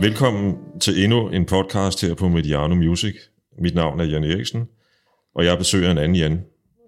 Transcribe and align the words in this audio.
Velkommen 0.00 0.56
til 0.80 1.04
endnu 1.04 1.28
en 1.28 1.44
podcast 1.46 2.02
her 2.02 2.14
på 2.14 2.28
Mediano 2.28 2.74
Music. 2.74 3.14
Mit 3.62 3.74
navn 3.74 4.00
er 4.00 4.04
Jan 4.04 4.24
Eriksen, 4.24 4.64
og 5.34 5.44
jeg 5.44 5.58
besøger 5.58 5.90
en 5.90 5.98
anden 5.98 6.16
Jan, 6.16 6.40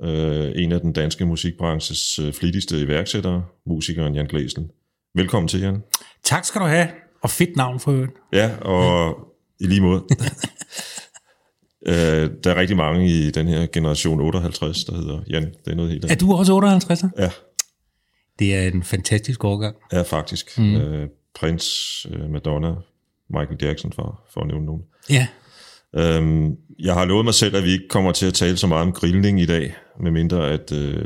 øh, 0.05 0.53
en 0.55 0.73
af 0.73 0.81
den 0.81 0.93
danske 0.93 1.27
musikbranches 1.27 2.19
øh, 2.19 2.33
flittigste 2.33 2.81
iværksættere, 2.81 3.45
musikeren 3.67 4.15
Jan 4.15 4.27
Glæsel. 4.27 4.69
Velkommen 5.15 5.49
til, 5.49 5.61
Jan. 5.61 5.83
Tak 6.25 6.45
skal 6.45 6.61
du 6.61 6.67
have, 6.67 6.89
og 7.23 7.31
fedt 7.31 7.57
navn 7.57 7.81
for 7.81 7.93
øvrigt. 7.93 8.13
Ja, 8.33 8.57
og 8.61 9.19
i 9.61 9.67
lige 9.67 9.81
måde. 9.81 10.03
øh, 11.87 12.31
der 12.45 12.51
er 12.51 12.57
rigtig 12.57 12.77
mange 12.77 13.07
i 13.09 13.31
den 13.31 13.49
her 13.49 13.67
generation 13.67 14.21
58, 14.21 14.85
der 14.85 14.97
hedder 14.97 15.21
Jan. 15.31 15.43
Det 15.65 15.71
er 15.71 15.75
noget 15.75 15.91
helt 15.91 16.05
Er 16.05 16.09
andet. 16.09 16.21
du 16.21 16.33
også 16.33 16.53
58? 16.53 17.05
Ja, 17.19 17.31
Det 18.39 18.57
er 18.57 18.63
en 18.69 18.83
fantastisk 18.83 19.45
årgang. 19.45 19.77
ja, 19.93 20.03
faktisk. 20.03 20.59
Mm. 20.59 20.75
Øh, 20.77 21.09
Prince, 21.35 22.09
øh, 22.13 22.31
Madonna, 22.31 22.75
Michael 23.31 23.59
Jackson, 23.63 23.93
for, 23.93 24.21
for 24.35 24.41
at 24.41 24.47
nævne 24.47 24.67
nogen. 24.67 24.83
Ja, 25.11 25.27
Øhm, 25.97 26.51
jeg 26.79 26.95
har 26.95 27.05
lovet 27.05 27.25
mig 27.25 27.35
selv, 27.35 27.57
at 27.57 27.65
vi 27.65 27.71
ikke 27.71 27.89
kommer 27.89 28.13
til 28.13 28.27
at 28.27 28.35
tale 28.35 28.57
så 28.57 28.67
meget 28.67 28.83
om 28.87 28.93
grillning 28.93 29.41
i 29.41 29.47
dag, 29.47 29.75
medmindre 30.03 30.51
at 30.51 30.73
øh, 30.73 31.05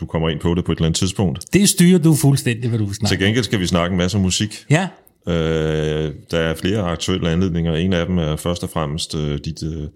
du 0.00 0.06
kommer 0.06 0.28
ind 0.28 0.40
på 0.40 0.54
det 0.54 0.64
på 0.64 0.72
et 0.72 0.76
eller 0.76 0.86
andet 0.86 0.98
tidspunkt. 0.98 1.52
det 1.52 1.68
styrer 1.68 1.98
du 1.98 2.14
fuldstændig, 2.14 2.68
hvad 2.68 2.78
du 2.78 2.84
vil 2.84 2.94
Til 2.94 3.18
gengæld 3.18 3.44
skal 3.44 3.60
vi 3.60 3.66
snakke 3.66 3.92
en 3.92 3.98
masse 3.98 4.16
om 4.16 4.22
musik. 4.22 4.64
Ja, 4.70 4.88
Øh, 5.28 6.14
der 6.30 6.38
er 6.38 6.54
flere 6.54 6.80
aktuelle 6.80 7.30
anledninger. 7.30 7.74
En 7.74 7.92
af 7.92 8.06
dem 8.06 8.18
er 8.18 8.36
først 8.36 8.62
og 8.62 8.70
fremmest 8.70 9.14
øh, 9.14 9.38
dit 9.44 9.62
øh, 9.62 9.88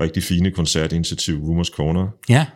rigtig 0.00 0.22
fine 0.22 0.50
koncertinitiativ 0.50 1.38
Rumors 1.38 1.66
Corner, 1.68 2.08
ja, 2.28 2.46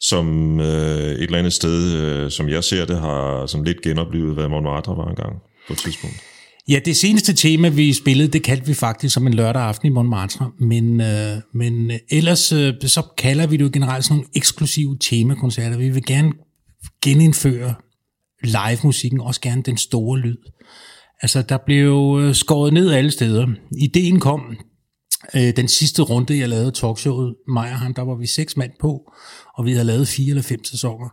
som 0.00 0.60
øh, 0.60 0.66
et 0.66 1.22
eller 1.22 1.38
andet 1.38 1.52
sted, 1.52 1.92
øh, 1.92 2.30
som 2.30 2.48
jeg 2.48 2.64
ser 2.64 2.84
det, 2.86 3.00
har 3.00 3.46
sådan 3.46 3.64
lidt 3.64 3.82
genoplevet, 3.82 4.34
hvad 4.34 4.48
Montmartre 4.48 4.96
var 4.96 5.08
engang 5.08 5.42
på 5.66 5.72
et 5.72 5.78
tidspunkt. 5.78 6.16
Ja, 6.68 6.78
det 6.84 6.96
seneste 6.96 7.34
tema, 7.34 7.68
vi 7.68 7.92
spillede, 7.92 8.28
det 8.28 8.42
kaldte 8.42 8.66
vi 8.66 8.74
faktisk 8.74 9.14
som 9.14 9.26
en 9.26 9.34
lørdag 9.34 9.62
aften 9.62 9.86
i 9.86 9.90
Montmartre. 9.90 10.50
Men, 10.60 11.00
øh, 11.00 11.36
men 11.54 11.90
øh, 11.90 11.98
ellers 12.10 12.52
øh, 12.52 12.74
så 12.86 13.02
kalder 13.18 13.46
vi 13.46 13.56
det 13.56 13.64
jo 13.64 13.70
generelt 13.72 14.04
sådan 14.04 14.16
nogle 14.16 14.30
eksklusive 14.36 14.96
temakoncerter. 15.00 15.78
Vi 15.78 15.88
vil 15.88 16.04
gerne 16.04 16.32
genindføre 17.02 17.74
live-musikken, 18.44 19.20
også 19.20 19.40
gerne 19.40 19.62
den 19.62 19.76
store 19.76 20.18
lyd. 20.18 20.36
Altså, 21.22 21.42
der 21.42 21.58
blev 21.66 22.18
øh, 22.20 22.34
skåret 22.34 22.72
ned 22.72 22.90
alle 22.90 23.10
steder. 23.10 23.46
Ideen 23.78 24.20
kom, 24.20 24.56
øh, 25.34 25.56
den 25.56 25.68
sidste 25.68 26.02
runde, 26.02 26.38
jeg 26.38 26.48
lavede 26.48 26.70
talkshowet, 26.70 27.34
mig 27.48 27.72
og 27.72 27.78
ham, 27.78 27.94
der 27.94 28.02
var 28.02 28.14
vi 28.14 28.26
seks 28.26 28.56
mand 28.56 28.72
på, 28.80 29.12
og 29.54 29.64
vi 29.64 29.72
havde 29.72 29.84
lavet 29.84 30.08
fire 30.08 30.28
eller 30.28 30.42
fem 30.42 30.64
sæsoner. 30.64 31.08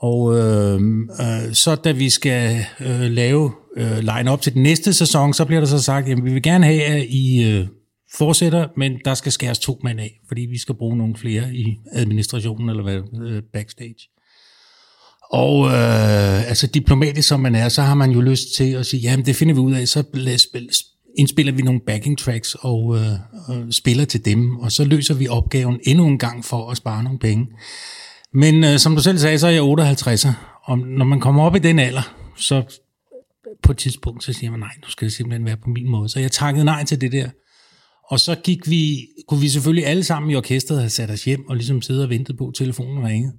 Og 0.00 0.38
øh, 0.38 0.80
øh, 1.20 1.52
så 1.52 1.74
da 1.74 1.92
vi 1.92 2.10
skal 2.10 2.64
øh, 2.80 3.00
lave 3.00 3.52
øh, 3.76 3.98
line 3.98 4.30
op 4.30 4.42
til 4.42 4.54
den 4.54 4.62
næste 4.62 4.92
sæson, 4.92 5.34
så 5.34 5.44
bliver 5.44 5.60
der 5.60 5.66
så 5.66 5.82
sagt, 5.82 6.08
at 6.08 6.24
vi 6.24 6.32
vil 6.32 6.42
gerne 6.42 6.66
have, 6.66 6.82
at 6.82 7.06
I 7.08 7.42
øh, 7.42 7.66
fortsætter, 8.14 8.68
men 8.76 8.92
der 9.04 9.14
skal 9.14 9.32
skæres 9.32 9.58
to 9.58 9.80
mand 9.84 10.00
af, 10.00 10.20
fordi 10.28 10.40
vi 10.40 10.58
skal 10.58 10.74
bruge 10.74 10.96
nogle 10.96 11.16
flere 11.16 11.54
i 11.54 11.78
administrationen 11.92 12.70
eller 12.70 12.82
hvad, 12.82 13.26
øh, 13.26 13.42
backstage. 13.52 14.08
Og 15.30 15.66
øh, 15.66 16.48
altså 16.48 16.66
diplomatisk 16.66 17.28
som 17.28 17.40
man 17.40 17.54
er, 17.54 17.68
så 17.68 17.82
har 17.82 17.94
man 17.94 18.10
jo 18.10 18.20
lyst 18.20 18.54
til 18.56 18.72
at 18.72 18.86
sige, 18.86 19.00
jamen 19.00 19.26
det 19.26 19.36
finder 19.36 19.54
vi 19.54 19.60
ud 19.60 19.74
af, 19.74 19.88
så 19.88 20.04
indspiller 21.18 21.52
vi 21.52 21.62
nogle 21.62 21.80
backing 21.80 22.18
tracks 22.18 22.56
og, 22.60 22.96
øh, 22.96 23.12
og 23.48 23.66
spiller 23.70 24.04
til 24.04 24.24
dem, 24.24 24.56
og 24.56 24.72
så 24.72 24.84
løser 24.84 25.14
vi 25.14 25.28
opgaven 25.28 25.80
endnu 25.82 26.06
en 26.06 26.18
gang 26.18 26.44
for 26.44 26.70
at 26.70 26.76
spare 26.76 27.02
nogle 27.02 27.18
penge. 27.18 27.46
Men 28.32 28.64
øh, 28.64 28.78
som 28.78 28.96
du 28.96 29.02
selv 29.02 29.18
sagde, 29.18 29.38
så 29.38 29.46
er 29.46 29.50
jeg 29.50 29.62
58'er, 29.62 30.32
og 30.64 30.78
når 30.78 31.04
man 31.04 31.20
kommer 31.20 31.42
op 31.42 31.56
i 31.56 31.58
den 31.58 31.78
alder, 31.78 32.14
så 32.36 32.80
på 33.62 33.72
et 33.72 33.78
tidspunkt, 33.78 34.24
så 34.24 34.32
siger 34.32 34.50
man, 34.50 34.60
nej, 34.60 34.72
nu 34.82 34.88
skal 34.88 35.04
det 35.04 35.12
simpelthen 35.14 35.46
være 35.46 35.56
på 35.56 35.70
min 35.70 35.88
måde. 35.88 36.08
Så 36.08 36.20
jeg 36.20 36.32
takkede 36.32 36.64
nej 36.64 36.84
til 36.84 37.00
det 37.00 37.12
der. 37.12 37.28
Og 38.10 38.20
så 38.20 38.34
gik 38.34 38.70
vi, 38.70 39.06
kunne 39.28 39.40
vi 39.40 39.48
selvfølgelig 39.48 39.86
alle 39.86 40.04
sammen 40.04 40.30
i 40.30 40.34
orkestret 40.34 40.78
have 40.78 40.90
sat 40.90 41.10
os 41.10 41.24
hjem 41.24 41.48
og 41.48 41.56
ligesom 41.56 41.82
sidde 41.82 42.02
og 42.04 42.10
ventet 42.10 42.36
på, 42.36 42.48
at 42.48 42.54
telefonen 42.54 43.06
ringede. 43.06 43.32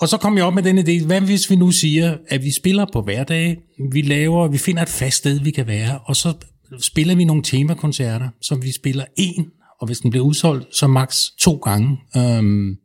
Og 0.00 0.08
så 0.08 0.16
kom 0.16 0.36
jeg 0.36 0.44
op 0.44 0.54
med 0.54 0.62
den 0.62 0.78
idé, 0.78 1.06
hvad 1.06 1.20
hvis 1.20 1.50
vi 1.50 1.56
nu 1.56 1.70
siger, 1.70 2.16
at 2.28 2.44
vi 2.44 2.50
spiller 2.50 2.86
på 2.92 3.02
hverdage, 3.02 3.56
vi 3.92 4.02
laver, 4.02 4.48
vi 4.48 4.58
finder 4.58 4.82
et 4.82 4.88
fast 4.88 5.16
sted, 5.16 5.40
vi 5.40 5.50
kan 5.50 5.66
være, 5.66 5.98
og 6.04 6.16
så 6.16 6.34
spiller 6.80 7.14
vi 7.14 7.24
nogle 7.24 7.42
temakoncerter, 7.42 8.28
som 8.40 8.62
vi 8.62 8.72
spiller 8.72 9.04
en, 9.16 9.46
og 9.80 9.86
hvis 9.86 9.98
den 9.98 10.10
bliver 10.10 10.24
udsolgt, 10.24 10.76
så 10.76 10.86
maks 10.86 11.30
to 11.38 11.56
gange. 11.56 11.98
Øhm, 12.16 12.76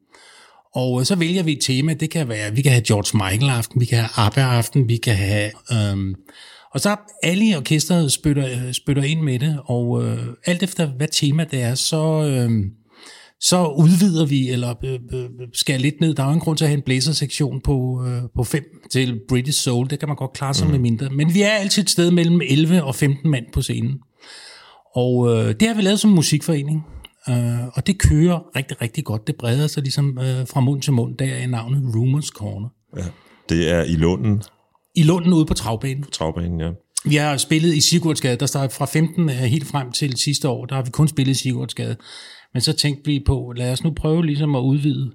og 0.75 1.05
så 1.05 1.15
vælger 1.15 1.43
vi 1.43 1.51
et 1.51 1.61
tema, 1.61 1.93
det 1.93 2.09
kan 2.09 2.29
være, 2.29 2.55
vi 2.55 2.61
kan 2.61 2.71
have 2.71 2.83
George 2.83 3.17
Michael 3.17 3.51
aften, 3.57 3.81
vi 3.81 3.85
kan 3.85 3.97
have 3.97 4.25
ABBA 4.25 4.41
aften, 4.41 4.87
vi 4.89 4.97
kan 4.97 5.15
have... 5.15 5.51
Øhm, 5.71 6.15
og 6.73 6.79
så 6.79 6.95
alle 7.23 7.49
i 7.49 7.55
orkestret 7.55 8.11
spytter, 8.11 8.71
spytter 8.71 9.03
ind 9.03 9.21
med 9.21 9.39
det, 9.39 9.59
og 9.65 10.03
øh, 10.03 10.27
alt 10.45 10.63
efter 10.63 10.87
hvad 10.87 11.07
tema 11.11 11.45
det 11.51 11.61
er, 11.61 11.75
så, 11.75 12.23
øh, 12.23 12.65
så 13.39 13.65
udvider 13.65 14.25
vi, 14.25 14.49
eller 14.49 14.73
øh, 14.83 14.99
øh, 15.13 15.29
skærer 15.53 15.79
lidt 15.79 16.01
ned. 16.01 16.13
Der 16.13 16.23
er 16.23 16.27
jo 16.27 16.33
en 16.33 16.39
grund 16.39 16.57
til 16.57 16.65
at 16.65 16.69
have 16.69 16.77
en 16.77 16.83
blæsersektion 16.83 17.61
på, 17.61 18.05
øh, 18.07 18.21
på 18.35 18.43
5 18.43 18.63
til 18.91 19.19
British 19.29 19.63
Soul, 19.63 19.89
det 19.89 19.99
kan 19.99 20.07
man 20.07 20.17
godt 20.17 20.33
klare 20.33 20.53
sig 20.53 20.65
mm. 20.65 20.71
med 20.71 20.79
mindre. 20.79 21.09
Men 21.09 21.33
vi 21.33 21.41
er 21.41 21.49
altid 21.49 21.83
et 21.83 21.89
sted 21.89 22.11
mellem 22.11 22.41
11 22.41 22.83
og 22.83 22.95
15 22.95 23.31
mand 23.31 23.45
på 23.53 23.61
scenen. 23.61 23.99
Og 24.95 25.29
øh, 25.29 25.55
det 25.59 25.67
har 25.67 25.75
vi 25.75 25.81
lavet 25.81 25.99
som 25.99 26.11
musikforening, 26.11 26.85
øh, 27.29 27.67
og 27.73 27.87
det 27.87 27.99
kører 27.99 28.55
rigtig, 28.55 28.81
rigtig 28.81 29.03
godt. 29.03 29.27
Det 29.27 29.35
breder 29.35 29.67
sig 29.67 29.83
ligesom 29.83 30.19
øh, 30.19 30.47
fra 30.47 30.59
mund 30.59 30.81
til 30.81 30.93
mund, 30.93 31.17
der 31.17 31.25
er 31.25 31.47
navnet 31.47 31.95
Rumors 31.95 32.27
Corner. 32.27 32.69
Ja. 32.97 33.03
Det 33.49 33.71
er 33.71 33.83
i 33.83 33.95
Lunden, 33.95 34.43
I 34.95 35.03
Lunden 35.03 35.33
ude 35.33 35.45
på 35.45 35.53
travbanen. 35.53 36.03
travbanen, 36.11 36.59
ja. 36.59 36.69
Vi 37.05 37.15
har 37.15 37.37
spillet 37.37 37.73
i 37.75 37.81
Sigurdsgade, 37.81 38.35
der 38.35 38.45
starter 38.45 38.73
fra 38.75 38.85
15 38.85 39.29
øh, 39.29 39.35
helt 39.35 39.67
frem 39.67 39.91
til 39.91 40.17
sidste 40.17 40.49
år, 40.49 40.65
der 40.65 40.75
har 40.75 40.81
vi 40.81 40.91
kun 40.91 41.07
spillet 41.07 41.31
i 41.31 41.39
Sigurdsgade. 41.39 41.95
Men 42.53 42.61
så 42.61 42.73
tænkte 42.73 43.05
vi 43.05 43.23
på, 43.25 43.53
lad 43.55 43.71
os 43.71 43.83
nu 43.83 43.91
prøve 43.91 44.25
ligesom 44.25 44.55
at 44.55 44.59
udvide 44.59 45.11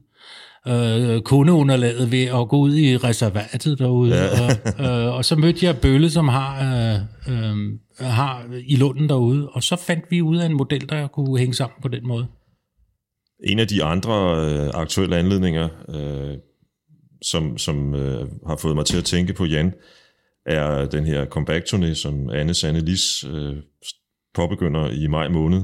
øh, 0.69 1.23
kundeunderlaget 1.23 2.13
ved 2.13 2.25
at 2.25 2.49
gå 2.49 2.57
ud 2.57 2.77
i 2.77 2.97
reservatet 2.97 3.79
derude. 3.79 4.15
Ja. 4.15 4.29
Og, 4.79 5.09
øh, 5.09 5.15
og 5.15 5.25
så 5.25 5.37
mødte 5.37 5.67
jeg 5.67 5.77
Bølle, 5.77 6.11
som 6.11 6.29
har, 6.29 6.51
øh, 6.75 7.01
øh, 7.35 7.79
har 8.01 8.47
i 8.67 8.77
Lunden 8.77 9.09
derude, 9.09 9.49
og 9.49 9.63
så 9.63 9.77
fandt 9.77 10.05
vi 10.11 10.23
ud 10.23 10.37
af 10.37 10.47
en 10.47 10.57
model, 10.57 10.89
der 10.89 11.07
kunne 11.07 11.39
hænge 11.39 11.55
sammen 11.55 11.83
på 11.83 11.89
den 11.89 12.07
måde. 12.07 12.27
En 13.45 13.59
af 13.59 13.69
de 13.69 13.85
andre 13.85 14.45
øh, 14.45 14.71
aktuelle 14.75 15.17
anledninger, 15.17 15.69
øh, 15.89 16.39
som, 17.23 17.59
som 17.59 17.95
øh, 17.95 18.27
har 18.47 18.57
fået 18.57 18.77
mig 18.77 18.87
til 18.87 18.99
at 18.99 19.05
tænke 19.05 19.33
på 19.33 19.45
Jan, 19.45 19.73
er 20.47 20.87
den 20.87 21.05
her 21.07 21.25
comeback-turné, 21.25 21.95
som 21.95 22.31
Anne 22.31 22.55
Sanne 22.55 22.81
Lis 22.81 23.25
øh, 23.25 23.57
påbegynder 24.35 24.91
i 24.91 25.07
maj 25.07 25.29
måned. 25.29 25.63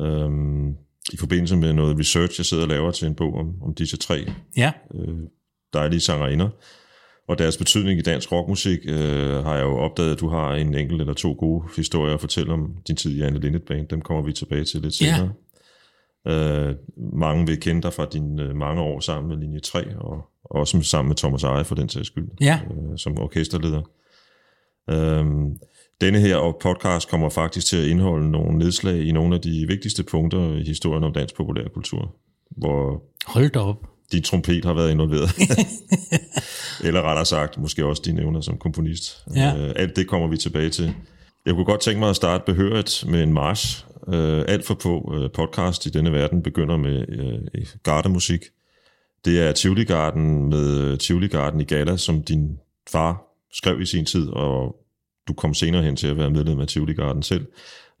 Øhm, 0.00 0.74
I 1.12 1.16
forbindelse 1.16 1.56
med 1.56 1.72
noget 1.72 1.98
research, 1.98 2.40
jeg 2.40 2.46
sidder 2.46 2.62
og 2.62 2.68
laver 2.68 2.90
til 2.90 3.08
en 3.08 3.14
bog 3.14 3.34
om, 3.34 3.62
om 3.62 3.74
disse 3.74 3.96
tre 3.96 4.26
Ja, 4.56 4.72
øh, 4.94 5.16
dejlige 5.72 6.00
sangerinder. 6.00 6.48
Og 7.28 7.38
deres 7.38 7.56
betydning 7.56 7.98
i 7.98 8.02
dansk 8.02 8.32
rockmusik 8.32 8.78
øh, 8.88 9.44
har 9.44 9.54
jeg 9.54 9.62
jo 9.64 9.76
opdaget, 9.78 10.12
at 10.12 10.20
du 10.20 10.28
har 10.28 10.54
en 10.54 10.74
enkelt 10.74 11.00
eller 11.00 11.14
to 11.14 11.36
gode 11.38 11.64
historier 11.76 12.14
at 12.14 12.20
fortælle 12.20 12.52
om 12.52 12.76
din 12.88 12.96
tid 12.96 13.16
i 13.16 13.20
Anne 13.22 13.40
Linnet 13.40 13.62
Band. 13.62 13.88
Dem 13.88 14.00
kommer 14.00 14.22
vi 14.22 14.32
tilbage 14.32 14.64
til 14.64 14.80
lidt 14.80 15.00
Ja. 15.02 15.14
senere. 15.16 15.32
Øh, 16.28 16.74
mange 17.12 17.46
vil 17.46 17.60
kende 17.60 17.82
dig 17.82 17.92
fra 17.92 18.06
dine 18.12 18.42
øh, 18.42 18.56
mange 18.56 18.82
år 18.82 19.00
sammen 19.00 19.28
med 19.28 19.36
Linje 19.36 19.60
3, 19.60 19.96
og 19.98 20.28
også 20.44 20.82
sammen 20.82 21.08
med 21.08 21.16
Thomas 21.16 21.42
Eje 21.44 21.64
for 21.64 21.74
den 21.74 21.88
sags 21.88 22.06
skyld, 22.06 22.28
ja, 22.40 22.60
øh, 22.70 22.98
som 22.98 23.18
orkesterleder. 23.18 23.82
Øh, 24.90 25.26
denne 26.00 26.20
her 26.20 26.56
podcast 26.60 27.08
kommer 27.08 27.28
faktisk 27.28 27.66
til 27.66 27.76
at 27.76 27.86
indeholde 27.86 28.30
nogle 28.30 28.58
nedslag 28.58 29.02
i 29.02 29.12
nogle 29.12 29.34
af 29.34 29.40
de 29.40 29.64
vigtigste 29.68 30.02
punkter 30.02 30.56
i 30.56 30.62
historien 30.62 31.04
om 31.04 31.12
dansk 31.12 31.36
populærkultur, 31.36 32.14
hvor 32.50 33.02
hold 33.26 33.50
da 33.50 33.58
op. 33.58 33.76
din 34.12 34.22
trompet 34.22 34.64
har 34.64 34.74
været 34.74 34.90
involveret. 34.90 35.30
Eller 36.86 37.02
rettere 37.02 37.26
sagt, 37.26 37.58
måske 37.58 37.86
også 37.86 38.02
dine 38.04 38.22
evner 38.22 38.40
som 38.40 38.58
komponist. 38.58 39.24
Ja. 39.34 39.56
Øh, 39.56 39.72
alt 39.76 39.96
det 39.96 40.08
kommer 40.08 40.28
vi 40.28 40.36
tilbage 40.36 40.70
til. 40.70 40.94
Jeg 41.46 41.54
kunne 41.54 41.64
godt 41.64 41.80
tænke 41.80 42.00
mig 42.00 42.10
at 42.10 42.16
starte 42.16 42.44
behørigt 42.46 43.04
med 43.08 43.22
en 43.22 43.32
march. 43.32 43.86
Øh, 44.08 44.44
alt 44.48 44.66
for 44.66 44.74
på 44.74 45.14
øh, 45.16 45.30
podcast 45.34 45.86
i 45.86 45.88
denne 45.88 46.12
verden 46.12 46.42
begynder 46.42 46.76
med 46.76 47.04
øh, 47.08 47.66
gardemusik. 47.82 48.40
Det 49.24 49.40
er 49.48 49.52
Tivoli 49.52 49.84
Garden 49.84 50.48
med 50.48 50.80
øh, 50.80 50.98
Tivoli 50.98 51.28
Garden 51.28 51.60
i 51.60 51.64
Gala, 51.64 51.96
som 51.96 52.22
din 52.22 52.58
far 52.90 53.22
skrev 53.52 53.80
i 53.80 53.86
sin 53.86 54.04
tid, 54.04 54.28
og 54.28 54.76
du 55.28 55.32
kom 55.32 55.54
senere 55.54 55.82
hen 55.82 55.96
til 55.96 56.06
at 56.06 56.16
være 56.16 56.30
medlem 56.30 56.60
af 56.60 56.66
Tivoli 56.66 56.94
Garden 56.94 57.22
selv. 57.22 57.46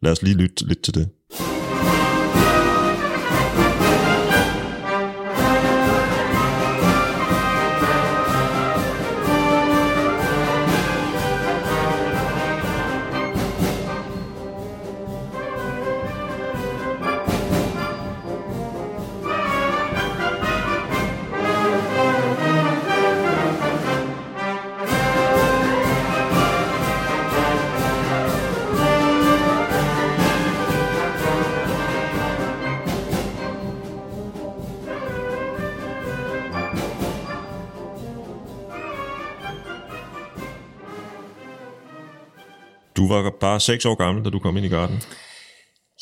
Lad 0.02 0.12
os 0.12 0.22
lige 0.22 0.36
lytte 0.36 0.66
lidt 0.66 0.82
til 0.82 0.94
det. 0.94 1.08
Bare 43.40 43.60
seks 43.60 43.84
år 43.84 43.94
gammel, 43.94 44.24
da 44.24 44.30
du 44.30 44.38
kom 44.38 44.56
ind 44.56 44.66
i 44.66 44.68
garden. 44.68 45.00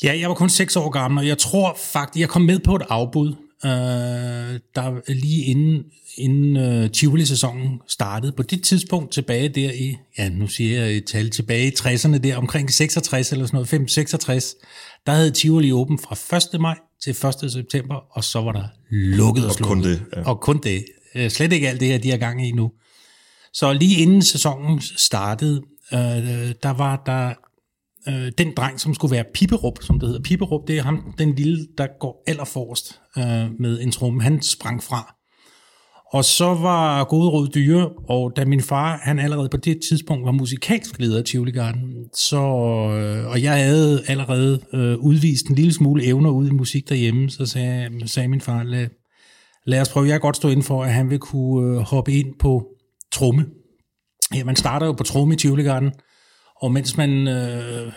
Ja, 0.03 0.17
jeg 0.19 0.29
var 0.29 0.35
kun 0.35 0.49
6 0.49 0.75
år 0.75 0.89
gammel, 0.89 1.17
og 1.19 1.27
jeg 1.27 1.37
tror 1.37 1.77
faktisk, 1.93 2.21
jeg 2.21 2.29
kom 2.29 2.41
med 2.41 2.59
på 2.59 2.75
et 2.75 2.81
afbud, 2.89 3.29
øh, 3.65 3.71
der 4.75 5.11
lige 5.13 5.43
inden, 5.45 5.83
inden 6.17 6.57
øh, 6.57 6.91
Tivoli-sæsonen 6.91 7.79
startede. 7.87 8.31
På 8.31 8.43
det 8.43 8.63
tidspunkt 8.63 9.11
tilbage 9.13 9.49
der 9.49 9.71
i, 9.71 9.95
ja 10.17 10.29
nu 10.29 10.47
siger 10.47 10.79
jeg 10.85 10.97
et 10.97 11.05
tal, 11.05 11.29
tilbage 11.29 11.67
i 11.67 11.71
60'erne 11.79 12.17
der, 12.17 12.37
omkring 12.37 12.73
66 12.73 13.31
eller 13.31 13.45
sådan 13.45 13.55
noget, 13.55 13.67
5, 13.67 13.87
66, 13.87 14.55
der 15.05 15.11
havde 15.11 15.31
Tivoli 15.31 15.71
åben 15.71 15.99
fra 15.99 16.37
1. 16.55 16.61
maj 16.61 16.77
til 17.03 17.09
1. 17.43 17.51
september, 17.51 17.95
og 18.11 18.23
så 18.23 18.41
var 18.41 18.51
der 18.51 18.63
lukket 18.91 19.45
og, 19.45 19.49
Og 19.49 19.55
kun 19.57 19.83
slukket. 19.83 19.99
det, 20.11 20.17
ja. 20.17 20.29
Og 20.29 20.39
kun 20.41 20.59
det. 20.63 20.85
Øh, 21.15 21.29
Slet 21.29 21.53
ikke 21.53 21.69
alt 21.69 21.79
det 21.79 21.87
her, 21.87 21.97
de 21.97 22.09
har 22.09 22.17
gang 22.17 22.47
i 22.47 22.51
nu. 22.51 22.71
Så 23.53 23.73
lige 23.73 24.01
inden 24.01 24.21
sæsonen 24.21 24.81
startede, 24.81 25.61
øh, 25.93 26.53
der 26.63 26.73
var 26.73 27.03
der 27.05 27.33
øh, 28.07 28.31
den 28.37 28.53
dreng, 28.57 28.79
som 28.79 28.93
skulle 28.93 29.15
være 29.15 29.25
Piperup, 29.33 29.77
som 29.81 29.99
det 29.99 30.09
hedder. 30.09 30.21
Piperup, 30.21 30.67
det 30.67 30.77
er 30.77 30.83
ham, 30.83 31.13
den 31.17 31.35
lille, 31.35 31.67
der 31.77 31.87
går 31.99 32.23
allerforrest 32.27 32.99
øh, 33.17 33.59
med 33.59 33.81
en 33.81 33.91
tromme. 33.91 34.21
Han 34.21 34.41
sprang 34.41 34.83
fra. 34.83 35.15
Og 36.11 36.25
så 36.25 36.45
var 36.45 37.03
gode 37.03 37.29
råd 37.29 37.47
dyre, 37.47 37.89
og 37.89 38.33
da 38.35 38.45
min 38.45 38.61
far, 38.61 38.99
han 39.03 39.19
allerede 39.19 39.49
på 39.49 39.57
det 39.57 39.79
tidspunkt 39.89 40.25
var 40.25 40.31
musikalsk 40.31 40.99
leder 40.99 41.17
af 41.17 41.23
Tivoli 41.23 41.51
Garden, 41.51 42.09
så, 42.13 42.37
øh, 42.37 43.27
og 43.27 43.43
jeg 43.43 43.65
havde 43.65 44.03
allerede 44.07 44.59
øh, 44.73 44.97
udvist 44.97 45.47
en 45.47 45.55
lille 45.55 45.73
smule 45.73 46.05
evner 46.05 46.29
ud 46.29 46.47
i 46.47 46.51
musik 46.51 46.89
derhjemme, 46.89 47.29
så 47.29 47.45
sagde, 47.45 48.07
sagde 48.07 48.27
min 48.27 48.41
far, 48.41 48.63
lad, 48.63 48.87
lad 49.65 49.81
os 49.81 49.89
prøve, 49.89 50.05
jeg 50.05 50.13
kan 50.13 50.21
godt 50.21 50.35
stå 50.35 50.49
inden 50.49 50.63
for, 50.63 50.83
at 50.83 50.93
han 50.93 51.09
vil 51.09 51.19
kunne 51.19 51.77
øh, 51.77 51.77
hoppe 51.77 52.11
ind 52.11 52.33
på 52.39 52.67
tromme. 53.11 53.45
Ja, 54.35 54.43
man 54.43 54.55
starter 54.55 54.85
jo 54.85 54.91
på 54.91 55.03
tromme 55.03 55.33
i 55.33 55.37
Tivoli 55.37 55.63
Garden, 55.63 55.91
og 56.61 56.71
mens 56.71 56.97
man 56.97 57.27
øh, 57.27 57.91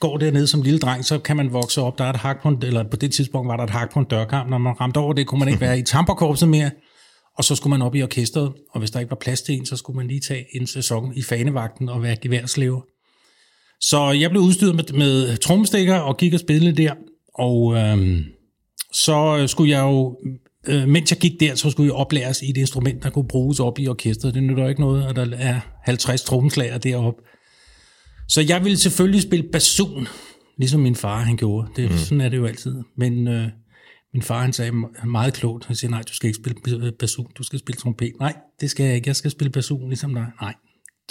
går 0.00 0.18
dernede 0.18 0.46
som 0.46 0.62
lille 0.62 0.78
dreng, 0.78 1.04
så 1.04 1.18
kan 1.18 1.36
man 1.36 1.52
vokse 1.52 1.80
op. 1.80 1.98
Der 1.98 2.04
er 2.04 2.10
et 2.10 2.16
hak 2.16 2.42
på 2.42 2.48
en, 2.48 2.62
eller 2.62 2.84
på 2.90 2.96
det 2.96 3.12
tidspunkt 3.12 3.48
var 3.48 3.56
der 3.56 3.64
et 3.64 3.70
hak 3.70 3.92
på 3.92 3.98
en 3.98 4.04
dørkamp. 4.04 4.50
Når 4.50 4.58
man 4.58 4.80
ramte 4.80 4.98
over 4.98 5.12
det, 5.12 5.26
kunne 5.26 5.38
man 5.38 5.48
ikke 5.48 5.60
være 5.60 5.78
i 5.78 5.82
tamperkorpset 5.82 6.48
mere. 6.48 6.70
Og 7.38 7.44
så 7.44 7.54
skulle 7.54 7.70
man 7.70 7.82
op 7.82 7.94
i 7.94 8.02
orkestret, 8.02 8.52
og 8.70 8.78
hvis 8.78 8.90
der 8.90 9.00
ikke 9.00 9.10
var 9.10 9.16
plads 9.20 9.42
til 9.42 9.54
en, 9.54 9.66
så 9.66 9.76
skulle 9.76 9.96
man 9.96 10.06
lige 10.06 10.20
tage 10.28 10.44
en 10.52 10.66
sæson 10.66 11.12
i 11.16 11.22
fanevagten 11.22 11.88
og 11.88 12.02
være 12.02 12.16
geværslever. 12.16 12.80
Så 13.80 14.10
jeg 14.10 14.30
blev 14.30 14.42
udstyret 14.42 14.74
med, 14.76 14.84
med 14.92 15.36
trommestikker 15.36 15.96
og 15.96 16.16
gik 16.16 16.34
og 16.34 16.40
spillede 16.40 16.82
der. 16.82 16.94
Og 17.34 17.74
øhm, 17.76 18.24
så 18.92 19.38
øh, 19.40 19.48
skulle 19.48 19.70
jeg 19.70 19.82
jo, 19.82 20.16
øh, 20.66 20.88
mens 20.88 21.10
jeg 21.10 21.18
gik 21.18 21.40
der, 21.40 21.54
så 21.54 21.70
skulle 21.70 21.86
jeg 21.86 21.94
oplæres 21.94 22.42
i 22.42 22.50
et 22.50 22.56
instrument, 22.56 23.02
der 23.02 23.10
kunne 23.10 23.28
bruges 23.28 23.60
op 23.60 23.78
i 23.78 23.88
orkestret. 23.88 24.34
Det 24.34 24.42
nytter 24.42 24.68
ikke 24.68 24.80
noget, 24.80 25.06
at 25.06 25.16
der 25.16 25.36
er 25.36 25.60
50 25.82 26.22
trommeslager 26.22 26.78
deroppe. 26.78 27.22
Så 28.28 28.40
jeg 28.48 28.64
ville 28.64 28.78
selvfølgelig 28.78 29.22
spille 29.22 29.48
basun, 29.52 30.08
ligesom 30.58 30.80
min 30.80 30.94
far 30.94 31.20
han 31.20 31.36
gjorde. 31.36 31.68
Det, 31.76 31.90
mm. 31.90 31.96
Sådan 31.96 32.20
er 32.20 32.28
det 32.28 32.36
jo 32.36 32.46
altid. 32.46 32.82
Men 32.96 33.28
øh, 33.28 33.48
min 34.12 34.22
far 34.22 34.40
han 34.40 34.52
sagde 34.52 34.72
meget 35.04 35.34
klogt, 35.34 35.66
han 35.66 35.76
siger, 35.76 35.90
nej, 35.90 36.02
du 36.02 36.14
skal 36.14 36.26
ikke 36.26 36.40
spille 36.44 36.92
basun, 36.92 37.26
du 37.38 37.42
skal 37.42 37.58
spille 37.58 37.78
trompet. 37.78 38.12
Nej, 38.20 38.36
det 38.60 38.70
skal 38.70 38.86
jeg 38.86 38.94
ikke, 38.94 39.08
jeg 39.08 39.16
skal 39.16 39.30
spille 39.30 39.50
basun 39.50 39.88
ligesom 39.88 40.14
dig. 40.14 40.26
Nej, 40.40 40.54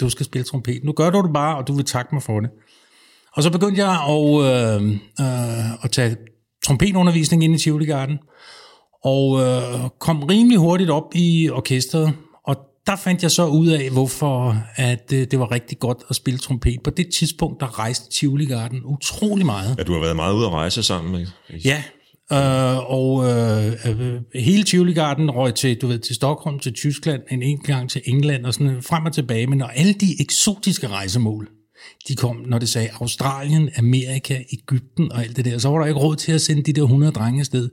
du 0.00 0.08
skal 0.08 0.26
spille 0.26 0.44
trompet. 0.44 0.84
Nu 0.84 0.92
gør 0.92 1.10
du 1.10 1.22
det 1.22 1.32
bare, 1.34 1.56
og 1.56 1.68
du 1.68 1.72
vil 1.72 1.84
takke 1.84 2.14
mig 2.14 2.22
for 2.22 2.40
det. 2.40 2.50
Og 3.32 3.42
så 3.42 3.50
begyndte 3.50 3.84
jeg 3.84 3.92
at, 4.08 4.80
øh, 4.80 4.90
øh, 5.20 5.84
at 5.84 5.90
tage 5.90 6.16
trompetundervisning 6.64 7.44
ind 7.44 7.54
i 7.54 7.58
Tivoli 7.58 7.86
Garden, 7.86 8.18
og 9.04 9.40
øh, 9.40 9.90
kom 9.98 10.22
rimelig 10.22 10.58
hurtigt 10.58 10.90
op 10.90 11.14
i 11.14 11.50
orkestret, 11.50 12.12
og 12.44 12.56
der 12.86 12.96
fandt 12.96 13.22
jeg 13.22 13.30
så 13.30 13.46
ud 13.46 13.68
af, 13.68 13.90
hvorfor 13.90 14.56
at, 14.76 15.12
øh, 15.12 15.26
det 15.30 15.38
var 15.38 15.52
rigtig 15.52 15.78
godt 15.78 15.98
at 16.10 16.16
spille 16.16 16.38
trompet. 16.38 16.78
På 16.84 16.90
det 16.90 17.06
tidspunkt, 17.14 17.60
der 17.60 17.78
rejste 17.78 18.10
Tivoli 18.10 18.44
Garden 18.44 18.80
utrolig 18.84 19.46
meget. 19.46 19.74
Ja, 19.78 19.82
du 19.82 19.92
har 19.92 20.00
været 20.00 20.16
meget 20.16 20.34
ude 20.34 20.46
at 20.46 20.52
rejse 20.52 20.82
sammen 20.82 21.12
med. 21.12 21.26
Ja, 21.64 21.82
øh, 22.32 22.90
og 22.90 23.24
øh, 23.24 23.72
øh, 23.86 24.20
hele 24.34 24.62
Tivoli 24.62 24.92
Garden 24.92 25.30
røg 25.30 25.54
til, 25.54 25.76
du 25.80 25.86
ved, 25.86 25.98
til 25.98 26.14
Stockholm, 26.14 26.58
til 26.58 26.72
Tyskland, 26.72 27.22
en 27.30 27.42
enkelt 27.42 27.66
gang 27.66 27.90
til 27.90 28.02
England, 28.04 28.46
og 28.46 28.54
sådan 28.54 28.82
frem 28.82 29.04
og 29.04 29.12
tilbage. 29.12 29.46
Men 29.46 29.58
når 29.58 29.66
alle 29.66 29.92
de 29.92 30.20
eksotiske 30.20 30.88
rejsemål, 30.88 31.48
de 32.08 32.16
kom, 32.16 32.36
når 32.46 32.58
det 32.58 32.68
sagde 32.68 32.88
Australien, 33.00 33.70
Amerika, 33.76 34.38
Ægypten 34.52 35.12
og 35.12 35.22
alt 35.22 35.36
det 35.36 35.44
der, 35.44 35.58
så 35.58 35.68
var 35.68 35.78
der 35.78 35.86
ikke 35.86 36.00
råd 36.00 36.16
til 36.16 36.32
at 36.32 36.40
sende 36.40 36.62
de 36.62 36.72
der 36.72 36.82
100 36.82 37.12
drenge 37.12 37.40
afsted. 37.40 37.68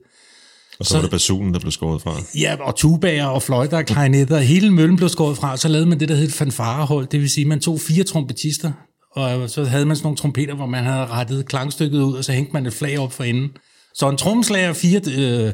Og 0.81 0.85
så, 0.85 0.89
så 0.89 0.97
var 0.97 1.01
det 1.01 1.11
basunen, 1.11 1.53
der 1.53 1.59
blev 1.59 1.71
skåret 1.71 2.01
fra. 2.01 2.21
Ja, 2.39 2.55
og 2.61 2.75
tubager 2.75 3.25
og 3.25 3.43
fløjter 3.43 3.77
og 3.77 3.85
klarinetter, 3.85 4.39
hele 4.39 4.71
møllen 4.71 4.97
blev 4.97 5.09
skåret 5.09 5.37
fra, 5.37 5.57
så 5.57 5.67
lavede 5.67 5.89
man 5.89 5.99
det, 5.99 6.09
der 6.09 6.15
hed 6.15 6.27
et 6.27 6.33
fanfarehold, 6.33 7.07
det 7.07 7.19
vil 7.19 7.29
sige, 7.29 7.45
man 7.45 7.59
tog 7.59 7.79
fire 7.79 8.03
trompetister, 8.03 8.71
og 9.11 9.49
så 9.49 9.63
havde 9.63 9.85
man 9.85 9.95
sådan 9.95 10.05
nogle 10.05 10.17
trompeter, 10.17 10.55
hvor 10.55 10.65
man 10.65 10.83
havde 10.83 11.05
rettet 11.05 11.45
klangstykket 11.45 12.01
ud, 12.01 12.13
og 12.13 12.23
så 12.23 12.31
hængte 12.31 12.53
man 12.53 12.65
et 12.65 12.73
flag 12.73 12.99
op 12.99 13.13
for 13.13 13.23
enden. 13.23 13.49
Så 13.95 14.09
en 14.09 14.17
trommeslager 14.17 14.69
og 14.69 14.75
fire, 14.75 15.01
øh, 15.17 15.53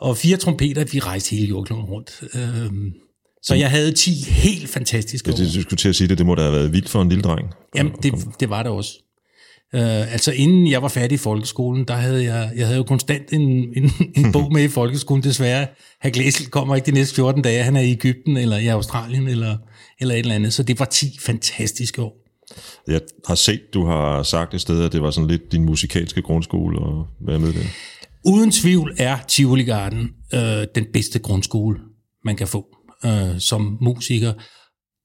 og 0.00 0.16
fire 0.16 0.36
trompeter, 0.36 0.84
de 0.84 0.98
rejste 0.98 1.36
hele 1.36 1.48
jordkloden 1.48 1.84
rundt. 1.84 2.20
Øh, 2.34 2.70
så 3.42 3.54
jeg 3.54 3.70
havde 3.70 3.92
10 3.92 4.10
helt 4.28 4.68
fantastiske 4.68 5.32
år. 5.32 5.36
Det, 5.36 5.54
du 5.54 5.62
skulle 5.62 5.78
til 5.78 5.88
at 5.88 5.96
sige 5.96 6.08
det, 6.08 6.18
det 6.18 6.26
må 6.26 6.34
da 6.34 6.42
have 6.42 6.52
været 6.52 6.72
vildt 6.72 6.88
for 6.88 7.02
en 7.02 7.08
lille 7.08 7.22
dreng. 7.22 7.48
Jamen, 7.76 7.92
det, 8.02 8.14
det 8.40 8.50
var 8.50 8.62
det 8.62 8.72
også. 8.72 8.90
Uh, 9.74 10.12
altså 10.12 10.32
inden 10.32 10.70
jeg 10.70 10.82
var 10.82 10.88
færdig 10.88 11.14
i 11.14 11.18
folkeskolen, 11.18 11.84
der 11.84 11.94
havde 11.94 12.24
jeg, 12.24 12.52
jeg 12.56 12.66
havde 12.66 12.78
jo 12.78 12.84
konstant 12.84 13.32
en, 13.32 13.40
en, 13.76 13.92
en 14.16 14.32
bog 14.32 14.52
med 14.52 14.62
i 14.62 14.68
folkeskolen, 14.68 15.22
desværre. 15.22 15.66
Herr 16.02 16.10
Glæsel 16.10 16.46
kommer 16.46 16.76
ikke 16.76 16.86
de 16.86 16.92
næste 16.92 17.14
14 17.14 17.42
dage, 17.42 17.62
han 17.62 17.76
er 17.76 17.80
i 17.80 17.90
Ægypten 17.90 18.36
eller 18.36 18.56
i 18.56 18.66
Australien 18.66 19.28
eller, 19.28 19.56
eller 20.00 20.14
et 20.14 20.18
eller 20.18 20.34
andet, 20.34 20.52
så 20.52 20.62
det 20.62 20.78
var 20.78 20.84
10 20.84 21.18
fantastiske 21.20 22.02
år. 22.02 22.16
Jeg 22.86 23.00
har 23.26 23.34
set, 23.34 23.60
du 23.74 23.86
har 23.86 24.22
sagt 24.22 24.54
et 24.54 24.60
sted, 24.60 24.84
at 24.84 24.92
det 24.92 25.02
var 25.02 25.10
sådan 25.10 25.30
lidt 25.30 25.52
din 25.52 25.64
musikalske 25.64 26.22
grundskole 26.22 26.78
og 26.78 27.06
hvad 27.20 27.38
med 27.38 27.52
det? 27.52 27.66
Uden 28.24 28.50
tvivl 28.50 28.94
er 28.98 29.18
Tivoli 29.28 29.64
Garden 29.64 30.08
øh, 30.34 30.66
den 30.74 30.86
bedste 30.92 31.18
grundskole, 31.18 31.78
man 32.24 32.36
kan 32.36 32.48
få 32.48 32.66
øh, 33.04 33.38
som 33.38 33.78
musiker. 33.80 34.32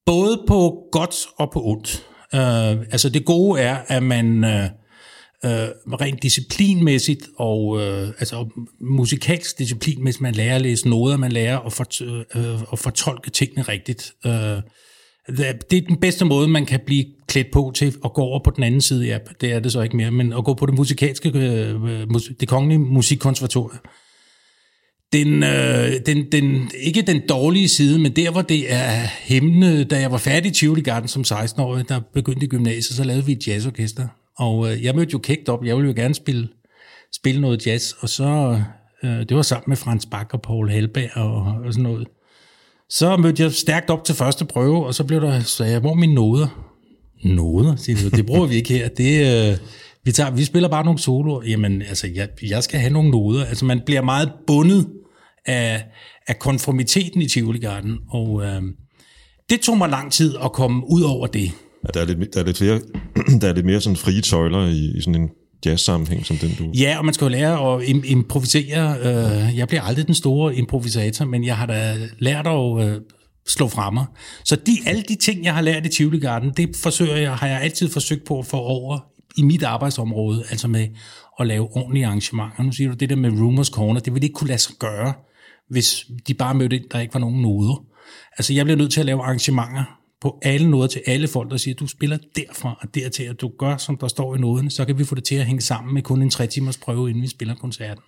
Både 0.06 0.44
på 0.48 0.76
godt 0.92 1.14
og 1.38 1.50
på 1.52 1.64
ondt. 1.64 2.06
Øh, 2.34 2.86
altså 2.92 3.08
det 3.08 3.24
gode 3.24 3.60
er, 3.60 3.76
at 3.88 4.02
man 4.02 4.44
øh, 4.44 4.64
øh, 5.44 5.68
rent 6.00 6.22
disciplinmæssigt 6.22 7.28
og 7.36 7.80
øh, 7.82 8.08
altså 8.08 8.48
musikalsk 8.80 9.58
disciplinmæssigt, 9.58 10.22
man 10.22 10.34
lærer 10.34 10.54
at 10.54 10.62
læse 10.62 10.88
noder, 10.88 11.16
man 11.16 11.32
lærer 11.32 11.58
at, 11.58 11.72
fort, 11.72 12.00
øh, 12.34 12.62
at 12.72 12.78
fortolke 12.78 13.30
tingene 13.30 13.62
rigtigt. 13.62 14.12
Øh, 14.26 14.62
det 15.28 15.72
er 15.72 15.86
den 15.88 16.00
bedste 16.00 16.24
måde, 16.24 16.48
man 16.48 16.66
kan 16.66 16.80
blive 16.86 17.04
klædt 17.28 17.46
på 17.52 17.72
til 17.74 17.94
at 18.04 18.12
gå 18.12 18.22
over 18.22 18.40
på 18.44 18.50
den 18.50 18.64
anden 18.64 18.80
side. 18.80 19.06
Ja, 19.06 19.18
det 19.40 19.52
er 19.52 19.60
det 19.60 19.72
så 19.72 19.80
ikke 19.80 19.96
mere, 19.96 20.10
men 20.10 20.32
at 20.32 20.44
gå 20.44 20.54
på 20.54 20.66
det 20.66 20.74
musikalske, 20.74 21.28
øh, 21.34 21.84
øh 21.84 22.06
det 22.40 22.48
kongelige 22.48 22.78
musikkonservatorium. 22.78 23.78
Den, 25.12 25.42
øh, 25.42 25.92
den, 26.06 26.32
den, 26.32 26.70
ikke 26.80 27.02
den 27.02 27.22
dårlige 27.28 27.68
side, 27.68 27.98
men 27.98 28.12
der, 28.12 28.30
hvor 28.30 28.42
det 28.42 28.72
er 28.72 29.06
hæmmende, 29.20 29.84
da 29.84 30.00
jeg 30.00 30.12
var 30.12 30.18
færdig 30.18 30.50
i 30.50 30.54
Tivoli 30.54 30.80
Garden 30.80 31.08
som 31.08 31.22
16-årig, 31.22 31.88
der 31.88 32.00
begyndte 32.14 32.46
i 32.46 32.48
gymnasiet, 32.48 32.96
så 32.96 33.04
lavede 33.04 33.26
vi 33.26 33.32
et 33.32 33.48
jazzorkester. 33.48 34.08
Og 34.38 34.72
øh, 34.72 34.84
jeg 34.84 34.94
mødte 34.94 35.12
jo 35.12 35.18
kægt 35.18 35.48
op, 35.48 35.64
jeg 35.64 35.76
ville 35.76 35.88
jo 35.88 35.94
gerne 35.96 36.14
spille, 36.14 36.48
spille 37.14 37.40
noget 37.40 37.66
jazz, 37.66 37.92
og 38.00 38.08
så, 38.08 38.60
øh, 39.04 39.10
det 39.10 39.36
var 39.36 39.42
sammen 39.42 39.64
med 39.68 39.76
Frans 39.76 40.06
Bak 40.06 40.34
og 40.34 40.42
Paul 40.42 40.70
Halberg 40.70 41.16
og, 41.16 41.64
og 41.64 41.72
sådan 41.72 41.82
noget. 41.82 42.08
Så 42.90 43.16
mødte 43.16 43.42
jeg 43.42 43.52
stærkt 43.52 43.90
op 43.90 44.04
til 44.04 44.14
første 44.14 44.44
prøve, 44.44 44.86
og 44.86 44.94
så 44.94 45.04
blev 45.04 45.20
der, 45.20 45.40
sagde 45.40 45.72
jeg, 45.72 45.80
hvor 45.80 45.90
er 45.90 45.94
mine 45.94 46.14
noder? 46.14 46.66
Noder, 47.24 47.76
siger 47.76 48.10
du, 48.10 48.16
det 48.16 48.26
bruger 48.26 48.46
vi 48.46 48.54
ikke 48.54 48.74
her. 48.74 48.88
Det, 48.88 49.50
øh, 49.50 49.58
vi, 50.06 50.12
tager, 50.12 50.30
vi 50.30 50.44
spiller 50.44 50.68
bare 50.68 50.84
nogle 50.84 50.98
soloer. 50.98 51.42
Jamen, 51.42 51.82
altså, 51.82 52.08
jeg, 52.14 52.28
jeg 52.42 52.64
skal 52.64 52.80
have 52.80 52.92
nogle 52.92 53.10
noder. 53.10 53.44
Altså, 53.44 53.64
man 53.64 53.80
bliver 53.86 54.02
meget 54.02 54.32
bundet 54.46 54.86
af, 55.46 55.84
af 56.26 56.38
konformiteten 56.38 57.22
i 57.22 57.28
Tivoli 57.28 57.58
Garden, 57.58 57.98
og 58.10 58.42
øh, 58.44 58.62
det 59.50 59.60
tog 59.60 59.78
mig 59.78 59.88
lang 59.88 60.12
tid 60.12 60.34
at 60.44 60.52
komme 60.52 60.82
ud 60.90 61.02
over 61.02 61.26
det. 61.26 61.50
Ja, 61.84 61.88
der, 61.94 62.00
er 62.00 62.04
lidt, 62.04 62.34
der, 62.34 62.40
er 62.40 62.44
lidt 62.44 62.58
flere, 62.58 62.80
der 63.40 63.48
er 63.48 63.52
lidt 63.52 63.66
mere 63.66 63.80
sådan 63.80 63.96
frie 63.96 64.20
tøjler 64.20 64.66
i, 64.66 64.92
i 64.96 65.00
sådan 65.00 65.20
en 65.20 65.28
jazz-sammenhæng 65.66 66.26
som 66.26 66.36
den, 66.36 66.50
du... 66.58 66.70
Ja, 66.78 66.98
og 66.98 67.04
man 67.04 67.14
skal 67.14 67.24
jo 67.24 67.28
lære 67.28 67.74
at 67.74 67.82
im- 67.82 68.10
improvisere. 68.10 68.96
Øh, 68.98 69.58
jeg 69.58 69.68
bliver 69.68 69.82
aldrig 69.82 70.06
den 70.06 70.14
store 70.14 70.56
improvisator, 70.56 71.24
men 71.24 71.44
jeg 71.44 71.56
har 71.56 71.66
da 71.66 71.94
lært 72.18 72.46
at 72.46 72.88
øh, 72.88 73.00
slå 73.48 73.68
fremme. 73.68 74.00
Så 74.44 74.56
de, 74.56 74.72
alle 74.86 75.02
de 75.02 75.14
ting, 75.14 75.44
jeg 75.44 75.54
har 75.54 75.60
lært 75.60 75.86
i 75.86 75.88
Tivoli 75.88 76.18
Garden, 76.18 76.52
det 76.56 76.76
forsøger 76.76 77.16
jeg, 77.16 77.34
har 77.34 77.46
jeg 77.46 77.60
altid 77.60 77.90
forsøgt 77.90 78.24
på 78.24 78.38
at 78.38 78.46
få 78.46 78.56
over 78.56 79.15
i 79.36 79.42
mit 79.42 79.62
arbejdsområde, 79.62 80.44
altså 80.50 80.68
med 80.68 80.88
at 81.40 81.46
lave 81.46 81.68
ordentlige 81.76 82.06
arrangementer. 82.06 82.62
Nu 82.62 82.72
siger 82.72 82.90
du 82.90 82.96
det 82.96 83.10
der 83.10 83.16
med 83.16 83.30
Rumors 83.30 83.68
Corner, 83.68 84.00
det 84.00 84.14
ville 84.14 84.26
ikke 84.26 84.34
kunne 84.34 84.48
lade 84.48 84.58
sig 84.58 84.74
gøre, 84.78 85.12
hvis 85.68 86.06
de 86.28 86.34
bare 86.34 86.54
mødte 86.54 86.76
ind, 86.76 86.84
der 86.90 87.00
ikke 87.00 87.14
var 87.14 87.20
nogen 87.20 87.42
noder. 87.42 87.84
Altså 88.38 88.54
jeg 88.54 88.64
bliver 88.64 88.76
nødt 88.76 88.92
til 88.92 89.00
at 89.00 89.06
lave 89.06 89.22
arrangementer 89.22 89.84
på 90.20 90.38
alle 90.42 90.70
noder 90.70 90.86
til 90.86 91.02
alle 91.06 91.28
folk, 91.28 91.50
der 91.50 91.56
siger, 91.56 91.74
du 91.74 91.86
spiller 91.86 92.18
derfra 92.36 92.78
og 92.80 92.94
dertil, 92.94 93.30
og 93.30 93.40
du 93.40 93.50
gør, 93.58 93.76
som 93.76 93.96
der 93.96 94.08
står 94.08 94.36
i 94.36 94.38
noden, 94.38 94.70
så 94.70 94.84
kan 94.84 94.98
vi 94.98 95.04
få 95.04 95.14
det 95.14 95.24
til 95.24 95.34
at 95.34 95.46
hænge 95.46 95.60
sammen 95.60 95.94
med 95.94 96.02
kun 96.02 96.22
en 96.22 96.30
tre 96.30 96.46
timers 96.46 96.78
prøve, 96.78 97.08
inden 97.08 97.22
vi 97.22 97.28
spiller 97.28 97.54
koncerten. 97.54 98.02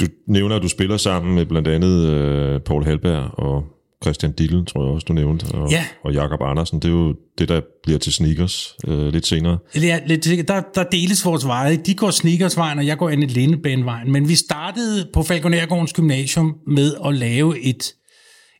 Du 0.00 0.06
nævner, 0.26 0.56
at 0.56 0.62
du 0.62 0.68
spiller 0.68 0.96
sammen 0.96 1.34
med 1.34 1.46
blandt 1.46 1.68
andet 1.68 2.10
øh, 2.10 2.60
Paul 2.60 2.84
Halberg 2.84 3.38
og 3.38 3.73
Christian 4.04 4.32
Dille, 4.32 4.64
tror 4.64 4.84
jeg 4.84 4.94
også, 4.94 5.04
du 5.08 5.12
nævnte, 5.12 5.44
og, 5.44 5.70
Ja. 5.70 5.84
og 6.04 6.12
Jakob 6.12 6.40
Andersen. 6.42 6.80
Det 6.80 6.88
er 6.88 6.92
jo 6.92 7.14
det, 7.38 7.48
der 7.48 7.60
bliver 7.82 7.98
til 7.98 8.12
sneakers 8.12 8.76
øh, 8.86 9.12
lidt 9.12 9.26
senere. 9.26 9.58
Ja, 9.76 10.00
lidt. 10.06 10.48
Der, 10.48 10.62
der 10.74 10.84
deles 10.92 11.24
vores 11.24 11.46
veje. 11.46 11.76
De 11.76 11.94
går 11.94 12.10
sneakersvejen, 12.10 12.78
og 12.78 12.86
jeg 12.86 12.98
går 12.98 13.08
Anne 13.10 13.26
Lindebanevejen. 13.26 14.12
Men 14.12 14.28
vi 14.28 14.34
startede 14.34 15.08
på 15.12 15.22
Falconergårdens 15.22 15.92
Gymnasium 15.92 16.54
med 16.66 16.94
at 17.06 17.14
lave 17.14 17.60
et, 17.60 17.92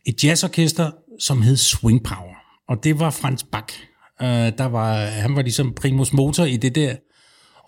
et 0.07 0.25
jazzorkester, 0.25 0.91
som 1.21 1.43
hed 1.43 1.57
Swing 1.57 2.03
Power. 2.05 2.35
Og 2.69 2.85
det 2.85 3.01
var 3.01 3.11
Frans 3.11 3.45
Bak. 3.53 3.73
Uh, 4.21 4.27
der 4.59 4.65
var, 4.65 4.95
han 5.05 5.37
var 5.37 5.43
ligesom 5.43 5.73
primus 5.77 6.13
motor 6.13 6.45
i 6.45 6.57
det 6.57 6.75
der. 6.75 6.95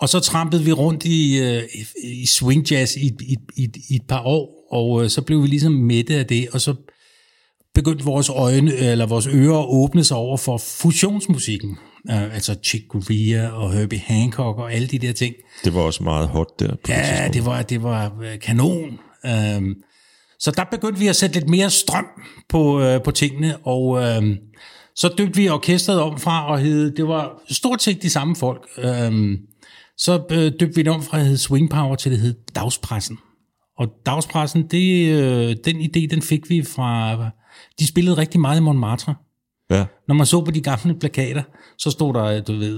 Og 0.01 0.09
så 0.09 0.21
trampede 0.21 0.63
vi 0.65 0.73
rundt 0.73 1.05
i, 1.05 1.41
uh, 1.43 1.63
i, 2.23 2.27
swing 2.27 2.71
jazz 2.71 2.97
i, 2.97 3.07
i, 3.21 3.37
i, 3.57 3.69
i 3.91 3.95
et 3.95 4.03
par 4.09 4.23
år, 4.25 4.67
og 4.73 4.91
uh, 4.91 5.09
så 5.09 5.23
blev 5.23 5.43
vi 5.43 5.47
ligesom 5.47 5.73
mætte 5.73 6.15
af 6.15 6.27
det, 6.27 6.49
og 6.53 6.61
så 6.61 6.75
begyndte 7.77 8.05
vores 8.05 8.29
øjne, 8.29 8.75
eller 8.75 9.07
vores 9.07 9.27
ører 9.27 9.59
at 9.59 9.67
åbne 9.69 10.05
sig 10.05 10.17
over 10.17 10.37
for 10.37 10.59
fusionsmusikken. 10.59 11.71
Uh, 12.11 12.35
altså 12.35 12.57
Chick 12.65 12.85
Corea 12.89 13.49
og 13.49 13.73
Herbie 13.73 14.03
Hancock 14.07 14.59
og 14.59 14.73
alle 14.73 14.87
de 14.89 14.99
der 14.99 15.13
ting. 15.13 15.35
Det 15.65 15.75
var 15.75 15.81
også 15.81 16.03
meget 16.03 16.29
hot 16.29 16.61
der. 16.61 16.69
På 16.69 16.77
det 16.87 16.93
Ja, 16.93 17.03
tidspunkt. 17.03 17.35
det 17.35 17.45
var, 17.47 17.63
det 17.63 17.83
var 17.83 18.13
øh, 18.23 18.39
kanon. 18.41 18.99
Øhm, 19.27 19.75
så 20.39 20.51
der 20.51 20.65
begyndte 20.71 20.99
vi 21.01 21.07
at 21.07 21.17
sætte 21.17 21.37
lidt 21.39 21.49
mere 21.49 21.71
strøm 21.71 22.07
på, 22.49 22.81
øh, 22.81 23.03
på 23.03 23.11
tingene, 23.11 23.57
og 23.57 24.03
øhm, 24.03 24.37
så 24.97 25.09
døbte 25.19 25.37
vi 25.37 25.49
orkestret 25.49 26.01
om 26.01 26.19
fra 26.19 26.55
at 26.55 26.61
hedde, 26.63 26.97
det 26.97 27.09
var 27.09 27.43
stort 27.51 27.83
set 27.83 28.03
de 28.03 28.11
samme 28.11 28.37
folk, 28.37 28.67
øhm, 28.79 29.37
så 29.99 30.23
øh, 30.31 30.53
døbte 30.61 30.75
vi 30.75 30.83
det 30.83 30.89
om 30.93 31.03
fra 31.03 31.19
at 31.19 31.25
hedde 31.25 31.39
Swing 31.39 31.71
Power 31.71 31.95
til 31.97 32.13
det 32.13 32.21
hed 32.21 32.35
Dagspressen. 32.55 33.19
Og 33.79 33.89
Dagspressen, 34.07 34.67
det, 34.71 35.09
øh, 35.09 35.57
den 35.65 35.77
idé, 35.77 36.07
den 36.11 36.23
fik 36.23 36.51
vi 36.51 36.63
fra, 36.63 37.17
de 37.81 37.87
spillede 37.87 38.17
rigtig 38.17 38.41
meget 38.41 38.57
i 38.59 38.63
Montmartre. 38.63 39.15
Ja, 39.71 39.85
Når 40.09 40.15
man 40.15 40.27
så 40.27 40.41
på 40.45 40.51
de 40.51 40.61
gamle 40.61 40.95
plakater, 41.01 41.43
så 41.79 41.91
stod 41.91 42.15
der, 42.15 42.41
du 42.41 42.53
ved, 42.53 42.77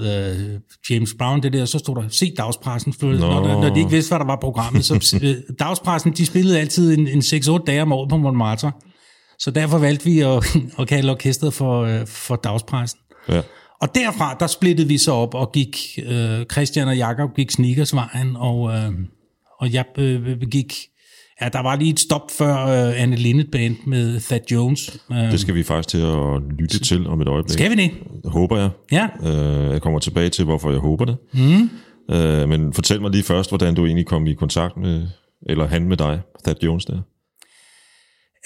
uh, 0.54 0.61
James 0.90 1.14
Brown, 1.18 1.42
det 1.42 1.52
der, 1.52 1.64
så 1.64 1.78
stod 1.78 1.97
der, 1.97 2.08
se 2.08 2.32
dagspressen. 2.37 2.92
For, 2.92 3.06
når, 3.06 3.42
der- 3.47 3.61
når 3.61 3.75
de 3.75 3.78
ikke 3.78 3.90
vidste, 3.90 4.11
hvad 4.11 4.18
der 4.18 4.25
var 4.25 4.38
programmet, 4.40 4.85
så 4.85 4.94
øh, 5.23 5.35
dagspressen, 5.58 6.12
de 6.12 6.26
spillede 6.26 6.61
altid 6.61 6.99
en, 6.99 7.08
en 7.08 7.18
6-8 7.20 7.64
dage 7.64 7.82
om 7.82 7.92
året 7.92 8.08
på 8.11 8.16
Montmartre. 8.16 8.73
Så 9.38 9.50
derfor 9.50 9.78
valgte 9.78 10.04
vi 10.04 10.20
at, 10.20 10.56
at 10.80 10.88
kalde 10.88 11.11
orkestret 11.11 11.54
for, 11.54 11.82
øh, 11.82 12.06
for 12.06 12.37
dagspressen. 12.37 12.99
ja. 13.28 13.42
Og 13.80 13.94
derfra, 13.94 14.37
der 14.40 14.47
splittede 14.47 14.88
vi 14.88 14.99
så 14.99 15.12
op 15.12 15.35
og 15.35 15.52
gik, 15.52 15.76
øh, 16.06 16.44
Christian 16.52 16.88
og 16.88 16.97
Jakob 16.97 17.35
gik 17.37 17.50
Sneakersvejen, 17.50 18.37
og, 18.37 18.70
øh, 18.75 18.92
og 19.61 19.73
jeg 19.73 19.85
øh, 19.99 20.40
gik, 20.50 20.75
ja, 21.42 21.49
der 21.49 21.62
var 21.62 21.76
lige 21.76 21.90
et 21.92 22.00
stop 22.00 22.30
før 22.30 22.66
øh, 22.66 23.02
Anne 23.02 23.16
Linnet 23.16 23.50
Band 23.52 23.76
med 23.87 24.21
Thad 24.21 24.40
Jones. 24.52 25.00
Øh, 25.12 25.16
Det 25.33 25.40
skal 25.40 25.54
vi 25.54 25.62
faktisk 25.62 25.88
til 25.88 25.99
at 25.99 26.42
lytte 26.59 26.78
til 26.80 27.07
om 27.07 27.21
et 27.21 27.28
øjeblik. 27.28 27.52
skal 27.52 27.71
vi 27.71 27.75
det? 27.76 27.90
Håber 28.25 28.59
jeg. 28.59 28.71
Ja. 28.92 29.07
Øh, 29.30 29.71
jeg 29.73 29.83
kommer 29.83 29.99
tilbage 29.99 30.28
til, 30.28 30.45
hvorfor 30.45 30.71
jeg 30.71 30.78
håber 30.80 31.04
det. 31.04 31.16
Mm. 31.35 31.71
Øh, 32.16 32.49
men 32.49 32.73
fortæl 32.73 33.00
mig 33.00 33.11
lige 33.11 33.23
først, 33.25 33.50
hvordan 33.50 33.75
du 33.75 33.87
egentlig 33.87 34.07
kom 34.07 34.26
i 34.26 34.35
kontakt 34.35 34.76
med, 34.76 35.07
eller 35.49 35.66
han 35.66 35.88
med 35.88 35.97
dig, 35.97 36.21
Thad 36.45 36.54
Jones 36.62 36.85
der. 36.85 36.99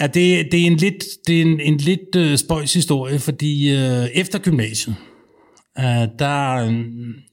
Ja, 0.00 0.06
det, 0.06 0.52
det 0.52 0.62
er 0.62 0.66
en 0.66 0.76
lidt, 0.76 1.04
det 1.26 1.38
er 1.38 1.42
en, 1.42 1.60
en 1.60 1.76
lidt 1.76 2.16
øh, 2.16 2.36
spøjs 2.38 2.74
historie, 2.74 3.18
fordi 3.18 3.70
øh, 3.76 4.06
efter 4.14 4.38
gymnasiet, 4.38 4.96
øh, 5.78 6.08
der, 6.18 6.54
øh, 6.54 6.84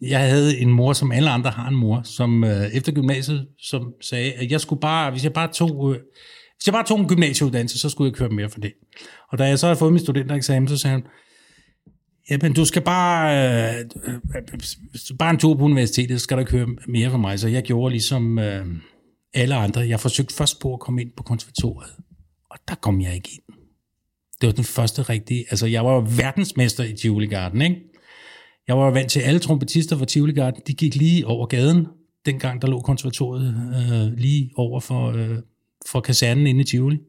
jeg 0.01 0.19
havde 0.19 0.57
en 0.57 0.69
mor, 0.69 0.93
som 0.93 1.11
alle 1.11 1.29
andre 1.29 1.49
har 1.49 1.67
en 1.67 1.75
mor, 1.75 2.01
som 2.03 2.43
uh, 2.43 2.49
efter 2.49 2.91
gymnasiet, 2.91 3.47
som 3.59 3.93
sagde, 4.01 4.33
at 4.33 4.51
jeg 4.51 4.61
skulle 4.61 4.81
bare, 4.81 5.11
hvis 5.11 5.23
jeg 5.23 5.33
bare 5.33 5.51
tog, 5.53 5.77
uh, 5.77 5.95
hvis 6.57 6.67
jeg 6.67 6.73
bare 6.73 6.85
tog 6.85 6.99
en 6.99 7.07
gymnasieuddannelse, 7.07 7.79
så 7.79 7.89
skulle 7.89 8.09
jeg 8.09 8.15
køre 8.15 8.29
mere 8.29 8.49
for 8.49 8.59
det. 8.59 8.73
Og 9.31 9.37
da 9.37 9.43
jeg 9.43 9.59
så 9.59 9.65
havde 9.65 9.79
fået 9.79 9.93
min 9.93 9.99
studentereksamen, 9.99 10.67
så 10.67 10.77
sagde 10.77 10.95
hun, 10.95 11.03
Jamen, 12.29 12.53
du 12.53 12.65
skal 12.65 12.81
bare, 12.81 13.37
øh, 13.73 13.85
øh, 14.07 14.41
du 15.09 15.15
bare 15.15 15.29
en 15.29 15.37
tur 15.37 15.55
på 15.55 15.63
universitetet, 15.63 16.19
så 16.19 16.23
skal 16.23 16.37
du 16.37 16.43
køre 16.43 16.67
mere 16.87 17.09
for 17.09 17.17
mig. 17.17 17.39
Så 17.39 17.47
jeg 17.47 17.63
gjorde 17.63 17.91
ligesom 17.91 18.39
øh, 18.39 18.65
alle 19.33 19.55
andre. 19.55 19.81
Jeg 19.81 19.99
forsøgte 19.99 20.35
først 20.35 20.61
på 20.61 20.73
at 20.73 20.79
komme 20.79 21.01
ind 21.01 21.11
på 21.17 21.23
konservatoriet, 21.23 21.91
og 22.51 22.57
der 22.67 22.75
kom 22.75 23.01
jeg 23.01 23.15
ikke 23.15 23.29
ind. 23.33 23.55
Det 24.41 24.47
var 24.47 24.53
den 24.53 24.63
første 24.63 25.01
rigtige. 25.01 25.45
Altså, 25.49 25.67
jeg 25.67 25.85
var 25.85 25.99
verdensmester 25.99 26.83
i 26.83 26.93
Tivoli 26.93 27.27
Garden, 27.27 27.61
ikke? 27.61 27.75
Jeg 28.69 28.77
var 28.77 28.85
jo 28.85 28.91
vant 28.91 29.11
til, 29.11 29.19
at 29.19 29.27
alle 29.27 29.39
trompetister 29.39 29.97
fra 29.97 30.05
Tivoli 30.05 30.33
Garden, 30.33 30.61
de 30.67 30.73
gik 30.73 30.95
lige 30.95 31.27
over 31.27 31.45
gaden, 31.45 31.87
dengang 32.25 32.61
der 32.61 32.67
lå 32.67 32.81
konservatoriet 32.81 33.55
øh, 33.75 34.17
lige 34.17 34.51
over 34.55 34.79
for, 34.79 35.11
øh, 35.11 35.37
for 35.91 35.99
kasernen 35.99 36.47
inde 36.47 36.61
i 36.61 36.63
Tivoli, 36.63 36.99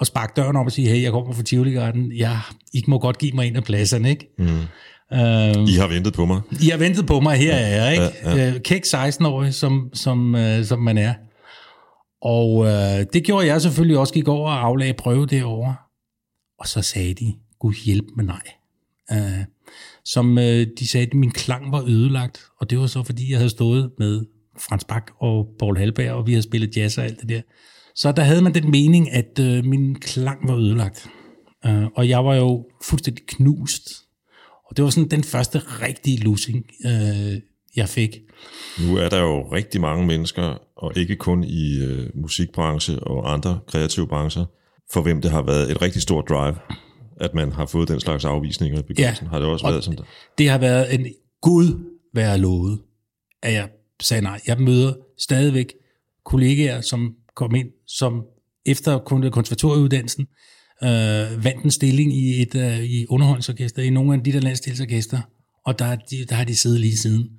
og 0.00 0.06
sparke 0.06 0.32
døren 0.36 0.56
op 0.56 0.66
og 0.66 0.72
sige, 0.72 0.88
hey, 0.88 1.02
jeg 1.02 1.12
kommer 1.12 1.32
fra 1.32 1.42
Tivoli 1.42 1.72
Garden, 1.72 2.12
jeg, 2.16 2.38
I 2.72 2.84
må 2.88 2.98
godt 2.98 3.18
give 3.18 3.32
mig 3.32 3.46
en 3.46 3.56
af 3.56 3.64
pladserne, 3.64 4.10
ikke? 4.10 4.28
Mm. 4.38 4.44
Øh, 5.12 5.68
I 5.68 5.76
har 5.78 5.88
ventet 5.88 6.12
på 6.14 6.26
mig. 6.26 6.40
I 6.62 6.68
har 6.68 6.78
ventet 6.78 7.06
på 7.06 7.20
mig, 7.20 7.36
her 7.36 7.54
er 7.54 7.84
jeg, 7.84 7.92
ikke? 7.92 8.04
Ja, 8.24 8.52
ja. 8.52 8.58
Kæk 8.58 8.84
16-årig, 8.84 9.54
som, 9.54 9.90
som, 9.92 10.34
øh, 10.34 10.64
som 10.64 10.78
man 10.78 10.98
er. 10.98 11.14
Og 12.22 12.66
øh, 12.66 13.06
det 13.12 13.24
gjorde 13.24 13.46
jeg 13.46 13.62
selvfølgelig 13.62 13.98
også, 13.98 14.14
gik 14.14 14.28
over 14.28 14.50
og 14.50 14.64
aflagde 14.64 14.94
prøve 14.94 15.26
derovre. 15.26 15.74
Og 16.58 16.68
så 16.68 16.82
sagde 16.82 17.14
de, 17.14 17.34
Gud 17.58 17.74
hjælp 17.84 18.06
med 18.16 18.24
nej. 18.24 18.42
Øh, 19.12 19.44
som 20.04 20.38
øh, 20.38 20.66
de 20.78 20.88
sagde, 20.88 21.06
at 21.06 21.14
min 21.14 21.30
klang 21.30 21.72
var 21.72 21.84
ødelagt, 21.88 22.40
og 22.60 22.70
det 22.70 22.78
var 22.78 22.86
så 22.86 23.02
fordi, 23.02 23.30
jeg 23.30 23.38
havde 23.38 23.50
stået 23.50 23.90
med 23.98 24.24
Frans 24.58 24.84
Bak 24.84 25.10
og 25.20 25.48
Paul 25.58 25.78
Halberg, 25.78 26.10
og 26.10 26.26
vi 26.26 26.32
havde 26.32 26.42
spillet 26.42 26.76
jazz 26.76 26.98
og 26.98 27.04
alt 27.04 27.20
det 27.20 27.28
der. 27.28 27.40
Så 27.94 28.12
der 28.12 28.22
havde 28.22 28.42
man 28.42 28.54
den 28.54 28.70
mening, 28.70 29.12
at 29.12 29.38
øh, 29.40 29.64
min 29.64 29.94
klang 29.94 30.48
var 30.48 30.56
ødelagt. 30.56 31.06
Øh, 31.66 31.84
og 31.96 32.08
jeg 32.08 32.24
var 32.24 32.34
jo 32.34 32.66
fuldstændig 32.84 33.26
knust. 33.26 33.90
Og 34.70 34.76
det 34.76 34.84
var 34.84 34.90
sådan 34.90 35.10
den 35.10 35.24
første 35.24 35.58
rigtige 35.58 36.24
losing, 36.24 36.64
øh, 36.86 37.40
jeg 37.76 37.88
fik. 37.88 38.18
Nu 38.86 38.96
er 38.96 39.08
der 39.08 39.20
jo 39.20 39.52
rigtig 39.52 39.80
mange 39.80 40.06
mennesker, 40.06 40.58
og 40.76 40.96
ikke 40.96 41.16
kun 41.16 41.44
i 41.44 41.78
øh, 41.78 42.10
musikbranche 42.14 43.00
og 43.00 43.32
andre 43.32 43.58
kreative 43.66 44.08
brancher, 44.08 44.44
for 44.92 45.02
hvem 45.02 45.20
det 45.20 45.30
har 45.30 45.42
været 45.42 45.70
et 45.70 45.82
rigtig 45.82 46.02
stort 46.02 46.28
drive, 46.28 46.54
at 47.20 47.34
man 47.34 47.52
har 47.52 47.66
fået 47.66 47.88
den 47.88 48.00
slags 48.00 48.24
afvisninger 48.24 48.78
i 48.78 48.82
begyndelsen. 48.82 49.26
Ja, 49.26 49.30
Har 49.30 49.38
det 49.38 49.48
også 49.48 49.66
og 49.66 49.72
været 49.72 49.84
sådan 49.84 49.98
der? 49.98 50.04
Det 50.38 50.50
har 50.50 50.58
været 50.58 50.94
en 50.94 51.06
Gud 51.42 51.94
være 52.14 52.38
lovet, 52.38 52.80
at 53.42 53.52
jeg 53.52 53.68
sagde 54.02 54.22
nej. 54.22 54.40
Jeg 54.46 54.60
møder 54.60 54.94
stadigvæk 55.18 55.72
kollegaer, 56.24 56.80
som 56.80 57.14
kom 57.36 57.54
ind, 57.54 57.68
som 57.86 58.22
efter 58.66 58.98
konservatorieuddannelsen 59.32 60.26
øh, 60.82 61.44
vandt 61.44 61.64
en 61.64 61.70
stilling 61.70 62.16
i 62.16 62.42
et 62.42 62.54
øh, 62.54 62.84
i 62.84 63.06
underholdningsorkester, 63.06 63.82
i 63.82 63.90
nogle 63.90 64.14
af 64.14 64.24
de 64.24 64.32
der 64.32 64.40
landsdelsorkester, 64.40 65.20
og 65.66 65.78
der, 65.78 65.84
er 65.84 65.96
de, 65.96 66.24
der 66.28 66.34
har 66.34 66.44
de 66.44 66.56
siddet 66.56 66.80
lige 66.80 66.96
siden, 66.96 67.30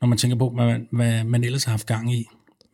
når 0.00 0.08
man 0.08 0.18
tænker 0.18 0.36
på, 0.38 0.50
hvad 0.54 0.66
man, 0.66 0.86
hvad 0.92 1.24
man 1.24 1.44
ellers 1.44 1.64
har 1.64 1.70
haft 1.70 1.86
gang 1.86 2.14
i. 2.14 2.24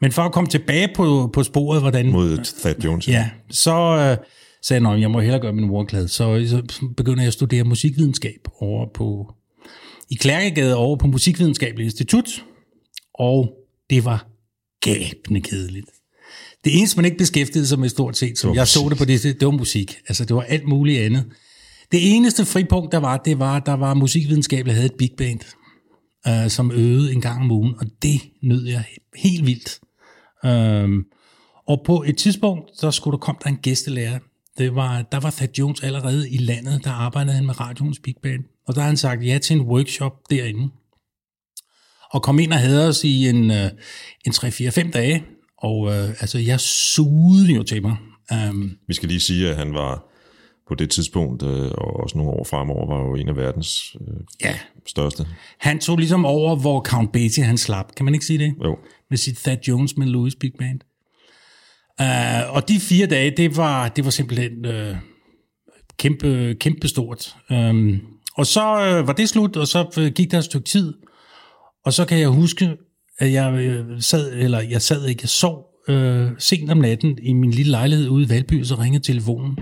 Men 0.01 0.13
for 0.13 0.23
at 0.23 0.33
komme 0.33 0.49
tilbage 0.49 0.89
på, 0.95 1.31
på 1.33 1.43
sporet, 1.43 1.81
hvordan... 1.81 2.11
Mod 2.11 2.39
Thad 2.61 2.75
Jones. 2.85 3.09
Ja, 3.09 3.31
så 3.51 3.75
øh, 4.21 4.27
sagde 4.63 4.89
at 4.89 5.01
jeg 5.01 5.11
må 5.11 5.21
hellere 5.21 5.41
gøre 5.41 5.53
min 5.53 5.67
mor 5.67 5.85
glad. 5.85 6.09
Så, 6.09 6.45
så 6.49 6.87
begynder 6.97 7.23
jeg 7.23 7.27
at 7.27 7.33
studere 7.33 7.65
musikvidenskab 7.65 8.49
over 8.61 8.87
på, 8.95 9.35
i 10.11 10.15
Klærkegade 10.15 10.77
over 10.77 10.97
på 10.97 11.07
Musikvidenskabeligt 11.07 11.87
Institut, 11.87 12.45
og 13.15 13.53
det 13.91 14.05
var 14.05 14.27
gabende 14.81 15.41
kedeligt. 15.41 15.87
Det 16.65 16.79
eneste, 16.79 16.97
man 16.97 17.05
ikke 17.05 17.19
beskæftigede 17.19 17.67
sig 17.67 17.79
med 17.79 17.89
stort 17.89 18.17
set, 18.17 18.39
som 18.39 18.55
jeg 18.55 18.69
så 18.69 18.87
det 18.89 18.99
på 18.99 19.05
det, 19.05 19.23
det 19.23 19.47
var 19.47 19.51
musik. 19.51 19.99
Altså, 20.09 20.25
det 20.25 20.37
var 20.37 20.43
alt 20.43 20.69
muligt 20.69 21.01
andet. 21.01 21.25
Det 21.93 22.17
eneste 22.17 22.45
fripunkt, 22.45 22.93
der 22.93 22.99
var, 22.99 23.17
det 23.17 23.39
var, 23.39 23.59
der 23.59 23.73
var 23.73 23.95
musikvidenskab, 23.95 24.67
der 24.67 24.73
havde 24.73 24.87
et 24.87 24.95
big 24.99 25.11
band, 25.19 25.41
øh, 26.29 26.51
som 26.51 26.71
øvede 26.71 27.13
en 27.13 27.21
gang 27.21 27.41
om 27.41 27.51
ugen, 27.51 27.75
og 27.79 27.87
det 28.03 28.21
nød 28.43 28.67
jeg 28.67 28.85
helt 29.17 29.47
vildt. 29.47 29.81
Øhm, 30.45 31.05
og 31.67 31.83
på 31.87 32.05
et 32.07 32.17
tidspunkt, 32.17 32.65
så 32.75 32.91
skulle 32.91 33.13
der 33.13 33.19
komme 33.19 33.39
der 33.45 33.51
en 33.51 33.59
gæstelærer. 33.63 34.19
Det 34.59 34.75
var, 34.75 35.03
der 35.03 35.21
var 35.21 35.31
Thad 35.31 35.49
Jones 35.59 35.83
allerede 35.83 36.31
i 36.31 36.37
landet, 36.37 36.85
der 36.85 36.91
arbejdede 36.91 37.35
han 37.35 37.47
med 37.47 37.61
radioens 37.61 38.01
Big 38.05 38.15
Band. 38.23 38.45
Og 38.67 38.75
der 38.75 38.81
har 38.81 38.89
han 38.89 38.97
sagt 38.97 39.27
ja 39.27 39.39
til 39.39 39.57
en 39.57 39.63
workshop 39.63 40.13
derinde. 40.31 40.71
Og 42.11 42.23
kom 42.23 42.39
ind 42.39 42.53
og 42.53 42.59
havde 42.59 42.89
os 42.89 43.05
i 43.05 43.29
en, 43.29 43.51
øh, 43.51 43.71
en 44.27 44.33
3-4-5 44.33 44.91
dage. 44.91 45.25
Og 45.59 45.93
øh, 45.93 46.09
altså, 46.09 46.39
jeg 46.39 46.61
sugede 46.61 47.53
jo 47.53 47.63
til 47.63 47.83
mig. 47.83 47.97
Um, 48.51 48.77
Vi 48.89 48.95
skal 48.95 49.09
lige 49.09 49.21
sige, 49.21 49.51
at 49.51 49.57
han 49.57 49.75
var 49.75 50.05
på 50.69 50.75
det 50.75 50.91
tidspunkt, 50.91 51.43
øh, 51.43 51.71
og 51.71 52.01
også 52.01 52.19
nogle 52.19 52.33
år 52.33 52.45
fremover, 52.45 52.87
var 52.87 53.03
jo 53.09 53.15
en 53.15 53.29
af 53.29 53.37
verdens 53.37 53.97
øh, 54.01 54.17
ja, 54.43 54.59
største. 54.87 55.27
han 55.59 55.79
tog 55.79 55.99
ligesom 55.99 56.25
over, 56.25 56.57
hvor 56.57 56.81
Count 56.81 57.13
Basie 57.13 57.45
han 57.45 57.59
slap. 57.59 57.95
Kan 57.97 58.05
man 58.05 58.15
ikke 58.15 58.27
sige 58.27 58.39
det? 58.39 58.55
Jo, 58.65 58.79
med 59.11 59.19
sit 59.19 59.37
Thad 59.37 59.57
Jones 59.69 59.97
med 59.97 60.07
Louis 60.07 60.35
Big 60.37 60.53
Band. 60.59 60.81
Uh, 62.01 62.55
og 62.55 62.69
de 62.69 62.81
fire 62.81 63.07
dage, 63.07 63.31
det 63.37 63.57
var, 63.57 63.89
det 63.89 64.05
var 64.05 64.11
simpelthen 64.11 64.67
uh, 64.67 64.97
kæmpe, 65.99 66.55
kæmpe 66.61 66.89
stort. 66.89 67.37
Um, 67.51 68.01
og 68.37 68.47
så 68.47 68.61
uh, 68.61 69.07
var 69.07 69.13
det 69.13 69.29
slut, 69.29 69.57
og 69.57 69.67
så 69.67 70.11
gik 70.15 70.31
der 70.31 70.39
et 70.39 70.45
stykke 70.45 70.69
tid, 70.69 70.95
og 71.85 71.93
så 71.93 72.05
kan 72.05 72.19
jeg 72.19 72.29
huske, 72.29 72.77
at 73.19 73.33
jeg 73.33 73.79
sad, 74.01 74.33
eller 74.33 74.61
jeg 74.61 74.83
sad 74.83 75.07
ikke, 75.07 75.21
jeg 75.23 75.29
sov 75.29 75.65
uh, 75.89 76.29
sent 76.39 76.71
om 76.71 76.79
natten 76.79 77.19
i 77.23 77.33
min 77.33 77.51
lille 77.51 77.71
lejlighed 77.71 78.09
ude 78.09 78.25
i 78.25 78.29
Valby, 78.29 78.63
så 78.63 78.75
ringede 78.75 79.05
telefonen. 79.05 79.59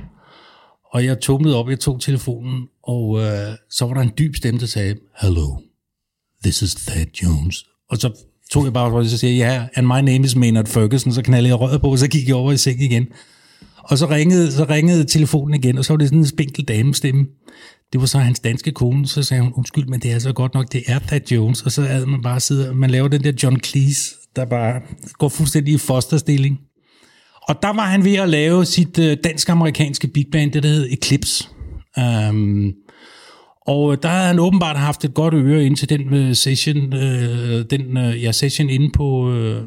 Og 0.93 1.05
jeg 1.05 1.21
tumlede 1.21 1.57
op, 1.57 1.71
jeg 1.71 1.81
tog 1.81 2.01
telefonen, 2.01 2.67
og 2.83 3.09
uh, 3.09 3.23
så 3.71 3.87
var 3.87 3.95
der 3.95 4.01
en 4.01 4.13
dyb 4.19 4.37
stemme, 4.37 4.61
der 4.61 4.67
sagde, 4.67 4.97
Hello, 5.21 5.57
this 6.45 6.63
is 6.63 6.75
Thad 6.75 7.07
Jones. 7.23 7.65
Og 7.91 7.97
så 7.97 8.30
tog 8.51 8.65
jeg 8.65 8.73
bare, 8.73 8.93
og 8.93 9.07
så 9.07 9.19
siger 9.19 9.47
ja, 9.47 9.55
yeah, 9.55 9.69
and 9.75 9.87
my 9.87 10.11
name 10.11 10.25
is 10.25 10.37
Maynard 10.37 10.67
Ferguson, 10.67 11.13
så 11.13 11.23
knaldede 11.23 11.49
jeg 11.49 11.61
røret 11.61 11.81
på, 11.81 11.91
og 11.91 11.99
så 11.99 12.09
gik 12.09 12.29
jeg 12.29 12.37
over 12.37 12.53
i 12.53 12.57
seng 12.57 12.83
igen. 12.83 13.07
Og 13.79 13.99
så 13.99 14.07
ringede, 14.07 14.53
så 14.53 14.65
ringede 14.65 15.05
telefonen 15.05 15.55
igen, 15.55 15.79
og 15.79 15.85
så 15.85 15.93
var 15.93 15.99
det 15.99 16.09
sådan 16.09 16.19
en 16.19 16.27
spinkel 16.27 16.65
damestemme. 16.65 17.27
Det 17.93 18.01
var 18.01 18.07
så 18.07 18.19
hans 18.19 18.41
danske 18.41 18.73
kone, 18.73 19.07
så 19.07 19.23
sagde 19.23 19.43
hun, 19.43 19.53
undskyld, 19.57 19.87
men 19.87 20.01
det 20.01 20.13
er 20.13 20.19
så 20.19 20.33
godt 20.33 20.55
nok, 20.55 20.73
det 20.73 20.83
er 20.87 20.99
Pat 20.99 21.33
Jones. 21.33 21.63
Og 21.63 21.73
så 21.73 21.83
havde 21.83 22.07
man 22.07 22.23
bare 22.23 22.41
sidder, 22.41 22.75
man 22.75 22.91
laver 22.91 23.09
den 23.09 23.25
der 23.25 23.33
John 23.43 23.61
Cleese, 23.61 24.15
der 24.37 24.45
bare 24.45 24.81
går 25.19 25.29
fuldstændig 25.29 25.75
i 25.75 25.79
fosterstilling. 25.79 26.59
Og 27.49 27.63
der 27.63 27.69
var 27.69 27.87
han 27.87 28.05
ved 28.05 28.15
at 28.15 28.29
lave 28.29 28.65
sit 28.65 28.99
øh, 28.99 29.17
dansk-amerikanske 29.25 30.09
big 30.09 30.27
band, 30.33 30.53
det 30.53 30.63
der 30.63 30.69
hed 30.69 30.87
Eclipse. 30.91 31.49
Um, 31.97 32.73
og 33.67 34.03
der 34.03 34.09
havde 34.09 34.27
han 34.27 34.39
åbenbart 34.39 34.77
haft 34.77 35.05
et 35.05 35.15
godt 35.15 35.35
øre 35.35 35.65
ind 35.65 35.77
til 35.77 35.89
den 35.89 36.29
uh, 36.29 36.33
session, 36.33 36.77
uh, 36.77 37.61
den 37.71 37.97
uh, 37.97 38.23
ja, 38.23 38.33
session 38.33 38.71
inde 38.71 38.91
på, 38.91 39.05
uh, 39.05 39.63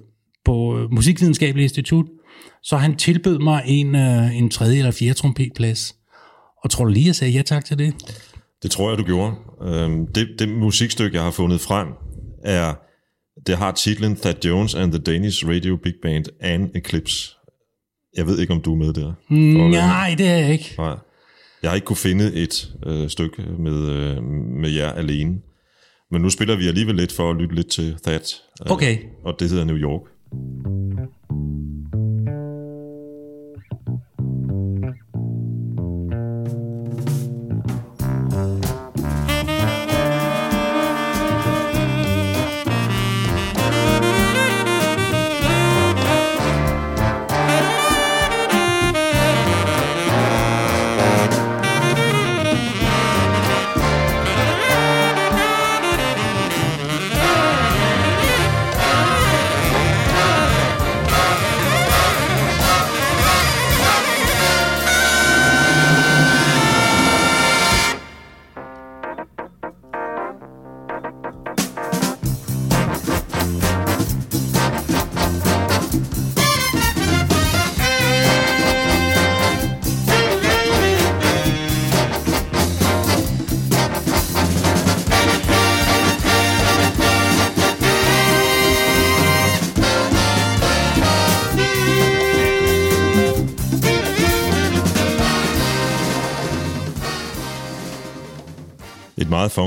på 0.46 0.88
Musikvidenskabelige 0.92 1.64
Institut. 1.64 2.06
Så 2.64 2.78
han 2.78 2.96
tilbød 2.96 3.40
mig 3.40 3.64
en, 3.66 3.96
uh, 3.96 4.38
en 4.38 4.50
tredje 4.50 4.78
eller 4.78 4.92
fjerde 4.92 5.14
trompetplads. 5.14 5.96
Og 6.64 6.70
tror 6.70 6.86
du 6.86 6.92
lige, 6.92 7.08
jeg 7.08 7.16
sagde 7.16 7.34
ja 7.34 7.42
tak 7.42 7.66
til 7.66 7.78
det? 7.78 7.94
Det 8.64 8.72
tror 8.72 8.90
jeg, 8.90 8.98
du 8.98 9.04
gjorde. 9.04 9.36
Øhm, 9.62 10.08
det, 10.08 10.28
det 10.40 10.50
musikstykke, 10.50 11.16
jeg 11.16 11.24
har 11.24 11.32
fundet 11.32 11.62
frem, 11.62 11.88
er, 12.44 12.74
det 13.48 13.58
har 13.58 13.72
titlen 13.72 14.16
Thad 14.16 14.46
Jones 14.46 14.76
and 14.76 14.92
the 14.92 15.02
Danish 15.02 15.48
Radio 15.48 15.78
Big 15.84 15.94
Band 16.02 16.26
and 16.42 16.70
Eclipse. 16.76 17.30
Jeg 18.18 18.28
ved 18.28 18.40
ikke, 18.40 18.54
om 18.54 18.62
du 18.62 18.74
er 18.74 18.78
med 18.78 18.94
der. 18.94 19.14
Nej, 19.70 20.16
det 20.18 20.28
er 20.28 20.38
jeg 20.38 20.52
ikke. 20.52 20.76
Nej. 20.78 20.96
Jeg 21.64 21.72
har 21.72 21.76
ikke 21.76 21.86
kunne 21.86 21.98
finde 21.98 22.34
et 22.34 22.74
øh, 22.86 23.10
stykke 23.10 23.42
med, 23.60 23.90
øh, 23.90 24.24
med 24.62 24.70
jer 24.70 24.92
alene. 24.92 25.42
Men 26.12 26.22
nu 26.22 26.30
spiller 26.30 26.56
vi 26.56 26.68
alligevel 26.68 26.96
lidt 26.96 27.12
for 27.12 27.32
at 27.32 27.36
lytte 27.36 27.56
lidt 27.56 27.68
til 27.68 27.96
Thad. 28.04 28.20
Øh, 28.66 28.72
okay. 28.72 28.98
Og 29.26 29.40
det 29.40 29.50
hedder 29.50 29.64
New 29.64 29.78
York. 29.78 30.02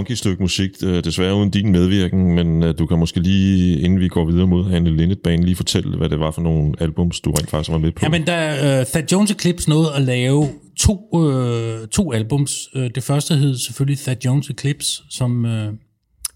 Funky 0.07 0.16
stykke 0.16 0.42
musik, 0.42 0.71
øh, 0.85 1.05
desværre 1.05 1.35
uden 1.35 1.51
din 1.51 1.73
medvirken, 1.73 2.35
men 2.35 2.62
øh, 2.62 2.75
du 2.79 2.87
kan 2.87 2.99
måske 2.99 3.21
lige, 3.21 3.81
inden 3.81 4.01
vi 4.01 4.09
går 4.09 4.25
videre 4.25 4.47
mod 4.47 4.73
Anne 4.73 4.97
Lindetbane, 4.97 5.45
lige 5.45 5.57
fortælle, 5.57 5.97
hvad 5.97 6.09
det 6.09 6.19
var 6.19 6.31
for 6.31 6.42
nogle 6.42 6.75
albums, 6.81 7.21
du 7.21 7.31
rent 7.31 7.51
faktisk 7.51 7.71
var 7.71 7.79
med 7.79 7.92
på. 7.92 7.99
Jamen, 8.03 8.25
da 8.25 8.53
uh, 8.75 8.81
øh, 8.81 8.87
Thad 8.87 9.03
Jones 9.12 9.31
Eclipse 9.31 9.71
nåede 9.71 9.95
at 9.95 10.03
lave 10.03 10.49
to, 10.79 11.09
uh, 11.12 11.88
to 11.88 12.12
albums. 12.12 12.53
Uh, 12.75 12.83
det 12.95 13.03
første 13.03 13.35
hed 13.35 13.59
selvfølgelig 13.59 13.99
Thad 13.99 14.16
Jones 14.25 14.51
Eclipse, 14.51 15.03
som 15.11 15.45
uh, 15.45 15.51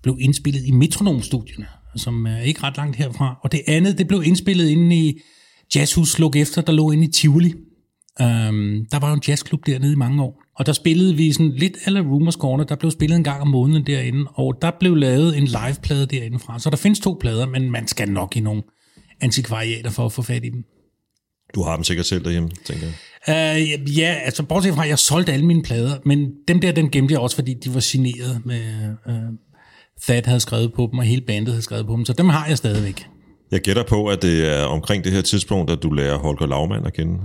blev 0.02 0.16
indspillet 0.20 0.62
i 0.66 0.70
Metronom-studierne, 0.70 1.66
som 1.96 2.26
er 2.26 2.40
ikke 2.40 2.62
ret 2.62 2.76
langt 2.76 2.96
herfra. 2.96 3.38
Og 3.42 3.52
det 3.52 3.60
andet, 3.66 3.98
det 3.98 4.08
blev 4.08 4.22
indspillet 4.24 4.68
inde 4.68 4.96
i 4.96 5.20
Jazzhus 5.74 6.18
Luk 6.18 6.36
Efter, 6.36 6.62
der 6.62 6.72
lå 6.72 6.90
inde 6.90 7.04
i 7.04 7.10
Tivoli. 7.10 7.52
Um, 8.20 8.86
der 8.90 8.98
var 8.98 9.08
jo 9.08 9.14
en 9.14 9.22
jazzklub 9.28 9.66
dernede 9.66 9.92
i 9.92 9.96
mange 9.96 10.22
år. 10.22 10.42
Og 10.56 10.66
der 10.66 10.72
spillede 10.72 11.14
vi 11.16 11.32
sådan 11.32 11.52
lidt 11.56 11.76
eller 11.86 12.02
Rumors 12.02 12.34
Corner, 12.34 12.64
der 12.64 12.76
blev 12.76 12.90
spillet 12.90 13.16
en 13.16 13.24
gang 13.24 13.40
om 13.40 13.48
måneden 13.48 13.86
derinde, 13.86 14.24
og 14.34 14.58
der 14.62 14.70
blev 14.80 14.94
lavet 14.94 15.38
en 15.38 15.44
liveplade 15.44 16.06
derinde 16.06 16.38
fra. 16.38 16.58
Så 16.58 16.70
der 16.70 16.76
findes 16.76 17.00
to 17.00 17.16
plader, 17.20 17.46
men 17.46 17.70
man 17.70 17.86
skal 17.86 18.10
nok 18.10 18.36
i 18.36 18.40
nogle 18.40 18.62
antikvariater 19.20 19.90
for 19.90 20.06
at 20.06 20.12
få 20.12 20.22
fat 20.22 20.44
i 20.44 20.48
dem. 20.48 20.64
Du 21.54 21.62
har 21.62 21.74
dem 21.76 21.84
sikkert 21.84 22.06
selv 22.06 22.24
derhjemme, 22.24 22.50
tænker 22.64 22.86
jeg. 22.86 22.94
Uh, 23.58 23.98
ja, 23.98 24.14
altså 24.24 24.42
bortset 24.42 24.74
fra, 24.74 24.82
at 24.82 24.88
jeg 24.88 24.98
solgte 24.98 25.32
alle 25.32 25.46
mine 25.46 25.62
plader, 25.62 25.98
men 26.04 26.30
dem 26.48 26.60
der, 26.60 26.72
dem 26.72 26.90
gemte 26.90 27.12
jeg 27.12 27.20
også, 27.20 27.36
fordi 27.36 27.54
de 27.54 27.74
var 27.74 27.80
signeret 27.80 28.42
med... 28.44 28.62
Uh, 29.06 29.14
Thad 30.02 30.22
havde 30.24 30.40
skrevet 30.40 30.72
på 30.72 30.88
dem, 30.90 30.98
og 30.98 31.04
hele 31.04 31.20
bandet 31.20 31.48
havde 31.48 31.62
skrevet 31.62 31.86
på 31.86 31.96
dem, 31.96 32.04
så 32.04 32.12
dem 32.12 32.28
har 32.28 32.46
jeg 32.46 32.58
stadigvæk. 32.58 33.06
Jeg 33.50 33.60
gætter 33.60 33.82
på, 33.82 34.06
at 34.06 34.22
det 34.22 34.48
er 34.48 34.64
omkring 34.64 35.04
det 35.04 35.12
her 35.12 35.20
tidspunkt, 35.20 35.70
at 35.70 35.82
du 35.82 35.90
lærer 35.90 36.18
Holger 36.18 36.46
Lavmand 36.46 36.86
at 36.86 36.92
kende. 36.92 37.18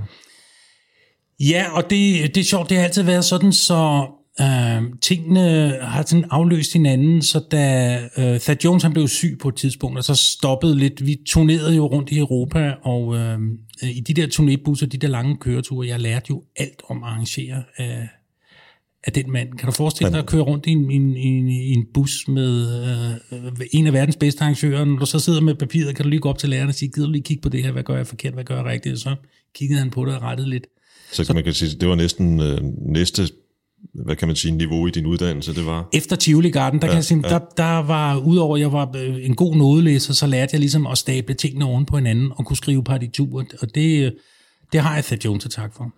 Ja, 1.40 1.66
og 1.72 1.84
det, 1.90 2.36
det 2.36 2.38
er 2.38 2.44
sjovt, 2.44 2.70
det 2.70 2.78
har 2.78 2.84
altid 2.84 3.04
været 3.04 3.26
sådan, 3.26 3.54
så 3.54 4.08
øh, 4.42 4.84
tingene 5.02 5.78
har 5.82 6.04
sådan 6.08 6.26
afløst 6.32 6.74
hinanden, 6.74 7.22
så 7.22 7.40
da 7.52 7.96
øh, 8.18 8.40
Thad 8.40 8.56
Jones 8.64 8.84
han 8.84 8.94
blev 8.94 9.08
syg 9.08 9.38
på 9.42 9.50
et 9.50 9.56
tidspunkt, 9.56 9.98
og 9.98 10.04
så 10.04 10.16
stoppede 10.16 10.78
lidt, 10.78 11.06
vi 11.06 11.18
turnerede 11.28 11.76
jo 11.76 11.86
rundt 11.86 12.12
i 12.12 12.18
Europa, 12.18 12.74
og 12.82 13.16
øh, 13.16 13.40
i 13.84 14.00
de 14.00 14.14
der 14.14 14.28
turnébusser, 14.28 14.86
de 14.86 14.98
der 14.98 15.08
lange 15.08 15.38
køreture, 15.38 15.88
jeg 15.88 16.00
lærte 16.00 16.26
jo 16.30 16.44
alt 16.56 16.82
om 16.90 17.04
at 17.04 17.10
arrangere 17.10 17.64
af, 17.78 18.08
af 19.04 19.14
den 19.14 19.32
mand. 19.32 19.54
Kan 19.54 19.66
du 19.66 19.72
forestille 19.72 20.12
dig 20.12 20.20
at 20.20 20.26
køre 20.26 20.42
rundt 20.42 20.66
i 20.66 20.72
en, 20.72 20.92
i 20.92 20.96
en, 20.96 21.18
i 21.18 21.26
en, 21.26 21.48
i 21.48 21.74
en 21.74 21.86
bus 21.94 22.28
med 22.28 22.82
øh, 23.32 23.68
en 23.72 23.88
af 23.88 23.94
verdens 23.94 24.16
bedste 24.16 24.42
arrangører, 24.42 24.86
når 24.86 25.00
du 25.00 25.06
så 25.06 25.20
sidder 25.20 25.42
med 25.42 25.56
papiret, 25.56 25.96
kan 25.96 26.04
du 26.04 26.10
lige 26.10 26.20
gå 26.20 26.30
op 26.30 26.38
til 26.38 26.50
læreren 26.50 26.70
og 26.70 26.76
sige, 26.76 26.92
gider 26.92 27.08
du 27.08 27.12
lige 27.12 27.24
kigge 27.24 27.42
på 27.42 27.50
det 27.50 27.64
her, 27.64 27.72
hvad 27.72 27.84
gør 27.84 27.96
jeg 27.96 28.08
forkert, 28.08 28.34
hvad 28.34 28.44
gør 28.44 28.56
jeg 28.56 28.66
rigtigt, 28.66 28.94
og 28.94 29.00
så 29.00 29.16
kiggede 29.56 29.80
han 29.80 29.90
på 29.90 30.06
det 30.06 30.16
og 30.16 30.22
rettede 30.22 30.50
lidt. 30.50 30.68
Så, 31.12 31.24
så 31.24 31.34
man 31.34 31.44
kan 31.44 31.54
sige, 31.54 31.80
det 31.80 31.90
var 31.90 31.96
næsten 31.96 32.40
øh, 32.40 32.60
næste 32.80 33.30
hvad 33.94 34.16
kan 34.16 34.28
man 34.28 34.36
sige, 34.36 34.52
niveau 34.52 34.88
i 34.88 34.92
din 34.92 35.06
uddannelse, 35.06 35.54
det 35.54 35.66
var? 35.66 35.90
Efter 35.94 36.16
Tivoli 36.16 36.50
Garden, 36.50 36.82
der, 36.82 36.88
ja, 36.88 36.92
kan 36.92 36.96
jeg 36.96 37.06
sige, 37.06 37.22
ja. 37.24 37.30
der, 37.30 37.40
der 37.58 37.78
var, 37.78 38.18
udover 38.18 38.56
at 38.56 38.62
jeg 38.62 38.72
var 38.72 38.92
øh, 38.96 39.26
en 39.26 39.36
god 39.36 39.56
nodelæser, 39.56 40.14
så 40.14 40.28
lærte 40.28 40.50
jeg 40.54 40.60
ligesom 40.60 40.88
at 40.88 40.98
stable 40.98 41.34
tingene 41.34 41.66
oven 41.66 41.86
på 41.86 41.96
hinanden 41.98 42.32
og 42.36 42.46
kunne 42.46 42.58
skrive 42.58 42.84
partiturer, 42.84 43.46
og 43.62 43.76
det, 43.76 44.16
det 44.74 44.82
har 44.82 44.96
jeg 44.96 45.04
Thad 45.04 45.18
Jones 45.26 45.46
at 45.46 45.52
tak 45.52 45.76
for. 45.76 45.94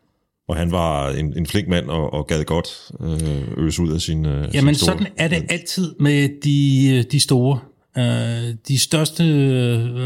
Og 0.48 0.56
han 0.56 0.72
var 0.72 1.10
en, 1.10 1.38
en 1.38 1.46
flink 1.46 1.68
mand 1.68 1.90
og, 1.90 2.14
og 2.14 2.28
gad 2.28 2.44
godt 2.44 2.92
øh, 3.02 3.66
øse 3.66 3.82
ud 3.82 3.92
af 3.92 4.02
sin 4.02 4.26
øh, 4.26 4.50
Jamen 4.54 4.76
sin 4.76 4.84
store, 4.84 4.98
sådan 4.98 5.14
er 5.18 5.28
det 5.28 5.46
altid 5.50 5.96
med 6.00 6.30
de, 6.44 7.04
de 7.12 7.20
store. 7.20 7.60
Øh, 7.98 8.56
de 8.68 8.80
største, 8.80 9.24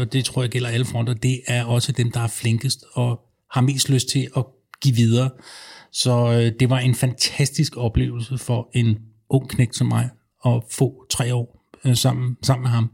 og 0.00 0.12
det 0.12 0.24
tror 0.24 0.42
jeg 0.42 0.50
gælder 0.50 0.68
alle 0.68 0.86
fronter, 0.86 1.14
det 1.14 1.40
er 1.46 1.64
også 1.64 1.92
dem, 1.92 2.10
der 2.10 2.20
er 2.20 2.28
flinkest 2.28 2.84
og 2.92 3.20
har 3.50 3.60
mest 3.60 3.90
lyst 3.90 4.08
til 4.08 4.28
at 4.36 4.44
give 4.82 4.96
videre. 4.96 5.30
Så 5.92 6.32
øh, 6.32 6.52
det 6.60 6.70
var 6.70 6.78
en 6.78 6.94
fantastisk 6.94 7.76
oplevelse 7.76 8.38
for 8.38 8.68
en 8.74 8.98
ung 9.30 9.48
knægt 9.48 9.76
som 9.76 9.86
mig 9.86 10.10
at 10.46 10.62
få 10.70 11.04
tre 11.10 11.34
år 11.34 11.66
øh, 11.84 11.96
sammen, 11.96 12.36
sammen 12.42 12.62
med 12.62 12.70
ham. 12.70 12.90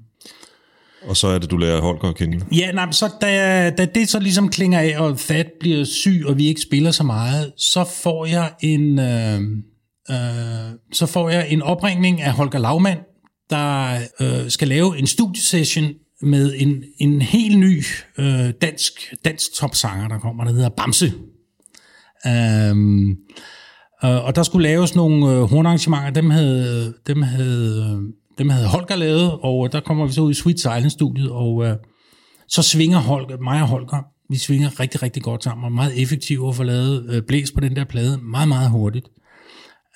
Og 1.02 1.16
så 1.16 1.26
er 1.26 1.38
det, 1.38 1.50
du 1.50 1.56
lærer 1.56 1.80
Holger 1.80 2.08
at 2.08 2.16
kende? 2.16 2.44
Ja, 2.56 2.72
nej, 2.72 2.90
så 2.90 3.10
da, 3.20 3.70
da 3.70 3.84
det 3.84 4.08
så 4.08 4.20
ligesom 4.20 4.48
klinger 4.48 4.80
af, 4.80 4.94
og 4.98 5.18
Thad 5.18 5.44
bliver 5.60 5.84
syg, 5.84 6.22
og 6.26 6.38
vi 6.38 6.46
ikke 6.46 6.60
spiller 6.60 6.90
så 6.90 7.02
meget, 7.02 7.52
så 7.56 7.84
får 8.02 8.26
jeg 8.26 8.52
en, 8.60 8.98
øh, 8.98 9.40
øh, 10.10 10.16
så 10.92 11.06
får 11.06 11.28
jeg 11.28 11.46
en 11.50 11.62
opringning 11.62 12.20
af 12.20 12.32
Holger 12.32 12.58
Lavmand, 12.58 12.98
der 13.50 13.98
øh, 14.20 14.50
skal 14.50 14.68
lave 14.68 14.98
en 14.98 15.06
studiesession 15.06 15.92
med 16.22 16.54
en, 16.56 16.84
en 16.98 17.22
helt 17.22 17.58
ny 17.58 17.84
øh, 18.18 18.50
dansk, 18.62 19.14
dansk 19.24 19.54
topsanger, 19.54 20.08
der 20.08 20.18
kommer, 20.18 20.44
der 20.44 20.52
hedder 20.52 20.68
Bamse. 20.68 21.12
Um, 22.26 23.16
og 24.02 24.36
der 24.36 24.42
skulle 24.42 24.68
laves 24.68 24.94
nogle 24.94 25.32
øh, 25.32 25.42
hornarrangementer, 25.42 26.10
dem 26.10 26.30
havde, 26.30 26.94
dem, 27.06 27.22
havde, 27.22 27.98
øh, 27.98 28.12
dem 28.38 28.48
havde 28.48 28.66
Holger 28.66 28.96
lavet, 28.96 29.32
og 29.42 29.66
øh, 29.66 29.72
der 29.72 29.80
kommer 29.80 30.06
vi 30.06 30.12
så 30.12 30.20
ud 30.20 30.30
i 30.30 30.34
Sweet 30.34 30.60
Silence-studiet, 30.60 31.30
og 31.30 31.64
øh, 31.64 31.76
så 32.48 32.62
svinger 32.62 32.98
Holger, 32.98 33.38
mig 33.38 33.62
og 33.62 33.68
Holger 33.68 34.02
vi 34.30 34.36
svinger 34.36 34.80
rigtig, 34.80 35.02
rigtig 35.02 35.22
godt 35.22 35.44
sammen, 35.44 35.64
og 35.64 35.72
meget 35.72 36.02
effektive 36.02 36.48
at 36.48 36.54
få 36.54 36.62
lavet 36.62 37.06
øh, 37.10 37.22
blæs 37.22 37.52
på 37.52 37.60
den 37.60 37.76
der 37.76 37.84
plade 37.84 38.18
meget, 38.18 38.48
meget 38.48 38.70
hurtigt. 38.70 39.08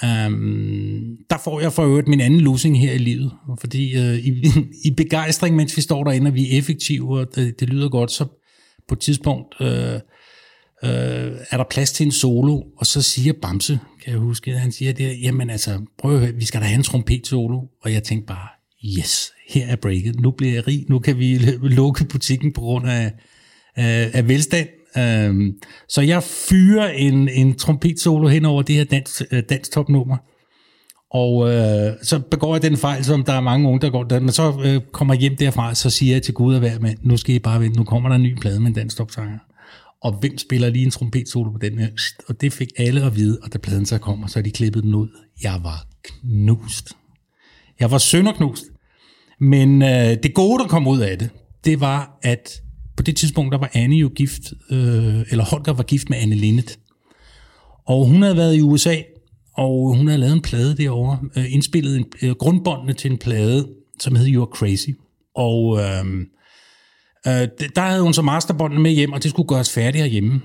Um, 0.03 1.17
der 1.31 1.39
får 1.45 1.61
jeg 1.61 1.73
for 1.73 1.83
øvrigt 1.83 2.09
min 2.09 2.21
anden 2.21 2.41
losing 2.41 2.81
her 2.81 2.93
i 2.93 2.99
livet, 2.99 3.33
fordi 3.61 3.99
uh, 3.99 4.15
i, 4.15 4.43
i 4.89 4.91
begejstring, 4.97 5.57
mens 5.57 5.77
vi 5.77 5.83
står 5.83 6.05
derinde, 6.05 6.29
og 6.29 6.35
vi 6.35 6.55
er 6.55 6.59
effektive, 6.59 7.19
og 7.19 7.27
det, 7.35 7.61
det 7.61 7.69
lyder 7.69 7.89
godt, 7.89 8.11
så 8.11 8.25
på 8.89 8.95
et 8.95 9.01
tidspunkt 9.01 9.55
uh, 9.61 10.01
øh, 10.85 11.33
er 11.51 11.57
der 11.57 11.64
plads 11.71 11.92
til 11.92 12.07
en 12.07 12.12
solo, 12.12 12.62
og 12.77 12.87
så 12.87 13.03
siger 13.03 13.33
Bamse, 13.42 13.79
kan 14.05 14.12
jeg 14.12 14.21
huske, 14.21 14.53
han 14.53 14.73
siger 14.73 14.92
det, 14.92 15.23
jamen 15.23 15.51
altså, 15.51 15.81
prøv 15.99 16.14
at 16.14 16.21
høre, 16.21 16.33
vi 16.33 16.45
skal 16.45 16.61
da 16.61 16.66
have 16.66 16.77
en 16.77 16.83
trompet 16.83 17.27
solo, 17.27 17.61
og 17.83 17.92
jeg 17.92 18.03
tænkte 18.03 18.27
bare, 18.27 18.49
yes, 18.99 19.33
her 19.49 19.66
er 19.66 19.77
breaket, 19.77 20.21
nu 20.21 20.31
bliver 20.31 20.55
jeg 20.55 20.68
rig, 20.68 20.85
nu 20.88 20.99
kan 20.99 21.18
vi 21.18 21.38
lukke 21.79 22.05
butikken 22.05 22.53
på 22.53 22.61
grund 22.61 22.88
af, 22.88 23.05
øh, 23.79 24.11
af 24.14 24.29
velstand, 24.29 24.68
Øh, 24.99 25.55
så 25.88 26.01
jeg 26.03 26.23
fyrer 26.23 26.88
en, 26.88 27.29
en 27.29 27.55
trompet 27.55 28.01
solo 28.01 28.29
hen 28.29 28.45
over 28.45 28.62
det 28.62 28.75
her 28.75 28.85
dans, 28.85 29.23
uh, 29.33 29.38
danstopnummer. 29.49 30.16
Og 31.11 31.53
øh, 31.53 31.92
så 32.03 32.18
begår 32.31 32.55
jeg 32.55 32.62
den 32.62 32.77
fejl, 32.77 33.05
som 33.05 33.25
der 33.25 33.33
er 33.33 33.40
mange 33.40 33.68
unge, 33.68 33.81
der 33.81 33.90
går 33.90 34.03
der. 34.03 34.21
Men 34.21 34.33
så 34.33 34.61
øh, 34.64 34.81
kommer 34.92 35.14
jeg 35.14 35.21
hjem 35.21 35.37
derfra, 35.37 35.75
så 35.75 35.90
siger 35.90 36.14
jeg 36.14 36.23
til 36.23 36.35
Gud 36.35 36.55
og 36.55 36.61
hver 36.61 36.79
mand, 36.79 36.99
nu 37.03 37.16
skal 37.16 37.35
I 37.35 37.38
bare 37.38 37.61
vente, 37.61 37.79
nu 37.79 37.85
kommer 37.85 38.09
der 38.09 38.16
en 38.16 38.23
ny 38.23 38.38
plade 38.40 38.61
med 38.61 38.68
en 38.68 38.75
danstopsanger. 38.75 39.38
Og 40.03 40.12
hvem 40.12 40.38
spiller 40.38 40.71
lige 40.71 40.85
en 40.85 40.91
trompetsolo 40.91 41.51
på 41.51 41.59
den 41.59 41.79
her? 41.79 41.88
Og 42.29 42.41
det 42.41 42.53
fik 42.53 42.69
alle 42.77 43.03
at 43.03 43.17
vide, 43.17 43.38
og 43.43 43.53
da 43.53 43.59
pladen 43.59 43.87
så 43.87 43.99
kommer, 43.99 44.27
så 44.27 44.43
de 44.43 44.51
klippet 44.51 44.83
den 44.83 44.95
ud. 44.95 45.09
Jeg 45.43 45.61
var 45.62 45.87
knust. 46.05 46.93
Jeg 47.81 47.91
var 47.91 47.99
sønderknust. 47.99 48.65
Men 49.41 49.83
øh, 49.83 50.17
det 50.23 50.35
gode, 50.35 50.62
der 50.62 50.69
kom 50.69 50.87
ud 50.87 51.01
af 51.01 51.19
det, 51.19 51.31
det 51.65 51.81
var, 51.81 52.19
at 52.23 52.62
på 52.97 53.03
det 53.03 53.17
tidspunkt, 53.17 53.53
der 53.53 53.59
var 53.59 53.71
Anne 53.75 53.97
jo 53.97 54.11
gift, 54.17 54.43
øh, 54.71 55.21
eller 55.31 55.45
Holger 55.45 55.73
var 55.73 55.83
gift 55.83 56.11
med 56.11 56.19
Anne 56.19 56.35
Linnet. 56.35 56.79
Og 57.87 58.07
hun 58.07 58.23
havde 58.23 58.37
været 58.37 58.57
i 58.57 58.62
USA, 58.62 58.97
og 59.57 59.97
hun 59.97 60.07
havde 60.07 60.21
lavet 60.21 60.33
en 60.33 60.43
plade 60.43 60.77
derovre, 60.77 61.19
øh, 61.37 61.53
indspillet 61.53 61.97
en, 61.97 62.05
øh, 62.23 62.31
grundbåndene 62.31 62.93
til 62.93 63.11
en 63.11 63.19
plade, 63.19 63.69
som 64.01 64.17
hed 64.17 64.27
You're 64.27 64.51
Crazy. 64.55 64.88
Og 65.35 65.79
øh, 65.81 66.27
øh, 67.27 67.49
der 67.77 67.83
havde 67.83 68.03
hun 68.03 68.15
så 68.15 68.23
masterbåndene 68.23 68.83
med 68.83 68.91
hjem, 68.91 69.13
og 69.13 69.23
det 69.23 69.31
skulle 69.31 69.49
gøres 69.49 69.73
færdigt 69.73 70.07
hjemme. 70.07 70.41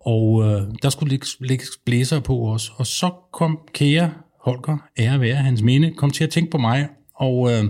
Og 0.00 0.42
øh, 0.44 0.62
der 0.82 0.90
skulle 0.90 1.10
ligge, 1.10 1.26
ligge 1.40 1.64
blæser 1.86 2.20
på 2.20 2.52
os. 2.52 2.72
Og 2.76 2.86
så 2.86 3.10
kom 3.32 3.58
kære 3.74 4.10
Holger, 4.44 4.78
ære 4.98 5.20
være 5.20 5.36
hans 5.36 5.62
minde, 5.62 5.94
kom 5.96 6.10
til 6.10 6.24
at 6.24 6.30
tænke 6.30 6.50
på 6.50 6.58
mig, 6.58 6.88
og... 7.14 7.52
Øh, 7.52 7.64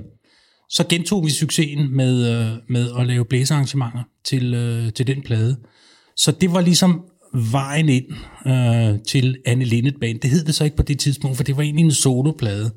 så 0.71 0.85
gentog 0.89 1.25
vi 1.25 1.31
succesen 1.31 1.97
med, 1.97 2.31
øh, 2.33 2.57
med 2.69 2.91
at 2.99 3.07
lave 3.07 3.25
blæsearrangementer 3.25 4.03
til, 4.25 4.55
øh, 4.55 4.93
til 4.93 5.07
den 5.07 5.23
plade. 5.23 5.57
Så 6.17 6.33
det 6.33 6.53
var 6.53 6.61
ligesom 6.61 7.03
vejen 7.53 7.89
ind 7.89 8.07
øh, 8.47 9.03
til 9.09 9.37
Anne 9.47 9.65
Lindet 9.65 9.95
Band. 10.01 10.21
Det 10.21 10.31
hed 10.31 10.45
det 10.45 10.55
så 10.55 10.65
ikke 10.65 10.77
på 10.77 10.83
det 10.83 10.99
tidspunkt, 10.99 11.37
for 11.37 11.45
det 11.45 11.57
var 11.57 11.63
egentlig 11.63 11.85
en 11.85 11.93
soloplade. 11.93 12.71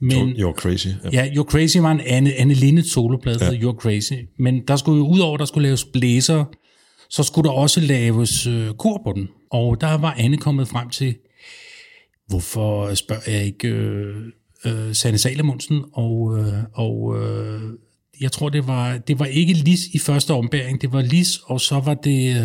Men, 0.00 0.28
You're 0.28 0.54
Crazy. 0.54 0.88
Ja. 1.04 1.10
ja, 1.12 1.26
You're 1.26 1.50
Crazy 1.50 1.78
var 1.78 1.90
en 1.90 2.00
Anne, 2.00 2.34
Anne 2.34 2.54
Linnet 2.54 2.86
soloplade, 2.86 3.44
ja. 3.44 3.50
You're 3.50 3.76
Crazy. 3.76 4.14
Men 4.38 4.62
der 4.68 4.76
skulle 4.76 4.98
jo, 4.98 5.08
udover 5.08 5.36
der 5.36 5.44
skulle 5.44 5.68
laves 5.68 5.84
blæser, 5.84 6.44
så 7.10 7.22
skulle 7.22 7.48
der 7.48 7.54
også 7.54 7.80
laves 7.80 8.46
øh, 8.46 8.74
kor 8.74 9.00
på 9.04 9.12
den. 9.12 9.28
Og 9.50 9.80
der 9.80 9.94
var 9.94 10.14
Anne 10.18 10.36
kommet 10.36 10.68
frem 10.68 10.90
til, 10.90 11.14
hvorfor 12.28 12.94
spørger 12.94 13.30
jeg 13.30 13.44
ikke 13.44 13.68
øh, 13.68 14.16
øh, 14.64 14.94
Sanne 14.94 15.18
Salomonsen, 15.18 15.84
og, 15.92 16.38
øh, 16.38 16.54
og 16.74 17.16
øh, 17.22 17.62
jeg 18.20 18.32
tror, 18.32 18.48
det 18.48 18.66
var, 18.66 18.98
det 18.98 19.18
var 19.18 19.26
ikke 19.26 19.52
Lis 19.52 19.86
i 19.86 19.98
første 19.98 20.34
ombæring, 20.34 20.80
det 20.80 20.92
var 20.92 21.02
Lis, 21.02 21.38
og 21.44 21.60
så 21.60 21.80
var 21.80 21.94
det 21.94 22.36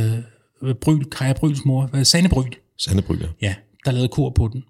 øh, 0.62 0.76
Bryl, 0.76 1.04
Kaja 1.04 1.34
Bryls 1.34 1.66
mor, 1.66 2.04
Sanne 2.04 2.30
Bryl. 2.30 2.56
Sanne 2.78 3.02
Bryl, 3.02 3.20
ja. 3.20 3.28
Ja, 3.42 3.56
der 3.86 3.92
lavede 3.92 4.08
kor 4.08 4.30
på 4.30 4.50
den. 4.54 4.63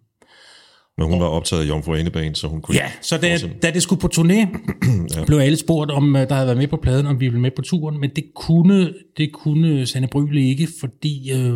Men 0.98 1.08
hun 1.08 1.20
var 1.20 1.26
optaget 1.26 1.62
af 1.64 1.68
Jomfru 1.68 1.94
Anebane, 1.94 2.36
så 2.36 2.48
hun 2.48 2.62
kunne... 2.62 2.76
Ja, 2.76 2.92
så 3.02 3.18
da, 3.18 3.38
da 3.62 3.72
det 3.72 3.84
skulle 3.84 4.00
på 4.00 4.10
turné, 4.16 4.34
ja. 5.18 5.26
blev 5.26 5.38
alle 5.38 5.58
spurgt, 5.58 5.92
om 5.92 6.16
øh, 6.16 6.30
der 6.30 6.36
havde 6.36 6.48
været 6.48 6.58
med 6.58 6.68
på 6.68 6.78
pladen, 6.78 7.06
om 7.06 7.20
vi 7.20 7.28
ville 7.28 7.42
med 7.42 7.52
på 7.56 7.62
turen, 7.62 8.00
men 8.00 8.10
det 8.16 8.24
kunne, 8.36 8.94
det 9.18 9.32
kunne 9.34 9.86
Sanne 9.86 10.08
Bryl 10.08 10.38
ikke, 10.38 10.68
fordi 10.80 11.32
øh, 11.32 11.54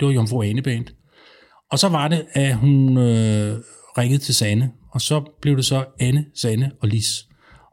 det 0.00 0.06
var 0.06 0.10
Jomfru 0.10 0.42
Anebane. 0.42 0.84
Og 1.70 1.78
så 1.78 1.88
var 1.88 2.08
det, 2.08 2.24
at 2.32 2.56
hun 2.56 2.98
øh, 2.98 3.56
ringede 3.98 4.22
til 4.22 4.34
Sanne 4.34 4.70
og 4.90 5.00
så 5.00 5.22
blev 5.42 5.56
det 5.56 5.64
så 5.64 5.84
Anne, 6.00 6.24
Sanne 6.34 6.70
og 6.82 6.88
Lis. 6.88 7.26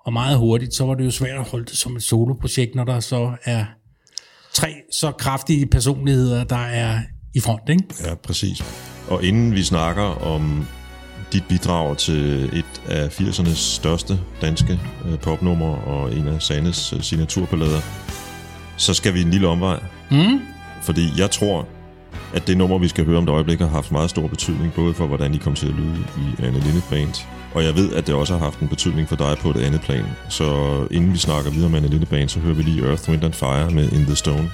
Og 0.06 0.13
meget 0.13 0.38
hurtigt, 0.38 0.73
så 0.73 0.86
var 0.86 0.93
det 0.93 1.06
jo 1.06 1.12
svært 1.12 1.39
at 1.39 1.49
holde 1.49 1.65
det 1.65 1.78
som 1.78 1.95
et 1.95 2.04
soloprojekt, 2.04 2.75
når 2.75 2.84
der 2.84 2.99
så 2.99 3.36
er 3.43 3.65
tre 4.54 4.73
så 4.91 5.12
kraftige 5.12 5.65
personligheder, 5.65 6.43
der 6.43 6.65
er 6.65 6.99
i 7.36 7.39
front, 7.39 7.69
ikke? 7.69 7.84
Ja, 8.06 8.15
præcis. 8.15 8.63
Og 9.08 9.23
inden 9.23 9.54
vi 9.54 9.63
snakker 9.63 10.04
om 10.04 10.67
dit 11.36 11.48
bidrag 11.48 11.98
til 11.98 12.50
et 12.54 12.82
af 12.89 13.08
80'ernes 13.08 13.56
største 13.56 14.19
danske 14.41 14.80
øh, 15.06 15.19
popnummer 15.19 15.76
og 15.88 16.13
en 16.13 16.28
af 16.28 16.41
Sandes 16.41 16.93
øh, 16.93 17.02
signaturballader, 17.02 17.82
så 18.78 18.93
skal 18.93 19.13
vi 19.13 19.21
en 19.21 19.32
lille 19.32 19.48
omvej. 19.48 19.80
Mm. 20.12 20.41
Fordi 20.84 21.12
jeg 21.17 21.32
tror, 21.32 21.67
at 22.34 22.48
det 22.48 22.58
nummer, 22.58 22.78
vi 22.78 22.88
skal 22.88 23.06
høre 23.06 23.17
om 23.17 23.24
et 23.24 23.30
øjeblik, 23.30 23.60
har 23.60 23.67
haft 23.67 23.91
meget 23.91 24.10
stor 24.10 24.28
betydning, 24.28 24.74
både 24.74 24.93
for, 24.93 25.08
hvordan 25.08 25.34
I 25.34 25.38
kom 25.38 25.56
til 25.56 25.67
at 25.67 25.74
lyde 25.74 25.98
i 26.17 26.43
Anne 26.43 26.60
Linnet 26.60 26.84
Band, 26.89 27.13
og 27.54 27.63
jeg 27.63 27.76
ved, 27.76 27.93
at 27.93 28.08
det 28.08 28.15
også 28.15 28.34
har 28.38 28.43
haft 28.43 28.60
en 28.60 28.67
betydning 28.67 29.10
for 29.10 29.15
dig 29.15 29.38
på 29.38 29.50
et 29.50 29.58
andet 29.58 29.82
plan. 29.82 30.06
Så 30.30 30.78
inden 30.91 31.13
vi 31.13 31.17
snakker 31.17 31.52
videre 31.52 31.65
om 31.65 31.76
Anne 31.76 31.88
Linnet 31.88 32.10
Band, 32.10 32.30
så 32.30 32.39
hører 32.39 32.56
vi 32.56 32.63
lige 32.63 32.88
Earth, 32.88 33.10
Wind 33.10 33.24
and 33.24 33.34
Fire 33.34 33.71
med 33.71 33.91
In 33.91 34.06
the 34.06 34.15
Stone. 34.15 34.52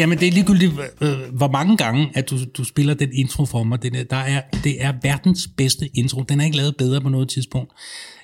Jamen, 0.00 0.18
det 0.18 0.28
er 0.28 0.32
ligegyldigt, 0.32 0.72
øh, 1.00 1.18
hvor 1.32 1.50
mange 1.50 1.76
gange, 1.76 2.10
at 2.14 2.30
du, 2.30 2.38
du 2.58 2.64
spiller 2.64 2.94
den 2.94 3.08
intro 3.12 3.44
for 3.44 3.62
mig. 3.62 3.82
Den 3.82 3.94
er, 3.94 4.04
der 4.04 4.16
er, 4.16 4.42
det 4.64 4.84
er 4.84 4.92
verdens 5.02 5.48
bedste 5.56 5.88
intro. 5.94 6.22
Den 6.22 6.40
er 6.40 6.44
ikke 6.44 6.56
lavet 6.56 6.76
bedre 6.76 7.00
på 7.00 7.08
noget 7.08 7.28
tidspunkt. 7.28 7.72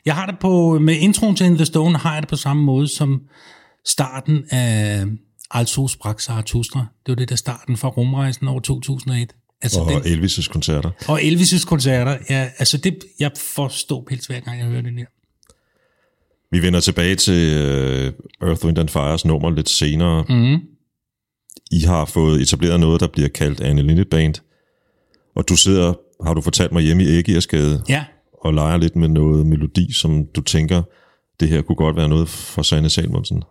Jeg 0.04 0.14
har 0.14 0.26
det 0.26 0.34
på, 0.40 0.78
med 0.78 0.94
introen 0.96 1.36
til 1.36 1.46
In 1.46 1.56
The 1.56 1.64
Stone, 1.64 1.98
har 1.98 2.12
jeg 2.12 2.22
det 2.22 2.28
på 2.28 2.36
samme 2.36 2.62
måde 2.62 2.88
som 2.88 3.20
starten 3.84 4.44
af 4.50 5.04
Also 5.50 5.88
sprach 5.88 6.18
Zarathustra. 6.18 6.86
Det 7.06 7.12
var 7.12 7.14
det 7.14 7.28
der 7.28 7.36
starten 7.36 7.76
fra 7.76 7.88
rumrejsen 7.88 8.48
over 8.48 8.60
2001. 8.60 9.32
Altså 9.62 9.80
Og 9.80 9.90
den, 9.90 10.02
Elvis' 10.02 10.48
koncerter. 10.52 10.90
og 11.08 11.20
Elvis' 11.20 11.66
koncerter, 11.66 12.16
ja, 12.30 12.48
altså 12.58 12.76
det, 12.76 13.04
jeg 13.20 13.30
forstår 13.36 14.04
pils 14.08 14.26
hver 14.26 14.40
gang 14.40 14.58
jeg 14.58 14.66
hører 14.66 14.82
den 14.82 14.98
her. 14.98 15.06
Vi 16.50 16.62
vender 16.62 16.80
tilbage 16.80 17.14
til 17.14 17.56
uh, 18.42 18.48
Earth, 18.48 18.64
Wind 18.64 18.78
and 18.78 18.88
Fires 18.88 19.24
nummer 19.24 19.50
lidt 19.50 19.68
senere. 19.68 20.24
Mm. 20.28 20.60
I 21.70 21.80
har 21.80 22.04
fået 22.04 22.40
etableret 22.40 22.80
noget, 22.80 23.00
der 23.00 23.06
bliver 23.06 23.28
kaldt 23.28 23.60
Anne 23.60 23.82
Linde 23.82 24.04
Band. 24.04 24.34
Og 25.34 25.48
du 25.48 25.56
sidder, 25.56 25.94
har 26.24 26.34
du 26.34 26.40
fortalt 26.40 26.72
mig, 26.72 26.82
hjemme 26.82 27.02
i 27.02 27.06
Æggersgade 27.06 27.82
Ja, 27.88 28.04
og 28.44 28.54
leger 28.54 28.76
lidt 28.76 28.96
med 28.96 29.08
noget 29.08 29.46
melodi, 29.46 29.92
som 29.92 30.26
du 30.36 30.40
tænker, 30.40 30.82
det 31.40 31.48
her 31.48 31.62
kunne 31.62 31.76
godt 31.76 31.96
være 31.96 32.08
noget 32.08 32.28
for 32.28 32.62
Sanne 32.62 32.90
Salmonsen. 32.90 33.42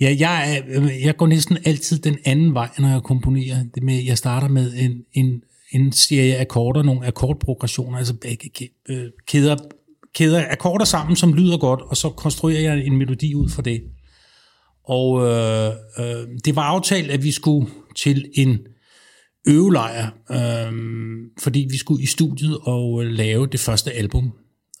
Ja, 0.00 0.16
jeg, 0.18 0.62
øh, 0.68 0.90
jeg 1.04 1.16
går 1.16 1.26
næsten 1.26 1.58
altid 1.64 1.98
den 1.98 2.18
anden 2.24 2.54
vej, 2.54 2.68
når 2.78 2.88
jeg 2.88 3.02
komponerer. 3.02 3.64
Det 3.74 3.82
med, 3.82 4.04
jeg 4.04 4.18
starter 4.18 4.48
med 4.48 4.72
en, 4.76 4.92
en, 5.12 5.42
en 5.70 5.92
serie 5.92 6.38
akkorder, 6.38 6.82
nogle 6.82 7.06
akkordprogressioner, 7.06 7.98
altså 7.98 8.14
begge 8.14 8.50
kæ- 8.58 8.84
øh, 8.88 9.04
kæder, 9.26 9.56
kæder 10.14 10.44
akkorder 10.50 10.84
sammen, 10.84 11.16
som 11.16 11.32
lyder 11.34 11.58
godt, 11.58 11.80
og 11.80 11.96
så 11.96 12.10
konstruerer 12.10 12.60
jeg 12.60 12.86
en 12.86 12.96
melodi 12.96 13.34
ud 13.34 13.48
fra 13.48 13.62
det. 13.62 13.82
Og 14.86 15.26
øh, 15.26 15.72
øh, 15.98 16.28
det 16.44 16.56
var 16.56 16.62
aftalt, 16.62 17.10
at 17.10 17.24
vi 17.24 17.30
skulle 17.30 17.68
til 17.96 18.30
en 18.34 18.58
øvelejr, 19.48 20.06
øh, 20.30 20.72
fordi 21.38 21.66
vi 21.70 21.76
skulle 21.76 22.02
i 22.02 22.06
studiet 22.06 22.58
og 22.62 23.04
øh, 23.04 23.10
lave 23.10 23.46
det 23.46 23.60
første 23.60 23.92
album. 23.92 24.32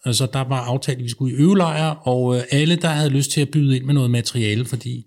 Altså, 0.04 0.26
der 0.32 0.44
var 0.48 0.60
aftalt, 0.60 0.98
at 0.98 1.04
vi 1.04 1.08
skulle 1.08 1.36
i 1.36 1.38
øvelejr, 1.38 1.90
og 1.90 2.36
øh, 2.36 2.42
alle, 2.50 2.76
der 2.76 2.88
havde 2.88 3.10
lyst 3.10 3.30
til 3.30 3.40
at 3.40 3.50
byde 3.50 3.76
ind 3.76 3.84
med 3.84 3.94
noget 3.94 4.10
materiale, 4.10 4.64
fordi 4.64 5.06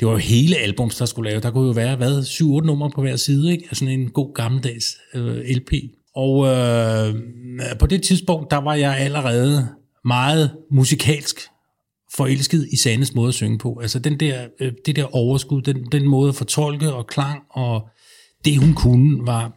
det 0.00 0.06
var 0.06 0.12
jo 0.12 0.18
hele 0.18 0.56
albums, 0.56 0.96
der 0.96 1.04
skulle 1.04 1.30
lave. 1.30 1.40
Der 1.40 1.50
kunne 1.50 1.66
jo 1.66 1.72
være, 1.72 1.96
hvad, 1.96 2.22
7-8 2.22 2.44
numre 2.44 2.90
på 2.90 3.00
hver 3.00 3.16
side, 3.16 3.52
ikke? 3.52 3.64
Altså 3.64 3.84
en 3.84 4.10
god 4.10 4.34
gammeldags 4.34 4.96
øh, 5.14 5.36
LP. 5.36 5.72
Og 6.14 6.46
øh, 6.46 7.14
på 7.78 7.86
det 7.86 8.02
tidspunkt, 8.02 8.50
der 8.50 8.56
var 8.56 8.74
jeg 8.74 8.96
allerede 8.98 9.68
meget 10.04 10.50
musikalsk 10.70 11.40
forelsket 12.20 12.68
i 12.72 12.76
Sandes 12.76 13.14
måde 13.14 13.28
at 13.28 13.34
synge 13.34 13.58
på. 13.58 13.78
Altså 13.82 13.98
den 13.98 14.20
der, 14.20 14.46
øh, 14.60 14.72
det 14.86 14.96
der 14.96 15.16
overskud, 15.16 15.62
den, 15.62 15.76
den 15.92 16.08
måde 16.08 16.28
at 16.28 16.34
fortolke 16.34 16.92
og 16.92 17.06
klang, 17.06 17.42
og 17.50 17.88
det 18.44 18.58
hun 18.58 18.74
kunne, 18.74 19.26
var, 19.26 19.52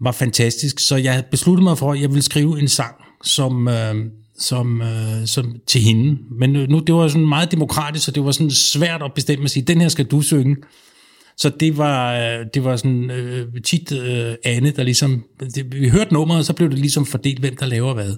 var 0.00 0.12
fantastisk. 0.12 0.78
Så 0.78 0.96
jeg 0.96 1.24
besluttede 1.30 1.64
mig 1.64 1.78
for, 1.78 1.92
at 1.92 2.00
jeg 2.00 2.08
ville 2.08 2.22
skrive 2.22 2.58
en 2.58 2.68
sang, 2.68 2.94
som, 3.24 3.68
øh, 3.68 3.94
som, 4.38 4.82
øh, 4.82 5.26
som 5.26 5.56
til 5.66 5.80
hende. 5.80 6.18
Men 6.40 6.56
øh, 6.56 6.68
nu, 6.68 6.78
det 6.78 6.94
var 6.94 7.08
sådan 7.08 7.28
meget 7.28 7.52
demokratisk, 7.52 8.04
så 8.04 8.10
det 8.10 8.24
var 8.24 8.30
sådan 8.30 8.50
svært 8.50 9.02
at 9.02 9.12
bestemme 9.14 9.44
at 9.44 9.50
sige, 9.50 9.62
den 9.62 9.80
her 9.80 9.88
skal 9.88 10.04
du 10.04 10.22
synge. 10.22 10.56
Så 11.36 11.50
det 11.60 11.78
var, 11.78 12.14
øh, 12.14 12.46
det 12.54 12.64
var 12.64 12.76
sådan 12.76 13.10
øh, 13.10 13.46
tit 13.64 13.92
øh, 13.92 14.34
Anne, 14.44 14.70
der 14.70 14.82
ligesom... 14.82 15.24
Det, 15.54 15.72
vi 15.72 15.88
hørte 15.88 16.14
nummeret, 16.14 16.38
og 16.38 16.44
så 16.44 16.52
blev 16.52 16.70
det 16.70 16.78
ligesom 16.78 17.06
fordelt, 17.06 17.40
hvem 17.40 17.56
der 17.56 17.66
laver 17.66 17.94
hvad. 17.94 18.14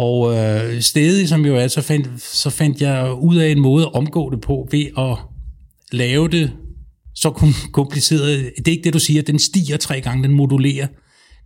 Og 0.00 0.36
øh, 0.36 0.80
stedet, 0.80 1.28
som 1.28 1.46
jo 1.46 1.56
er, 1.56 1.68
så 1.68 1.82
fandt, 1.82 2.08
så 2.22 2.50
fandt 2.50 2.80
jeg 2.80 3.12
ud 3.20 3.36
af 3.36 3.48
en 3.48 3.60
måde 3.60 3.84
at 3.84 3.94
omgå 3.94 4.30
det 4.30 4.40
på, 4.40 4.68
ved 4.70 4.86
at 4.98 5.16
lave 5.92 6.28
det 6.28 6.52
så 7.14 7.30
kom- 7.30 7.70
kompliceret. 7.72 8.52
Det 8.56 8.68
er 8.68 8.72
ikke 8.72 8.84
det, 8.84 8.94
du 8.94 8.98
siger, 8.98 9.22
den 9.22 9.38
stiger 9.38 9.76
tre 9.76 10.00
gange, 10.00 10.22
den 10.22 10.32
modulerer, 10.32 10.86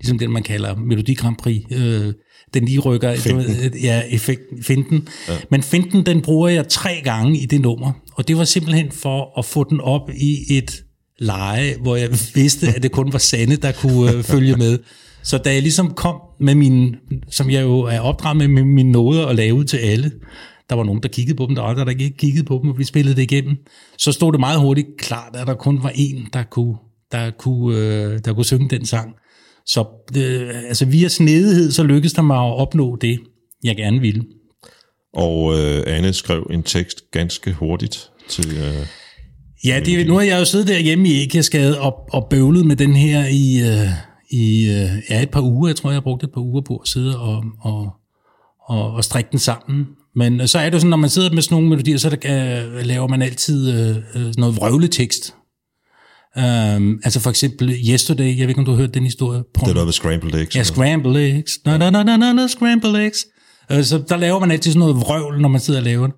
ligesom 0.00 0.18
den, 0.18 0.30
man 0.30 0.42
kalder 0.42 0.76
Melodi 0.76 1.14
Grand 1.14 1.36
Prix. 1.36 1.62
Øh, 1.70 2.12
den 2.54 2.64
lige 2.64 2.78
rykker, 2.78 3.16
du 3.28 3.36
ved, 3.36 3.70
ja, 3.82 4.02
effekten, 4.10 4.62
finten. 4.62 5.08
Ja. 5.28 5.32
Men 5.50 5.62
finten, 5.62 6.06
den 6.06 6.22
bruger 6.22 6.48
jeg 6.48 6.68
tre 6.68 7.00
gange 7.04 7.38
i 7.38 7.46
det 7.46 7.60
nummer, 7.60 7.92
og 8.14 8.28
det 8.28 8.36
var 8.36 8.44
simpelthen 8.44 8.90
for 8.92 9.38
at 9.38 9.44
få 9.44 9.64
den 9.70 9.80
op 9.80 10.10
i 10.16 10.36
et 10.50 10.82
leje, 11.18 11.74
hvor 11.80 11.96
jeg 11.96 12.10
vidste, 12.34 12.68
at 12.68 12.82
det 12.82 12.92
kun 12.92 13.12
var 13.12 13.18
Sande, 13.18 13.56
der 13.56 13.72
kunne 13.72 14.12
øh, 14.12 14.22
følge 14.22 14.56
med. 14.56 14.78
Så 15.24 15.38
da 15.38 15.52
jeg 15.52 15.62
ligesom 15.62 15.94
kom 15.94 16.20
med 16.40 16.54
min, 16.54 16.96
som 17.30 17.50
jeg 17.50 17.62
jo 17.62 17.80
er 17.80 18.00
opdraget 18.00 18.36
med, 18.36 18.48
med 18.48 18.64
mine 18.64 18.92
noder 18.92 19.24
og 19.24 19.34
lave 19.34 19.64
til 19.64 19.76
alle, 19.76 20.12
der 20.70 20.76
var 20.76 20.84
nogen, 20.84 21.02
der 21.02 21.08
kiggede 21.08 21.36
på 21.36 21.46
dem, 21.46 21.54
der 21.54 21.62
var 21.62 21.68
andre, 21.68 21.84
der 21.84 21.90
ikke 21.90 22.16
kiggede 22.16 22.44
på 22.44 22.60
dem, 22.62 22.70
og 22.70 22.78
vi 22.78 22.84
spillede 22.84 23.16
det 23.16 23.22
igennem, 23.22 23.56
så 23.98 24.12
stod 24.12 24.32
det 24.32 24.40
meget 24.40 24.60
hurtigt 24.60 24.88
klart, 24.98 25.36
at 25.36 25.46
der 25.46 25.54
kun 25.54 25.82
var 25.82 25.92
en, 25.94 26.28
der 26.32 26.42
kunne, 26.42 26.76
der 27.12 27.30
kunne, 27.30 27.78
øh, 27.78 28.18
der 28.24 28.32
kunne 28.32 28.44
synge 28.44 28.70
den 28.70 28.86
sang. 28.86 29.14
Så 29.66 29.84
øh, 30.16 30.50
altså 30.68 30.84
via 30.84 31.08
snedighed, 31.08 31.72
så 31.72 31.82
lykkedes 31.82 32.12
der 32.12 32.22
mig 32.22 32.36
at 32.36 32.56
opnå 32.56 32.96
det, 32.96 33.20
jeg 33.64 33.76
gerne 33.76 34.00
ville. 34.00 34.24
Og 35.14 35.58
øh, 35.58 35.82
Anne 35.86 36.12
skrev 36.12 36.46
en 36.50 36.62
tekst 36.62 37.10
ganske 37.12 37.52
hurtigt 37.52 38.10
til... 38.28 38.56
Øh, 38.56 38.86
Ja, 39.66 39.80
det, 39.84 40.06
nu 40.06 40.14
har 40.14 40.22
jeg 40.22 40.40
jo 40.40 40.44
siddet 40.44 40.68
derhjemme 40.68 41.08
i 41.08 41.22
Æggesgade 41.22 41.80
og, 41.80 41.94
og 42.12 42.26
bøvlet 42.30 42.66
med 42.66 42.76
den 42.76 42.96
her 42.96 43.26
i, 43.26 43.60
øh, 43.60 43.88
i 44.34 44.68
øh, 44.70 44.90
ja, 45.10 45.22
et 45.22 45.30
par 45.30 45.40
uger. 45.40 45.68
Jeg 45.68 45.76
tror, 45.76 45.90
jeg 45.90 45.96
har 45.96 46.00
brugt 46.00 46.22
et 46.24 46.30
par 46.34 46.40
uger 46.40 46.62
på 46.62 46.76
at 46.76 46.88
sidde 46.88 47.20
og, 47.20 47.44
og, 47.60 47.90
og, 48.68 48.92
og 48.92 49.04
strikke 49.04 49.28
den 49.30 49.38
sammen. 49.38 49.86
Men 50.16 50.40
øh, 50.40 50.46
så 50.46 50.58
er 50.58 50.64
det 50.64 50.74
jo 50.74 50.78
sådan, 50.78 50.90
når 50.90 50.96
man 50.96 51.10
sidder 51.10 51.30
med 51.32 51.42
sådan 51.42 51.54
nogle 51.54 51.68
melodier, 51.68 51.96
så 51.96 52.10
der, 52.10 52.66
øh, 52.76 52.86
laver 52.86 53.08
man 53.08 53.22
altid 53.22 53.72
øh, 53.72 53.96
øh, 54.14 54.32
noget 54.38 54.56
vrøvletekst. 54.56 55.34
Um, 56.36 57.00
altså 57.04 57.20
for 57.20 57.30
eksempel 57.30 57.74
Yesterday, 57.90 58.38
jeg 58.38 58.40
ved 58.40 58.48
ikke, 58.48 58.58
om 58.58 58.64
du 58.64 58.70
har 58.70 58.78
hørt 58.78 58.94
den 58.94 59.04
historie. 59.04 59.38
det 59.38 59.68
er 59.68 59.74
noget 59.74 59.86
med 59.86 59.92
Scrambled 59.92 60.34
Eggs. 60.40 60.56
Ja, 60.56 60.62
scramble 60.62 61.36
eggs. 61.36 61.52
No, 61.64 61.76
no, 61.78 61.90
no, 61.90 62.02
no, 62.02 62.16
no, 62.16 62.32
no, 62.32 62.46
scramble 62.46 63.04
eggs. 63.04 63.26
Øh, 63.72 63.84
Så 63.84 64.02
der 64.08 64.16
laver 64.16 64.38
man 64.38 64.50
altid 64.50 64.72
sådan 64.72 64.78
noget 64.78 64.96
vrøvl, 64.96 65.40
når 65.40 65.48
man 65.48 65.60
sidder 65.60 65.80
og 65.80 65.84
laver 65.84 66.06
det. 66.06 66.16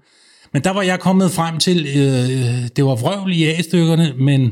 Men 0.53 0.65
der 0.65 0.71
var 0.71 0.83
jeg 0.83 1.01
kommet 1.01 1.31
frem 1.31 1.59
til, 1.59 1.87
øh, 1.97 2.69
det 2.77 2.85
var 2.85 2.95
vrøvl 2.95 3.33
i 3.33 3.45
A-stykkerne, 3.45 4.13
men, 4.19 4.43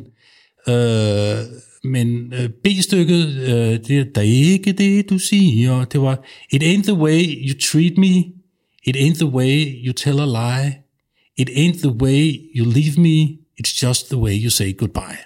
øh, 0.68 1.36
men 1.84 2.32
øh, 2.32 2.48
B-stykket, 2.64 3.26
øh, 3.28 3.78
det, 3.88 4.14
der 4.14 4.20
er 4.20 4.24
ikke 4.24 4.72
det, 4.72 5.10
du 5.10 5.18
siger. 5.18 5.84
Det 5.84 6.00
var, 6.00 6.24
it 6.52 6.62
ain't 6.62 6.82
the 6.82 6.94
way 6.94 7.22
you 7.48 7.54
treat 7.72 7.92
me, 7.98 8.24
it 8.86 8.96
ain't 8.96 9.14
the 9.14 9.26
way 9.26 9.66
you 9.86 9.92
tell 9.92 10.20
a 10.20 10.26
lie, 10.26 10.72
it 11.38 11.50
ain't 11.50 11.78
the 11.78 11.90
way 12.02 12.36
you 12.56 12.64
leave 12.70 13.00
me, 13.00 13.28
it's 13.60 13.86
just 13.86 14.08
the 14.08 14.18
way 14.18 14.44
you 14.44 14.50
say 14.50 14.76
goodbye. 14.76 15.16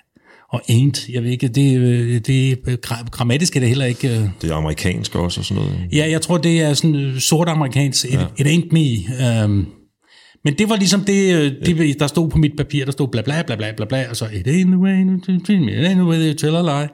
Og 0.52 0.62
ain't, 0.70 1.12
jeg 1.12 1.22
ved 1.22 1.30
ikke, 1.30 1.48
det, 1.48 1.78
øh, 1.78 2.20
det 2.20 2.58
gra- 2.86 3.08
grammatisk 3.10 3.56
er 3.56 3.60
det 3.60 3.68
heller 3.68 3.84
ikke... 3.84 4.08
øh, 4.08 4.28
Det 4.42 4.50
er 4.50 4.54
amerikansk 4.54 5.14
også 5.14 5.40
og 5.40 5.44
sådan 5.44 5.62
noget. 5.62 5.80
Ja, 5.92 6.10
jeg 6.10 6.20
tror, 6.22 6.38
det 6.38 6.60
er 6.60 6.74
sådan 6.74 7.20
sort 7.20 7.48
amerikansk. 7.48 8.04
It, 8.04 8.12
ja. 8.12 8.24
it 8.38 8.46
ain't 8.46 8.68
me. 8.72 9.44
Um, 9.44 9.66
men 10.48 10.58
det 10.58 10.68
var 10.68 10.76
ligesom 10.76 11.00
det, 11.00 11.34
øh, 11.34 11.52
det, 11.66 12.00
der 12.00 12.06
stod 12.06 12.30
på 12.30 12.38
mit 12.38 12.52
papir, 12.56 12.84
der 12.84 12.92
stod 12.92 13.08
bla 13.08 13.22
bla 13.22 13.42
bla 13.42 13.56
bla 13.56 13.72
bla 13.76 13.86
bla, 13.86 14.06
og 14.10 14.16
så 14.16 14.24
it 14.24 14.48
ain't 14.48 14.66
the 14.66 14.78
way 14.78 15.00
it 15.00 15.50
ain't 15.50 15.94
the 15.94 16.04
way 16.04 16.34
tell 16.34 16.56
a 16.56 16.62
lie. 16.62 16.88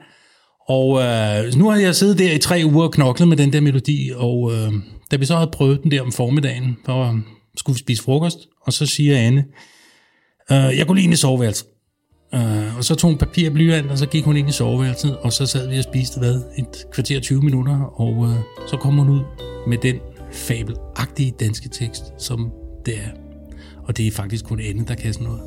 Og 0.69 1.01
øh, 1.01 1.53
nu 1.55 1.69
har 1.69 1.77
jeg 1.77 1.95
siddet 1.95 2.19
der 2.19 2.31
i 2.31 2.37
tre 2.37 2.61
uger 2.65 2.83
og 2.83 2.91
knoklet 2.91 3.27
med 3.27 3.37
den 3.37 3.53
der 3.53 3.61
melodi, 3.61 4.11
og 4.15 4.51
øh, 4.53 4.73
da 5.11 5.15
vi 5.15 5.25
så 5.25 5.35
havde 5.35 5.49
prøvet 5.53 5.83
den 5.83 5.91
der 5.91 6.01
om 6.01 6.11
formiddagen, 6.11 6.77
så 6.85 7.19
skulle 7.57 7.75
vi 7.75 7.79
spise 7.79 8.03
frokost, 8.03 8.37
og 8.61 8.73
så 8.73 8.85
siger 8.85 9.17
Anne, 9.17 9.45
øh, 10.51 10.77
jeg 10.77 10.87
kunne 10.87 10.95
lige 10.95 11.03
ind 11.03 11.13
i 11.13 11.17
soveværelset. 11.17 11.67
Uh, 12.33 12.77
og 12.77 12.83
så 12.83 12.95
tog 12.95 13.09
hun 13.09 13.17
papir 13.17 13.49
og 13.49 13.53
blyant, 13.53 13.91
og 13.91 13.97
så 13.97 14.05
gik 14.05 14.23
hun 14.23 14.37
ind 14.37 14.49
i 14.49 14.51
soveværelset, 14.51 15.17
og 15.17 15.33
så 15.33 15.45
sad 15.45 15.69
vi 15.69 15.77
og 15.77 15.83
spiste, 15.83 16.19
hvad, 16.19 16.41
et 16.57 16.85
kvarter 16.93 17.19
20 17.19 17.41
minutter, 17.41 18.01
og 18.01 18.17
uh, 18.17 18.33
så 18.67 18.77
kom 18.77 18.93
hun 18.93 19.09
ud 19.09 19.21
med 19.67 19.77
den 19.77 19.95
fabelagtige 20.31 21.33
danske 21.39 21.69
tekst, 21.69 22.03
som 22.17 22.51
det 22.85 22.93
er. 22.97 23.24
Og 23.87 23.97
det 23.97 24.07
er 24.07 24.11
faktisk 24.11 24.45
kun 24.45 24.59
ende, 24.59 24.85
der 24.85 24.95
kan 24.95 25.13
sådan 25.13 25.27
noget. 25.27 25.41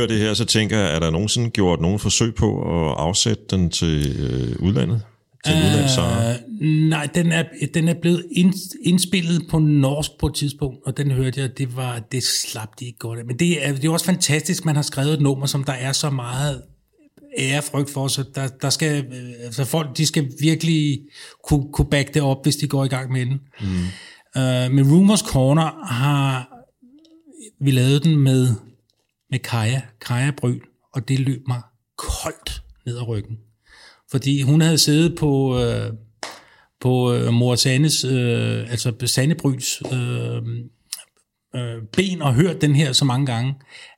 Hører 0.00 0.08
det 0.08 0.18
her, 0.18 0.34
så 0.34 0.44
tænker 0.44 0.78
jeg, 0.78 0.94
er 0.94 0.98
der 0.98 1.10
nogensinde 1.10 1.50
gjort 1.50 1.80
nogen 1.80 1.98
forsøg 1.98 2.34
på 2.34 2.62
at 2.62 2.94
afsætte 2.98 3.42
den 3.50 3.70
til 3.70 4.16
øh, 4.20 4.66
udlandet? 4.66 5.02
Til? 5.44 5.54
Øh, 5.54 6.88
nej, 6.88 7.08
den 7.14 7.32
er, 7.32 7.44
den 7.74 7.88
er 7.88 7.94
blevet 7.94 8.24
ind, 8.32 8.54
indspillet 8.84 9.42
på 9.50 9.58
norsk 9.58 10.10
på 10.20 10.26
et 10.26 10.34
tidspunkt, 10.34 10.78
og 10.86 10.96
den 10.96 11.10
hørte 11.10 11.40
jeg, 11.40 11.58
det 11.58 11.76
var 11.76 11.98
det 12.12 12.22
slap 12.22 12.68
de 12.80 12.86
ikke 12.86 12.98
godt 12.98 13.18
af. 13.18 13.24
Men 13.24 13.38
det 13.38 13.66
er, 13.66 13.72
det 13.72 13.84
er 13.84 13.90
også 13.90 14.06
fantastisk, 14.06 14.64
man 14.64 14.74
har 14.74 14.82
skrevet 14.82 15.12
et 15.12 15.20
nummer, 15.20 15.46
som 15.46 15.64
der 15.64 15.72
er 15.72 15.92
så 15.92 16.10
meget 16.10 16.62
ærefrygt 17.38 17.90
for, 17.90 18.08
så 18.08 18.24
der, 18.34 18.48
der 18.48 18.70
skal, 18.70 19.04
altså 19.44 19.64
folk, 19.64 19.96
de 19.96 20.06
skal 20.06 20.32
virkelig 20.40 20.98
kunne, 21.44 21.72
kunne 21.72 21.90
back 21.90 22.14
det 22.14 22.22
op, 22.22 22.44
hvis 22.44 22.56
de 22.56 22.68
går 22.68 22.84
i 22.84 22.88
gang 22.88 23.12
med 23.12 23.26
den. 23.26 23.40
Mm. 23.60 23.66
Uh, 24.36 24.72
med 24.74 24.92
Rumors 24.92 25.20
Corner 25.20 25.86
har 25.86 26.60
vi 27.64 27.70
lavet 27.70 28.04
den 28.04 28.16
med, 28.18 28.48
med 29.30 29.38
Kaja, 29.38 29.82
Kaja 30.06 30.30
Bryl, 30.30 30.60
og 30.92 31.08
det 31.08 31.20
løb 31.20 31.48
mig 31.48 31.62
koldt 31.96 32.62
ned 32.86 32.96
ad 32.96 33.08
ryggen. 33.08 33.38
Fordi 34.10 34.42
hun 34.42 34.60
havde 34.60 34.78
siddet 34.78 35.18
på, 35.18 35.60
øh, 35.60 35.92
på 36.80 37.12
øh, 37.12 37.32
mor 37.32 37.54
Sandes, 37.54 38.04
øh, 38.04 38.70
altså 38.70 38.92
Sanne 39.06 39.34
Bryls 39.34 39.82
øh, 39.92 40.42
øh, 41.54 41.82
ben 41.92 42.22
og 42.22 42.34
hørt 42.34 42.60
den 42.60 42.74
her 42.74 42.92
så 42.92 43.04
mange 43.04 43.26
gange, 43.26 43.54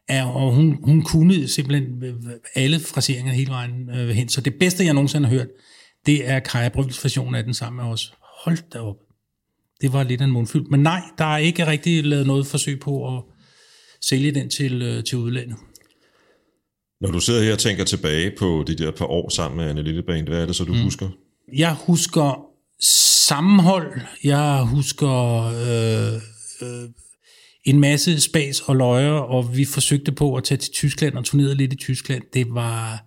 at, 0.08 0.24
og 0.24 0.54
hun, 0.54 0.78
hun 0.84 1.02
kunne 1.02 1.48
simpelthen 1.48 2.04
øh, 2.04 2.14
alle 2.54 2.80
fraseringer 2.80 3.32
hele 3.32 3.50
vejen 3.50 3.90
øh, 3.90 4.08
hen. 4.08 4.28
Så 4.28 4.40
det 4.40 4.54
bedste, 4.54 4.84
jeg 4.84 4.94
nogensinde 4.94 5.28
har 5.28 5.34
hørt, 5.34 5.48
det 6.06 6.28
er 6.28 6.38
Kaja 6.38 6.68
Bryls 6.68 7.04
version 7.04 7.34
af 7.34 7.44
den 7.44 7.54
sammen 7.54 7.84
med 7.84 7.92
os. 7.92 8.14
Hold 8.44 8.58
da 8.72 8.78
op. 8.78 8.96
Det 9.80 9.92
var 9.92 10.02
lidt 10.02 10.20
af 10.20 10.24
en 10.24 10.30
mundfyld. 10.30 10.66
Men 10.70 10.80
nej, 10.80 11.02
der 11.18 11.24
er 11.24 11.38
ikke 11.38 11.66
rigtig 11.66 12.04
lavet 12.04 12.26
noget 12.26 12.46
forsøg 12.46 12.80
på 12.80 13.16
at 13.16 13.22
sælge 14.02 14.32
den 14.32 14.50
til, 14.50 14.82
øh, 14.82 15.04
til 15.04 15.18
udlandet. 15.18 15.56
Når 17.00 17.10
du 17.10 17.20
sidder 17.20 17.42
her 17.42 17.52
og 17.52 17.58
tænker 17.58 17.84
tilbage 17.84 18.32
på 18.38 18.64
de 18.66 18.74
der 18.74 18.90
par 18.90 19.06
år 19.06 19.28
sammen 19.28 19.56
med 19.56 19.70
Anne 19.70 19.82
Lilleband, 19.82 20.28
hvad 20.28 20.42
er 20.42 20.46
det 20.46 20.56
så, 20.56 20.64
du 20.64 20.72
mm. 20.72 20.82
husker? 20.82 21.08
Jeg 21.56 21.76
husker 21.86 22.52
sammenhold. 23.28 24.00
Jeg 24.24 24.62
husker 24.62 25.44
øh, 25.44 26.14
øh, 26.62 26.88
en 27.64 27.80
masse 27.80 28.20
spas 28.20 28.60
og 28.60 28.76
løjer, 28.76 29.12
og 29.12 29.56
vi 29.56 29.64
forsøgte 29.64 30.12
på 30.12 30.36
at 30.36 30.44
tage 30.44 30.58
til 30.58 30.72
Tyskland 30.72 31.14
og 31.14 31.24
turnere 31.24 31.54
lidt 31.54 31.72
i 31.72 31.76
Tyskland. 31.76 32.22
Det 32.34 32.46
var, 32.54 33.04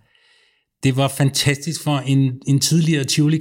det 0.82 0.96
var 0.96 1.08
fantastisk 1.08 1.82
for 1.82 1.98
en, 1.98 2.40
en 2.46 2.60
tidligere 2.60 3.04
tivoli 3.04 3.40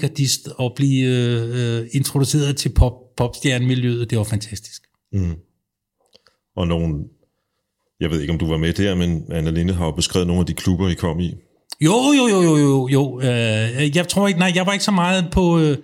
at 0.59 0.71
blive 0.75 1.07
øh, 1.07 1.87
introduceret 1.91 2.57
til 2.57 2.69
pop, 2.69 2.93
popstjernemiljøet. 3.17 4.09
Det 4.09 4.17
var 4.17 4.23
fantastisk. 4.23 4.81
Mm. 5.13 5.35
Og 6.55 6.67
nogle, 6.67 7.03
jeg 7.99 8.09
ved 8.09 8.21
ikke 8.21 8.33
om 8.33 8.39
du 8.39 8.47
var 8.47 8.57
med 8.57 8.73
der, 8.73 8.95
men 8.95 9.23
Anna 9.31 9.49
Linde 9.49 9.73
har 9.73 9.85
jo 9.85 9.91
beskrevet 9.91 10.27
nogle 10.27 10.39
af 10.39 10.45
de 10.45 10.53
klubber, 10.53 10.89
I 10.89 10.93
kom 10.93 11.19
i. 11.19 11.33
Jo, 11.81 11.95
jo, 12.17 12.27
jo, 12.27 12.41
jo, 12.41 12.57
jo, 12.57 12.87
jo. 12.87 13.21
Øh, 13.21 13.95
jeg 13.97 14.07
tror 14.07 14.27
ikke, 14.27 14.39
nej, 14.39 14.51
jeg 14.55 14.65
var 14.65 14.73
ikke 14.73 14.85
så 14.85 14.91
meget 14.91 15.27
på, 15.31 15.59
øh, 15.59 15.77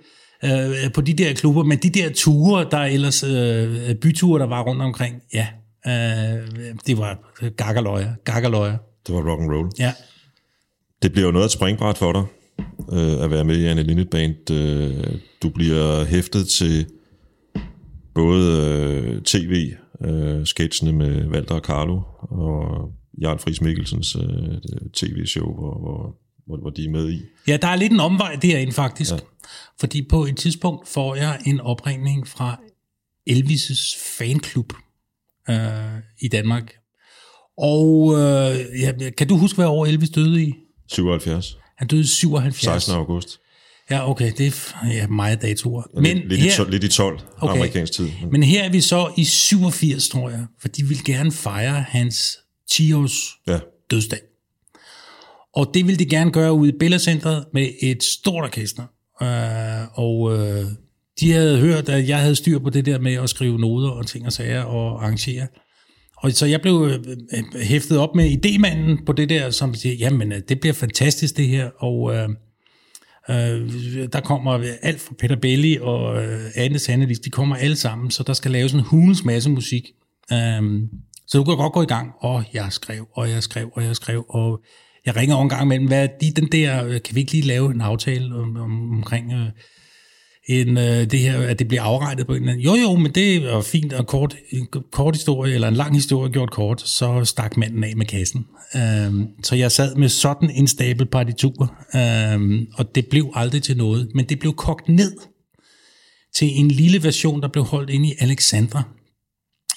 øh, 0.44 0.92
på 0.94 1.00
de 1.00 1.12
der 1.12 1.34
klubber, 1.34 1.62
men 1.62 1.78
de 1.78 1.90
der 1.90 2.10
ture, 2.12 2.66
der 2.70 2.78
ellers, 2.78 3.22
øh, 3.22 3.94
byture, 3.94 4.40
der 4.40 4.46
var 4.46 4.62
rundt 4.62 4.82
omkring, 4.82 5.22
ja, 5.34 5.46
øh, 5.86 6.72
det 6.86 6.98
var 6.98 7.38
gakkerløjer, 7.56 8.12
gakkerløjer. 8.24 8.76
Det 9.06 9.14
var 9.14 9.30
rock 9.30 9.40
and 9.42 9.50
roll. 9.50 9.70
Ja. 9.78 9.92
Det 11.02 11.12
bliver 11.12 11.26
jo 11.26 11.32
noget 11.32 11.44
af 11.44 11.48
et 11.48 11.52
springbræt 11.52 11.98
for 11.98 12.12
dig, 12.12 12.24
øh, 12.92 13.24
at 13.24 13.30
være 13.30 13.44
med 13.44 13.56
i 13.56 13.66
Anne 13.66 13.82
Linde 13.82 14.04
Band. 14.04 14.50
Øh, 14.50 15.18
du 15.42 15.48
bliver 15.48 16.04
hæftet 16.04 16.48
til 16.48 16.86
både 18.14 18.60
øh, 18.60 19.22
tv, 19.22 19.72
øh, 20.04 20.46
sketchene 20.46 20.92
med 20.92 21.28
Walter 21.28 21.54
og 21.54 21.60
Carlo, 21.60 22.00
og 22.20 22.92
Jarl 23.20 23.38
Friis 23.38 23.60
Mikkelsens 23.60 24.16
øh, 24.16 24.22
tv-show, 24.92 25.54
hvor, 25.54 25.78
hvor, 25.78 26.16
hvor, 26.46 26.56
hvor 26.56 26.70
de 26.70 26.84
er 26.84 26.90
med 26.90 27.10
i. 27.10 27.20
Ja, 27.48 27.56
der 27.56 27.68
er 27.68 27.76
lidt 27.76 27.92
en 27.92 28.00
omvej 28.00 28.38
derinde 28.42 28.72
faktisk. 28.72 29.12
Ja. 29.12 29.18
Fordi 29.80 30.06
på 30.10 30.24
et 30.24 30.36
tidspunkt 30.36 30.88
får 30.88 31.14
jeg 31.14 31.40
en 31.46 31.60
opringning 31.60 32.28
fra 32.28 32.60
Elvis' 33.30 34.16
fanklub 34.18 34.72
øh, 35.50 35.56
i 36.20 36.28
Danmark. 36.28 36.72
Og 37.58 38.12
øh, 38.12 38.80
ja, 38.80 39.10
kan 39.10 39.28
du 39.28 39.36
huske, 39.36 39.56
hvad 39.56 39.66
år 39.66 39.86
Elvis 39.86 40.10
døde 40.10 40.42
i? 40.42 40.54
77. 40.88 41.58
Han 41.76 41.88
døde 41.88 42.00
i 42.00 42.04
77. 42.04 42.62
16. 42.62 42.94
august. 42.94 43.41
Ja, 43.90 44.10
okay, 44.10 44.32
det 44.38 44.46
er 44.46 44.88
ja, 44.88 45.06
meget 45.06 45.42
datoer. 45.42 45.82
Men 45.94 46.04
lidt, 46.04 46.28
lidt, 46.28 46.40
her, 46.40 46.52
i 46.52 46.56
12, 46.56 46.70
lidt 46.70 46.84
i 46.84 46.88
12 46.88 47.20
okay. 47.40 47.54
amerikansk 47.54 47.92
tid. 47.92 48.10
Men. 48.20 48.30
Men 48.30 48.42
her 48.42 48.64
er 48.64 48.70
vi 48.70 48.80
så 48.80 49.12
i 49.16 49.24
87, 49.24 50.08
tror 50.08 50.30
jeg, 50.30 50.46
for 50.60 50.68
de 50.68 50.84
vil 50.84 51.04
gerne 51.04 51.32
fejre 51.32 51.84
hans 51.88 52.38
10-års 52.72 53.12
Ja. 53.46 53.58
dødsdag. 53.90 54.18
Og 55.54 55.70
det 55.74 55.86
ville 55.86 55.98
de 55.98 56.06
gerne 56.06 56.32
gøre 56.32 56.52
ude 56.52 56.68
i 56.68 56.72
Bellacentret 56.78 57.44
med 57.54 57.68
et 57.82 58.02
stort 58.02 58.44
orkester. 58.44 58.82
Øh, 59.22 59.98
og 59.98 60.38
øh, 60.38 60.64
de 61.20 61.32
havde 61.32 61.58
hørt, 61.58 61.88
at 61.88 62.08
jeg 62.08 62.18
havde 62.18 62.34
styr 62.34 62.58
på 62.58 62.70
det 62.70 62.86
der 62.86 62.98
med 62.98 63.14
at 63.14 63.30
skrive 63.30 63.58
noder 63.58 63.90
og 63.90 64.06
ting 64.06 64.26
og 64.26 64.32
sager 64.32 64.62
og 64.62 65.04
arrangere. 65.04 65.46
Og 66.16 66.32
så 66.32 66.46
jeg 66.46 66.60
blev 66.60 66.90
øh, 66.90 67.44
hæftet 67.62 67.98
op 67.98 68.14
med 68.14 68.30
idemanden 68.30 69.04
på 69.06 69.12
det 69.12 69.28
der, 69.28 69.50
som 69.50 69.74
siger, 69.74 69.94
jamen 69.94 70.32
øh, 70.32 70.40
det 70.48 70.60
bliver 70.60 70.74
fantastisk 70.74 71.36
det 71.36 71.48
her, 71.48 71.70
og 71.78 72.14
øh, 72.14 72.28
øh, 73.30 74.08
der 74.12 74.20
kommer 74.20 74.64
alt 74.82 75.00
fra 75.00 75.14
Peter 75.18 75.36
Belli 75.36 75.78
og 75.80 76.22
øh, 76.24 76.40
Anne 76.54 76.78
Sandelis, 76.78 77.18
de 77.18 77.30
kommer 77.30 77.56
alle 77.56 77.76
sammen, 77.76 78.10
så 78.10 78.22
der 78.22 78.32
skal 78.32 78.50
laves 78.50 78.72
en 78.72 78.80
hulens 78.80 79.24
masse 79.24 79.50
musik. 79.50 79.82
Øh, 80.32 80.62
så 81.26 81.38
du 81.38 81.44
kan 81.44 81.56
godt 81.56 81.72
gå 81.72 81.82
i 81.82 81.86
gang, 81.86 82.12
og 82.20 82.44
jeg 82.52 82.66
skrev, 82.72 83.08
og 83.12 83.30
jeg 83.30 83.42
skrev, 83.42 83.70
og 83.72 83.84
jeg 83.84 83.96
skrev, 83.96 84.24
og 84.28 84.62
jeg 85.06 85.16
ringer 85.16 85.34
over 85.34 85.42
en 85.42 85.48
gang 85.48 85.62
imellem, 85.62 85.86
hvad 85.86 86.02
er 86.02 86.08
de, 86.20 86.30
den 86.30 86.52
der, 86.52 86.84
øh, 86.86 87.02
kan 87.02 87.14
vi 87.14 87.20
ikke 87.20 87.32
lige 87.32 87.46
lave 87.46 87.70
en 87.74 87.80
aftale 87.80 88.34
om, 88.34 88.56
om, 88.56 88.90
omkring 88.90 89.32
øh, 89.32 89.46
en, 90.48 90.78
øh, 90.78 91.10
det 91.10 91.18
her, 91.18 91.40
at 91.40 91.58
det 91.58 91.68
bliver 91.68 91.82
afregnet 91.82 92.26
på 92.26 92.32
en 92.32 92.40
eller 92.40 92.52
anden. 92.52 92.64
Jo, 92.64 92.74
jo, 92.74 92.96
men 92.96 93.12
det 93.12 93.36
er 93.36 93.60
fint, 93.60 93.92
og 93.92 94.06
kort, 94.06 94.36
en 94.50 94.66
kort 94.92 95.16
historie, 95.16 95.54
eller 95.54 95.68
en 95.68 95.74
lang 95.74 95.94
historie 95.94 96.32
gjort 96.32 96.50
kort, 96.50 96.80
så 96.80 97.24
stak 97.24 97.56
manden 97.56 97.84
af 97.84 97.96
med 97.96 98.06
kassen. 98.06 98.46
Øhm, 98.76 99.26
så 99.42 99.56
jeg 99.56 99.72
sad 99.72 99.94
med 99.94 100.08
sådan 100.08 100.50
en 100.50 100.66
stabel 100.66 101.06
partiturer, 101.06 101.66
øhm, 102.34 102.66
og 102.74 102.94
det 102.94 103.06
blev 103.06 103.30
aldrig 103.34 103.62
til 103.62 103.76
noget, 103.76 104.08
men 104.14 104.24
det 104.24 104.38
blev 104.38 104.54
kogt 104.54 104.88
ned 104.88 105.12
til 106.34 106.50
en 106.60 106.68
lille 106.68 107.02
version, 107.02 107.42
der 107.42 107.48
blev 107.48 107.64
holdt 107.64 107.90
inde 107.90 108.08
i 108.08 108.14
Alexandra. 108.18 108.82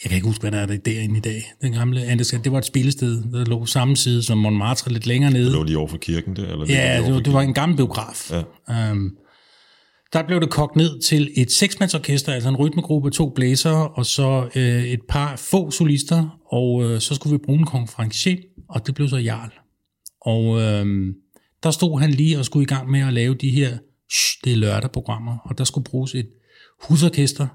Jeg 0.04 0.10
kan 0.10 0.16
ikke 0.16 0.28
huske, 0.28 0.42
hvad 0.42 0.52
der 0.52 0.58
er 0.58 0.66
der 0.66 0.78
derinde 0.78 1.18
i 1.18 1.22
dag. 1.22 1.54
Den 1.62 1.72
gamle 1.74 2.02
Alexandra, 2.02 2.44
det 2.44 2.52
var 2.52 2.58
et 2.58 2.66
spillested, 2.66 3.24
der 3.32 3.46
lå 3.46 3.66
samme 3.66 3.98
side 3.98 4.24
som 4.24 4.38
Montmartre, 4.38 4.92
lidt 4.92 5.08
længere 5.08 5.32
nede. 5.32 5.46
Det 5.46 5.54
lå 5.54 5.64
lige 5.64 5.78
over 5.78 5.88
for 5.88 5.98
kirken 5.98 6.36
der? 6.36 6.44
Eller 6.44 6.66
Ja, 6.70 6.98
over 6.98 7.06
det 7.06 7.14
var, 7.14 7.20
det 7.20 7.34
var 7.34 7.42
en 7.42 7.54
gammel 7.54 7.76
biograf. 7.76 8.32
Ja. 8.32 8.92
Um, 8.92 9.18
der 10.14 10.24
blev 10.28 10.42
det 10.42 10.50
kogt 10.50 10.76
ned 10.76 11.00
til 11.02 11.32
et 11.36 11.52
seksmandsorkester, 11.52 12.34
altså 12.34 12.50
en 12.50 12.56
rytmegruppe, 12.56 13.10
to 13.10 13.30
blæsere, 13.30 13.88
og 13.88 14.06
så 14.06 14.50
øh, 14.56 14.84
et 14.84 15.00
par 15.10 15.36
få 15.36 15.72
solister, 15.72 16.40
og 16.46 16.84
øh, 16.84 17.00
så 17.00 17.16
skulle 17.16 17.34
vi 17.34 17.44
bruge 17.46 17.60
en 17.60 17.66
konferencier, 17.66 18.38
og 18.70 18.88
det 18.88 18.96
blev 18.96 19.08
så 19.08 19.18
Jarl. 19.18 19.52
Og 20.22 20.62
øh, 20.62 21.14
der 21.64 21.72
stod 21.72 22.00
han 22.00 22.12
lige 22.12 22.40
og 22.40 22.46
skulle 22.46 22.64
i 22.64 22.68
gang 22.68 22.90
med 22.90 23.00
at 23.00 23.14
lave 23.14 23.36
de 23.36 23.50
her, 23.50 23.78
shh, 24.12 24.40
det 24.44 24.54
er 24.54 24.58
lørdag-programmer, 24.58 25.38
og 25.44 25.58
der 25.58 25.64
skulle 25.64 25.86
bruges 25.86 26.16
et 26.16 26.28
husorkester. 26.82 27.48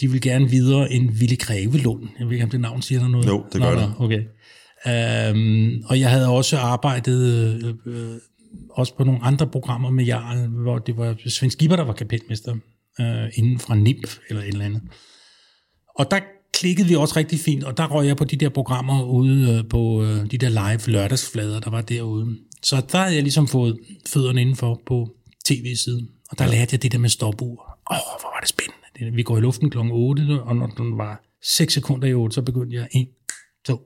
De 0.00 0.06
ville 0.06 0.20
gerne 0.20 0.50
videre 0.50 0.92
end 0.92 1.10
Ville 1.10 1.36
Grevelund. 1.36 2.08
Jeg 2.18 2.26
ved 2.26 2.32
ikke, 2.32 2.44
om 2.44 2.50
det 2.50 2.60
navn 2.60 2.82
siger 2.82 3.00
der 3.00 3.08
noget. 3.08 3.26
Jo, 3.26 3.44
det 3.52 3.62
gør 3.62 3.74
Nå, 3.74 3.80
det. 3.80 3.94
Okay. 3.98 4.22
Øhm, 4.86 5.82
og 5.84 6.00
jeg 6.00 6.10
havde 6.10 6.28
også 6.28 6.58
arbejdet 6.58 7.20
øh, 7.64 7.74
øh, 7.86 8.16
også 8.70 8.96
på 8.96 9.04
nogle 9.04 9.22
andre 9.22 9.46
programmer 9.46 9.90
med 9.90 10.04
Jarl, 10.04 10.48
hvor 10.48 10.78
det 10.78 10.96
var 10.96 11.16
Svend 11.26 11.50
Skipper, 11.50 11.76
der 11.76 11.84
var 11.84 11.92
kapelmester 11.92 12.56
øh, 13.00 13.28
inden 13.34 13.58
fra 13.58 13.74
NIMP 13.74 14.06
eller 14.28 14.42
et 14.42 14.48
eller 14.48 14.64
andet. 14.64 14.82
Og 15.98 16.10
der 16.10 16.20
klikkede 16.54 16.88
vi 16.88 16.94
også 16.94 17.16
rigtig 17.16 17.40
fint, 17.40 17.64
og 17.64 17.76
der 17.76 17.86
røg 17.86 18.06
jeg 18.06 18.16
på 18.16 18.24
de 18.24 18.36
der 18.36 18.48
programmer 18.48 19.04
ude 19.04 19.58
øh, 19.58 19.68
på 19.68 20.02
øh, 20.04 20.30
de 20.30 20.38
der 20.38 20.48
live 20.48 20.92
lørdagsflader, 20.92 21.60
der 21.60 21.70
var 21.70 21.80
derude. 21.80 22.36
Så 22.62 22.82
der 22.92 22.98
havde 22.98 23.14
jeg 23.14 23.22
ligesom 23.22 23.48
fået 23.48 23.78
fødderne 24.06 24.40
indenfor 24.40 24.80
på 24.86 25.08
tv-siden, 25.44 26.08
og 26.30 26.38
der 26.38 26.44
ja. 26.44 26.50
lærte 26.50 26.74
jeg 26.74 26.82
det 26.82 26.92
der 26.92 26.98
med 26.98 27.08
stopur. 27.08 27.78
Åh, 27.90 27.96
oh, 27.96 28.20
hvor 28.20 28.34
var 28.34 28.40
det 28.40 28.48
spændende. 28.48 29.16
Vi 29.16 29.22
går 29.22 29.38
i 29.38 29.40
luften 29.40 29.70
kl. 29.70 29.78
8, 29.78 30.42
og 30.42 30.56
når 30.56 30.66
den 30.66 30.98
var 30.98 31.22
6 31.42 31.74
sekunder 31.74 32.08
i 32.08 32.14
8, 32.14 32.34
så 32.34 32.42
begyndte 32.42 32.76
jeg 32.76 32.88
1, 32.94 33.08
2, 33.66 33.80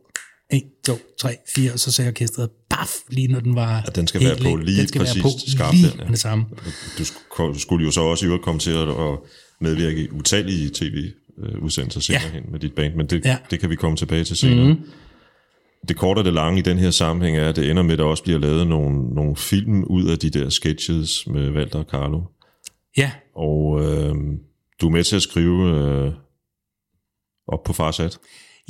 1, 0.52 0.62
2, 0.84 0.92
3, 1.20 1.36
4, 1.54 1.72
og 1.72 1.78
så 1.78 1.92
sagde 1.92 2.08
orkestret, 2.08 2.50
baf, 2.76 2.90
lige 3.08 3.28
når 3.28 3.40
den 3.40 3.54
var 3.54 3.74
Ja, 3.74 3.90
den 3.94 4.06
skal 4.06 4.20
være 4.24 4.36
på 4.36 4.56
lige 4.56 4.78
den 4.80 4.88
skal 4.88 5.00
være 5.00 5.22
på 5.22 5.28
skarpt 5.48 5.76
lige 5.76 5.90
den, 5.90 6.00
ja. 6.00 6.06
det 6.06 6.18
samme. 6.18 6.44
Du 6.98 7.02
sk- 7.02 7.58
skulle 7.58 7.84
jo 7.86 7.90
så 7.90 8.00
også 8.00 8.24
i 8.24 8.26
øvrigt 8.26 8.44
komme 8.44 8.58
til 8.60 8.70
at 8.70 8.88
at 8.88 9.18
medvirke 9.60 10.04
i 10.04 10.08
utallige 10.10 10.70
tv-udsendelser 10.74 12.00
senere 12.00 12.22
Ja. 12.24 12.30
hen 12.30 12.42
med 12.52 12.60
dit 12.60 12.74
band, 12.74 12.94
men 12.94 13.06
det, 13.06 13.24
Ja. 13.24 13.36
det 13.50 13.60
kan 13.60 13.70
vi 13.70 13.76
komme 13.76 13.96
tilbage 13.96 14.24
til 14.24 14.36
senere. 14.36 14.68
Mm-hmm. 14.68 14.88
Det 15.88 15.96
korte 15.96 16.18
og 16.18 16.24
det 16.24 16.32
lange 16.34 16.58
i 16.58 16.62
den 16.62 16.78
her 16.78 16.90
sammenhæng 16.90 17.36
er, 17.36 17.48
at 17.48 17.56
det 17.56 17.70
ender 17.70 17.82
med, 17.82 17.92
at 17.92 17.98
der 17.98 18.04
også 18.04 18.22
bliver 18.22 18.38
lavet 18.38 18.66
nogle, 18.66 19.14
nogle 19.14 19.36
film 19.36 19.84
ud 19.84 20.04
af 20.10 20.18
de 20.18 20.30
der 20.30 20.48
sketches 20.48 21.26
med 21.26 21.50
Walter 21.50 21.78
og 21.78 21.84
Carlo. 21.90 22.20
Ja, 22.96 23.10
Og 23.36 23.80
øh, 23.84 24.14
du 24.80 24.86
er 24.86 24.90
med 24.90 25.04
til 25.04 25.16
at 25.16 25.22
skrive 25.22 25.78
øh, 25.78 26.12
op 27.48 27.62
på 27.64 27.72
farsat. 27.72 28.18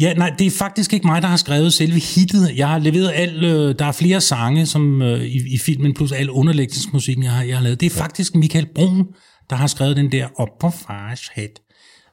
Ja, 0.00 0.14
nej, 0.14 0.32
det 0.38 0.46
er 0.46 0.50
faktisk 0.50 0.92
ikke 0.92 1.06
mig, 1.06 1.22
der 1.22 1.28
har 1.28 1.36
skrevet 1.36 1.72
selve 1.72 1.98
hittet. 1.98 2.56
Jeg 2.56 2.68
har 2.68 2.78
leveret 2.78 3.10
al, 3.14 3.44
øh, 3.44 3.74
der 3.78 3.84
er 3.84 3.92
flere 3.92 4.20
sange 4.20 4.66
som 4.66 5.02
øh, 5.02 5.20
i, 5.24 5.54
i 5.54 5.58
filmen, 5.58 5.94
plus 5.94 6.12
al 6.12 6.30
underlægningsmusikken, 6.30 7.24
jeg 7.24 7.32
har, 7.32 7.42
jeg 7.44 7.56
har 7.56 7.62
lavet. 7.64 7.80
Det 7.80 7.86
er 7.86 7.90
faktisk 7.96 8.34
Michael 8.34 8.66
Brun, 8.74 9.06
der 9.50 9.56
har 9.56 9.66
skrevet 9.66 9.96
den 9.96 10.12
der 10.12 10.26
op 10.36 10.48
på 10.60 10.70
fars 10.86 11.28
hat. 11.32 11.50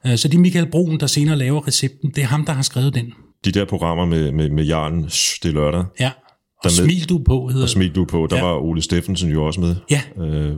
Øh, 0.06 0.16
så 0.16 0.28
det 0.28 0.34
er 0.36 0.40
Michael 0.40 0.70
Brun, 0.70 0.98
der 1.00 1.06
senere 1.06 1.36
laver 1.36 1.66
recepten. 1.68 2.10
Det 2.14 2.22
er 2.22 2.26
ham, 2.26 2.44
der 2.44 2.52
har 2.52 2.62
skrevet 2.62 2.94
den. 2.94 3.12
De 3.44 3.52
der 3.52 3.64
programmer 3.64 4.04
med, 4.06 4.32
med, 4.32 4.50
med 4.50 5.08
shh, 5.10 5.38
det 5.42 5.48
er 5.48 5.52
lørdag, 5.52 5.84
Ja. 6.00 6.04
Der 6.04 6.68
Og 6.68 6.70
med- 6.78 6.84
smil 6.86 7.08
du 7.08 7.22
på, 7.26 7.48
hedder 7.48 7.62
det. 7.62 7.70
smil 7.70 7.94
du 7.94 8.04
på, 8.04 8.26
der 8.30 8.36
Ja. 8.36 8.42
var 8.42 8.54
Ole 8.54 8.82
Steffensen 8.82 9.30
jo 9.30 9.44
også 9.46 9.60
med. 9.60 9.76
Ja. 9.90 10.00
Øh, 10.24 10.54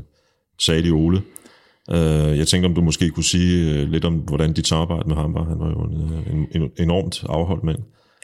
sagde 0.61 0.83
de 0.83 0.91
Ole. 0.91 1.23
Øh, 1.91 2.39
jeg 2.39 2.49
tænkte, 2.49 2.67
om 2.67 2.75
du 2.75 2.81
måske 2.81 3.11
kunne 3.11 3.25
sige 3.25 3.71
øh, 3.71 3.91
lidt 3.91 4.05
om, 4.05 4.15
hvordan 4.15 4.53
dit 4.53 4.67
samarbejde 4.67 5.09
med 5.09 5.17
ham 5.17 5.35
var. 5.35 5.45
Han 5.45 5.59
var 5.59 5.69
jo 5.69 5.83
en, 5.83 6.13
øh, 6.13 6.55
en, 6.55 6.63
en 6.63 6.71
enormt 6.79 7.25
afholdt 7.29 7.65
mand. 7.65 7.79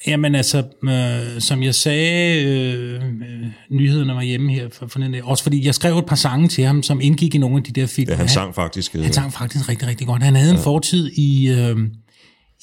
Jamen 0.06 0.34
altså, 0.34 0.58
øh, 0.84 1.40
som 1.40 1.62
jeg 1.62 1.74
sagde, 1.74 2.44
øh, 2.44 2.94
øh, 2.94 3.46
nyhederne 3.70 4.14
var 4.14 4.22
hjemme 4.22 4.52
her 4.52 4.68
for, 4.72 4.86
for 4.86 4.98
den 4.98 5.14
der. 5.14 5.24
Også 5.24 5.42
fordi 5.42 5.66
jeg 5.66 5.74
skrev 5.74 5.98
et 5.98 6.06
par 6.06 6.16
sange 6.16 6.48
til 6.48 6.64
ham, 6.64 6.82
som 6.82 7.00
indgik 7.00 7.34
i 7.34 7.38
nogle 7.38 7.56
af 7.56 7.62
de 7.62 7.80
der 7.80 7.86
film. 7.86 8.10
Ja, 8.10 8.16
han 8.16 8.28
sang 8.28 8.54
faktisk... 8.54 8.96
Øh, 8.96 9.02
Han 9.02 9.12
sang 9.12 9.32
faktisk 9.32 9.68
rigtig, 9.68 9.88
rigtig 9.88 10.06
godt. 10.06 10.22
Han 10.22 10.36
havde 10.36 10.52
en 10.52 10.58
fortid 10.58 11.10
i, 11.10 11.48
øh, 11.48 11.76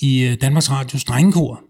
i 0.01 0.35
Danmarks 0.41 0.71
Radios 0.71 1.03
drengekor. 1.03 1.61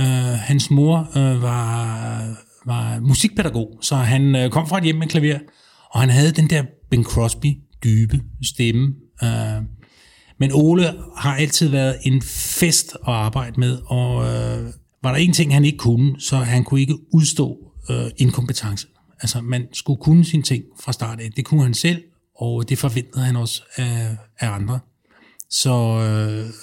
Øh, 0.00 0.06
hans 0.38 0.70
mor 0.70 0.98
øh, 1.16 1.42
var, 1.42 2.22
var 2.66 3.00
musikpædagog, 3.00 3.78
så 3.82 3.96
han 3.96 4.36
øh, 4.36 4.50
kom 4.50 4.68
fra 4.68 4.78
et 4.78 4.84
hjem 4.84 4.96
med 4.96 5.06
klaver, 5.06 5.38
og 5.90 6.00
han 6.00 6.10
havde 6.10 6.32
den 6.32 6.50
der 6.50 6.62
Ben 6.90 7.04
Crosby 7.04 7.46
dybe 7.84 8.20
stemme. 8.42 8.94
Øh, 9.22 9.62
men 10.38 10.50
Ole 10.52 10.94
har 11.16 11.36
altid 11.36 11.68
været 11.68 11.96
en 12.02 12.22
fest 12.22 12.92
at 12.94 13.12
arbejde 13.12 13.60
med, 13.60 13.78
og 13.86 14.24
øh, 14.24 14.72
var 15.02 15.10
der 15.10 15.16
en 15.16 15.32
ting, 15.32 15.54
han 15.54 15.64
ikke 15.64 15.78
kunne, 15.78 16.20
så 16.20 16.36
han 16.36 16.64
kunne 16.64 16.80
ikke 16.80 16.96
udstå 17.12 17.56
øh, 17.90 18.10
inkompetence. 18.16 18.86
Altså, 19.20 19.40
man 19.40 19.66
skulle 19.72 20.00
kunne 20.00 20.24
sine 20.24 20.42
ting 20.42 20.64
fra 20.80 20.92
start 20.92 21.20
af. 21.20 21.30
Det 21.36 21.44
kunne 21.44 21.62
han 21.62 21.74
selv, 21.74 22.02
og 22.36 22.68
det 22.68 22.78
forventede 22.78 23.24
han 23.24 23.36
også 23.36 23.62
af, 23.76 24.16
af 24.38 24.50
andre. 24.50 24.78
Så 25.50 25.72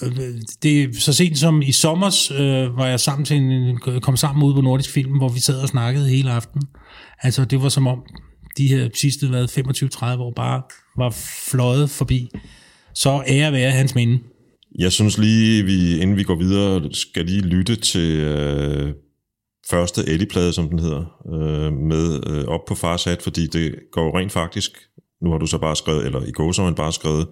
øh, 0.02 0.32
det 0.62 0.96
så 0.96 1.12
sent 1.12 1.38
som 1.38 1.62
i 1.62 1.72
sommer 1.72 2.30
øh, 2.38 2.76
var 2.76 2.86
jeg 2.86 3.00
sammen 3.00 3.24
til 3.24 3.36
en, 3.36 3.78
kom 4.00 4.16
sammen 4.16 4.44
ud 4.44 4.54
på 4.54 4.60
Nordisk 4.60 4.90
Film, 4.90 5.16
hvor 5.16 5.28
vi 5.28 5.40
sad 5.40 5.60
og 5.60 5.68
snakkede 5.68 6.08
hele 6.08 6.30
aften. 6.30 6.62
Altså 7.22 7.44
det 7.44 7.62
var 7.62 7.68
som 7.68 7.86
om 7.86 8.02
de 8.58 8.68
her 8.68 8.88
sidste 8.94 9.32
været 9.32 9.58
25-30 9.58 10.04
år 10.18 10.32
bare 10.36 10.62
var 10.98 11.10
fløjet 11.50 11.90
forbi. 11.90 12.30
Så 12.94 13.22
ære 13.28 13.52
være 13.52 13.70
hans 13.70 13.94
minde. 13.94 14.18
Jeg 14.78 14.92
synes 14.92 15.18
lige, 15.18 15.64
vi, 15.64 15.98
inden 16.00 16.16
vi 16.16 16.22
går 16.22 16.34
videre, 16.34 16.88
skal 16.92 17.24
lige 17.24 17.40
lytte 17.40 17.76
til 17.76 18.16
øh, 18.20 18.92
første 19.70 20.00
Eddie-plade, 20.08 20.52
som 20.52 20.68
den 20.68 20.78
hedder, 20.78 21.04
øh, 21.34 21.72
med 21.72 22.20
øh, 22.26 22.44
op 22.44 22.60
på 22.68 22.74
fars 22.74 23.04
hat, 23.04 23.22
fordi 23.22 23.46
det 23.46 23.74
går 23.92 24.04
jo 24.04 24.18
rent 24.18 24.32
faktisk, 24.32 24.70
nu 25.22 25.30
har 25.30 25.38
du 25.38 25.46
så 25.46 25.58
bare 25.58 25.76
skrevet, 25.76 26.06
eller 26.06 26.22
i 26.26 26.30
går 26.32 26.52
så 26.52 26.62
har 26.62 26.66
man 26.68 26.74
bare 26.74 26.92
skrevet 26.92 27.26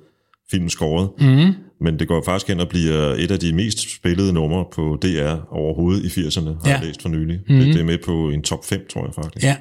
filmen 0.51 0.71
skåret, 0.71 1.09
mm. 1.19 1.53
men 1.81 1.99
det 1.99 2.09
går 2.09 2.23
faktisk 2.25 2.49
hen 2.49 2.61
og 2.61 2.69
bliver 2.69 3.15
et 3.15 3.31
af 3.31 3.39
de 3.41 3.53
mest 3.53 3.97
spillede 3.97 4.33
numre 4.33 4.65
på 4.75 4.99
DR 5.03 5.35
overhovedet 5.51 6.05
i 6.17 6.21
80'erne, 6.21 6.45
har 6.45 6.59
Ja. 6.71 6.71
jeg 6.79 6.87
læst 6.87 7.03
for 7.03 7.09
nylig. 7.09 7.41
Mm. 7.49 7.57
Det, 7.59 7.67
det 7.67 7.81
er 7.81 7.85
med 7.85 7.99
på 8.05 8.31
en 8.31 8.43
top 8.43 8.65
5, 8.65 8.87
tror 8.93 9.05
jeg 9.05 9.15
faktisk. 9.15 9.47
Ja, 9.47 9.57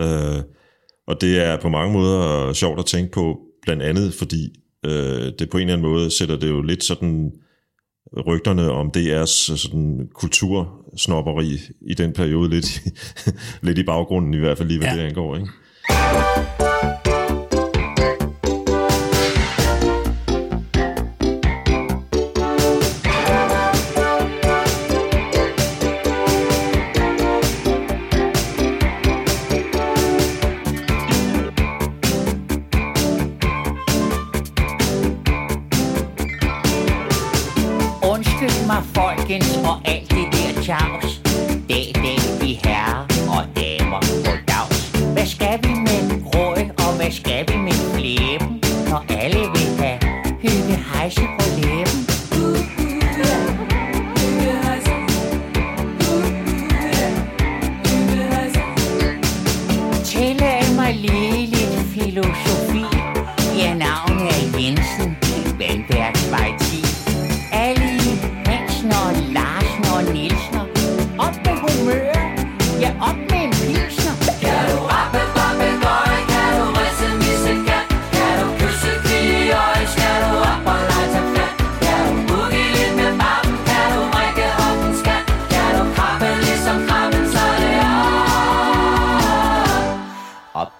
Øh, 0.00 0.42
og 1.12 1.20
det 1.20 1.44
er 1.44 1.60
på 1.60 1.68
mange 1.68 1.92
måder 1.92 2.52
sjovt 2.52 2.78
at 2.78 2.86
tænke 2.86 3.12
på, 3.12 3.38
blandt 3.62 3.82
andet 3.82 4.14
fordi 4.14 4.48
øh, 4.86 5.32
det 5.38 5.50
på 5.50 5.56
en 5.56 5.62
eller 5.62 5.72
anden 5.72 5.90
måde 5.90 6.10
sætter 6.10 6.36
det 6.36 6.48
jo 6.48 6.62
lidt 6.62 6.84
sådan 6.84 7.32
rygterne 8.26 8.70
om 8.70 8.90
DR's 8.96 9.56
sådan 9.56 10.08
kultursnopperi 10.14 11.58
i 11.90 11.94
den 11.94 12.12
periode 12.12 12.50
lidt, 12.50 12.82
lidt 13.62 13.78
i 13.78 13.82
baggrunden, 13.82 14.34
i 14.34 14.38
hvert 14.38 14.58
fald 14.58 14.68
lige 14.68 14.78
hvad 14.78 14.88
ja. 14.88 14.96
det 14.96 15.08
angår. 15.08 15.36
Ikke? 15.36 15.48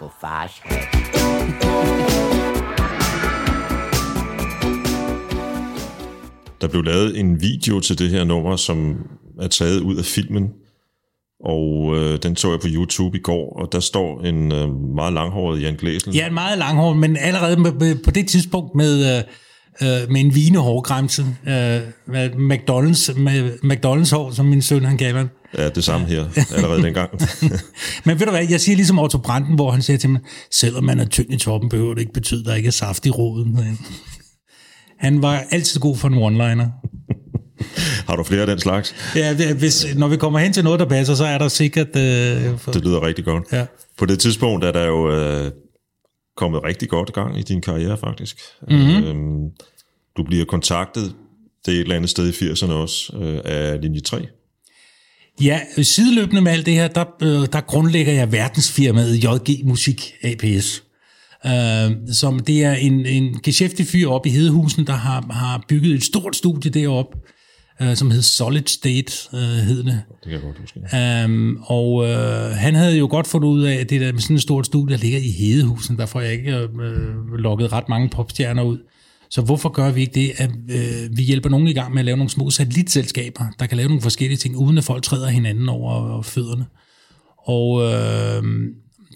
På 0.02 0.10
fars 0.20 0.60
hat. 0.62 0.78
Der 6.60 6.68
blev 6.68 6.82
lavet 6.82 7.20
en 7.20 7.40
video 7.40 7.80
til 7.80 7.98
det 7.98 8.10
her 8.10 8.24
nummer, 8.24 8.56
som 8.56 8.96
er 9.40 9.48
taget 9.48 9.80
ud 9.80 9.96
af 9.96 10.04
filmen, 10.04 10.50
og 11.44 11.96
øh, 11.96 12.18
den 12.22 12.36
så 12.36 12.50
jeg 12.50 12.60
på 12.60 12.66
YouTube 12.70 13.18
i 13.18 13.20
går, 13.20 13.60
og 13.60 13.72
der 13.72 13.80
står 13.80 14.20
en 14.20 14.52
øh, 14.52 14.70
meget 14.94 15.12
langhåret 15.12 15.62
Jan 15.62 15.76
Glæsel. 15.76 16.14
ja 16.14 16.26
en 16.26 16.34
meget 16.34 16.58
langhård, 16.58 16.96
men 16.96 17.16
allerede 17.16 17.60
med, 17.60 17.72
med, 17.72 18.04
på 18.04 18.10
det 18.10 18.28
tidspunkt 18.28 18.74
med, 18.74 19.16
øh, 19.16 19.22
øh, 19.82 20.10
med 20.10 20.20
en 20.20 20.34
vinehårgrænse. 20.34 21.22
Øh, 21.46 21.80
McDonald's, 22.50 23.20
med 23.20 23.52
McDonald's 23.64 24.14
hår, 24.16 24.30
som 24.30 24.46
min 24.46 24.62
søn 24.62 24.84
han 24.84 24.98
kalder 24.98 25.20
den. 25.20 25.30
Ja 25.58 25.68
det 25.68 25.84
samme 25.84 26.06
her, 26.06 26.24
allerede 26.54 26.82
dengang. 26.86 27.10
Men 28.04 28.18
ved 28.20 28.26
du 28.26 28.32
hvad, 28.32 28.46
jeg 28.50 28.60
siger 28.60 28.76
ligesom 28.76 28.98
Otto 28.98 29.18
Branden, 29.18 29.54
hvor 29.54 29.70
han 29.70 29.82
siger 29.82 29.98
til 29.98 30.10
mig, 30.10 30.20
selvom 30.50 30.84
man 30.84 31.00
er 31.00 31.04
tynd 31.04 31.32
i 31.32 31.36
toppen, 31.36 31.68
behøver 31.70 31.94
det 31.94 32.00
ikke 32.00 32.12
betyde, 32.12 32.40
at 32.40 32.46
der 32.46 32.54
ikke 32.54 32.66
er 32.66 32.70
saft 32.72 33.06
i 33.06 33.10
roden. 33.10 33.58
Han 34.98 35.22
var 35.22 35.44
altid 35.50 35.80
god 35.80 35.96
for 35.96 36.08
en 36.08 36.14
one-liner. 36.14 36.66
Har 38.08 38.16
du 38.16 38.22
flere 38.22 38.40
af 38.40 38.46
den 38.46 38.58
slags? 38.58 38.94
Ja, 39.16 39.54
hvis, 39.54 39.86
når 39.96 40.08
vi 40.08 40.16
kommer 40.16 40.38
hen 40.38 40.52
til 40.52 40.64
noget, 40.64 40.80
der 40.80 40.86
passer, 40.86 41.14
så 41.14 41.24
er 41.24 41.38
der 41.38 41.48
sikkert... 41.48 41.96
Øh, 41.96 42.58
for, 42.58 42.72
Det 42.72 42.84
lyder 42.84 43.06
rigtig 43.06 43.24
godt. 43.24 43.44
ja. 43.52 43.66
På 43.98 44.06
det 44.06 44.18
tidspunkt 44.18 44.64
er 44.64 44.72
der 44.72 44.84
jo 44.86 45.12
øh, 45.12 45.50
kommet 46.36 46.64
rigtig 46.64 46.88
godt 46.88 47.12
gang 47.12 47.38
i 47.38 47.42
din 47.42 47.60
karriere, 47.60 47.98
faktisk. 47.98 48.36
Mm-hmm. 48.68 49.04
Øhm, 49.04 49.50
du 50.16 50.22
bliver 50.24 50.44
kontaktet, 50.44 51.14
det 51.66 51.74
er 51.74 51.76
et 51.76 51.82
eller 51.82 51.96
andet 51.96 52.10
sted 52.10 52.28
i 52.28 52.50
80'erne 52.50 52.72
også, 52.72 53.16
øh, 53.16 53.40
af 53.44 53.80
linje 53.82 54.00
3. 54.00 54.26
Ja, 55.40 55.60
sideløbende 55.82 56.40
med 56.40 56.52
alt 56.52 56.66
det 56.66 56.74
her, 56.74 56.88
der, 56.88 57.04
øh, 57.22 57.48
der 57.52 57.60
grundlægger 57.60 58.12
jeg 58.12 58.32
verdensfirmaet 58.32 59.24
JG 59.24 59.66
Musik 59.66 60.12
APS. 60.22 60.82
Øh, 61.46 62.14
som 62.14 62.38
det 62.38 62.64
er 62.64 62.72
en, 62.72 63.06
en 63.06 63.40
geschæftig 63.42 63.86
fyr 63.86 64.08
op 64.08 64.26
i 64.26 64.30
Hedehusen, 64.30 64.86
der 64.86 64.92
har, 64.92 65.26
har 65.30 65.64
bygget 65.68 65.94
et 65.94 66.04
stort 66.04 66.36
studie 66.36 66.70
deroppe, 66.70 67.18
øh, 67.82 67.96
som 67.96 68.10
hedder 68.10 68.22
Solid 68.22 68.66
State, 68.66 69.12
øh, 69.34 69.40
hed 69.40 69.84
det. 69.84 70.02
Det 70.08 70.22
kan 70.22 70.32
jeg 70.32 70.40
godt 70.40 70.58
huske. 70.58 70.80
Um, 71.24 71.62
og 71.66 72.08
øh, 72.08 72.50
han 72.50 72.74
havde 72.74 72.98
jo 72.98 73.06
godt 73.10 73.26
fundet 73.26 73.48
ud 73.48 73.62
af, 73.62 73.74
at 73.74 73.90
det 73.90 74.00
der 74.00 74.12
med 74.12 74.20
sådan 74.20 74.36
et 74.36 74.42
stort 74.42 74.66
studie, 74.66 74.96
der 74.96 75.02
ligger 75.02 75.18
i 75.18 75.30
Hedehusen, 75.30 75.98
der 75.98 76.06
får 76.06 76.20
jeg 76.20 76.32
ikke 76.32 76.56
øh, 76.56 77.34
lukket 77.38 77.72
ret 77.72 77.88
mange 77.88 78.08
popstjerner 78.08 78.62
ud. 78.62 78.78
Så 79.32 79.42
hvorfor 79.42 79.68
gør 79.68 79.90
vi 79.90 80.00
ikke 80.00 80.14
det, 80.14 80.32
at 80.36 80.50
øh, 80.50 81.16
vi 81.16 81.22
hjælper 81.22 81.48
nogen 81.48 81.68
i 81.68 81.72
gang 81.72 81.92
med 81.92 81.98
at 81.98 82.04
lave 82.04 82.16
nogle 82.16 82.30
små 82.30 82.50
satellitselskaber, 82.50 83.44
der 83.58 83.66
kan 83.66 83.76
lave 83.76 83.88
nogle 83.88 84.02
forskellige 84.02 84.38
ting, 84.38 84.56
uden 84.56 84.78
at 84.78 84.84
folk 84.84 85.02
træder 85.02 85.28
hinanden 85.28 85.68
over 85.68 86.22
fødderne. 86.22 86.66
Og 87.38 87.82
øh, 87.82 88.42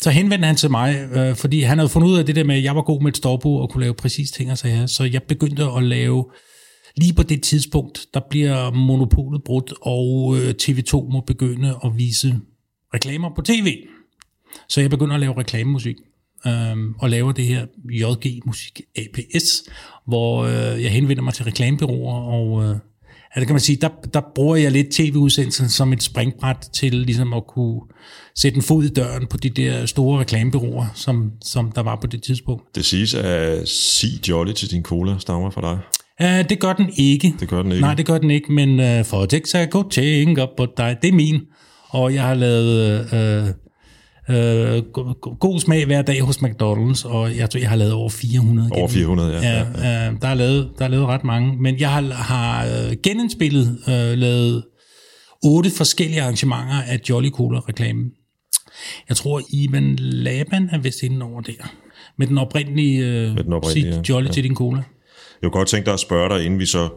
så 0.00 0.10
henvendte 0.10 0.46
han 0.46 0.56
til 0.56 0.70
mig, 0.70 1.08
øh, 1.12 1.34
fordi 1.34 1.60
han 1.60 1.78
havde 1.78 1.88
fundet 1.88 2.08
ud 2.08 2.18
af 2.18 2.26
det 2.26 2.36
der 2.36 2.44
med, 2.44 2.56
at 2.56 2.62
jeg 2.62 2.76
var 2.76 2.82
god 2.82 3.02
med 3.02 3.08
et 3.10 3.16
storbo 3.16 3.56
og 3.56 3.70
kunne 3.70 3.80
lave 3.80 3.94
præcis 3.94 4.30
ting 4.30 4.50
og 4.50 4.58
sager. 4.58 4.86
Så 4.86 5.04
jeg 5.04 5.22
begyndte 5.22 5.64
at 5.64 5.82
lave 5.82 6.24
lige 6.96 7.12
på 7.12 7.22
det 7.22 7.42
tidspunkt, 7.42 8.06
der 8.14 8.20
bliver 8.30 8.70
monopolet 8.70 9.44
brudt, 9.44 9.72
og 9.82 10.36
øh, 10.38 10.54
TV2 10.62 11.12
må 11.12 11.20
begynde 11.26 11.76
at 11.84 11.90
vise 11.96 12.40
reklamer 12.94 13.30
på 13.36 13.42
tv. 13.42 13.76
Så 14.68 14.80
jeg 14.80 14.90
begynder 14.90 15.14
at 15.14 15.20
lave 15.20 15.38
reklamemusik, 15.38 15.96
øhm, 16.46 16.94
og 16.98 17.10
laver 17.10 17.32
det 17.32 17.46
her 17.46 17.66
JG 17.90 18.42
Musik 18.46 18.80
APS, 18.96 19.62
hvor 20.06 20.44
øh, 20.44 20.82
jeg 20.82 20.90
henvender 20.90 21.22
mig 21.22 21.34
til 21.34 21.44
reklamebyråer, 21.44 22.14
og 22.14 22.64
øh, 22.64 22.76
ja, 23.36 23.40
det 23.40 23.46
kan 23.46 23.54
man 23.54 23.60
sige, 23.60 23.78
der, 23.80 23.88
der 24.14 24.20
bruger 24.34 24.56
jeg 24.56 24.72
lidt 24.72 24.90
tv-udsendelsen 24.90 25.68
som 25.68 25.92
et 25.92 26.02
springbræt 26.02 26.68
til 26.72 26.92
ligesom 26.92 27.32
at 27.32 27.46
kunne 27.46 27.80
sætte 28.36 28.56
en 28.56 28.62
fod 28.62 28.84
i 28.84 28.88
døren 28.88 29.26
på 29.26 29.36
de 29.36 29.50
der 29.50 29.86
store 29.86 30.20
reklamebyråer, 30.20 30.86
som, 30.94 31.32
som 31.44 31.72
der 31.72 31.82
var 31.82 31.98
på 32.00 32.06
det 32.06 32.22
tidspunkt. 32.22 32.62
Det 32.74 32.84
siges, 32.84 33.14
at 33.14 33.68
sig 33.68 34.28
Jolly 34.28 34.52
til 34.52 34.70
din 34.70 34.82
cola 34.82 35.18
stammer 35.18 35.50
fra 35.50 35.60
dig. 35.60 35.78
Uh, 36.20 36.48
det 36.48 36.60
gør 36.60 36.72
den 36.72 36.90
ikke. 36.96 37.34
Det 37.40 37.48
gør 37.48 37.62
den 37.62 37.72
ikke. 37.72 37.82
Nej, 37.82 37.94
det 37.94 38.06
gør 38.06 38.18
den 38.18 38.30
ikke, 38.30 38.52
men 38.52 38.70
uh, 38.70 39.04
for 39.04 39.22
at 39.22 39.32
ikke 39.32 39.48
gå 39.66 39.88
tænke 39.90 40.46
på 40.56 40.66
dig, 40.76 40.96
det 41.02 41.08
er 41.08 41.12
min. 41.12 41.40
Og 41.88 42.14
jeg 42.14 42.22
har 42.22 42.34
lavet 42.34 43.00
uh, 43.00 43.48
uh, 44.28 44.92
go- 44.92 45.34
god 45.40 45.60
smag 45.60 45.86
hver 45.86 46.02
dag 46.02 46.20
hos 46.20 46.36
McDonald's, 46.36 47.08
og 47.08 47.36
jeg 47.36 47.50
tror, 47.50 47.60
jeg 47.60 47.68
har 47.68 47.76
lavet 47.76 47.92
over 47.92 48.08
400. 48.10 48.70
Over 48.72 48.88
400, 48.88 49.32
ja. 49.32 49.40
Ja, 49.50 49.58
ja. 49.58 50.10
Uh, 50.10 50.20
der, 50.20 50.28
er 50.28 50.34
lavet, 50.34 50.70
der 50.78 50.84
er 50.84 50.88
lavet 50.88 51.06
ret 51.06 51.24
mange, 51.24 51.56
men 51.62 51.80
jeg 51.80 51.90
har, 51.90 52.02
har 52.02 52.66
uh, 52.66 52.92
genindspillet, 53.02 53.78
uh, 53.86 54.18
lavet 54.18 54.64
otte 55.44 55.70
forskellige 55.70 56.22
arrangementer 56.22 56.82
af 56.82 57.00
Jolly 57.08 57.30
Cola-reklamen. 57.30 58.10
Jeg 59.08 59.16
tror, 59.16 59.42
Ivan 59.52 59.96
Laban 59.98 60.68
er 60.72 60.78
vist 60.78 61.02
inde 61.02 61.22
over 61.26 61.40
der. 61.40 61.72
Med 62.18 62.26
den 62.26 62.38
oprindelige, 62.38 63.00
uh, 63.02 63.34
Med 63.34 63.44
den 63.44 63.52
oprindelige, 63.52 63.94
ja. 63.94 64.00
Jolly 64.08 64.28
til 64.28 64.44
din 64.44 64.54
cola. 64.54 64.76
Jeg 65.42 65.50
kunne 65.50 65.50
godt 65.60 65.68
tænke 65.68 65.86
dig 65.86 65.94
at 65.94 66.00
spørge 66.00 66.28
dig, 66.36 66.44
inden 66.44 66.60
vi 66.60 66.66
så 66.66 66.88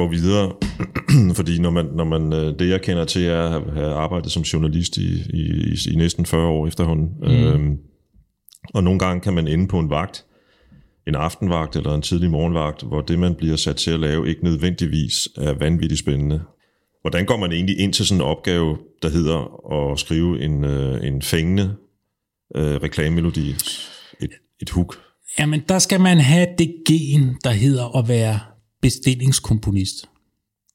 går 0.00 0.08
videre, 0.08 0.52
fordi 1.38 1.58
når 1.58 1.70
man, 1.70 1.86
når 1.86 2.04
man, 2.04 2.32
øh, 2.32 2.58
det 2.58 2.68
jeg 2.68 2.82
kender 2.82 3.04
til 3.04 3.24
er 3.24 3.42
at 3.42 3.74
have- 3.74 3.94
arbejdet 3.94 4.32
som 4.32 4.42
journalist 4.42 4.96
i, 4.96 5.08
i, 5.34 5.42
i, 5.72 5.92
i 5.92 5.96
næsten 5.96 6.26
40 6.26 6.46
år 6.46 6.66
efterhånden, 6.66 7.08
mm. 7.22 7.28
øhm, 7.28 7.76
og 8.74 8.84
nogle 8.84 8.98
gange 8.98 9.20
kan 9.20 9.34
man 9.34 9.48
ende 9.48 9.68
på 9.68 9.78
en 9.78 9.90
vagt, 9.90 10.24
en 11.08 11.14
aftenvagt 11.14 11.76
eller 11.76 11.94
en 11.94 12.02
tidlig 12.02 12.30
morgenvagt, 12.30 12.82
hvor 12.82 13.00
det, 13.00 13.18
man 13.18 13.34
bliver 13.34 13.56
sat 13.56 13.76
til 13.76 13.90
at 13.90 14.00
lave, 14.00 14.28
ikke 14.28 14.44
nødvendigvis 14.44 15.28
er 15.36 15.52
vanvittigt 15.52 15.98
spændende. 15.98 16.40
Hvordan 17.00 17.24
går 17.26 17.36
man 17.36 17.52
egentlig 17.52 17.78
ind 17.78 17.92
til 17.92 18.06
sådan 18.06 18.20
en 18.20 18.26
opgave, 18.26 18.78
der 19.02 19.08
hedder 19.08 19.38
at 19.72 19.98
skrive 19.98 20.42
en, 20.42 20.64
øh, 20.64 21.06
en 21.06 21.22
fængende 21.22 21.74
øh, 22.56 22.74
reklamemelodi, 22.74 23.50
et, 24.20 24.30
et 24.62 24.70
hook? 24.70 24.98
Jamen, 25.38 25.62
der 25.68 25.78
skal 25.78 26.00
man 26.00 26.18
have 26.18 26.46
det 26.58 26.74
gen, 26.88 27.36
der 27.44 27.50
hedder 27.50 27.96
at 27.96 28.08
være 28.08 28.38
bestillingskomponist. 28.82 30.08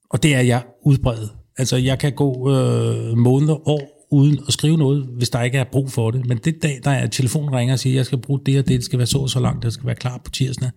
Og 0.10 0.24
det 0.24 0.36
er 0.36 0.42
jeg 0.42 0.64
udbredt. 0.86 1.32
Altså, 1.58 1.78
jeg 1.78 2.00
kan 2.00 2.14
gå 2.14 2.52
øh, 2.52 3.18
måneder, 3.18 3.70
år, 3.70 4.08
uden 4.12 4.40
at 4.48 4.54
skrive 4.54 4.78
noget, 4.78 5.10
hvis 5.18 5.30
der 5.30 5.42
ikke 5.42 5.58
er 5.58 5.64
brug 5.64 5.92
for 5.92 6.12
det. 6.12 6.26
Men 6.26 6.38
det 6.38 6.64
dag, 6.64 6.80
der 6.84 6.92
er 6.92 7.08
telefonen 7.08 7.56
ringer 7.56 7.74
og 7.74 7.80
siger, 7.80 7.94
at 7.94 7.98
jeg 7.98 8.06
skal 8.06 8.18
bruge 8.18 8.40
det 8.46 8.60
og 8.60 8.68
det, 8.68 8.78
det 8.78 8.86
skal 8.86 9.00
være 9.00 9.08
så 9.08 9.18
og 9.18 9.30
så 9.30 9.40
langt, 9.40 9.64
det 9.64 9.74
skal 9.74 9.86
være 9.86 9.96
klar 9.96 10.22
på 10.26 10.32
tirsdag, 10.32 10.70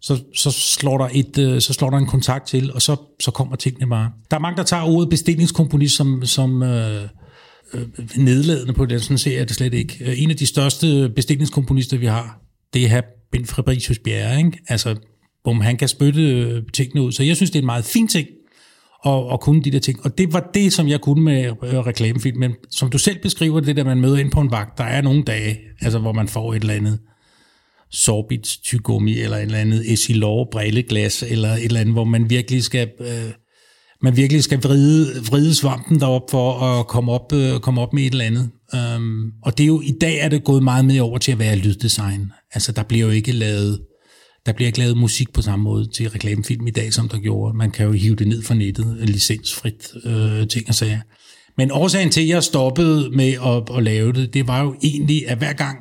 så, 0.00 0.22
så, 0.34 0.50
slår 0.50 0.98
der 0.98 1.08
et, 1.12 1.38
øh, 1.38 1.60
så 1.60 1.72
slår 1.72 1.90
der 1.90 1.98
en 1.98 2.06
kontakt 2.06 2.46
til, 2.46 2.72
og 2.72 2.82
så, 2.82 2.96
så 3.20 3.30
kommer 3.30 3.56
tingene 3.56 3.86
bare. 3.86 4.10
Der 4.30 4.36
er 4.36 4.40
mange, 4.40 4.56
der 4.56 4.62
tager 4.62 4.82
ordet 4.82 5.08
bestillingskomponist 5.08 5.96
som, 5.96 6.24
som 6.24 6.62
øh, 6.62 7.02
øh, 7.74 7.86
nedladende 8.16 8.72
på 8.72 8.86
det, 8.86 9.02
sådan 9.02 9.18
ser 9.18 9.38
jeg 9.38 9.48
det 9.48 9.56
slet 9.56 9.74
ikke. 9.74 10.04
Øh, 10.04 10.22
en 10.22 10.30
af 10.30 10.36
de 10.36 10.46
største 10.46 11.12
bestillingskomponister, 11.16 11.98
vi 11.98 12.06
har, 12.06 12.40
det 12.74 12.84
er 12.84 12.88
her 12.88 13.02
Ben 13.32 13.46
Fabricius 13.46 13.98
Bjerre, 13.98 14.38
ikke? 14.38 14.58
Altså, 14.68 14.96
bum, 15.44 15.60
han 15.60 15.76
kan 15.76 15.88
spytte 15.88 16.22
øh, 16.22 16.62
tingene 16.72 17.02
ud. 17.02 17.12
Så 17.12 17.22
jeg 17.22 17.36
synes, 17.36 17.50
det 17.50 17.58
er 17.58 17.62
en 17.62 17.66
meget 17.66 17.84
fin 17.84 18.08
ting 18.08 18.28
at, 19.06 19.32
at 19.32 19.40
kunne 19.40 19.62
de 19.62 19.70
der 19.70 19.78
ting. 19.78 20.04
Og 20.04 20.18
det 20.18 20.32
var 20.32 20.50
det, 20.54 20.72
som 20.72 20.88
jeg 20.88 21.00
kunne 21.00 21.24
med 21.24 21.44
øh, 21.44 21.78
reklamefilm. 21.78 22.38
Men 22.38 22.54
som 22.70 22.90
du 22.90 22.98
selv 22.98 23.18
beskriver, 23.22 23.60
det 23.60 23.76
der, 23.76 23.84
man 23.84 24.00
møder 24.00 24.16
ind 24.16 24.30
på 24.30 24.40
en 24.40 24.50
vagt, 24.50 24.78
der 24.78 24.84
er 24.84 25.00
nogle 25.00 25.22
dage, 25.22 25.58
altså, 25.80 25.98
hvor 25.98 26.12
man 26.12 26.28
får 26.28 26.54
et 26.54 26.60
eller 26.60 26.74
andet 26.74 26.98
sorbit 27.90 28.58
tygummi, 28.64 29.18
eller 29.18 29.36
et 29.36 29.42
eller 29.42 29.58
andet 29.58 29.92
Essilor 29.92 30.48
brilleglas, 30.52 31.22
eller 31.22 31.48
et 31.48 31.64
eller 31.64 31.80
andet, 31.80 31.94
hvor 31.94 32.04
man 32.04 32.30
virkelig 32.30 32.62
skal... 32.62 32.90
Øh, 33.00 33.32
man 34.04 34.16
virkelig 34.16 34.42
skal 34.42 34.58
vride, 34.62 35.24
vride 35.30 35.54
svampen 35.54 36.00
derop 36.00 36.30
for 36.30 36.60
at 36.60 36.86
komme 36.86 37.12
op, 37.12 37.32
øh, 37.32 37.60
komme 37.60 37.80
op 37.80 37.92
med 37.92 38.02
et 38.02 38.12
eller 38.12 38.24
andet. 38.24 38.50
Um, 38.96 39.32
og 39.42 39.58
det 39.58 39.64
er 39.64 39.68
jo, 39.68 39.80
i 39.80 39.92
dag 40.00 40.18
er 40.18 40.28
det 40.28 40.44
gået 40.44 40.62
meget 40.62 40.84
mere 40.84 41.02
over 41.02 41.18
til 41.18 41.32
at 41.32 41.38
være 41.38 41.56
lyddesign. 41.56 42.32
Altså, 42.52 42.72
der 42.72 42.82
bliver 42.82 43.06
jo 43.06 43.10
ikke 43.10 43.32
lavet, 43.32 43.80
der 44.46 44.52
bliver 44.52 44.66
ikke 44.66 44.78
lavet 44.78 44.96
musik 44.96 45.32
på 45.32 45.42
samme 45.42 45.62
måde 45.62 45.88
til 45.90 46.10
reklamefilm 46.10 46.66
i 46.66 46.70
dag, 46.70 46.92
som 46.92 47.08
der 47.08 47.18
gjorde. 47.18 47.56
Man 47.56 47.70
kan 47.70 47.86
jo 47.86 47.92
hive 47.92 48.16
det 48.16 48.28
ned 48.28 48.42
fra 48.42 48.54
nettet, 48.54 49.08
licensfrit 49.08 49.90
øh, 50.04 50.48
ting 50.48 50.68
og 50.68 50.74
sager. 50.74 51.00
Men 51.56 51.70
årsagen 51.70 52.10
til, 52.10 52.20
at 52.20 52.28
jeg 52.28 52.42
stoppede 52.42 53.10
med 53.10 53.32
at, 53.32 53.76
at 53.76 53.82
lave 53.82 54.12
det, 54.12 54.34
det 54.34 54.46
var 54.46 54.62
jo 54.62 54.76
egentlig, 54.82 55.28
at 55.28 55.38
hver 55.38 55.52
gang 55.52 55.78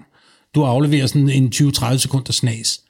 du 0.56 0.64
afleverer 0.64 1.08
sådan 1.08 1.30
en 1.30 1.52
20-30 1.56 1.98
sekunder 1.98 2.34
snas, 2.34 2.82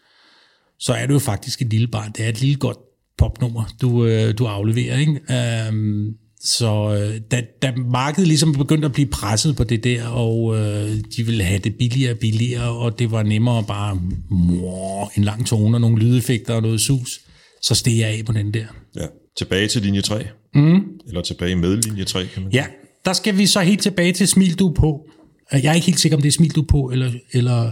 så 0.80 0.94
er 0.94 1.06
du 1.06 1.14
jo 1.14 1.20
faktisk 1.20 1.62
et 1.62 1.70
lille 1.70 1.88
barn. 1.88 2.12
Det 2.12 2.26
er 2.26 2.30
et 2.30 2.42
lille 2.42 2.56
godt 2.56 2.78
popnummer, 3.18 3.64
du, 3.82 4.06
øh, 4.06 4.38
du 4.38 4.46
afleverer. 4.46 4.98
Ikke? 4.98 5.68
Øhm, 5.68 6.14
så 6.44 7.00
øh, 7.00 7.22
da, 7.32 7.44
da 7.62 7.74
markedet 7.76 8.28
ligesom 8.28 8.54
begyndte 8.54 8.86
at 8.86 8.92
blive 8.92 9.08
presset 9.08 9.56
på 9.56 9.64
det 9.64 9.84
der, 9.84 10.08
og 10.08 10.58
øh, 10.58 10.90
de 11.18 11.26
ville 11.26 11.44
have 11.44 11.60
det 11.60 11.76
billigere 11.76 12.14
og 12.14 12.20
billigere, 12.20 12.70
og 12.70 13.00
det 13.00 13.12
var 13.12 13.24
nemmere 13.24 13.64
bare 13.64 14.02
mor, 14.30 15.12
en 15.18 15.24
lang 15.24 15.48
tone 15.48 15.78
og 15.78 15.82
nogle 15.82 16.00
lydeffekter 16.00 16.54
og 16.54 16.62
noget 16.62 16.82
sus, 16.82 17.20
så 17.62 17.76
steg 17.76 17.98
jeg 17.98 18.10
af 18.10 18.26
på 18.26 18.32
den 18.32 18.54
der. 18.54 18.66
Ja. 18.96 19.06
Tilbage 19.38 19.68
til 19.68 19.82
linje 19.82 20.02
3. 20.02 20.28
Mm. 20.56 20.84
Eller 21.08 21.22
tilbage 21.22 21.56
med 21.56 21.78
linje 21.78 22.04
3, 22.04 22.26
kan 22.26 22.44
man 22.44 22.52
Ja, 22.52 22.66
der 23.06 23.14
skal 23.14 23.38
vi 23.38 23.46
så 23.46 23.60
helt 23.60 23.82
tilbage 23.82 24.14
til 24.14 24.28
Smil 24.28 24.60
du 24.60 24.74
på. 24.74 25.06
Jeg 25.52 25.66
er 25.66 25.74
ikke 25.74 25.88
helt 25.88 26.00
sikker, 26.00 26.16
om 26.16 26.22
det 26.22 26.28
er 26.28 26.34
Smil 26.34 26.56
du 26.56 26.66
på, 26.70 26.90
eller, 26.94 27.12
eller 27.34 27.72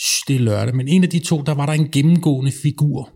shh, 0.00 0.28
det 0.28 0.36
er 0.36 0.40
lørdag, 0.40 0.76
men 0.76 0.88
en 0.88 1.02
af 1.02 1.10
de 1.10 1.18
to, 1.18 1.42
der 1.42 1.52
var 1.52 1.66
der 1.66 1.72
en 1.72 1.88
gennemgående 1.92 2.52
figur, 2.62 3.10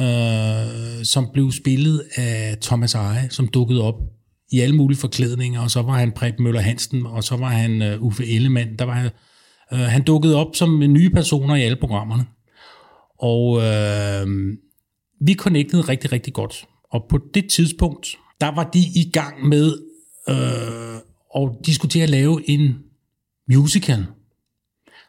øh, 0.00 1.04
som 1.04 1.28
blev 1.32 1.52
spillet 1.52 2.04
af 2.16 2.56
Thomas 2.60 2.94
Eje, 2.94 3.30
som 3.30 3.48
dukkede 3.48 3.82
op 3.82 3.94
i 4.52 4.60
alle 4.60 4.76
mulige 4.76 4.98
forklædninger, 4.98 5.60
og 5.60 5.70
så 5.70 5.82
var 5.82 5.92
han 5.92 6.12
Preben 6.12 6.44
Møller 6.44 6.60
Hansen, 6.60 7.06
og 7.06 7.24
så 7.24 7.36
var 7.36 7.48
han 7.48 7.82
øh, 7.82 8.02
Uffe 8.02 8.26
Ellemann. 8.26 8.76
Der 8.78 8.84
var, 8.84 8.92
han, 8.92 9.10
øh, 9.72 9.78
han 9.78 10.02
dukkede 10.02 10.36
op 10.36 10.56
som 10.56 10.78
nye 10.78 11.10
personer 11.10 11.54
i 11.54 11.62
alle 11.62 11.76
programmerne. 11.76 12.26
Og 13.18 13.62
øh, 13.62 14.56
vi 15.20 15.34
connectede 15.34 15.82
rigtig, 15.82 16.12
rigtig 16.12 16.32
godt. 16.32 16.66
Og 16.90 17.06
på 17.08 17.18
det 17.34 17.50
tidspunkt, 17.50 18.16
der 18.40 18.54
var 18.54 18.70
de 18.70 18.78
i 18.78 19.10
gang 19.12 19.48
med 19.48 19.78
øh, 20.28 21.42
at 21.42 21.50
diskutere 21.66 22.02
at 22.02 22.10
lave 22.10 22.50
en 22.50 22.74
musical, 23.48 24.06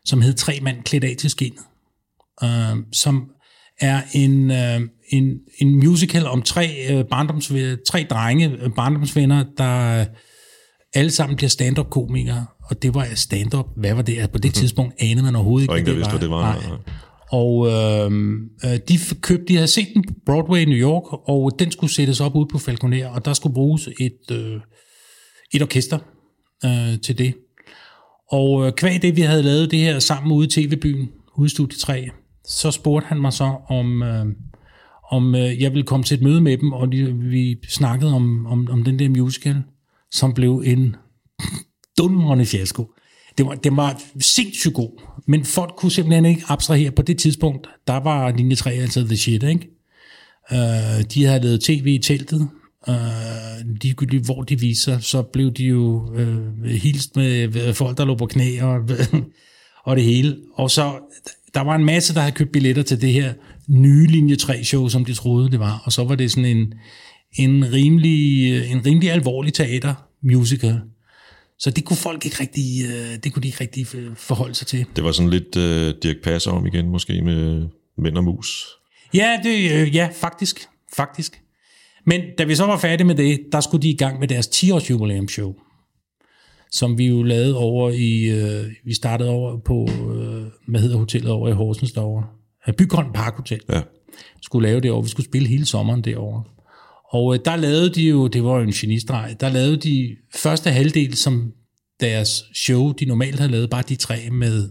som 0.06 0.22
hed 0.22 0.34
Tre 0.34 0.60
mand 0.62 0.84
klædt 0.84 1.04
af 1.04 1.16
til 1.20 1.30
skinnet. 1.30 1.64
Øh, 2.44 2.78
som 2.92 3.32
er 3.80 4.02
en, 4.14 4.52
øh, 4.52 4.82
en, 5.10 5.40
en 5.58 5.76
musical 5.76 6.26
om 6.26 6.42
tre, 6.42 6.70
øh, 6.90 7.06
barndoms, 7.06 7.52
tre 7.88 8.06
drenge, 8.10 8.50
øh, 8.62 8.70
barndomsvenner, 8.76 9.44
der 9.58 10.06
alle 10.94 11.12
sammen 11.12 11.36
bliver 11.36 11.50
stand-up-komikere. 11.50 12.46
Og 12.64 12.82
det 12.82 12.96
var 12.96 13.08
stand-up. 13.16 13.66
Hvad 13.76 13.94
var 13.94 14.02
det? 14.02 14.14
Altså, 14.14 14.32
På 14.32 14.38
det 14.38 14.54
tidspunkt 14.54 14.96
anede 15.00 15.26
man 15.26 15.36
overhovedet 15.36 15.64
ikke, 15.64 15.74
ingen, 15.74 15.86
hvad 15.86 15.96
vidste, 15.96 16.12
hvad 16.12 16.20
det 16.20 16.30
var. 16.30 16.42
Nej. 16.42 16.78
Og 17.32 17.68
øh, 17.68 18.12
øh, 18.66 18.80
de, 18.88 19.00
købte, 19.22 19.46
de 19.48 19.56
havde 19.56 19.68
set 19.68 19.88
den 19.94 20.04
på 20.04 20.14
Broadway 20.26 20.60
i 20.60 20.66
New 20.66 20.78
York, 20.78 21.30
og 21.30 21.52
den 21.60 21.72
skulle 21.72 21.94
sættes 21.94 22.20
op 22.20 22.36
ude 22.36 22.48
på 22.52 22.58
Falconer, 22.58 23.08
og 23.08 23.26
der 23.26 23.34
skulle 23.34 23.54
bruges 23.54 23.90
et, 24.00 24.32
øh, 24.32 24.60
et 25.54 25.62
orkester 25.62 26.00
øh, 26.66 27.00
til 27.00 27.18
det. 27.18 27.34
Og 28.32 28.66
øh, 28.66 28.74
kvæg 28.74 29.02
det, 29.02 29.16
vi 29.16 29.22
havde 29.22 29.44
lavet 29.44 29.72
det 29.72 29.80
her 29.80 30.00
sammen 30.00 30.32
ude 30.32 30.48
i 30.48 30.50
TV-byen, 30.50 31.10
ude 31.38 31.46
i 31.46 31.50
Studie 31.50 31.78
3, 31.78 32.10
så 32.48 32.72
spurgte 32.72 33.08
han 33.08 33.22
mig 33.22 33.34
så, 33.34 33.56
om, 33.70 34.04
øh, 34.04 34.26
om 35.12 35.36
øh, 35.36 35.62
jeg 35.62 35.72
ville 35.72 35.86
komme 35.86 36.04
til 36.04 36.16
et 36.16 36.24
møde 36.24 36.42
med 36.42 36.58
dem, 36.58 36.74
og 36.74 36.92
de, 36.92 37.14
vi 37.14 37.58
snakkede 37.70 38.14
om, 38.14 38.46
om, 38.46 38.68
om 38.72 38.84
den 38.84 39.00
der 39.00 39.10
musical, 39.10 39.56
som 40.12 40.34
blev 40.34 40.64
en 40.66 40.96
dundrende 41.98 42.46
fiasko. 42.46 42.94
Det 43.38 43.46
var, 43.46 43.56
det 43.56 43.76
var 43.76 44.02
sindssygt 44.20 44.74
god, 44.74 45.02
men 45.28 45.46
folk 45.46 45.74
kunne 45.78 45.92
simpelthen 45.92 46.26
ikke 46.26 46.44
abstrahere 46.48 46.92
på 46.92 47.02
det 47.02 47.20
tidspunkt. 47.20 47.68
Der 47.88 47.98
var 47.98 48.32
linje 48.32 48.56
3 48.56 48.72
altså 48.72 49.04
the 49.06 49.18
shit, 49.18 49.44
ikke? 49.44 49.70
Øh, 50.52 51.04
de 51.14 51.26
havde 51.26 51.44
lavet 51.44 51.62
tv 51.62 51.88
i 51.88 51.98
teltet. 51.98 52.50
Uh, 52.88 52.96
ligegyldigt 53.82 54.26
hvor 54.26 54.44
de 54.44 54.60
viser, 54.60 55.00
så 55.00 55.22
blev 55.22 55.52
de 55.52 55.64
jo 55.64 56.10
uh, 56.10 56.64
hilst 56.64 57.16
med 57.16 57.48
med 57.48 57.74
folk, 57.74 57.98
der 57.98 58.06
lå 58.06 58.16
på 58.16 58.26
knæ 58.26 58.62
og, 58.62 58.90
og 59.88 59.96
det 59.96 60.04
hele. 60.04 60.38
Og 60.54 60.72
så, 60.72 61.00
der 61.58 61.64
var 61.64 61.76
en 61.76 61.86
masse, 61.86 62.14
der 62.14 62.20
havde 62.20 62.36
købt 62.36 62.52
billetter 62.52 62.84
til 62.84 63.02
det 63.02 63.14
her 63.14 63.34
nye 63.68 64.08
linje 64.08 64.36
3 64.36 64.64
show, 64.64 64.88
som 64.88 65.06
de 65.06 65.14
troede 65.14 65.52
det 65.52 65.60
var. 65.60 65.82
Og 65.86 65.92
så 65.92 66.04
var 66.04 66.16
det 66.16 66.32
sådan 66.32 66.46
en, 66.46 66.74
en, 67.34 67.74
rimelig, 67.74 68.72
en 68.72 68.86
rimelig 68.86 69.12
alvorlig 69.12 69.54
teater 69.54 69.94
musical. 70.22 70.82
Så 71.60 71.72
det 71.72 71.86
kunne 71.86 71.98
folk 71.98 72.26
ikke 72.26 72.38
rigtig, 72.40 72.86
øh, 72.86 73.18
det 73.24 73.34
kunne 73.34 73.44
de 73.44 73.48
ikke 73.48 73.62
rigtig 73.62 73.96
øh, 73.96 74.16
forholde 74.16 74.56
sig 74.56 74.68
til. 74.68 74.86
Det 74.96 75.04
var 75.04 75.12
sådan 75.12 75.30
lidt 75.30 75.56
uh, 75.56 76.02
Dirk 76.04 76.16
Passer 76.24 76.52
om 76.52 76.66
igen, 76.66 76.90
måske 76.90 77.22
med 77.22 77.68
mænd 77.98 78.18
og 78.18 78.24
mus. 78.24 78.68
Ja, 79.14 79.40
det, 79.44 79.72
øh, 79.72 79.96
ja 79.96 80.10
faktisk. 80.14 80.68
faktisk. 80.96 81.42
Men 82.06 82.22
da 82.38 82.44
vi 82.44 82.56
så 82.56 82.66
var 82.66 82.78
færdige 82.78 83.08
med 83.08 83.16
det, 83.16 83.40
der 83.52 83.60
skulle 83.60 83.82
de 83.82 83.90
i 83.90 83.98
gang 83.98 84.20
med 84.20 84.28
deres 84.28 84.48
10-års 84.48 84.90
jubilæumsshow, 84.90 85.54
som 86.72 86.98
vi 86.98 87.06
jo 87.08 87.24
lavede 87.24 87.58
over 87.58 87.92
i, 87.92 88.24
øh, 88.24 88.66
vi 88.84 88.94
startede 88.94 89.30
over 89.30 89.60
på, 89.60 89.90
øh, 90.16 90.37
hvad 90.68 90.82
hedder 90.82 90.98
hotellet 90.98 91.32
over 91.32 91.50
i 91.50 91.52
Horsens 91.52 91.92
derovre? 91.92 92.24
Bygholm 92.78 93.14
Park 93.14 93.36
Hotel. 93.36 93.60
Ja. 93.70 93.82
Skulle 94.42 94.68
lave 94.68 94.82
det 94.82 94.92
over. 94.92 95.02
Vi 95.02 95.10
skulle 95.10 95.26
spille 95.26 95.48
hele 95.48 95.66
sommeren 95.66 96.02
derovre. 96.02 96.44
Og 97.10 97.34
øh, 97.34 97.40
der 97.46 97.56
lavede 97.56 97.90
de 97.90 98.10
jo, 98.10 98.28
det 98.28 98.44
var 98.44 98.56
jo 98.56 98.64
en 98.64 98.72
genistreg, 98.72 99.36
der 99.40 99.50
lavede 99.50 99.78
de 99.78 100.16
første 100.36 100.70
halvdel, 100.70 101.14
som 101.14 101.52
deres 102.00 102.44
show, 102.56 102.92
de 102.92 103.06
normalt 103.06 103.40
havde 103.40 103.52
lavet, 103.52 103.70
bare 103.70 103.84
de 103.90 103.96
tre 103.96 104.30
med 104.32 104.70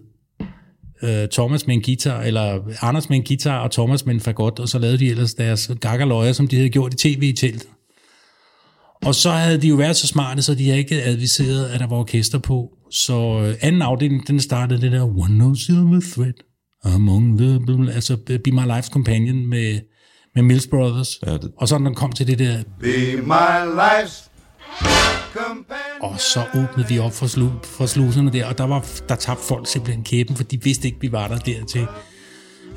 øh, 1.03 1.29
Thomas 1.29 1.66
med 1.66 1.74
en 1.74 1.83
guitar, 1.83 2.22
eller 2.22 2.61
Anders 2.81 3.09
med 3.09 3.16
en 3.16 3.24
guitar 3.24 3.59
og 3.59 3.70
Thomas 3.70 4.07
med 4.07 4.14
en 4.14 4.20
fagot, 4.20 4.59
og 4.59 4.68
så 4.68 4.79
lavede 4.79 4.99
de 4.99 5.11
ellers 5.11 5.35
deres 5.35 5.70
gakkerløjer, 5.81 6.33
som 6.33 6.49
de 6.49 6.57
havde 6.57 6.68
gjort 6.68 6.95
i 6.95 6.97
tv 6.97 7.22
i 7.22 7.33
teltet. 7.33 7.68
Og 9.05 9.15
så 9.15 9.31
havde 9.31 9.63
de 9.63 9.69
jo 9.69 9.77
været 9.77 9.97
så 9.97 10.07
smarte, 10.07 10.43
så 10.43 10.55
de 10.55 10.65
havde 10.65 10.79
ikke 10.79 11.03
adviseret, 11.03 11.67
at 11.69 11.81
der 11.81 11.87
var 11.87 11.97
orkester 11.97 12.39
på. 12.39 12.69
Så 12.91 13.41
øh, 13.47 13.55
anden 13.61 13.83
afdeling, 13.83 14.29
den 14.29 14.41
startede 14.41 14.81
det 14.81 14.93
der 14.93 15.03
One 15.19 15.39
No 15.39 15.55
Silver 15.55 16.01
Thread 16.15 16.33
Among 16.85 17.39
the... 17.39 17.61
Altså 17.95 18.17
Be 18.45 18.51
My 18.53 18.61
Life's 18.61 18.91
Companion 18.91 19.47
med, 19.47 19.81
med 20.35 20.43
Mills 20.43 20.67
Brothers. 20.67 21.19
Ja, 21.27 21.33
det- 21.33 21.51
Og 21.59 21.69
så 21.69 21.79
når 21.79 21.85
den 21.89 21.95
kom 21.95 22.13
til 22.13 22.27
det 22.27 22.39
der 22.39 22.63
Be 22.81 23.17
my 23.23 23.81
life's 23.81 24.29
companion. 25.35 26.01
Og 26.01 26.21
så 26.21 26.41
åbnede 26.55 26.89
vi 26.89 26.99
op 26.99 27.13
for, 27.13 27.27
slu, 27.27 27.49
for 27.65 27.87
sluserne 27.87 28.33
der, 28.33 28.47
og 28.47 28.59
der, 28.59 28.65
var, 28.65 28.87
der 29.09 29.15
tabte 29.15 29.45
folk 29.49 29.67
simpelthen 29.69 30.05
kæben, 30.05 30.37
for 30.37 30.45
de 30.45 30.63
vidste 30.63 30.89
ikke, 30.89 30.99
vi 31.01 31.13
var 31.13 31.29
der 31.29 31.39
dertil. 31.39 31.87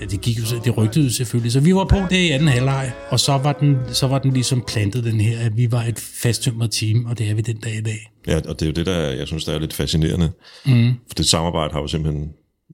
Ja, 0.01 0.05
det, 0.05 0.21
gik 0.21 0.37
jo, 0.37 0.59
det 0.65 0.77
rygtede 0.77 1.13
selvfølgelig. 1.13 1.51
Så 1.51 1.59
vi 1.59 1.75
var 1.75 1.85
på 1.85 1.97
det 2.09 2.17
i 2.17 2.29
anden 2.29 2.47
halvleg, 2.47 2.91
og 3.09 3.19
så 3.19 3.37
var, 3.37 3.53
den, 3.53 3.77
så 3.91 4.07
var 4.07 4.19
den 4.19 4.33
ligesom 4.33 4.63
plantet, 4.67 5.03
den 5.03 5.21
her, 5.21 5.39
at 5.39 5.57
vi 5.57 5.71
var 5.71 5.83
et 5.83 5.99
fasttømret 5.99 6.71
team, 6.71 7.05
og 7.05 7.17
det 7.17 7.29
er 7.29 7.33
vi 7.33 7.41
den 7.41 7.59
dag 7.59 7.73
i 7.73 7.81
dag. 7.81 8.11
Ja, 8.27 8.35
og 8.35 8.59
det 8.59 8.61
er 8.61 8.65
jo 8.65 8.71
det, 8.71 8.85
der 8.85 8.99
jeg 8.99 9.27
synes, 9.27 9.45
der 9.45 9.53
er 9.53 9.59
lidt 9.59 9.73
fascinerende. 9.73 10.31
Mm. 10.65 10.93
For 11.07 11.15
det 11.17 11.25
samarbejde 11.25 11.73
har 11.73 11.81
jo 11.81 11.87
simpelthen 11.87 12.29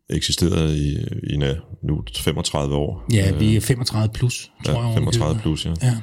eksisteret 0.09 0.75
i, 0.75 0.97
i 1.33 1.37
nu 1.83 2.03
35 2.17 2.75
år. 2.75 3.05
Ja, 3.13 3.31
vi 3.31 3.55
er 3.55 3.61
35 3.61 4.13
plus, 4.13 4.51
tror 4.65 4.73
jeg. 4.73 4.83
Ja, 4.83 4.91
i 4.91 4.93
35 4.93 5.33
købet. 5.33 5.41
plus, 5.41 5.65
ja. 5.65 5.73
Ja. 5.81 5.97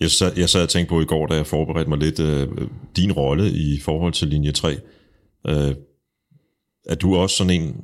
Jeg 0.00 0.10
sad, 0.10 0.32
jeg 0.36 0.48
sad 0.48 0.62
og 0.62 0.68
tænkte 0.68 0.88
på 0.88 1.00
i 1.00 1.04
går, 1.04 1.26
da 1.26 1.34
jeg 1.34 1.46
forberedte 1.46 1.88
mig 1.88 1.98
lidt, 1.98 2.20
øh, 2.20 2.48
din 2.96 3.12
rolle 3.12 3.50
i 3.50 3.80
forhold 3.80 4.12
til 4.12 4.28
linje 4.28 4.52
3. 4.52 4.76
Øh, 5.46 5.74
er 6.86 6.94
du 6.94 7.16
også 7.16 7.36
sådan 7.36 7.62
en, 7.62 7.76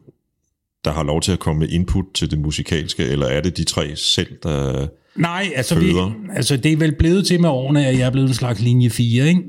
der 0.87 0.93
har 0.93 1.03
lov 1.03 1.21
til 1.21 1.33
at 1.33 1.39
komme 1.39 1.61
med 1.61 1.69
input 1.69 2.05
til 2.15 2.31
det 2.31 2.39
musikalske, 2.39 3.05
eller 3.05 3.27
er 3.27 3.41
det 3.41 3.57
de 3.57 3.65
tre 3.65 3.97
selv, 3.97 4.39
der... 4.43 4.87
Nej, 5.17 5.53
altså, 5.55 5.79
vi, 5.79 5.95
altså 6.35 6.57
det 6.57 6.73
er 6.73 6.77
vel 6.77 6.95
blevet 6.99 7.27
til 7.27 7.41
med 7.41 7.49
årene, 7.49 7.87
at 7.87 7.99
jeg 7.99 8.07
er 8.07 8.11
blevet 8.11 8.29
en 8.29 8.35
slags 8.35 8.61
linje 8.61 8.91
4, 8.91 9.29
ikke? 9.29 9.43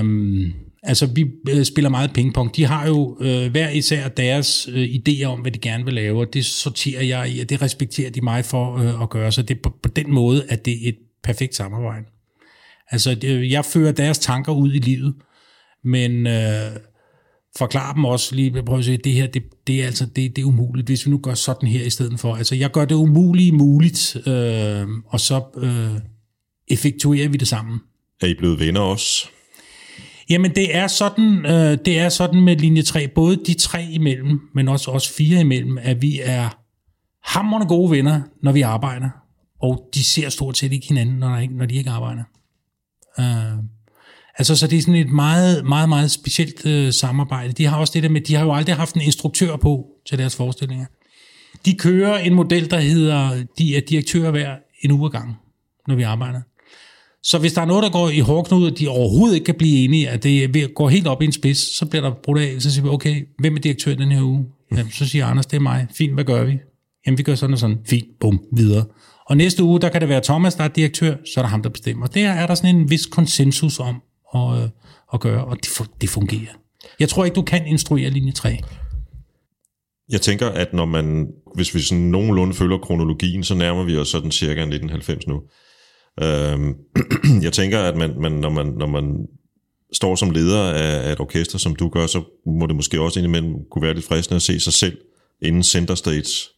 Um, 0.00 0.52
altså 0.82 1.06
vi 1.06 1.26
øh, 1.50 1.64
spiller 1.64 1.90
meget 1.90 2.12
pingpong. 2.12 2.56
De 2.56 2.66
har 2.66 2.86
jo 2.86 3.16
øh, 3.20 3.50
hver 3.50 3.70
især 3.70 4.08
deres 4.08 4.68
øh, 4.72 4.84
idéer 4.84 5.24
om, 5.24 5.40
hvad 5.40 5.52
de 5.52 5.58
gerne 5.58 5.84
vil 5.84 5.94
lave, 5.94 6.20
og 6.20 6.34
det 6.34 6.44
sorterer 6.44 7.02
jeg 7.02 7.30
i, 7.30 7.40
og 7.40 7.50
det 7.50 7.62
respekterer 7.62 8.10
de 8.10 8.20
mig 8.20 8.44
for 8.44 8.76
øh, 8.76 9.02
at 9.02 9.10
gøre. 9.10 9.32
Så 9.32 9.42
det 9.42 9.60
på, 9.62 9.72
på 9.82 9.88
den 9.88 10.12
måde, 10.12 10.44
at 10.48 10.64
det 10.64 10.72
er 10.72 10.88
et 10.88 10.96
perfekt 11.22 11.54
samarbejde. 11.54 12.04
Altså 12.90 13.16
jeg 13.50 13.64
fører 13.64 13.92
deres 13.92 14.18
tanker 14.18 14.52
ud 14.52 14.72
i 14.72 14.78
livet, 14.78 15.14
men 15.84 16.26
øh, 16.26 16.76
forklarer 17.58 17.94
dem 17.94 18.04
også 18.04 18.34
lige, 18.34 18.62
prøv 18.62 18.78
at 18.78 18.84
se, 18.84 18.96
det 18.96 19.12
her, 19.12 19.26
det, 19.26 19.42
det 19.66 19.82
er 19.82 19.86
altså, 19.86 20.06
det, 20.06 20.36
det 20.36 20.42
er 20.42 20.46
umuligt, 20.46 20.86
hvis 20.86 21.06
vi 21.06 21.10
nu 21.10 21.18
gør 21.18 21.34
sådan 21.34 21.68
her 21.68 21.84
i 21.84 21.90
stedet 21.90 22.20
for. 22.20 22.34
Altså, 22.34 22.54
jeg 22.54 22.70
gør 22.70 22.84
det 22.84 22.94
umulige 22.94 23.52
muligt, 23.52 24.16
øh, 24.26 24.88
og 25.06 25.20
så 25.20 25.42
øh, 25.56 26.00
effektuerer 26.68 27.28
vi 27.28 27.36
det 27.36 27.48
sammen. 27.48 27.80
Er 28.22 28.26
I 28.26 28.34
blevet 28.34 28.60
venner 28.60 28.80
også? 28.80 29.28
Jamen, 30.30 30.54
det 30.54 30.76
er 30.76 30.86
sådan, 30.86 31.46
øh, 31.46 31.78
det 31.84 31.98
er 31.98 32.08
sådan 32.08 32.40
med 32.40 32.56
linje 32.56 32.82
3, 32.82 33.08
både 33.08 33.36
de 33.36 33.54
tre 33.54 33.84
imellem, 33.90 34.40
men 34.54 34.68
også 34.68 34.90
os 34.90 35.08
fire 35.08 35.40
imellem, 35.40 35.78
at 35.78 36.02
vi 36.02 36.20
er 36.22 36.58
hammerende 37.24 37.66
gode 37.66 37.90
venner, 37.90 38.20
når 38.42 38.52
vi 38.52 38.60
arbejder, 38.60 39.08
og 39.62 39.88
de 39.94 40.04
ser 40.04 40.28
stort 40.28 40.58
set 40.58 40.72
ikke 40.72 40.86
hinanden, 40.88 41.16
når, 41.16 41.28
der 41.28 41.38
ikke, 41.38 41.56
når 41.56 41.66
de 41.66 41.74
ikke 41.74 41.90
arbejder. 41.90 42.22
Øh, 43.18 43.58
altså, 44.38 44.56
så 44.56 44.66
det 44.66 44.78
er 44.78 44.82
sådan 44.82 44.94
et 44.94 45.10
meget, 45.10 45.64
meget, 45.64 45.88
meget 45.88 46.10
specielt 46.10 46.66
øh, 46.66 46.92
samarbejde. 46.92 47.52
De 47.52 47.66
har 47.66 47.76
også 47.76 47.92
det 47.94 48.02
der 48.02 48.08
med, 48.08 48.20
de 48.20 48.34
har 48.34 48.44
jo 48.44 48.54
aldrig 48.54 48.76
haft 48.76 48.94
en 48.94 49.00
instruktør 49.00 49.56
på 49.56 49.86
til 50.08 50.18
deres 50.18 50.36
forestillinger. 50.36 50.86
De 51.66 51.74
kører 51.74 52.18
en 52.18 52.34
model, 52.34 52.70
der 52.70 52.80
hedder, 52.80 53.44
de 53.58 53.76
er 53.76 53.80
direktører 53.80 54.30
hver 54.30 54.56
en 54.80 54.90
uge 54.90 55.10
gang, 55.10 55.36
når 55.88 55.94
vi 55.94 56.02
arbejder. 56.02 56.40
Så 57.22 57.38
hvis 57.38 57.52
der 57.52 57.60
er 57.60 57.66
noget, 57.66 57.82
der 57.82 57.90
går 57.90 58.10
i 58.10 58.18
hårdknud, 58.18 58.70
og 58.70 58.78
de 58.78 58.88
overhovedet 58.88 59.34
ikke 59.34 59.44
kan 59.44 59.54
blive 59.54 59.84
enige, 59.84 60.08
at 60.08 60.22
det 60.22 60.74
går 60.74 60.88
helt 60.88 61.06
op 61.06 61.22
i 61.22 61.24
en 61.24 61.32
spids, 61.32 61.76
så 61.76 61.86
bliver 61.86 62.02
der 62.02 62.14
brudt 62.24 62.38
af, 62.38 62.62
så 62.62 62.72
siger 62.72 62.82
vi, 62.82 62.88
okay, 62.88 63.28
hvem 63.38 63.56
er 63.56 63.60
direktør 63.60 63.94
den 63.94 64.12
her 64.12 64.22
uge? 64.22 64.46
Jamen, 64.70 64.90
så 64.92 65.08
siger 65.08 65.26
Anders, 65.26 65.46
det 65.46 65.56
er 65.56 65.60
mig. 65.60 65.86
Fint, 65.94 66.14
hvad 66.14 66.24
gør 66.24 66.44
vi? 66.44 66.58
Jamen, 67.06 67.18
vi 67.18 67.22
gør 67.22 67.34
sådan 67.34 67.52
og 67.52 67.58
sådan. 67.58 67.78
Fint, 67.86 68.06
bum, 68.20 68.40
videre. 68.52 68.84
Og 69.26 69.36
næste 69.36 69.62
uge, 69.62 69.80
der 69.80 69.88
kan 69.88 70.00
det 70.00 70.08
være 70.08 70.20
Thomas, 70.24 70.54
der 70.54 70.64
er 70.64 70.68
direktør, 70.68 71.16
så 71.34 71.40
er 71.40 71.42
der 71.42 71.48
ham, 71.48 71.62
der 71.62 71.68
bestemmer. 71.68 72.06
Der 72.06 72.30
er 72.30 72.46
der 72.46 72.54
sådan 72.54 72.76
en 72.76 72.90
vis 72.90 73.06
konsensus 73.06 73.80
om 73.80 74.02
at, 74.34 74.62
at 74.62 74.70
øh, 75.14 75.20
gøre, 75.20 75.44
og 75.44 75.56
det, 75.56 75.90
det 76.00 76.08
fungerer. 76.08 76.52
Jeg 77.00 77.08
tror 77.08 77.24
ikke, 77.24 77.34
du 77.34 77.42
kan 77.42 77.66
instruere 77.66 78.10
linje 78.10 78.32
3. 78.32 78.58
Jeg 80.08 80.20
tænker, 80.20 80.48
at 80.48 80.72
når 80.72 80.84
man, 80.84 81.28
hvis 81.54 81.74
vi 81.74 81.80
sådan 81.80 82.04
nogenlunde 82.04 82.54
følger 82.54 82.78
kronologien, 82.78 83.44
så 83.44 83.54
nærmer 83.54 83.84
vi 83.84 83.96
os 83.96 84.08
sådan 84.08 84.30
cirka 84.30 84.60
1990 84.60 85.26
nu. 85.26 85.42
Øhm, 86.22 86.74
jeg 87.46 87.52
tænker, 87.52 87.80
at 87.80 87.96
man, 87.96 88.14
man, 88.20 88.32
når, 88.32 88.50
man, 88.50 88.66
når 88.66 88.86
man 88.86 89.26
står 89.92 90.14
som 90.14 90.30
leder 90.30 90.72
af, 90.72 91.08
af 91.08 91.12
et 91.12 91.20
orkester, 91.20 91.58
som 91.58 91.76
du 91.76 91.88
gør, 91.88 92.06
så 92.06 92.22
må 92.46 92.66
det 92.66 92.76
måske 92.76 93.00
også 93.00 93.18
indimellem 93.20 93.54
kunne 93.70 93.82
være 93.82 93.94
lidt 93.94 94.06
fristende 94.06 94.36
at 94.36 94.42
se 94.42 94.60
sig 94.60 94.72
selv 94.72 94.98
inden 95.42 95.62
center 95.62 95.94
stage. 95.94 96.48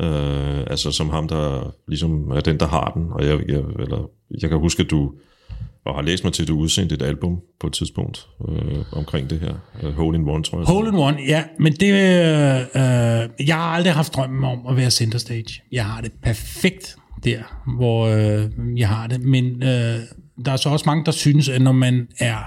Øh, 0.00 0.60
altså 0.60 0.92
som 0.92 1.10
ham, 1.10 1.28
der 1.28 1.74
ligesom 1.88 2.30
er 2.30 2.40
den, 2.40 2.60
der 2.60 2.66
har 2.66 2.90
den. 2.94 3.06
Og 3.12 3.26
jeg, 3.26 3.40
jeg, 3.48 3.62
eller, 3.78 4.10
jeg 4.42 4.50
kan 4.50 4.58
huske, 4.58 4.82
at 4.82 4.90
du 4.90 5.12
og 5.86 5.94
har 5.94 6.02
læst 6.02 6.24
mig 6.24 6.32
til, 6.32 6.42
at 6.42 6.48
du 6.48 6.58
udsendte 6.58 6.94
et 6.94 7.02
album 7.02 7.40
på 7.60 7.66
et 7.66 7.72
tidspunkt 7.72 8.26
øh, 8.48 8.84
omkring 8.92 9.30
det 9.30 9.40
her. 9.40 9.54
Øh, 9.82 9.92
Hole 9.92 10.18
in 10.18 10.28
One, 10.28 10.42
tror 10.44 10.58
jeg. 10.58 10.66
Hole 10.66 10.88
in 10.88 10.94
one, 10.94 11.18
ja, 11.26 11.44
men 11.58 11.72
det, 11.72 11.92
øh, 11.92 12.60
øh, 12.60 13.48
jeg 13.48 13.56
har 13.56 13.74
aldrig 13.74 13.92
haft 13.92 14.14
drømmen 14.14 14.44
om 14.44 14.66
at 14.66 14.76
være 14.76 14.90
center 14.90 15.18
stage. 15.18 15.62
Jeg 15.72 15.84
har 15.84 16.00
det 16.00 16.12
perfekt 16.22 16.96
der, 17.24 17.42
hvor 17.76 18.06
øh, 18.06 18.50
jeg 18.76 18.88
har 18.88 19.06
det, 19.06 19.20
men 19.20 19.62
øh, 19.62 19.98
der 20.44 20.52
er 20.52 20.56
så 20.56 20.68
også 20.68 20.84
mange, 20.86 21.04
der 21.04 21.12
synes, 21.12 21.48
at 21.48 21.62
når 21.62 21.72
man 21.72 22.08
er 22.18 22.38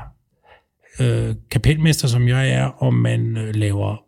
øh, 0.99 1.35
kapelmester, 1.51 2.07
som 2.07 2.27
jeg 2.27 2.51
er, 2.51 2.65
og 2.65 2.93
man 2.93 3.37
øh, 3.37 3.55
laver, 3.55 4.01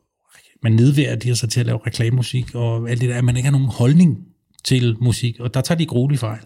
man 0.63 0.71
nedværdiger 0.71 1.36
sig 1.36 1.49
til 1.49 1.59
at 1.59 1.65
lave 1.65 1.79
reklamemusik, 1.88 2.55
og 2.55 2.89
alt 2.89 3.01
det 3.01 3.09
der, 3.09 3.17
at 3.17 3.23
man 3.23 3.38
ikke 3.38 3.47
har 3.47 3.51
nogen 3.51 3.67
holdning 3.67 4.17
til 4.63 4.95
musik, 5.01 5.39
og 5.39 5.53
der 5.53 5.61
tager 5.61 5.77
de 5.77 5.86
gruelige 5.86 6.19
fejl. 6.19 6.41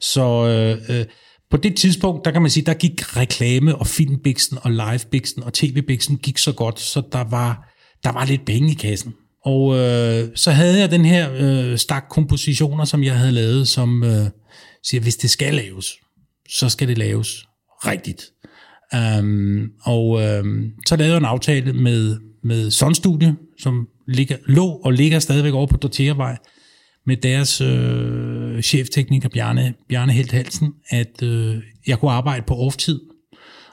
Så 0.00 0.46
øh, 0.46 0.98
øh, 0.98 1.04
på 1.52 1.58
det 1.58 1.76
tidspunkt, 1.76 2.24
der 2.24 2.30
kan 2.30 2.42
man 2.42 2.50
sige, 2.50 2.66
der 2.66 2.74
gik 2.74 3.16
reklame 3.16 3.76
og 3.76 3.86
filmbiksen 3.86 4.58
og 4.62 4.70
livebiksen 4.70 5.42
og 5.42 5.52
tv-biksen 5.52 6.16
gik 6.16 6.38
så 6.38 6.52
godt, 6.52 6.80
så 6.80 7.02
der 7.12 7.24
var, 7.30 7.72
der 8.04 8.12
var 8.12 8.24
lidt 8.24 8.44
penge 8.44 8.70
i 8.70 8.74
kassen. 8.74 9.14
Og 9.44 9.78
øh, 9.78 10.28
så 10.34 10.50
havde 10.50 10.78
jeg 10.78 10.90
den 10.90 11.04
her 11.04 11.30
øh, 11.38 11.78
stak 11.78 12.04
kompositioner, 12.10 12.84
som 12.84 13.02
jeg 13.04 13.18
havde 13.18 13.32
lavet, 13.32 13.68
som 13.68 14.04
øh, 14.04 14.26
siger, 14.84 15.00
hvis 15.00 15.16
det 15.16 15.30
skal 15.30 15.54
laves, 15.54 15.86
så 16.48 16.68
skal 16.68 16.88
det 16.88 16.98
laves 16.98 17.46
rigtigt. 17.86 18.24
Um, 19.18 19.70
og 19.82 20.22
øh, 20.22 20.44
så 20.86 20.96
lavede 20.96 21.12
jeg 21.12 21.18
en 21.18 21.24
aftale 21.24 21.72
med, 21.72 22.16
med 22.44 22.70
Sun 22.70 22.94
Studio, 22.94 23.34
som 23.58 23.88
ligger, 24.08 24.36
lå 24.46 24.66
og 24.66 24.92
ligger 24.92 25.18
stadigvæk 25.18 25.52
over 25.52 25.66
på 25.66 25.76
Dorteavej, 25.76 26.36
med 27.06 27.16
deres 27.16 27.60
øh, 27.60 28.21
øh, 28.62 28.64
cheftekniker 28.64 29.28
Bjarne, 29.28 29.74
Bjarne 29.88 30.12
Helt 30.12 30.32
Halsen, 30.32 30.72
at 30.88 31.22
øh, 31.22 31.56
jeg 31.86 31.98
kunne 31.98 32.10
arbejde 32.10 32.44
på 32.46 32.54
off-tid. 32.54 33.00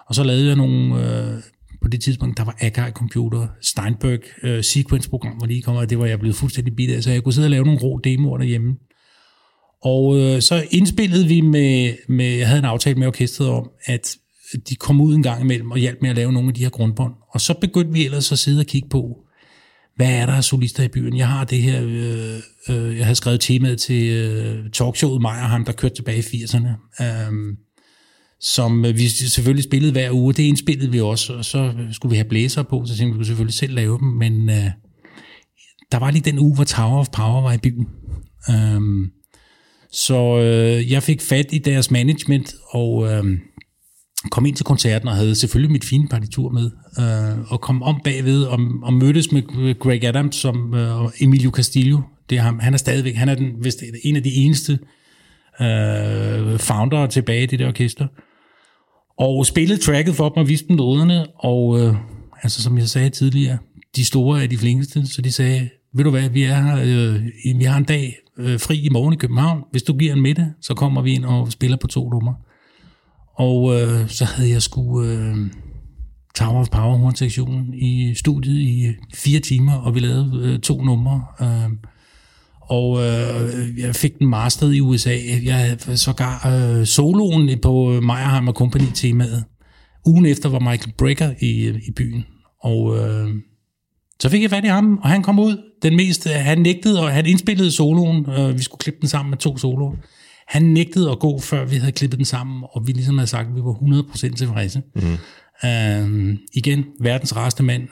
Og 0.08 0.16
så 0.16 0.24
lavede 0.24 0.48
jeg 0.48 0.56
nogle, 0.56 0.96
øh, 0.96 1.42
på 1.82 1.88
det 1.88 2.02
tidspunkt, 2.02 2.38
der 2.38 2.44
var 2.44 2.58
Akai 2.60 2.92
Computer, 2.92 3.48
Steinberg 3.62 4.20
øh, 4.44 4.64
sequence-program, 4.64 5.38
hvor 5.38 5.48
lige 5.48 5.62
kom, 5.62 5.76
og 5.76 5.90
det 5.90 6.00
var 6.00 6.06
jeg 6.06 6.20
blevet 6.20 6.36
fuldstændig 6.36 6.76
bidt 6.76 6.92
af, 6.92 7.04
så 7.04 7.12
jeg 7.12 7.24
kunne 7.24 7.34
sidde 7.34 7.46
og 7.46 7.52
lave 7.52 7.66
nogle 7.66 7.80
rå 7.80 8.00
demoer 8.04 8.38
derhjemme. 8.38 8.76
Og 9.84 10.20
øh, 10.20 10.42
så 10.42 10.64
indspillede 10.72 11.28
vi 11.28 11.42
med, 11.42 11.94
med, 12.08 12.26
jeg 12.26 12.48
havde 12.48 12.60
en 12.60 12.66
aftale 12.66 13.00
med 13.00 13.08
orkestret 13.08 13.50
om, 13.50 13.70
at 13.86 14.16
de 14.70 14.76
kom 14.76 15.02
ud 15.02 15.16
en 15.16 15.24
gang 15.24 15.42
imellem 15.42 15.72
og 15.72 15.78
hjalp 15.78 15.98
med 16.02 16.10
at 16.10 16.16
lave 16.16 16.32
nogle 16.32 16.48
af 16.48 16.54
de 16.54 16.62
her 16.62 16.70
grundbånd. 16.70 17.14
Og 17.34 17.42
så 17.42 17.54
begyndte 17.62 17.94
vi 17.94 18.06
ellers 18.06 18.32
at 18.32 18.40
sidde 18.40 18.60
og 18.60 18.66
kigge 18.66 18.90
på, 18.90 19.18
hvad 20.00 20.12
er 20.12 20.26
der 20.26 20.34
af 20.34 20.44
solister 20.44 20.84
i 20.84 20.88
byen? 20.88 21.18
Jeg 21.18 21.28
har 21.28 21.44
det 21.44 21.62
her, 21.62 21.84
øh, 21.84 22.40
øh, 22.70 22.98
jeg 22.98 23.06
havde 23.06 23.16
skrevet 23.16 23.40
temaet 23.40 23.82
til 23.82 24.10
øh, 24.10 24.72
talkshowet 24.74 25.22
mig 25.22 25.32
og 25.42 25.50
ham, 25.50 25.66
der 25.66 25.72
kørte 25.72 25.96
tilbage 25.96 26.18
i 26.18 26.44
80'erne, 26.44 27.04
øhm, 27.04 27.50
øh, 27.50 27.58
som 28.40 28.84
vi 28.84 29.08
selvfølgelig 29.08 29.64
spillede 29.64 29.92
hver 29.92 30.12
uge. 30.12 30.34
Det 30.34 30.44
indspillede 30.44 30.92
vi 30.92 31.02
også, 31.02 31.34
og 31.34 31.46
så 31.46 31.74
skulle 31.92 32.10
vi 32.10 32.16
have 32.16 32.30
blæser 32.30 32.64
på, 32.64 32.84
så 32.86 32.98
tænkte 32.98 33.14
vi, 33.14 33.20
vi 33.20 33.26
skulle 33.26 33.28
selvfølgelig 33.28 33.54
selv 33.54 33.74
lave 33.74 34.00
dem, 34.00 34.08
men 34.08 34.50
øh, 34.50 34.66
der 35.92 36.00
var 36.00 36.12
lige 36.12 36.32
den 36.32 36.40
uge, 36.40 36.56
hvor 36.56 36.64
Tower 36.64 37.00
of 37.00 37.08
Power 37.14 37.42
var 37.42 37.54
i 37.54 37.58
byen. 37.58 37.88
Øh, 38.50 39.10
Så 39.92 40.40
øh, 40.40 40.92
jeg 40.92 41.04
fik 41.04 41.22
fat 41.22 41.46
i 41.52 41.58
deres 41.58 41.92
management 41.92 42.56
og 42.70 43.12
øh, 43.12 43.24
kom 44.32 44.46
ind 44.46 44.56
til 44.56 44.66
koncerten 44.66 45.08
og 45.08 45.16
havde 45.16 45.36
selvfølgelig 45.36 45.72
mit 45.72 45.86
fine 45.86 46.08
partitur 46.08 46.50
med. 46.50 46.72
Øh, 47.00 47.52
og 47.52 47.62
kom 47.62 47.84
om 47.84 48.02
bagved 48.04 48.44
og, 48.44 48.60
og 48.84 48.94
mødtes 48.94 49.32
med 49.32 49.80
Greg 49.80 50.04
Adams 50.04 50.36
som, 50.36 50.74
øh, 50.74 51.02
og 51.04 51.14
Emilio 51.20 51.50
Castillo. 51.52 52.00
Det 52.30 52.38
er 52.38 52.42
ham. 52.42 52.60
Han 52.60 52.74
er 52.74 52.78
stadigvæk, 52.78 53.16
han 53.16 53.30
er 53.30 53.36
den, 53.36 53.48
vist 53.64 53.84
en 54.04 54.16
af 54.16 54.24
de 54.24 54.34
eneste 54.34 54.80
øh, 55.62 56.60
founder 56.60 57.08
tilbage 57.10 57.44
i 57.44 57.46
det 57.46 57.60
der 57.60 57.68
orkester. 57.68 58.08
Og 59.18 59.46
spillede 59.46 59.82
tracket 59.82 60.16
for 60.16 60.30
dem 60.30 60.38
og 60.38 60.48
viste 60.50 60.68
dem 60.68 60.76
noderne, 60.76 61.26
og 61.36 61.80
øh, 61.80 61.96
altså 62.44 62.64
som 62.64 62.78
jeg 62.78 62.88
sagde 62.90 63.10
tidligere, 63.10 63.58
de 63.96 64.06
store 64.06 64.44
er 64.44 64.48
de 64.48 64.58
flinkeste, 64.58 65.08
så 65.08 65.22
de 65.22 65.32
sagde, 65.32 65.70
ved 65.94 66.04
du 66.04 66.10
hvad, 66.10 66.30
vi 66.30 66.44
er 66.44 66.56
her, 66.62 66.78
øh, 67.16 67.26
i- 67.46 67.58
vi 67.58 67.64
har 67.64 67.78
en 67.78 67.84
dag 67.84 68.16
øh, 68.38 68.60
fri 68.60 68.80
i 68.86 68.90
morgen 68.90 69.14
i 69.14 69.18
København, 69.18 69.64
hvis 69.72 69.84
du 69.84 69.94
giver 69.94 70.14
en 70.14 70.22
middag, 70.22 70.48
så 70.62 70.74
kommer 70.74 71.02
vi 71.02 71.14
ind 71.14 71.26
og 71.26 71.52
spiller 71.52 71.78
på 71.78 71.88
to 71.88 72.10
numre. 72.10 72.36
Og 73.40 73.82
øh, 73.82 74.10
så 74.10 74.26
havde 74.26 74.50
jeg 74.50 74.62
sgu 74.62 75.04
øh, 75.04 75.36
Tower 76.36 76.60
of 76.60 76.70
Power 76.70 76.98
hornsektionen 76.98 77.74
i 77.74 78.14
studiet 78.16 78.60
i 78.60 78.86
øh, 78.86 78.94
fire 79.14 79.40
timer, 79.40 79.74
og 79.74 79.96
vi 79.96 80.00
lavede 80.00 80.42
øh, 80.44 80.60
to 80.60 80.84
numre. 80.84 81.24
Øh, 81.42 81.70
og 82.62 82.98
øh, 82.98 83.80
jeg 83.80 83.96
fik 83.96 84.20
den 84.20 84.28
masteret 84.28 84.76
i 84.76 84.82
USA. 84.82 85.18
Jeg 85.44 85.56
havde 85.56 85.98
sågar 85.98 86.48
øh, 86.48 86.86
soloen 86.86 87.60
på 87.62 87.94
øh, 87.94 88.04
Meyerheim 88.04 88.48
og 88.48 88.54
Company 88.54 88.86
temaet. 88.94 89.44
Ugen 90.06 90.26
efter 90.26 90.50
var 90.50 90.60
Michael 90.60 90.94
Brecker 90.98 91.34
i, 91.40 91.62
øh, 91.62 91.76
i 91.88 91.92
byen. 91.92 92.26
Og 92.62 92.98
øh, 92.98 93.30
så 94.20 94.30
fik 94.30 94.42
jeg 94.42 94.50
fat 94.50 94.66
i 94.66 94.68
ham, 94.68 94.98
og 95.04 95.10
han 95.10 95.24
kom 95.24 95.40
ud. 95.40 95.58
Den 95.82 95.96
mest, 95.96 96.28
han 96.28 96.58
nægtede, 96.58 97.02
og 97.02 97.12
han 97.12 97.26
indspillede 97.26 97.72
soloen. 97.72 98.30
Øh, 98.30 98.58
vi 98.58 98.64
skulle 98.64 98.80
klippe 98.80 99.02
den 99.02 99.10
sammen 99.10 99.30
med 99.30 99.38
to 99.38 99.58
soloer. 99.58 99.96
Han 100.50 100.64
nægtede 100.64 101.12
at 101.12 101.20
gå, 101.20 101.40
før 101.40 101.66
vi 101.66 101.76
havde 101.76 101.92
klippet 101.92 102.18
den 102.18 102.26
sammen, 102.26 102.64
og 102.72 102.88
vi 102.88 102.92
ligesom 102.92 103.18
havde 103.18 103.30
sagt, 103.30 103.48
at 103.48 103.56
vi 103.56 103.62
var 103.62 103.74
100% 103.74 104.36
tilfredse. 104.36 104.82
Mm. 104.96 105.18
Øh, 105.70 106.38
igen, 106.54 106.86
verdens 107.02 107.36
rareste 107.36 107.64
mand, 107.64 107.88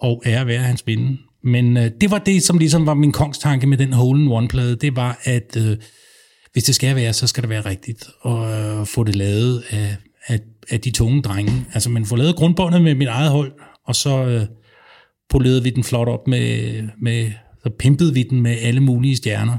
og 0.00 0.22
ære 0.26 0.46
være 0.46 0.62
hans 0.62 0.86
minde. 0.86 1.18
Men 1.44 1.76
øh, 1.76 1.90
det 2.00 2.10
var 2.10 2.18
det, 2.18 2.42
som 2.42 2.58
ligesom 2.58 2.86
var 2.86 2.94
min 2.94 3.12
kongstanke 3.12 3.66
med 3.66 3.78
den 3.78 3.92
Hole 3.92 4.22
in 4.22 4.28
One-plade. 4.28 4.74
Det 4.76 4.96
var, 4.96 5.20
at 5.24 5.56
øh, 5.56 5.76
hvis 6.52 6.64
det 6.64 6.74
skal 6.74 6.96
være, 6.96 7.12
så 7.12 7.26
skal 7.26 7.42
det 7.42 7.50
være 7.50 7.64
rigtigt. 7.64 8.08
Og 8.20 8.50
øh, 8.50 8.86
få 8.86 9.04
det 9.04 9.16
lavet 9.16 9.64
af, 9.70 9.96
af, 10.26 10.40
af 10.70 10.80
de 10.80 10.90
tunge 10.90 11.22
drenge. 11.22 11.66
Altså, 11.74 11.90
man 11.90 12.06
får 12.06 12.16
lavet 12.16 12.36
grundbåndet 12.36 12.82
med 12.82 12.94
mit 12.94 13.08
eget 13.08 13.30
hold, 13.30 13.52
og 13.86 13.96
så 13.96 14.24
øh, 14.24 14.46
polerede 15.30 15.62
vi 15.62 15.70
den 15.70 15.84
flot 15.84 16.08
op 16.08 16.26
med, 16.26 16.82
med, 17.02 17.30
så 17.62 17.70
pimpede 17.78 18.14
vi 18.14 18.22
den 18.22 18.40
med 18.40 18.56
alle 18.62 18.80
mulige 18.80 19.16
stjerner. 19.16 19.58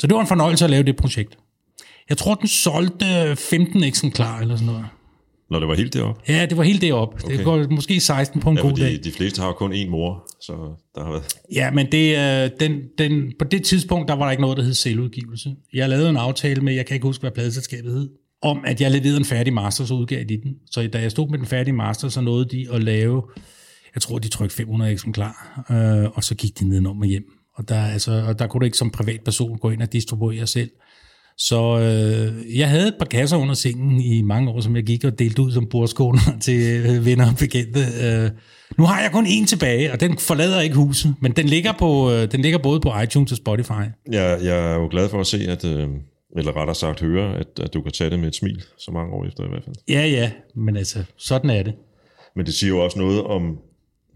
Så 0.00 0.06
det 0.06 0.14
var 0.14 0.20
en 0.20 0.26
fornøjelse 0.26 0.64
at 0.64 0.70
lave 0.70 0.82
det 0.82 0.96
projekt. 0.96 1.38
Jeg 2.08 2.16
tror, 2.16 2.34
den 2.34 2.48
solgte 2.48 3.36
15 3.36 3.84
eksemplarer 3.84 4.40
eller 4.40 4.56
sådan 4.56 4.66
noget. 4.66 4.84
Når 5.50 5.58
det 5.58 5.68
var 5.68 5.74
helt 5.74 5.92
deroppe. 5.92 6.20
Ja, 6.28 6.46
det 6.46 6.56
var 6.56 6.62
helt 6.62 6.82
deroppe. 6.82 7.24
Okay. 7.24 7.36
Det 7.36 7.44
går 7.44 7.66
måske 7.70 8.00
16 8.00 8.40
på 8.40 8.50
en 8.50 8.56
Ja, 8.56 8.62
god 8.62 8.72
dag. 8.72 9.00
de 9.04 9.12
fleste 9.12 9.42
har 9.42 9.52
kun 9.52 9.72
én 9.72 9.88
mor, 9.88 10.26
så 10.40 10.52
der 10.94 11.04
har 11.04 11.10
været... 11.10 11.24
Ja, 11.54 11.70
men 11.70 11.92
det, 11.92 12.18
øh, 12.18 12.50
den, 12.60 12.80
den, 12.98 13.32
på 13.38 13.44
det 13.44 13.64
tidspunkt, 13.64 14.08
der 14.08 14.14
var 14.14 14.24
der 14.24 14.30
ikke 14.30 14.40
noget, 14.40 14.56
der 14.56 14.62
hed 14.62 14.74
selvudgivelse. 14.74 15.54
Jeg 15.72 15.88
lavede 15.88 16.10
en 16.10 16.16
aftale 16.16 16.60
med, 16.60 16.74
jeg 16.74 16.86
kan 16.86 16.94
ikke 16.94 17.06
huske, 17.06 17.22
hvad 17.22 17.30
pladeselskabet 17.30 17.92
hed, 17.92 18.08
om 18.42 18.64
at 18.66 18.80
jeg 18.80 18.90
leverede 18.90 19.16
en 19.16 19.24
færdig 19.24 19.52
master, 19.52 19.84
så 19.84 19.94
udgav 19.94 20.24
de 20.24 20.40
den. 20.42 20.54
Så 20.70 20.88
da 20.92 21.00
jeg 21.00 21.10
stod 21.10 21.28
med 21.28 21.38
den 21.38 21.46
færdige 21.46 21.74
master, 21.74 22.08
så 22.08 22.20
nåede 22.20 22.44
de 22.44 22.66
at 22.72 22.82
lave, 22.82 23.22
jeg 23.94 24.02
tror, 24.02 24.18
de 24.18 24.28
trykte 24.28 24.56
500 24.56 24.92
eksemplarer, 24.92 25.64
øh, 26.04 26.10
og 26.14 26.24
så 26.24 26.34
gik 26.34 26.58
de 26.60 26.68
nedenom 26.68 27.00
og 27.00 27.06
hjem. 27.06 27.24
Og 27.54 27.68
der, 27.68 27.84
altså, 27.84 28.24
og 28.28 28.38
der 28.38 28.46
kunne 28.46 28.60
du 28.60 28.64
ikke 28.64 28.76
som 28.78 28.90
privatperson 28.90 29.58
gå 29.58 29.70
ind 29.70 29.82
og 29.82 29.92
distribuere 29.92 30.46
selv. 30.46 30.70
Så 31.38 31.78
øh, 31.78 32.58
jeg 32.58 32.70
havde 32.70 32.88
et 32.88 32.94
par 32.98 33.06
kasser 33.06 33.36
under 33.36 33.54
sengen 33.54 34.00
i 34.00 34.22
mange 34.22 34.50
år, 34.50 34.60
som 34.60 34.76
jeg 34.76 34.84
gik 34.84 35.04
og 35.04 35.18
delte 35.18 35.42
ud 35.42 35.52
som 35.52 35.66
bordskåner 35.66 36.20
til 36.40 36.86
øh, 36.86 37.06
venner 37.06 37.30
og 37.30 37.36
bekendte. 37.38 37.80
Øh, 37.80 38.30
nu 38.78 38.84
har 38.84 39.00
jeg 39.00 39.10
kun 39.12 39.26
en 39.28 39.46
tilbage, 39.46 39.92
og 39.92 40.00
den 40.00 40.18
forlader 40.18 40.60
ikke 40.60 40.76
huset, 40.76 41.14
men 41.20 41.32
den 41.32 41.46
ligger, 41.46 41.72
på, 41.78 42.12
øh, 42.12 42.32
den 42.32 42.40
ligger 42.40 42.58
både 42.58 42.80
på 42.80 42.92
iTunes 43.04 43.32
og 43.32 43.36
Spotify. 43.38 43.84
Jeg, 44.12 44.38
jeg 44.42 44.72
er 44.72 44.74
jo 44.74 44.88
glad 44.90 45.08
for 45.08 45.20
at 45.20 45.26
se, 45.26 45.38
at, 45.48 45.64
øh, 45.64 45.88
eller 46.36 46.56
rettere 46.56 46.74
sagt 46.74 47.00
høre, 47.00 47.36
at, 47.38 47.46
at 47.60 47.74
du 47.74 47.82
kan 47.82 47.92
tage 47.92 48.10
det 48.10 48.18
med 48.18 48.28
et 48.28 48.34
smil, 48.34 48.62
så 48.78 48.90
mange 48.90 49.12
år 49.12 49.26
efter 49.26 49.44
i 49.44 49.48
hvert 49.48 49.64
fald. 49.64 49.76
Ja, 49.88 50.06
ja, 50.06 50.30
men 50.54 50.76
altså, 50.76 50.98
sådan 51.16 51.50
er 51.50 51.62
det. 51.62 51.74
Men 52.36 52.46
det 52.46 52.54
siger 52.54 52.70
jo 52.70 52.84
også 52.84 52.98
noget 52.98 53.22
om 53.22 53.58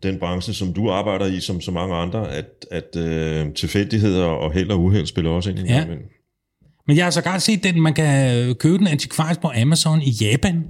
den 0.03 0.19
branche, 0.19 0.55
som 0.55 0.73
du 0.73 0.91
arbejder 0.91 1.27
i, 1.27 1.41
som 1.41 1.61
så 1.61 1.71
mange 1.71 1.95
andre, 1.95 2.33
at, 2.33 2.67
at 2.71 2.97
øh, 2.97 3.55
tilfældigheder 3.55 4.25
og 4.25 4.53
held 4.53 4.71
og 4.71 4.81
uheld 4.81 5.07
spiller 5.07 5.31
også 5.31 5.51
ind 5.51 5.59
i 5.59 5.63
Ja. 5.63 5.87
Men, 5.87 5.99
Men 6.89 6.97
jeg 6.97 7.07
har 7.07 7.11
så 7.11 7.23
godt 7.23 7.43
set 7.43 7.65
den, 7.65 7.81
man 7.81 7.95
kan 7.95 8.55
købe 8.55 8.79
den 8.79 8.87
antikvarisk 8.87 9.41
på 9.41 9.53
Amazon 9.63 10.03
i 10.03 10.11
Japan. 10.11 10.65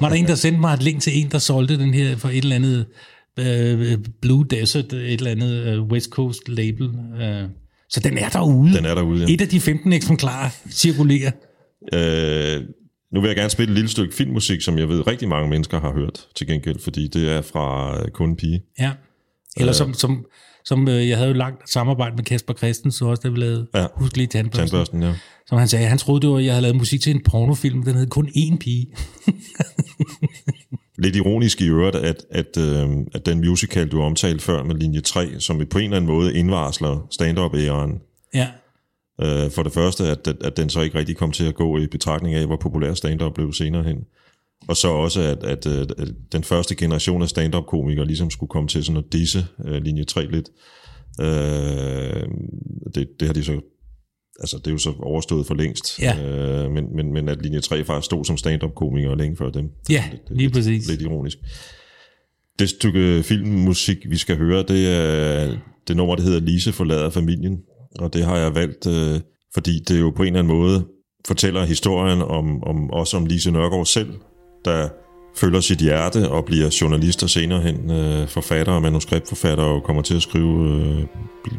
Var 0.00 0.08
der 0.08 0.16
en, 0.16 0.26
der 0.26 0.34
sendte 0.34 0.60
mig 0.60 0.74
et 0.74 0.82
link 0.82 1.02
til 1.02 1.18
en, 1.20 1.28
der 1.30 1.38
solgte 1.38 1.78
den 1.78 1.94
her 1.94 2.16
for 2.16 2.28
et 2.28 2.36
eller 2.36 2.56
andet 2.56 2.86
øh, 3.38 3.98
Blue 4.22 4.44
Desert, 4.44 4.92
et 4.92 5.12
eller 5.12 5.30
andet 5.30 5.66
øh, 5.66 5.82
West 5.82 6.10
Coast 6.10 6.48
label. 6.48 6.90
Øh. 7.20 7.48
Så 7.88 8.00
den 8.00 8.18
er 8.18 8.28
derude. 8.28 8.72
Den 8.76 8.84
er 8.84 8.94
derude, 8.94 9.20
ja. 9.20 9.34
Et 9.34 9.40
af 9.40 9.48
de 9.48 9.60
15 9.60 9.92
eksemplarer 9.92 10.50
cirkulerer. 10.70 11.30
Øh, 11.94 12.62
nu 13.12 13.20
vil 13.20 13.28
jeg 13.28 13.36
gerne 13.36 13.50
spille 13.50 13.70
et 13.70 13.74
lille 13.74 13.90
stykke 13.90 14.14
filmmusik, 14.14 14.60
som 14.60 14.78
jeg 14.78 14.88
ved 14.88 15.06
rigtig 15.06 15.28
mange 15.28 15.50
mennesker 15.50 15.80
har 15.80 15.92
hørt 15.92 16.26
til 16.36 16.46
gengæld, 16.46 16.78
fordi 16.78 17.08
det 17.08 17.30
er 17.32 17.42
fra 17.42 17.98
øh, 18.02 18.10
Kun 18.10 18.36
Pige. 18.36 18.62
Ja. 18.78 18.92
Eller 19.56 19.72
som, 19.72 19.94
som, 19.94 20.24
som 20.64 20.88
øh, 20.88 21.08
jeg 21.08 21.16
havde 21.16 21.28
jo 21.30 21.36
langt 21.36 21.70
samarbejde 21.70 22.16
med 22.16 22.24
Kasper 22.24 22.54
Christensen 22.54 23.06
også, 23.06 23.20
da 23.20 23.28
vi 23.28 23.36
lavede 23.36 23.66
Ja. 23.74 23.86
Husk 23.94 24.16
lige 24.16 24.26
tandbørsten. 24.26 24.68
Tandbørsten, 24.68 25.02
ja. 25.02 25.14
Som 25.46 25.58
han 25.58 25.68
sagde, 25.68 25.86
han 25.86 25.98
troede, 25.98 26.20
det 26.20 26.30
var, 26.30 26.38
jeg 26.38 26.52
havde 26.52 26.62
lavet 26.62 26.76
musik 26.76 27.00
til 27.00 27.14
en 27.14 27.22
pornofilm, 27.24 27.82
den 27.82 27.94
hed 27.94 28.06
kun 28.06 28.28
én 28.28 28.56
pige. 28.58 28.86
Lidt 30.98 31.16
ironisk 31.16 31.60
i 31.60 31.68
øvrigt, 31.68 31.96
at, 31.96 32.24
at, 32.30 32.56
øh, 32.58 32.88
at 33.14 33.26
den 33.26 33.38
musical, 33.38 33.88
du 33.88 34.02
omtalte 34.02 34.44
før 34.44 34.62
med 34.62 34.74
linje 34.74 35.00
3, 35.00 35.40
som 35.40 35.66
på 35.70 35.78
en 35.78 35.84
eller 35.84 35.96
anden 35.96 36.10
måde 36.10 36.34
indvarsler 36.34 37.06
stand-up-æren, 37.10 38.00
Ja. 38.34 38.48
øh, 39.22 39.50
for 39.50 39.62
det 39.62 39.72
første, 39.72 40.04
at, 40.08 40.26
at, 40.28 40.36
at 40.44 40.56
den 40.56 40.68
så 40.68 40.80
ikke 40.80 40.98
rigtig 40.98 41.16
kom 41.16 41.32
til 41.32 41.44
at 41.44 41.54
gå 41.54 41.78
i 41.78 41.86
betragtning 41.86 42.34
af, 42.34 42.46
hvor 42.46 42.56
populær 42.56 42.94
stand-up 42.94 43.34
blev 43.34 43.52
senere 43.52 43.82
hen. 43.82 43.96
Og 44.68 44.76
så 44.76 44.88
også, 44.88 45.20
at, 45.22 45.44
at, 45.44 45.66
at, 45.66 45.92
at 45.98 46.08
den 46.32 46.44
første 46.44 46.74
generation 46.74 47.22
af 47.22 47.28
stand-up-komikere 47.28 48.06
ligesom 48.06 48.30
skulle 48.30 48.50
komme 48.50 48.68
til 48.68 48.84
sådan 48.84 48.96
at 49.04 49.12
disse 49.12 49.46
øh, 49.64 49.82
linje 49.82 50.04
3 50.04 50.26
lidt. 50.30 50.48
Øh, 51.20 52.22
det, 52.94 53.08
det 53.20 53.28
har 53.28 53.32
de 53.32 53.44
så 53.44 53.60
altså 54.40 54.58
det 54.58 54.66
er 54.66 54.70
jo 54.70 54.78
så 54.78 54.92
overstået 55.02 55.46
for 55.46 55.54
længst. 55.54 55.98
Ja. 56.02 56.24
Øh, 56.24 56.70
men, 56.70 56.96
men, 56.96 57.12
men 57.12 57.28
at 57.28 57.42
linje 57.42 57.60
3 57.60 57.84
faktisk 57.84 58.04
stod 58.04 58.24
som 58.24 58.36
stand-up-komikere 58.36 59.18
længe 59.18 59.36
før 59.36 59.50
dem. 59.50 59.64
Ja, 59.90 60.04
Det- 60.12 60.20
det 60.28 60.36
lige 60.36 60.46
lidt, 60.46 60.52
præcis. 60.54 60.88
Lidt 60.88 61.02
ironisk. 61.02 61.38
Det 62.58 62.68
stykke 62.68 63.22
filmmusik, 63.22 63.96
vi 64.10 64.16
skal 64.16 64.36
høre, 64.36 64.62
det 64.68 64.88
er 64.96 65.56
det 65.88 65.96
nummer, 65.96 66.16
der 66.16 66.22
hedder 66.22 66.40
Lise 66.40 66.72
forlader 66.72 67.10
familien. 67.10 67.58
Og 67.98 68.12
det 68.12 68.24
har 68.24 68.36
jeg 68.36 68.54
valgt, 68.54 68.86
øh, 68.86 69.20
fordi 69.54 69.78
det 69.88 70.00
jo 70.00 70.10
på 70.10 70.22
en 70.22 70.26
eller 70.26 70.38
anden 70.38 70.56
måde 70.56 70.86
fortæller 71.26 71.64
historien 71.64 72.22
om, 72.22 72.62
om 72.64 72.90
også 72.90 73.16
om 73.16 73.26
Lise 73.26 73.50
Nørgaard 73.50 73.86
selv, 73.86 74.10
der 74.64 74.88
følger 75.36 75.60
sit 75.60 75.78
hjerte 75.78 76.30
og 76.30 76.44
bliver 76.44 76.78
journalist 76.80 77.22
og 77.22 77.30
senere 77.30 77.60
hen 77.60 77.90
øh, 77.90 78.28
forfatter 78.28 78.72
og 78.72 78.82
manuskriptforfatter 78.82 79.64
og 79.64 79.82
kommer 79.82 80.02
til 80.02 80.16
at 80.16 80.22
skrive 80.22 80.70
øh, 80.70 81.06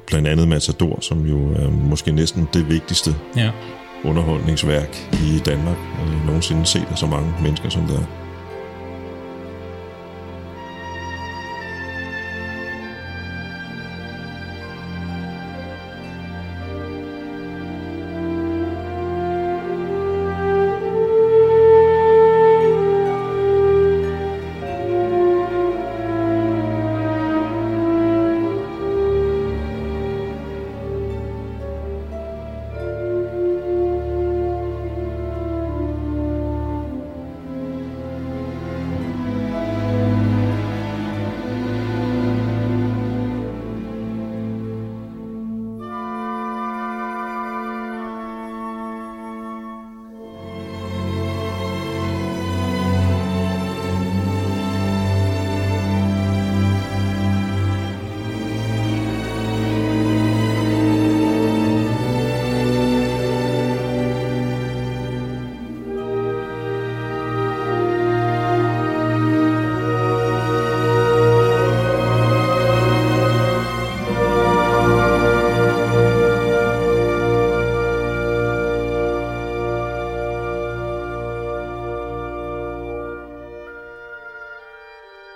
blandt 0.07 0.27
andet 0.27 0.47
Matador, 0.47 0.97
som 1.01 1.25
jo 1.25 1.51
er 1.51 1.69
måske 1.69 2.11
næsten 2.11 2.47
det 2.53 2.69
vigtigste 2.69 3.15
Ja. 3.37 3.51
underholdningsværk 4.03 4.97
i 5.13 5.39
Danmark 5.45 5.77
øh, 6.01 6.25
nogensinde 6.25 6.65
set 6.65 6.87
af 6.91 6.97
så 6.97 7.07
mange 7.07 7.33
mennesker, 7.43 7.69
som 7.69 7.81
der 7.81 7.93
er. 7.95 8.20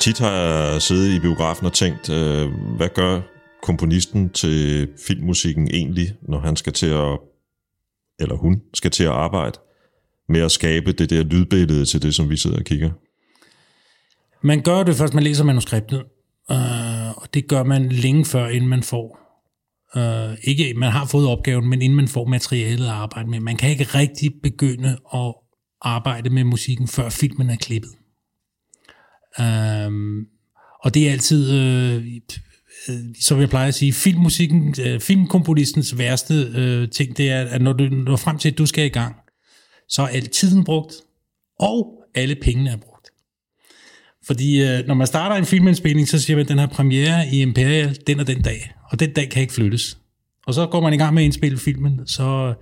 Tit 0.06 0.20
har 0.20 0.32
jeg 0.32 0.82
siddet 0.82 1.16
i 1.16 1.20
biografen 1.20 1.66
og 1.66 1.74
tænkt, 1.74 2.10
øh, 2.10 2.50
hvad 2.78 2.90
gør 2.96 3.22
komponisten 3.64 4.30
til 4.30 4.88
filmmusikken 5.08 5.68
egentlig, 5.74 6.08
når 6.22 6.40
han 6.40 6.56
skal 6.56 6.74
til 6.74 6.86
at, 6.86 7.20
eller 8.20 8.36
hun 8.36 8.62
skal 8.74 8.92
til 8.92 9.04
at 9.04 9.10
arbejde 9.10 9.60
med 10.30 10.42
at 10.42 10.52
skabe 10.52 10.92
det 10.92 11.10
der 11.10 11.24
lydbillede 11.24 11.86
til 11.86 12.02
det, 12.02 12.16
som 12.16 12.30
vi 12.30 12.38
sidder 12.38 12.58
og 12.58 12.64
kigger. 12.64 12.92
Man 14.42 14.62
gør 14.62 14.84
det 14.84 14.96
først, 14.96 15.14
man 15.14 15.24
læser 15.24 15.44
manuskriptet, 15.44 16.00
øh, 16.52 17.10
og 17.18 17.34
det 17.34 17.48
gør 17.48 17.64
man 17.64 17.90
længe 17.90 18.26
før, 18.26 18.48
inden 18.48 18.70
man 18.70 18.84
får. 18.84 19.20
Øh, 19.96 20.38
ikke, 20.44 20.74
man 20.74 20.92
har 20.92 21.06
fået 21.06 21.28
opgaven, 21.28 21.70
men 21.70 21.82
inden 21.82 21.96
man 21.96 22.08
får 22.08 22.26
materialet 22.26 22.86
at 22.86 22.92
arbejde 22.92 23.30
med. 23.30 23.40
Man 23.40 23.58
kan 23.58 23.70
ikke 23.70 23.84
rigtig 23.84 24.32
begynde 24.44 24.98
at 25.14 25.34
arbejde 25.82 26.30
med 26.30 26.44
musikken, 26.44 26.88
før 26.88 27.10
filmen 27.10 27.50
er 27.50 27.58
klippet. 27.58 27.92
Øh, 29.40 29.92
og 30.84 30.94
det 30.94 31.08
er 31.08 31.12
altid, 31.12 31.52
øh, 31.52 32.06
øh, 32.90 32.96
som 33.22 33.40
jeg 33.40 33.50
plejer 33.50 33.68
at 33.68 33.76
sige, 33.76 33.94
filmmusikken, 33.94 34.76
øh, 34.86 35.00
filmkomponistens 35.00 35.98
værste 35.98 36.34
øh, 36.34 36.90
ting, 36.90 37.18
det 37.18 37.32
er, 37.32 37.42
at 37.42 37.62
når 37.62 37.74
du 37.74 37.84
når 37.84 38.16
frem 38.16 38.38
til, 38.38 38.52
at 38.52 38.58
du 38.58 38.66
skal 38.66 38.86
i 38.86 38.90
gang, 38.90 39.16
så 39.90 40.02
er 40.02 40.08
al 40.08 40.28
tiden 40.28 40.64
brugt, 40.64 40.94
og 41.60 42.04
alle 42.16 42.36
pengene 42.36 42.70
er 42.70 42.78
brugt. 42.78 43.10
Fordi 44.26 44.62
øh, 44.62 44.88
når 44.88 44.94
man 44.94 45.08
starter 45.08 45.36
en 45.36 45.46
filmindspilning, 45.46 46.08
så 46.08 46.20
siger 46.20 46.38
man, 46.38 46.46
at 46.46 46.50
den 46.50 46.58
har 46.58 46.68
premiere 46.68 47.28
i 47.28 47.42
Imperial 47.42 47.98
den 48.08 48.20
og 48.20 48.28
den 48.28 48.42
dag, 48.42 48.74
og 48.92 49.00
den 49.00 49.14
dag 49.14 49.30
kan 49.30 49.42
ikke 49.42 49.54
flyttes. 49.54 49.98
Og 50.48 50.54
så 50.54 50.68
går 50.68 50.82
man 50.82 50.94
i 50.94 50.98
gang 50.98 51.14
med 51.14 51.24
at 51.24 51.26
indspille 51.26 51.58
filmen, 51.58 52.08
så, 52.08 52.54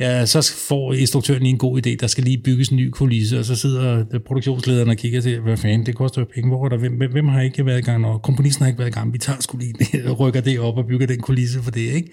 ja, 0.00 0.26
så 0.26 0.54
får 0.68 0.92
instruktøren 0.92 1.42
lige 1.42 1.52
en 1.52 1.58
god 1.58 1.86
idé, 1.86 1.96
der 2.00 2.06
skal 2.06 2.24
lige 2.24 2.42
bygges 2.44 2.68
en 2.68 2.76
ny 2.76 2.90
kulisse, 2.90 3.38
og 3.38 3.44
så 3.44 3.56
sidder 3.56 4.04
produktionslederen 4.26 4.88
og 4.88 4.96
kigger 4.96 5.20
til, 5.20 5.40
hvad 5.40 5.56
fanden, 5.56 5.86
det 5.86 5.96
koster 5.96 6.20
jo 6.20 6.26
penge, 6.34 6.48
hvor 6.48 6.64
er 6.64 6.68
der, 6.68 6.76
hvem, 6.76 7.10
hvem, 7.12 7.28
har 7.28 7.40
ikke 7.40 7.66
været 7.66 7.78
i 7.78 7.82
gang, 7.82 8.06
og 8.06 8.22
komponisten 8.22 8.62
har 8.62 8.68
ikke 8.68 8.78
været 8.78 8.90
i 8.90 8.92
gang, 8.92 9.12
vi 9.12 9.18
tager 9.18 9.40
sgu 9.40 9.58
lige 9.58 9.72
det, 9.72 9.88
rykker 10.20 10.40
det 10.40 10.60
op 10.60 10.76
og 10.76 10.86
bygger 10.86 11.06
den 11.06 11.20
kulisse 11.20 11.62
for 11.62 11.70
det, 11.70 11.80
ikke? 11.80 12.12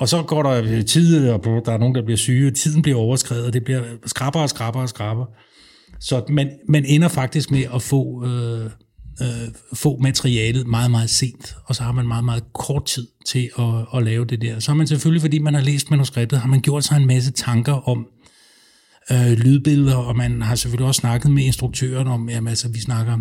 Og 0.00 0.08
så 0.08 0.22
går 0.22 0.42
der 0.42 0.82
tid, 0.82 1.28
og 1.28 1.44
der 1.44 1.72
er 1.72 1.78
nogen, 1.78 1.94
der 1.94 2.04
bliver 2.04 2.16
syge, 2.16 2.48
og 2.48 2.54
tiden 2.54 2.82
bliver 2.82 2.98
overskrevet, 2.98 3.46
og 3.46 3.52
det 3.52 3.64
bliver 3.64 3.82
skrabber 4.06 4.40
og 4.40 4.48
skrabber 4.48 4.80
og 4.80 4.88
skrabber. 4.88 5.26
Så 6.00 6.24
man, 6.28 6.50
man 6.68 6.84
ender 6.84 7.08
faktisk 7.08 7.50
med 7.50 7.62
at 7.74 7.82
få, 7.82 8.26
øh, 8.26 8.70
øh, 9.22 9.54
få 9.74 9.98
materialet 9.98 10.66
meget, 10.66 10.90
meget 10.90 11.10
sent, 11.10 11.56
og 11.64 11.74
så 11.74 11.82
har 11.82 11.92
man 11.92 12.06
meget, 12.06 12.24
meget 12.24 12.44
kort 12.52 12.84
tid 12.84 13.06
til 13.26 13.50
at, 13.58 13.86
at 13.94 14.04
lave 14.04 14.24
det 14.24 14.42
der. 14.42 14.58
Så 14.58 14.70
har 14.70 14.76
man 14.76 14.86
selvfølgelig, 14.86 15.20
fordi 15.20 15.38
man 15.38 15.54
har 15.54 15.60
læst 15.60 15.90
manuskriptet, 15.90 16.38
har 16.38 16.48
man 16.48 16.60
gjort 16.60 16.84
sig 16.84 16.96
en 16.96 17.06
masse 17.06 17.32
tanker 17.32 17.88
om 17.88 18.06
øh, 19.12 19.32
lydbilleder, 19.32 19.96
og 19.96 20.16
man 20.16 20.42
har 20.42 20.54
selvfølgelig 20.54 20.86
også 20.86 21.00
snakket 21.00 21.30
med 21.30 21.44
instruktøren 21.44 22.06
om, 22.06 22.28
jamen 22.28 22.48
altså, 22.48 22.68
vi 22.68 22.80
snakker 22.80 23.18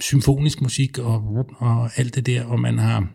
symfonisk 0.00 0.60
musik 0.62 0.98
og, 0.98 1.46
og 1.58 1.90
alt 1.96 2.14
det 2.14 2.26
der, 2.26 2.44
og 2.44 2.60
man 2.60 2.78
har 2.78 3.08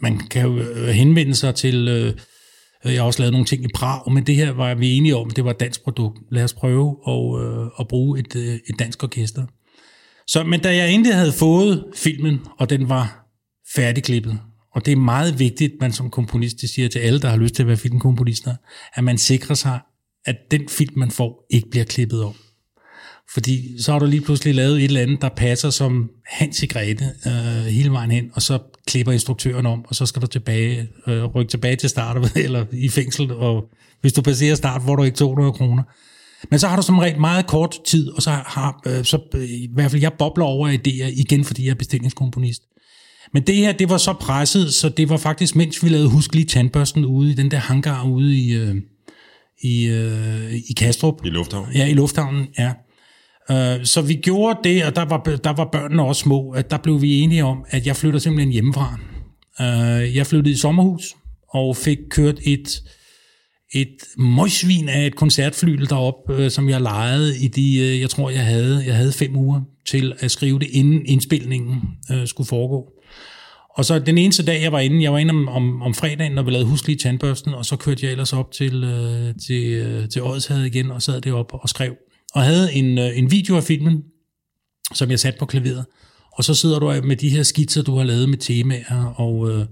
man 0.00 0.18
kan 0.18 0.42
jo 0.42 0.58
øh, 0.58 0.88
henvende 0.88 1.34
sig 1.34 1.54
til, 1.54 1.88
øh, 1.88 2.14
jeg 2.92 3.00
har 3.00 3.06
også 3.06 3.22
lavet 3.22 3.32
nogle 3.32 3.46
ting 3.46 3.64
i 3.64 3.68
Prag, 3.74 4.12
men 4.12 4.26
det 4.26 4.34
her 4.34 4.50
var 4.50 4.74
vi 4.74 4.96
enige 4.96 5.16
om, 5.16 5.30
det 5.30 5.44
var 5.44 5.50
et 5.50 5.60
dansk 5.60 5.84
produkt. 5.84 6.18
Lad 6.30 6.44
os 6.44 6.54
prøve 6.54 6.96
at, 7.08 7.42
øh, 7.42 7.66
at 7.80 7.88
bruge 7.88 8.18
et, 8.20 8.36
øh, 8.36 8.54
et 8.54 8.78
dansk 8.78 9.02
orkester. 9.02 9.46
Så, 10.26 10.44
men 10.44 10.60
da 10.60 10.76
jeg 10.76 10.92
endelig 10.92 11.14
havde 11.14 11.32
fået 11.32 11.84
filmen, 11.96 12.40
og 12.58 12.70
den 12.70 12.88
var 12.88 13.28
færdigklippet, 13.74 14.38
og 14.74 14.86
det 14.86 14.92
er 14.92 14.96
meget 14.96 15.38
vigtigt, 15.38 15.72
man 15.80 15.92
som 15.92 16.10
komponist, 16.10 16.60
det 16.60 16.70
siger 16.70 16.88
til 16.88 16.98
alle, 16.98 17.20
der 17.20 17.28
har 17.28 17.36
lyst 17.36 17.54
til 17.54 17.62
at 17.62 17.66
være 17.66 17.76
filmkomponister, 17.76 18.54
at 18.94 19.04
man 19.04 19.18
sikrer 19.18 19.54
sig, 19.54 19.80
at 20.24 20.36
den 20.50 20.68
film, 20.68 20.98
man 20.98 21.10
får, 21.10 21.46
ikke 21.50 21.70
bliver 21.70 21.84
klippet 21.84 22.22
om. 22.22 22.34
Fordi 23.34 23.82
så 23.82 23.92
har 23.92 23.98
du 23.98 24.06
lige 24.06 24.20
pludselig 24.20 24.54
lavet 24.54 24.76
et 24.76 24.84
eller 24.84 25.00
andet, 25.00 25.22
der 25.22 25.28
passer 25.28 25.70
som 25.70 26.10
Hans 26.26 26.62
i 26.62 26.66
Grete 26.66 27.04
øh, 27.26 27.64
hele 27.64 27.90
vejen 27.90 28.10
hen, 28.10 28.30
og 28.32 28.42
så 28.42 28.58
klipper 28.86 29.12
instruktøren 29.12 29.66
om, 29.66 29.84
og 29.88 29.94
så 29.94 30.06
skal 30.06 30.22
du 30.22 30.26
tilbage, 30.26 30.88
øh, 31.06 31.24
rykke 31.24 31.50
tilbage 31.50 31.76
til 31.76 31.90
start, 31.90 32.36
eller 32.36 32.66
i 32.72 32.88
fængsel, 32.88 33.32
og 33.32 33.68
hvis 34.00 34.12
du 34.12 34.22
passerer 34.22 34.54
start, 34.54 34.82
får 34.82 34.96
du 34.96 35.02
ikke 35.02 35.16
200 35.16 35.52
kroner. 35.52 35.82
Men 36.50 36.58
så 36.58 36.68
har 36.68 36.76
du 36.76 36.82
som 36.82 36.98
regel 36.98 37.20
meget 37.20 37.46
kort 37.46 37.76
tid, 37.86 38.10
og 38.10 38.22
så 38.22 38.30
har 38.30 38.80
øh, 38.86 39.04
så, 39.04 39.18
øh, 39.34 39.44
i 39.44 39.68
hvert 39.74 39.90
fald 39.90 40.02
jeg 40.02 40.12
bobler 40.12 40.44
over 40.44 40.68
idéer 40.72 41.20
igen, 41.20 41.44
fordi 41.44 41.64
jeg 41.64 41.70
er 41.70 41.74
bestillingskomponist. 41.74 42.62
Men 43.34 43.42
det 43.42 43.56
her, 43.56 43.72
det 43.72 43.90
var 43.90 43.96
så 43.98 44.12
presset, 44.12 44.74
så 44.74 44.88
det 44.88 45.08
var 45.08 45.16
faktisk, 45.16 45.56
mens 45.56 45.84
vi 45.84 45.88
lavede 45.88 46.08
Husk 46.08 46.34
lige 46.34 46.44
tandbørsten 46.44 47.04
ude 47.04 47.30
i 47.30 47.34
den 47.34 47.50
der 47.50 47.56
hangar 47.58 48.04
ude 48.04 48.36
i, 48.38 48.52
øh, 48.52 48.74
i, 49.62 49.86
øh, 49.86 50.54
i 50.54 50.72
Kastrup. 50.76 51.14
I 51.24 51.28
lufthavnen? 51.28 51.74
Ja, 51.74 51.86
i 51.86 51.94
lufthavnen, 51.94 52.46
ja. 52.58 52.72
Øh, 53.50 53.84
Så 53.84 54.02
vi 54.02 54.14
gjorde 54.14 54.58
det, 54.64 54.84
og 54.84 54.96
der 54.96 55.04
var, 55.04 55.22
der 55.44 55.52
var 55.52 55.68
børnene 55.72 56.02
også 56.02 56.20
små, 56.20 56.50
at 56.50 56.70
der 56.70 56.76
blev 56.76 57.02
vi 57.02 57.20
enige 57.20 57.44
om, 57.44 57.64
at 57.68 57.86
jeg 57.86 57.96
flytter 57.96 58.20
simpelthen 58.20 58.52
hjemmefra. 58.52 58.98
Øh, 59.60 60.16
Jeg 60.16 60.26
flyttede 60.26 60.54
i 60.54 60.56
sommerhus 60.56 61.02
og 61.48 61.76
fik 61.76 61.98
kørt 62.10 62.38
et, 62.46 62.82
et 63.72 63.96
møgsvin 64.16 64.88
af 64.88 65.06
et 65.06 65.16
koncertflyl 65.16 65.86
derop, 65.86 66.30
øh, 66.30 66.50
som 66.50 66.68
jeg 66.68 66.80
lejede 66.80 67.38
i 67.38 67.48
de, 67.48 67.78
øh, 67.78 68.00
jeg 68.00 68.10
tror 68.10 68.30
jeg 68.30 68.44
havde, 68.44 68.82
jeg 68.86 68.96
havde 68.96 69.12
fem 69.12 69.36
uger 69.36 69.60
til 69.86 70.12
at 70.18 70.30
skrive 70.30 70.58
det, 70.58 70.68
inden 70.72 71.06
indspilningen 71.06 71.80
øh, 72.12 72.26
skulle 72.26 72.48
foregå. 72.48 72.92
Og 73.74 73.84
så 73.84 73.98
den 73.98 74.18
eneste 74.18 74.44
dag, 74.44 74.62
jeg 74.62 74.72
var 74.72 74.80
inde, 74.80 75.02
jeg 75.02 75.12
var 75.12 75.18
inde 75.18 75.30
om, 75.30 75.48
om, 75.48 75.82
om 75.82 75.94
fredagen, 75.94 76.32
når 76.32 76.42
vi 76.42 76.50
lavede 76.50 76.68
huslige 76.68 76.96
tandbørsten, 76.96 77.54
og 77.54 77.64
så 77.64 77.76
kørte 77.76 78.06
jeg 78.06 78.12
ellers 78.12 78.32
op 78.32 78.52
til, 78.52 78.84
øh, 78.84 79.34
til, 79.46 79.72
øh, 79.72 80.08
til 80.08 80.22
Odshavet 80.22 80.66
igen, 80.66 80.90
og 80.90 81.02
sad 81.02 81.20
deroppe 81.20 81.54
og 81.54 81.68
skrev. 81.68 81.94
Og 82.34 82.42
havde 82.42 82.72
en, 82.72 82.98
øh, 82.98 83.18
en 83.18 83.30
video 83.30 83.56
af 83.56 83.64
filmen, 83.64 84.02
som 84.94 85.10
jeg 85.10 85.20
satte 85.20 85.38
på 85.38 85.46
klaveret. 85.46 85.84
Og 86.32 86.44
så 86.44 86.54
sidder 86.54 86.78
du 86.78 87.00
med 87.04 87.16
de 87.16 87.28
her 87.28 87.42
skitser, 87.42 87.82
du 87.82 87.96
har 87.96 88.04
lavet 88.04 88.28
med 88.28 88.38
temaer, 88.38 89.14
og 89.16 89.50
øh, 89.50 89.66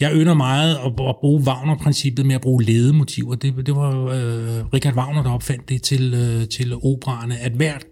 jeg 0.00 0.12
ynder 0.14 0.34
meget 0.34 0.74
at, 0.74 0.86
at 0.86 1.14
bruge 1.20 1.42
Wagner-princippet 1.42 2.26
med 2.26 2.34
at 2.34 2.40
bruge 2.40 2.64
ledemotiver. 2.64 3.34
Det, 3.34 3.66
det 3.66 3.76
var 3.76 4.04
øh, 4.04 4.64
Richard 4.74 4.94
Wagner, 4.94 5.22
der 5.22 5.30
opfandt 5.30 5.68
det 5.68 5.82
til, 5.82 6.14
øh, 6.14 6.48
til 6.48 6.74
operaerne, 6.74 7.38
at 7.38 7.52
hvert 7.52 7.84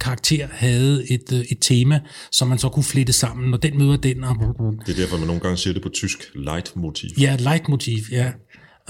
karakter 0.00 0.46
havde 0.50 1.12
et, 1.12 1.32
øh, 1.32 1.40
et 1.40 1.58
tema, 1.60 2.00
som 2.32 2.48
man 2.48 2.58
så 2.58 2.68
kunne 2.68 2.82
flette 2.84 3.12
sammen, 3.12 3.54
og 3.54 3.62
den 3.62 3.78
møder 3.78 3.96
den. 3.96 4.24
Og, 4.24 4.36
Det 4.86 4.92
er 4.92 5.00
derfor, 5.00 5.18
man 5.18 5.26
nogle 5.26 5.40
gange 5.40 5.56
siger 5.56 5.74
det 5.74 5.82
på 5.82 5.88
tysk, 5.88 6.18
leitmotiv. 6.34 7.10
Ja, 7.20 7.36
leitmotiv, 7.40 7.98
ja. 8.10 8.32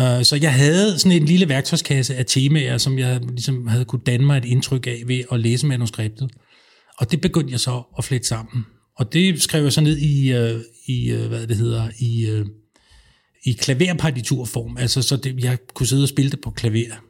Uh, 0.00 0.22
så 0.22 0.38
jeg 0.42 0.54
havde 0.54 0.98
sådan 0.98 1.22
en 1.22 1.24
lille 1.24 1.48
værktøjskasse 1.48 2.14
af 2.14 2.26
temaer, 2.26 2.78
som 2.78 2.98
jeg 2.98 3.20
ligesom 3.28 3.66
havde 3.66 3.84
kunne 3.84 4.02
danne 4.06 4.26
mig 4.26 4.38
et 4.38 4.44
indtryk 4.44 4.86
af 4.86 5.02
ved 5.06 5.22
at 5.32 5.40
læse 5.40 5.66
manuskriptet. 5.66 6.30
Og 6.98 7.10
det 7.10 7.20
begyndte 7.20 7.52
jeg 7.52 7.60
så 7.60 7.82
at 7.98 8.04
flette 8.04 8.28
sammen. 8.28 8.64
Og 8.98 9.12
det 9.12 9.42
skrev 9.42 9.62
jeg 9.62 9.72
så 9.72 9.80
ned 9.80 9.98
i, 9.98 10.34
uh, 10.34 10.60
i 10.88 11.12
uh, 11.14 11.26
hvad 11.26 11.46
det 11.46 11.56
hedder, 11.56 11.88
i, 11.98 12.42
i 13.44 13.52
klaverpartiturform. 13.52 14.76
Altså, 14.76 15.02
så 15.02 15.16
det, 15.16 15.44
jeg 15.44 15.58
kunne 15.74 15.86
sidde 15.86 16.02
og 16.02 16.08
spille 16.08 16.30
det 16.30 16.40
på 16.40 16.50
klaver. 16.50 17.02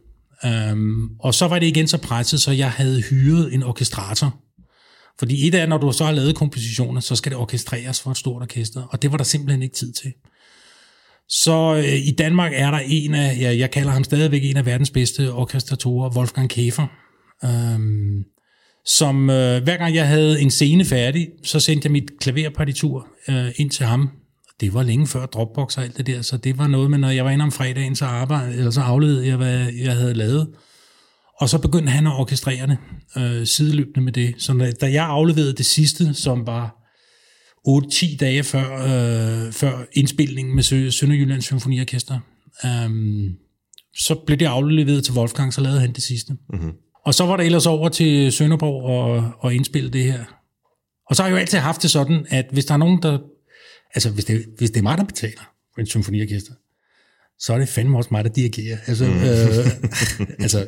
Um, 0.73 1.11
og 1.21 1.35
så 1.35 1.49
var 1.49 1.59
det 1.59 1.67
igen 1.67 1.89
så 1.89 1.99
presset, 1.99 2.43
så 2.43 2.53
jeg 2.53 2.71
havde 2.71 3.03
hyret 3.03 3.55
en 3.55 3.63
orkestrator. 3.63 4.41
Fordi 5.19 5.49
et 5.49 5.55
af, 5.55 5.69
når 5.69 5.79
du 5.79 5.93
så 5.93 6.05
har 6.05 6.13
lavet 6.13 6.37
kompositioner, 6.37 7.01
så 7.01 7.17
skal 7.17 7.33
det 7.33 7.39
orkestreres 7.39 8.01
for 8.01 8.11
et 8.11 8.17
stort 8.17 8.43
orkester, 8.43 8.83
og 8.83 9.03
det 9.03 9.11
var 9.11 9.17
der 9.17 9.25
simpelthen 9.25 9.63
ikke 9.63 9.75
tid 9.75 9.93
til. 9.93 10.13
Så 11.29 11.75
øh, 11.77 12.07
i 12.07 12.11
Danmark 12.19 12.53
er 12.55 12.71
der 12.71 12.79
en 12.79 13.15
af, 13.15 13.39
ja, 13.41 13.57
jeg 13.57 13.71
kalder 13.71 13.91
ham 13.91 14.05
stadigvæk 14.05 14.45
en 14.45 14.57
af 14.57 14.67
verdens 14.67 14.91
bedste 14.91 15.33
orkestratorer, 15.33 16.17
Wolfgang 16.17 16.51
Käfer, 16.53 16.87
øhm, 17.45 18.25
som 18.87 19.31
øh, 19.31 19.63
hver 19.63 19.77
gang 19.77 19.95
jeg 19.95 20.09
havde 20.09 20.41
en 20.41 20.51
scene 20.51 20.85
færdig, 20.85 21.29
så 21.45 21.61
sendte 21.61 21.87
jeg 21.87 21.93
mit 21.93 22.11
klaverpartitur 22.21 23.09
øh, 23.29 23.53
ind 23.57 23.71
til 23.71 23.87
ham. 23.87 24.11
Det 24.61 24.75
var 24.75 24.83
længe 24.83 25.07
før 25.07 25.27
Dropbox 25.27 25.79
og 25.79 25.85
alt 25.85 25.97
det 25.97 26.07
der, 26.07 26.23
så 26.23 26.37
det 26.37 26.59
var 26.59 26.67
noget 26.67 26.91
med, 26.91 26.99
når 26.99 27.11
jeg 27.11 27.25
var 27.25 27.31
inde 27.31 27.43
om 27.43 27.53
fredagen, 27.53 27.97
så, 27.97 28.05
arbejde, 28.05 28.57
eller 28.57 28.71
så 28.71 28.81
afledede 28.81 29.27
jeg, 29.27 29.37
hvad 29.37 29.73
jeg 29.73 29.97
havde 29.97 30.15
lavet. 30.15 30.49
Og 31.41 31.49
så 31.49 31.59
begyndte 31.59 31.93
han 31.93 32.07
at 32.07 32.13
orkestrere 32.13 32.67
det 32.67 32.79
øh, 33.17 33.47
sideløbende 33.47 34.01
med 34.01 34.13
det. 34.13 34.35
Så 34.39 34.53
da, 34.53 34.71
da 34.71 34.93
jeg 34.93 35.05
afleverede 35.07 35.53
det 35.53 35.67
sidste, 35.67 36.15
som 36.15 36.47
var 36.47 36.77
8-10 37.69 38.17
dage 38.17 38.43
før, 38.43 38.73
øh, 38.83 39.53
før 39.53 39.85
indspilningen 39.93 40.55
med 40.55 40.63
Sø- 40.63 40.91
Sønderjyllands 40.91 41.45
Symfoniorkester, 41.45 42.19
øh, 42.65 42.91
så 43.97 44.15
blev 44.27 44.39
det 44.39 44.47
afleveret 44.47 45.05
til 45.05 45.15
Wolfgang, 45.15 45.55
så 45.55 45.61
lavede 45.61 45.81
han 45.81 45.93
det 45.93 46.03
sidste. 46.03 46.33
Mm-hmm. 46.53 46.73
Og 47.07 47.15
så 47.15 47.27
var 47.27 47.37
det 47.37 47.47
ellers 47.47 47.67
over 47.67 47.89
til 47.89 48.33
Sønderborg 48.33 48.83
og, 48.85 49.33
og 49.39 49.55
indspille 49.55 49.91
det 49.91 50.05
her. 50.05 50.25
Og 51.11 51.17
så 51.17 51.23
har 51.23 51.29
jeg 51.29 51.35
jo 51.35 51.41
altid 51.41 51.59
haft 51.59 51.83
det 51.83 51.91
sådan, 51.91 52.27
at 52.29 52.47
hvis 52.53 52.65
der 52.65 52.75
er 52.75 52.79
nogen, 52.79 53.03
der... 53.03 53.19
Altså, 53.95 54.11
hvis 54.11 54.25
det, 54.25 54.45
hvis 54.59 54.71
det 54.71 54.79
er 54.79 54.83
mig, 54.83 54.99
der 54.99 55.05
betaler 55.05 55.51
for 55.75 55.81
en 55.81 55.87
symfoniorkester, 55.87 56.53
så 57.39 57.53
er 57.53 57.59
det 57.59 57.69
fandme 57.69 57.97
også 57.97 58.09
mig, 58.13 58.25
der 58.25 58.31
dirigerer. 58.31 58.79
Altså, 58.87 59.05
mm. 59.05 59.13
øh, 59.13 59.67
altså 60.39 60.67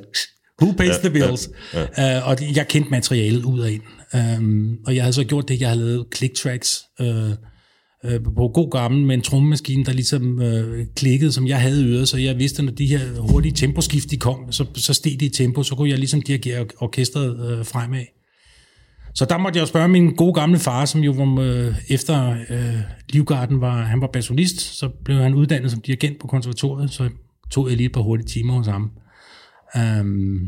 who 0.63 0.73
pays 0.73 0.89
ja, 0.89 0.99
the 0.99 1.11
bills? 1.11 1.49
Ja, 1.75 1.87
ja. 1.99 2.19
Uh, 2.21 2.29
og 2.29 2.39
det- 2.41 2.57
jeg 2.57 2.69
kendte 2.69 2.91
materialet 2.91 3.45
ud 3.45 3.61
og 3.61 3.73
ind. 3.73 3.83
Um, 4.39 4.79
og 4.87 4.95
jeg 4.97 5.03
havde 5.03 5.13
så 5.13 5.25
gjort 5.25 5.49
det, 5.49 5.61
jeg 5.61 5.69
havde 5.69 5.85
lavet 5.85 6.07
click 6.17 6.37
tracks 6.37 6.83
uh, 7.01 7.07
uh, 7.07 8.25
på 8.37 8.51
god 8.55 8.71
gammel 8.71 9.05
med 9.07 9.15
en 9.15 9.23
trommemaskine, 9.23 9.85
der 9.85 9.93
ligesom 9.93 10.39
uh, 10.39 10.87
klikkede, 10.97 11.33
som 11.33 11.47
jeg 11.47 11.61
havde 11.61 11.85
øret, 11.87 12.09
så 12.09 12.17
jeg 12.19 12.39
vidste, 12.39 12.63
når 12.63 12.73
de 12.73 12.87
her 12.87 13.21
hurtige 13.21 13.53
temposkift 13.53 14.11
de 14.11 14.17
kom, 14.17 14.53
så, 14.53 14.65
så 14.75 14.95
steg 14.95 15.13
det 15.21 15.27
i 15.27 15.29
tempo, 15.29 15.63
så 15.63 15.75
kunne 15.75 15.91
jeg 15.91 15.99
ligesom 15.99 16.23
dirigere 16.23 16.67
orkestret 16.79 17.59
uh, 17.59 17.67
fremad. 17.67 18.05
Så 19.17 19.25
der 19.25 19.39
måtte 19.39 19.57
jeg 19.57 19.63
jo 19.63 19.67
spørge 19.67 19.89
min 19.89 20.15
gode 20.15 20.35
gamle 20.35 20.59
far, 20.59 20.85
som 20.85 21.01
jo 21.01 21.13
var 21.13 21.41
øh, 21.41 21.75
efter 21.89 22.45
øh, 22.51 22.81
Livgarden 23.09 23.61
var, 23.61 23.83
han 23.83 24.01
var 24.01 24.07
bassonist, 24.07 24.61
så 24.61 24.89
blev 25.05 25.17
han 25.17 25.35
uddannet 25.35 25.71
som 25.71 25.81
dirigent 25.81 26.21
på 26.21 26.27
konservatoriet, 26.27 26.91
så 26.91 27.11
tog 27.51 27.69
jeg 27.69 27.77
lige 27.77 27.87
et 27.87 27.93
par 27.93 28.01
hurtige 28.01 28.29
timer 28.29 28.55
hos 28.55 28.67
ham. 28.67 28.91
Um, 30.01 30.41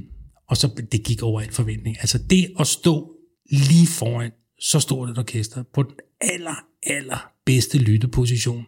og 0.48 0.56
så 0.56 0.82
det 0.92 1.02
gik 1.04 1.22
over 1.22 1.40
al 1.40 1.52
forventning. 1.52 1.96
Altså 2.00 2.18
det 2.30 2.46
at 2.60 2.66
stå 2.66 3.12
lige 3.50 3.86
foran 3.86 4.30
så 4.60 4.80
stort 4.80 5.10
et 5.10 5.18
orkester 5.18 5.62
på 5.74 5.82
den 5.82 5.94
aller, 6.20 6.64
aller 6.82 7.30
bedste 7.46 7.78
lytteposition, 7.78 8.66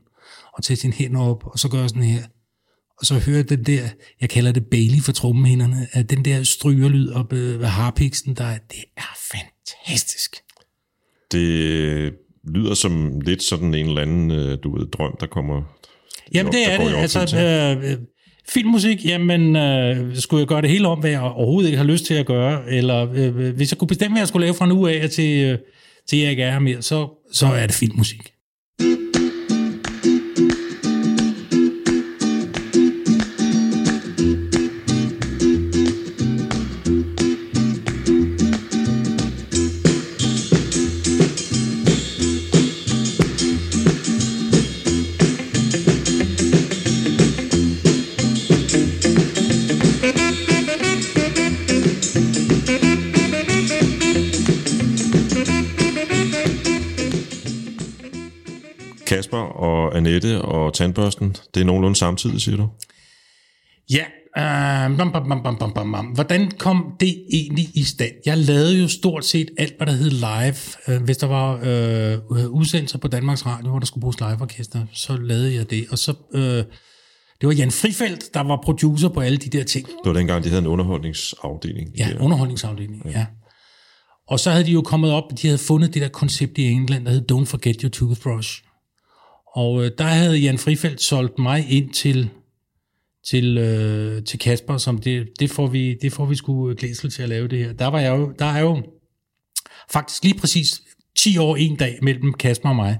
og 0.52 0.62
tage 0.62 0.76
sin 0.76 0.92
hænder 0.92 1.20
op, 1.20 1.46
og 1.46 1.58
så 1.58 1.68
gøre 1.68 1.88
sådan 1.88 2.02
her, 2.02 2.22
og 3.00 3.06
så 3.06 3.18
høre 3.18 3.42
den 3.42 3.62
der, 3.64 3.82
jeg 4.20 4.28
kalder 4.28 4.52
det 4.52 4.66
Bailey 4.66 5.02
for 5.02 5.12
trommehænderne, 5.12 5.86
at 5.92 6.10
den 6.10 6.24
der 6.24 6.42
strygerlyd 6.42 7.10
op 7.10 7.32
ved 7.32 7.64
harpiksen, 7.64 8.34
der 8.34 8.58
det 8.70 8.84
er 8.96 9.16
fantastisk. 9.32 10.36
Det 11.32 12.12
lyder 12.54 12.74
som 12.74 13.20
lidt 13.20 13.42
sådan 13.42 13.74
en 13.74 13.86
eller 13.86 14.02
anden, 14.02 14.30
øh, 14.30 14.58
du 14.62 14.78
ved, 14.78 14.86
drøm, 14.86 15.16
der 15.20 15.26
kommer... 15.26 15.62
Jamen 16.34 16.52
det 16.52 16.72
er 16.72 16.78
det. 16.78 16.96
Altså, 16.96 17.36
øh, 17.36 17.90
øh, 17.90 17.98
filmmusik, 18.48 19.04
jamen 19.04 19.56
øh, 19.56 20.16
skulle 20.16 20.40
jeg 20.40 20.48
gøre 20.48 20.62
det 20.62 20.70
hele 20.70 20.88
om, 20.88 20.98
hvad 21.00 21.10
jeg 21.10 21.20
overhovedet 21.20 21.68
ikke 21.68 21.78
har 21.78 21.84
lyst 21.84 22.04
til 22.04 22.14
at 22.14 22.26
gøre, 22.26 22.70
eller 22.70 23.12
øh, 23.14 23.54
hvis 23.54 23.72
jeg 23.72 23.78
kunne 23.78 23.88
bestemme, 23.88 24.14
hvad 24.14 24.20
jeg 24.20 24.28
skulle 24.28 24.46
lave 24.46 24.54
fra 24.54 24.66
nu 24.66 24.86
af 24.86 25.10
til, 25.10 25.44
øh, 25.44 25.58
til 26.08 26.18
jeg 26.18 26.30
ikke 26.30 26.42
er 26.42 26.52
her 26.52 26.58
mere, 26.58 26.82
så, 26.82 27.08
så 27.32 27.46
er 27.46 27.66
det 27.66 27.74
filmmusik. 27.74 28.32
Annette 60.00 60.42
og 60.42 60.74
Tandbørsten, 60.74 61.36
det 61.54 61.60
er 61.60 61.64
nogenlunde 61.64 61.96
samtidig, 61.96 62.40
siger 62.40 62.56
du? 62.56 62.68
Ja, 63.90 64.04
øh, 64.38 64.96
bam, 64.96 65.12
bam, 65.12 65.28
bam, 65.28 65.42
bam, 65.42 65.72
bam, 65.74 65.92
bam, 65.92 66.06
hvordan 66.06 66.50
kom 66.50 66.92
det 67.00 67.24
egentlig 67.32 67.68
i 67.74 67.82
stand? 67.82 68.12
Jeg 68.26 68.38
lavede 68.38 68.80
jo 68.80 68.88
stort 68.88 69.24
set 69.24 69.48
alt, 69.58 69.76
hvad 69.76 69.86
der 69.86 69.92
hed 69.92 70.10
live. 70.10 70.96
Øh, 70.96 71.02
hvis 71.02 71.16
der 71.16 71.26
var 71.26 71.52
øh, 71.62 72.46
udsendelser 72.50 72.98
på 72.98 73.08
Danmarks 73.08 73.46
Radio, 73.46 73.70
hvor 73.70 73.78
der 73.78 73.86
skulle 73.86 74.02
bruges 74.02 74.20
liveorkester, 74.20 74.86
så 74.92 75.16
lavede 75.16 75.54
jeg 75.54 75.70
det. 75.70 75.86
Og 75.90 75.98
så, 75.98 76.14
øh, 76.34 76.64
det 77.40 77.46
var 77.46 77.52
Jan 77.52 77.70
Frifeldt, 77.70 78.34
der 78.34 78.40
var 78.40 78.60
producer 78.64 79.08
på 79.08 79.20
alle 79.20 79.38
de 79.38 79.58
der 79.58 79.64
ting. 79.64 79.86
Det 79.86 79.94
var 80.04 80.12
dengang, 80.12 80.44
de 80.44 80.48
havde 80.48 80.62
en 80.62 80.66
underholdningsafdeling. 80.66 81.88
Ja, 81.98 82.08
underholdningsafdeling, 82.20 83.02
ja. 83.04 83.10
ja. 83.18 83.26
Og 84.28 84.40
så 84.40 84.50
havde 84.50 84.64
de 84.64 84.72
jo 84.72 84.82
kommet 84.82 85.12
op, 85.12 85.24
de 85.42 85.46
havde 85.46 85.58
fundet 85.58 85.94
det 85.94 86.02
der 86.02 86.08
koncept 86.08 86.58
i 86.58 86.70
England, 86.70 87.04
der 87.04 87.10
hed 87.10 87.32
Don't 87.32 87.44
Forget 87.44 87.80
Your 87.82 87.90
Toothbrush. 87.90 88.62
Og 89.52 89.84
øh, 89.84 89.90
der 89.98 90.04
havde 90.04 90.36
Jan 90.36 90.58
Frifeldt 90.58 91.02
solgt 91.02 91.38
mig 91.38 91.66
ind 91.70 91.90
til, 91.90 92.28
til, 93.28 93.58
øh, 93.58 94.24
til 94.24 94.38
Kasper, 94.38 94.76
som 94.76 94.98
det, 94.98 95.28
det, 95.40 95.50
får 95.50 95.66
vi, 95.66 95.94
det 96.02 96.12
får 96.12 96.26
vi 96.26 96.34
sgu 96.34 96.74
glæsel 96.78 97.10
til 97.10 97.22
at 97.22 97.28
lave 97.28 97.48
det 97.48 97.58
her. 97.58 97.72
Der, 97.72 97.86
var 97.86 98.00
jeg 98.00 98.10
jo, 98.10 98.32
der 98.38 98.44
er 98.44 98.60
jo 98.60 98.82
faktisk 99.90 100.24
lige 100.24 100.38
præcis 100.38 100.82
10 101.18 101.38
år 101.38 101.56
en 101.56 101.76
dag 101.76 101.98
mellem 102.02 102.32
Kasper 102.32 102.68
og 102.68 102.76
mig. 102.76 102.98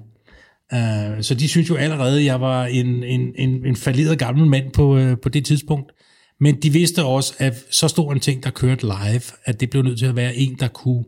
Uh, 0.73 1.23
så 1.23 1.35
de 1.35 1.49
synes 1.49 1.69
jo 1.69 1.77
allerede, 1.77 2.19
at 2.19 2.25
jeg 2.25 2.41
var 2.41 2.67
en, 2.67 3.05
en, 3.05 3.33
en, 3.39 3.67
en 3.67 3.77
falderet 3.77 4.19
gammel 4.19 4.47
mand 4.47 4.71
på, 4.73 4.99
uh, 4.99 5.13
på 5.23 5.29
det 5.29 5.45
tidspunkt. 5.45 5.93
Men 6.41 6.63
de 6.63 6.71
vidste 6.71 7.05
også, 7.05 7.35
at 7.39 7.55
så 7.71 7.89
stor 7.89 8.13
en 8.13 8.21
ting, 8.21 8.43
der 8.43 8.51
kørte 8.51 8.83
live, 8.83 9.23
at 9.45 9.61
det 9.61 9.71
blev 9.71 9.83
nødt 9.83 9.99
til 9.99 10.07
at 10.07 10.17
være 10.17 10.35
en, 10.35 10.57
der 10.61 10.69
kunne 10.69 11.05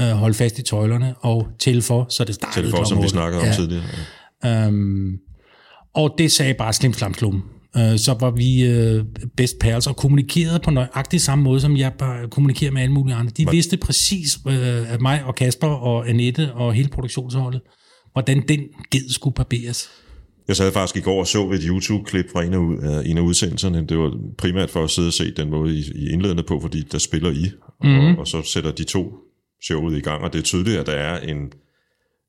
uh, 0.00 0.06
holde 0.06 0.34
fast 0.34 0.58
i 0.58 0.62
tøjlerne 0.62 1.14
og 1.20 1.48
tælle 1.58 1.82
for, 1.82 2.06
så 2.08 2.24
det 2.24 2.34
startede 2.34 2.66
Til 2.66 2.70
for, 2.70 2.84
som 2.84 3.02
vi 3.02 3.08
snakkede 3.08 3.40
om 3.40 3.46
otte. 3.46 3.56
tidligere. 3.56 3.84
Øhm, 4.44 5.18
og 5.94 6.14
det 6.18 6.32
sagde 6.32 6.54
bare 6.54 6.72
slim 6.72 6.92
slam 6.92 7.14
slum. 7.14 7.42
Øh, 7.76 7.98
så 7.98 8.16
var 8.20 8.30
vi 8.30 8.62
øh, 8.62 9.04
bedst 9.36 9.58
pærels 9.58 9.86
og 9.86 9.96
kommunikerede 9.96 10.60
på 10.64 10.70
nøjagtig 10.70 11.20
samme 11.20 11.44
måde, 11.44 11.60
som 11.60 11.76
jeg 11.76 11.92
bare 11.98 12.28
kommunikerer 12.28 12.70
med 12.70 12.82
alle 12.82 12.94
mulige 12.94 13.14
andre. 13.14 13.32
De 13.36 13.50
vidste 13.50 13.76
præcis, 13.76 14.38
øh, 14.48 14.92
at 14.92 15.00
mig 15.00 15.24
og 15.24 15.34
Kasper 15.34 15.68
og 15.68 16.08
Annette 16.08 16.52
og 16.52 16.72
hele 16.72 16.88
produktionsholdet, 16.88 17.60
hvordan 18.12 18.48
den 18.48 18.60
ged 18.90 19.10
skulle 19.10 19.34
barberes. 19.34 19.90
Jeg 20.48 20.56
sad 20.56 20.72
faktisk 20.72 20.96
i 20.96 21.00
går 21.00 21.20
og 21.20 21.26
så 21.26 21.50
et 21.50 21.62
YouTube-klip 21.62 22.32
fra 22.32 22.42
en 22.42 22.54
af, 22.54 22.92
af 22.92 23.02
en 23.06 23.18
af 23.18 23.22
udsendelserne. 23.22 23.86
Det 23.86 23.98
var 23.98 24.18
primært 24.38 24.70
for 24.70 24.84
at 24.84 24.90
sidde 24.90 25.08
og 25.08 25.12
se 25.12 25.34
den 25.34 25.50
måde, 25.50 25.74
I, 25.74 25.84
I 25.94 26.10
indledende 26.10 26.42
på, 26.42 26.60
fordi 26.60 26.82
der 26.92 26.98
spiller 26.98 27.30
I, 27.30 27.50
mm-hmm. 27.84 28.06
og, 28.06 28.18
og 28.18 28.26
så 28.26 28.42
sætter 28.42 28.70
de 28.70 28.84
to 28.84 29.14
showet 29.62 29.96
i 29.96 30.00
gang, 30.00 30.22
og 30.22 30.32
det 30.32 30.38
er 30.38 30.42
tydeligt, 30.42 30.78
at 30.78 30.86
der 30.86 30.92
er 30.92 31.20
en, 31.20 31.52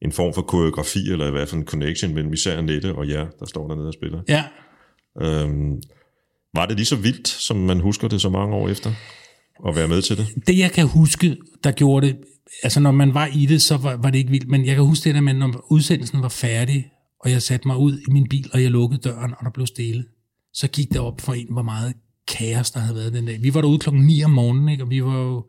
en 0.03 0.11
form 0.11 0.33
for 0.33 0.41
koreografi, 0.41 0.99
eller 1.11 1.27
i 1.27 1.31
hvert 1.31 1.49
fald 1.49 1.61
en 1.61 1.67
connection 1.67 2.13
mellem 2.13 2.33
især 2.33 2.57
Annette 2.57 2.95
og 2.95 3.09
jer, 3.09 3.27
der 3.39 3.45
står 3.45 3.67
dernede 3.67 3.87
og 3.87 3.93
spiller. 3.93 4.21
Ja, 4.27 4.43
Øhm, 5.21 5.81
var 6.53 6.65
det 6.65 6.75
lige 6.75 6.85
så 6.85 6.95
vildt, 6.95 7.27
som 7.27 7.57
man 7.57 7.79
husker 7.79 8.07
det 8.07 8.21
så 8.21 8.29
mange 8.29 8.55
år 8.55 8.69
efter, 8.69 8.91
at 9.67 9.75
være 9.75 9.87
med 9.87 10.01
til 10.01 10.17
det? 10.17 10.27
det 10.47 10.57
jeg 10.57 10.71
kan 10.71 10.87
huske, 10.87 11.37
der 11.63 11.71
gjorde 11.71 12.07
det, 12.07 12.17
altså 12.63 12.79
når 12.79 12.91
man 12.91 13.13
var 13.13 13.29
i 13.33 13.45
det, 13.45 13.61
så 13.61 13.77
var, 13.77 13.95
var 13.95 14.09
det 14.09 14.17
ikke 14.17 14.31
vildt, 14.31 14.47
men 14.47 14.65
jeg 14.65 14.75
kan 14.75 14.83
huske 14.83 15.03
det 15.03 15.15
der 15.15 15.21
med, 15.21 15.33
når 15.33 15.65
udsendelsen 15.69 16.21
var 16.21 16.29
færdig, 16.29 16.91
og 17.19 17.31
jeg 17.31 17.41
satte 17.41 17.67
mig 17.67 17.77
ud 17.77 17.97
i 17.97 18.11
min 18.11 18.29
bil, 18.29 18.49
og 18.53 18.63
jeg 18.63 18.71
lukkede 18.71 19.01
døren, 19.01 19.33
og 19.37 19.45
der 19.45 19.51
blev 19.51 19.67
stille, 19.67 20.05
så 20.53 20.67
gik 20.67 20.89
det 20.89 20.99
op 21.01 21.21
for 21.21 21.33
en, 21.33 21.47
hvor 21.51 21.61
meget 21.61 21.93
kaos 22.27 22.71
der 22.71 22.79
havde 22.79 22.95
været 22.95 23.13
den 23.13 23.25
dag. 23.25 23.43
Vi 23.43 23.53
var 23.53 23.61
derude 23.61 23.79
klokken 23.79 24.05
9 24.05 24.23
om 24.23 24.31
morgenen, 24.31 24.69
ikke? 24.69 24.83
og 24.83 24.89
vi 24.89 25.03
var 25.03 25.17
jo 25.17 25.45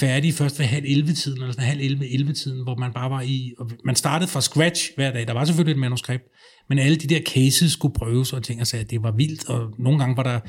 færdige 0.00 0.32
først 0.32 0.58
ved 0.58 0.66
halv 0.66 0.84
11-tiden, 0.84 1.42
eller 1.42 1.52
sådan 1.52 1.64
halv 1.64 2.02
11-11-tiden, 2.02 2.62
hvor 2.62 2.76
man 2.76 2.92
bare 2.92 3.10
var 3.10 3.20
i, 3.20 3.52
og 3.58 3.70
man 3.84 3.96
startede 3.96 4.30
fra 4.30 4.40
scratch 4.40 4.90
hver 4.96 5.12
dag. 5.12 5.26
Der 5.26 5.32
var 5.32 5.44
selvfølgelig 5.44 5.72
et 5.72 5.80
manuskript, 5.80 6.24
men 6.68 6.78
alle 6.78 6.96
de 6.96 7.06
der 7.06 7.20
cases 7.20 7.72
skulle 7.72 7.94
prøves, 7.94 8.32
og 8.32 8.42
ting 8.42 8.60
og 8.60 8.66
sagde, 8.66 8.84
at 8.84 8.90
det 8.90 9.02
var 9.02 9.12
vildt, 9.16 9.48
og 9.48 9.74
nogle 9.78 9.98
gange 9.98 10.16
var 10.16 10.22
der, 10.22 10.40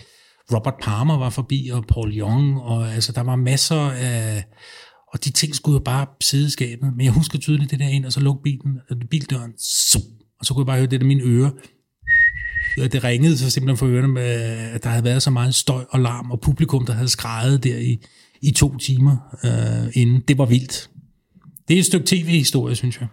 Robert 0.54 0.74
Palmer 0.82 1.18
var 1.18 1.30
forbi, 1.30 1.70
og 1.74 1.86
Paul 1.88 2.18
Young, 2.18 2.62
og 2.62 2.94
altså 2.94 3.12
der 3.12 3.22
var 3.22 3.36
masser 3.36 3.92
af, 3.92 4.44
og 5.14 5.26
de 5.26 5.32
ting 5.32 5.56
skulle 5.56 5.74
jo 5.74 5.84
bare 5.84 6.06
sidde 6.22 6.48
i 6.48 6.50
skabet. 6.50 6.94
Men 6.96 7.06
jeg 7.06 7.14
husker 7.14 7.40
tydeligt 7.40 7.72
det 7.72 7.80
der 7.80 7.88
ind, 7.88 8.06
og 8.06 8.14
så 8.14 8.20
lukke 8.20 8.44
bilen, 8.44 8.80
øh, 8.92 8.98
bildøren, 9.10 9.52
sup, 9.60 10.02
og 10.40 10.46
så 10.46 10.54
kunne 10.54 10.62
jeg 10.62 10.68
bare 10.68 10.78
høre 10.78 10.88
det 10.88 11.02
der 11.02 11.08
mine 11.08 11.24
ører, 11.24 11.52
og 12.82 12.94
det 12.94 13.04
ringede 13.04 13.38
så 13.38 13.50
simpelthen 13.50 13.78
for 13.78 13.88
ørerne, 13.88 14.08
med, 14.08 14.24
at 14.74 14.84
der 14.84 14.90
havde 14.90 15.04
været 15.04 15.24
så 15.24 15.30
meget 15.30 15.56
støj 15.56 15.86
og 15.90 16.00
larm, 16.00 16.32
og 16.32 16.42
publikum, 16.42 16.86
der 16.86 16.94
havde 16.94 17.10
skrejet 17.10 17.64
der 17.64 17.78
i, 17.78 17.98
i 18.42 18.52
to 18.52 18.78
timer 18.78 19.18
øh, 19.44 19.92
inden. 19.94 20.24
Det 20.28 20.38
var 20.38 20.46
vildt. 20.46 20.90
Det 21.68 21.76
er 21.76 21.80
et 21.80 21.86
stykke 21.86 22.06
tv-historie, 22.06 22.76
synes 22.76 23.00
jeg. 23.00 23.08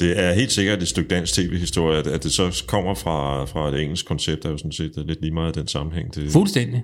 Det 0.00 0.18
er 0.18 0.32
helt 0.32 0.52
sikkert 0.52 0.82
et 0.82 0.88
stykke 0.88 1.08
dansk 1.08 1.34
tv-historie, 1.34 1.98
at, 1.98 2.06
at 2.06 2.22
det 2.22 2.32
så 2.32 2.64
kommer 2.68 2.94
fra, 2.94 3.44
fra 3.44 3.68
et 3.68 3.82
engelsk 3.82 4.06
koncept, 4.06 4.44
er 4.44 4.50
jo 4.50 4.56
sådan 4.56 4.72
set 4.72 4.92
lidt 5.06 5.20
lige 5.20 5.34
meget 5.34 5.56
i 5.56 5.60
den 5.60 5.68
sammenhæng. 5.68 6.14
Det, 6.14 6.32
Fuldstændig. 6.32 6.82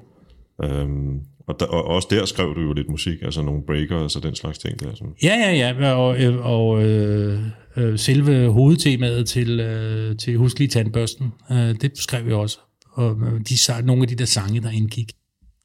øhm, 0.64 1.20
og, 1.49 1.61
der, 1.61 1.66
og 1.66 1.84
også 1.84 2.09
der 2.11 2.24
skrev 2.24 2.55
du 2.55 2.61
jo 2.61 2.72
lidt 2.72 2.88
musik, 2.88 3.22
altså 3.22 3.42
nogle 3.42 3.62
breakers 3.66 4.16
og 4.16 4.22
den 4.22 4.34
slags 4.34 4.59
ting 4.59 4.80
der. 4.80 4.95
Sådan. 4.95 5.12
Ja, 5.22 5.34
ja, 5.34 5.53
ja, 5.53 5.92
og, 5.92 6.16
og 6.42 6.84
øh, 6.84 7.40
øh, 7.76 7.99
selve 7.99 8.49
hovedtemaet 8.49 9.28
til, 9.28 9.61
øh, 9.61 10.16
til 10.16 10.36
Huskelig 10.36 10.70
Tandbørsten, 10.70 11.32
øh, 11.51 11.57
det 11.57 11.90
skrev 11.95 12.26
jeg 12.26 12.34
også. 12.34 12.59
Og 12.92 13.11
øh, 13.11 13.40
de, 13.40 13.86
nogle 13.86 14.03
af 14.03 14.09
de 14.09 14.14
der 14.14 14.24
sange, 14.24 14.61
der 14.61 14.70
indgik. 14.70 15.12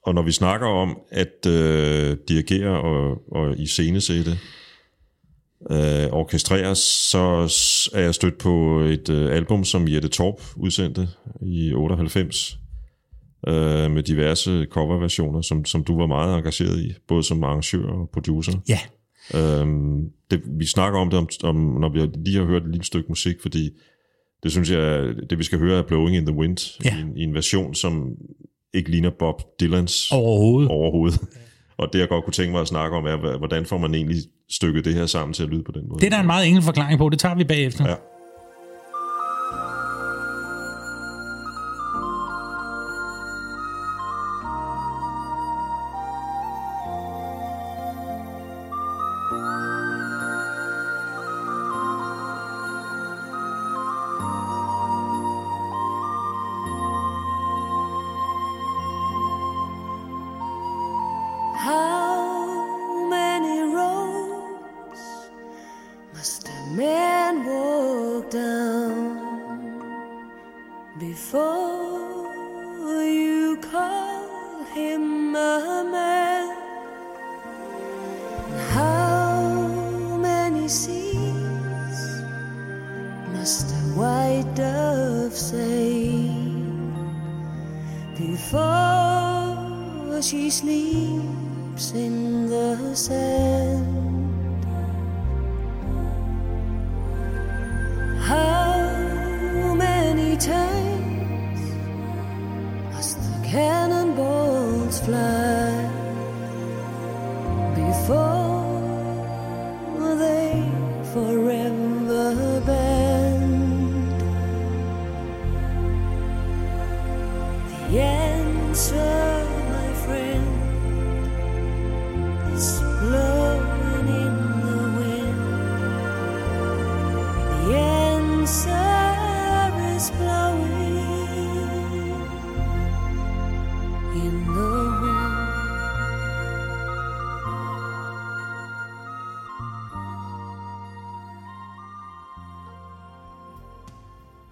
Og 0.05 0.15
når 0.15 0.21
vi 0.21 0.31
snakker 0.31 0.67
om 0.67 0.97
at 1.11 1.45
øh, 1.47 2.17
dirigere 2.27 2.81
og, 2.81 3.21
og 3.31 3.57
iscenesætte, 3.59 4.31
øh, 5.71 6.07
orkestrere, 6.11 6.75
så 6.75 7.19
er 7.93 8.01
jeg 8.01 8.15
stødt 8.15 8.37
på 8.37 8.79
et 8.79 9.09
øh, 9.09 9.35
album, 9.35 9.63
som 9.63 9.87
Jette 9.87 10.07
Torp 10.07 10.41
udsendte 10.55 11.07
i 11.41 11.73
98, 11.73 12.59
øh, 13.47 13.91
med 13.91 14.03
diverse 14.03 14.67
coverversioner, 14.71 15.41
som, 15.41 15.65
som 15.65 15.83
du 15.83 15.97
var 15.97 16.05
meget 16.07 16.37
engageret 16.37 16.79
i, 16.79 16.93
både 17.07 17.23
som 17.23 17.43
arrangør 17.43 17.85
og 17.87 18.09
producer. 18.13 18.53
Ja, 18.69 18.79
Øhm, 19.35 20.09
det, 20.31 20.41
vi 20.59 20.65
snakker 20.65 20.99
om 20.99 21.09
det, 21.09 21.19
om, 21.19 21.27
om, 21.43 21.55
når 21.55 21.89
vi 21.89 21.99
lige 22.25 22.37
har 22.37 22.45
hørt 22.45 22.63
et 22.63 22.71
lille 22.71 22.85
stykke 22.85 23.05
musik, 23.09 23.35
fordi 23.41 23.69
det 24.43 24.51
synes 24.51 24.71
jeg, 24.71 25.13
det 25.29 25.37
vi 25.37 25.43
skal 25.43 25.59
høre 25.59 25.77
er 25.79 25.83
Blowing 25.87 26.15
in 26.15 26.25
the 26.25 26.35
Wind, 26.35 26.79
Ja. 26.85 26.97
i, 26.97 27.01
en, 27.01 27.17
i 27.17 27.23
en 27.23 27.33
version, 27.33 27.75
som 27.75 28.11
ikke 28.73 28.91
ligner 28.91 29.09
Bob 29.19 29.41
Dylans 29.59 30.11
overhovedet. 30.11 30.71
overhovedet. 30.71 31.21
Og 31.77 31.93
det 31.93 31.99
jeg 31.99 32.09
godt 32.09 32.23
kunne 32.25 32.33
tænke 32.33 32.51
mig 32.51 32.61
at 32.61 32.67
snakke 32.67 32.97
om 32.97 33.05
er, 33.05 33.37
hvordan 33.37 33.65
får 33.65 33.77
man 33.77 33.95
egentlig 33.95 34.17
stykket 34.49 34.85
det 34.85 34.93
her 34.93 35.05
sammen 35.05 35.33
til 35.33 35.43
at 35.43 35.49
lyde 35.49 35.63
på 35.63 35.71
den 35.71 35.89
måde? 35.89 35.99
Det 35.99 36.05
er 36.05 36.09
der 36.09 36.19
en 36.19 36.27
meget 36.27 36.47
enkel 36.47 36.63
forklaring 36.63 36.97
på, 36.99 37.09
det 37.09 37.19
tager 37.19 37.35
vi 37.35 37.43
bagefter. 37.43 37.89
Ja. 37.89 37.95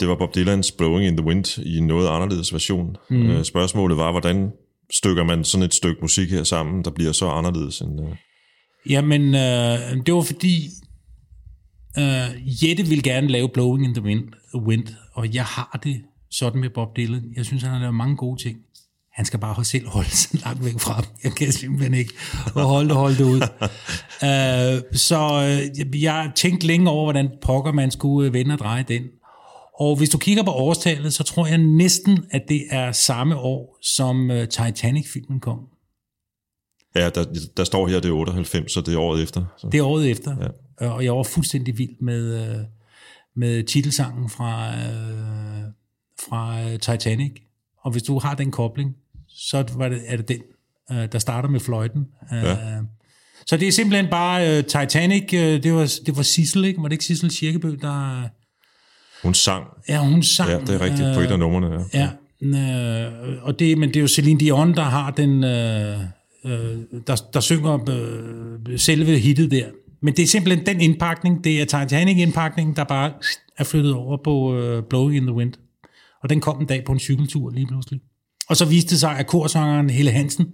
Det 0.07 0.11
var 0.19 0.25
Bob 0.25 0.35
Dylans 0.35 0.71
Blowing 0.71 1.05
in 1.07 1.17
the 1.17 1.25
Wind 1.25 1.57
i 1.65 1.77
en 1.77 1.87
noget 1.87 2.07
anderledes 2.07 2.53
version. 2.53 2.95
Mm. 3.09 3.29
Øh, 3.29 3.43
spørgsmålet 3.43 3.97
var, 3.97 4.11
hvordan 4.11 4.51
stykker 4.93 5.23
man 5.23 5.43
sådan 5.43 5.63
et 5.63 5.73
stykke 5.73 6.01
musik 6.01 6.31
her 6.31 6.43
sammen, 6.43 6.83
der 6.83 6.91
bliver 6.91 7.11
så 7.11 7.27
anderledes 7.27 7.81
end... 7.81 8.01
Øh, 8.01 8.15
Jamen, 8.89 9.21
øh, 9.35 10.05
det 10.05 10.13
var 10.13 10.21
fordi, 10.21 10.69
øh, 11.97 12.63
Jette 12.63 12.83
ville 12.83 13.01
gerne 13.01 13.27
lave 13.27 13.49
Blowing 13.49 13.85
in 13.85 13.93
the 13.93 14.03
Wind, 14.03 14.23
wind, 14.67 14.87
og 15.13 15.33
jeg 15.33 15.45
har 15.45 15.79
det 15.83 16.01
sådan 16.31 16.61
med 16.61 16.69
Bob 16.69 16.97
Dylan. 16.97 17.23
Jeg 17.35 17.45
synes, 17.45 17.63
han 17.63 17.71
har 17.71 17.79
lavet 17.79 17.95
mange 17.95 18.15
gode 18.15 18.43
ting. 18.43 18.57
Han 19.13 19.25
skal 19.25 19.39
bare 19.39 19.65
selv 19.65 19.87
holde 19.87 20.09
sig 20.09 20.39
langt 20.45 20.65
væk 20.65 20.79
fra 20.79 21.01
dem. 21.01 21.09
Jeg 21.23 21.31
kan 21.31 21.51
simpelthen 21.51 21.93
ikke 21.93 22.13
holde 22.53 22.89
det, 22.89 22.97
holde 22.97 23.17
det 23.17 23.23
ud. 23.23 23.41
øh, 24.27 24.97
så 24.97 25.19
øh, 25.83 26.03
jeg 26.03 26.31
tænkte 26.35 26.67
længe 26.67 26.89
over, 26.89 27.05
hvordan 27.05 27.29
pokker 27.41 27.71
man 27.71 27.91
skulle 27.91 28.27
øh, 28.27 28.33
vende 28.33 28.53
og 28.53 28.59
dreje 28.59 28.85
den. 28.87 29.03
Og 29.79 29.95
hvis 29.95 30.09
du 30.09 30.17
kigger 30.17 30.43
på 30.43 30.51
årstallet, 30.51 31.13
så 31.13 31.23
tror 31.23 31.47
jeg 31.47 31.57
næsten, 31.57 32.25
at 32.31 32.43
det 32.49 32.63
er 32.69 32.91
samme 32.91 33.35
år, 33.35 33.77
som 33.81 34.31
øh, 34.31 34.47
Titanic-filmen 34.47 35.39
kom. 35.39 35.59
ja, 36.95 37.09
der, 37.09 37.25
der 37.57 37.63
står 37.63 37.87
her, 37.87 37.99
det 37.99 38.09
er 38.09 38.13
98, 38.13 38.71
så 38.71 38.81
det 38.81 38.93
er 38.93 38.99
året 38.99 39.23
efter. 39.23 39.45
Så. 39.57 39.69
Det 39.71 39.77
er 39.77 39.83
året 39.83 40.11
efter, 40.11 40.35
ja. 40.81 40.87
og 40.89 41.03
jeg 41.03 41.15
var 41.15 41.23
fuldstændig 41.23 41.77
vild 41.77 42.01
med, 42.01 42.49
øh, 42.49 42.57
med 43.35 43.63
titelsangen 43.63 44.29
fra, 44.29 44.75
øh, 44.75 45.63
fra 46.29 46.61
øh, 46.61 46.79
Titanic. 46.79 47.31
Og 47.81 47.91
hvis 47.91 48.03
du 48.03 48.19
har 48.19 48.35
den 48.35 48.51
kobling, 48.51 48.95
så 49.27 49.65
var 49.75 49.89
det, 49.89 50.01
er 50.05 50.17
det 50.17 50.27
den, 50.27 50.41
øh, 50.91 51.11
der 51.11 51.19
starter 51.19 51.49
med 51.49 51.59
fløjten. 51.59 52.07
Ja. 52.31 52.51
Øh, 52.51 52.83
så 53.45 53.57
det 53.57 53.67
er 53.67 53.71
simpelthen 53.71 54.09
bare 54.09 54.57
øh, 54.57 54.63
Titanic, 54.63 55.33
øh, 55.33 55.63
det 55.63 55.73
var, 55.73 55.93
det 56.05 56.17
var 56.17 56.23
Sissel, 56.23 56.65
ikke? 56.65 56.81
Var 56.81 56.87
det 56.87 56.93
ikke 56.93 57.05
Sissel 57.05 57.29
Kirkebø, 57.29 57.75
der... 57.81 58.29
Hun 59.23 59.33
sang. 59.33 59.65
Ja, 59.89 59.99
hun 59.99 60.23
sang. 60.23 60.49
Ja, 60.49 60.59
det 60.59 60.69
er 60.69 60.81
rigtigt. 60.81 61.15
På 61.15 61.19
et 61.19 61.31
af 61.31 61.39
numrene, 61.39 61.85
ja. 61.93 61.99
Ja, 61.99 62.09
øh, 62.41 63.43
og 63.43 63.59
det, 63.59 63.77
men 63.77 63.89
det 63.89 63.95
er 63.95 64.01
jo 64.01 64.07
Celine 64.07 64.39
Dion, 64.39 64.73
der 64.73 64.83
har 64.83 65.11
den, 65.11 65.43
øh, 65.43 65.99
øh, 66.45 66.77
der, 67.07 67.21
der 67.33 67.39
synger 67.39 67.89
øh, 67.89 68.79
selve 68.79 69.17
hittet 69.17 69.51
der. 69.51 69.65
Men 70.01 70.15
det 70.15 70.23
er 70.23 70.27
simpelthen 70.27 70.65
den 70.65 70.81
indpakning, 70.81 71.43
det 71.43 71.61
er 71.61 71.65
Titanic-indpakningen, 71.65 72.75
der 72.75 72.83
bare 72.83 73.11
er 73.57 73.63
flyttet 73.63 73.93
over 73.93 74.17
på 74.23 74.55
øh, 74.55 74.83
Blowing 74.89 75.15
in 75.15 75.23
the 75.23 75.33
Wind. 75.35 75.53
Og 76.23 76.29
den 76.29 76.41
kom 76.41 76.61
en 76.61 76.67
dag 76.67 76.83
på 76.85 76.91
en 76.91 76.99
cykeltur 76.99 77.49
lige 77.49 77.67
pludselig. 77.67 78.01
Og 78.49 78.57
så 78.57 78.65
viste 78.65 78.89
det 78.89 78.99
sig, 78.99 79.17
at 79.19 79.27
korsangeren 79.27 79.89
Helle 79.89 80.11
Hansen, 80.11 80.45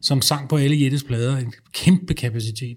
som 0.00 0.22
sang 0.22 0.48
på 0.48 0.56
alle 0.56 0.82
Jettes 0.82 1.04
plader, 1.04 1.36
en 1.36 1.52
kæmpe 1.72 2.14
kapacitet. 2.14 2.76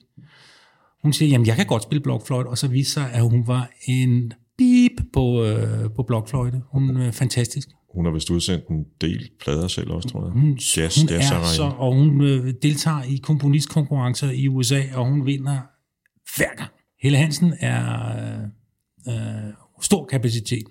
Hun 1.04 1.14
siger, 1.14 1.30
jamen 1.30 1.48
jeg 1.48 1.56
kan 1.56 1.66
godt 1.66 1.84
spille 1.84 2.02
blokfløjte, 2.02 2.48
og 2.48 2.58
så 2.58 2.68
viste 2.68 2.94
sig, 2.94 3.12
at 3.14 3.22
hun 3.22 3.48
var 3.48 3.70
en 3.86 4.34
beep 4.58 4.93
på, 5.14 5.44
øh, 5.46 5.90
på 5.96 6.04
blokfløjte. 6.04 6.62
Hun 6.72 6.98
er 6.98 7.12
fantastisk. 7.12 7.70
Hun 7.94 8.06
har 8.06 8.12
vist 8.12 8.30
udsendt 8.30 8.68
en 8.68 8.86
del 9.02 9.30
plader 9.40 9.68
selv 9.68 9.92
også, 9.92 10.10
tror 10.10 10.24
jeg. 10.26 10.32
Hun, 10.32 10.60
Jazz, 10.78 11.02
hun 11.02 11.10
er 11.10 11.44
så, 11.44 11.72
og 11.78 11.96
hun 11.96 12.22
øh, 12.22 12.54
deltager 12.62 13.04
i 13.04 13.16
komponistkonkurrencer 13.24 14.32
i 14.32 14.48
USA, 14.48 14.82
og 14.96 15.06
hun 15.06 15.26
vinder 15.26 15.60
hver 16.38 16.56
gang. 16.58 16.72
Helle 17.02 17.18
Hansen 17.18 17.54
er 17.60 18.10
øh, 19.08 19.16
øh, 19.16 19.54
stor 19.82 20.06
kapacitet. 20.06 20.64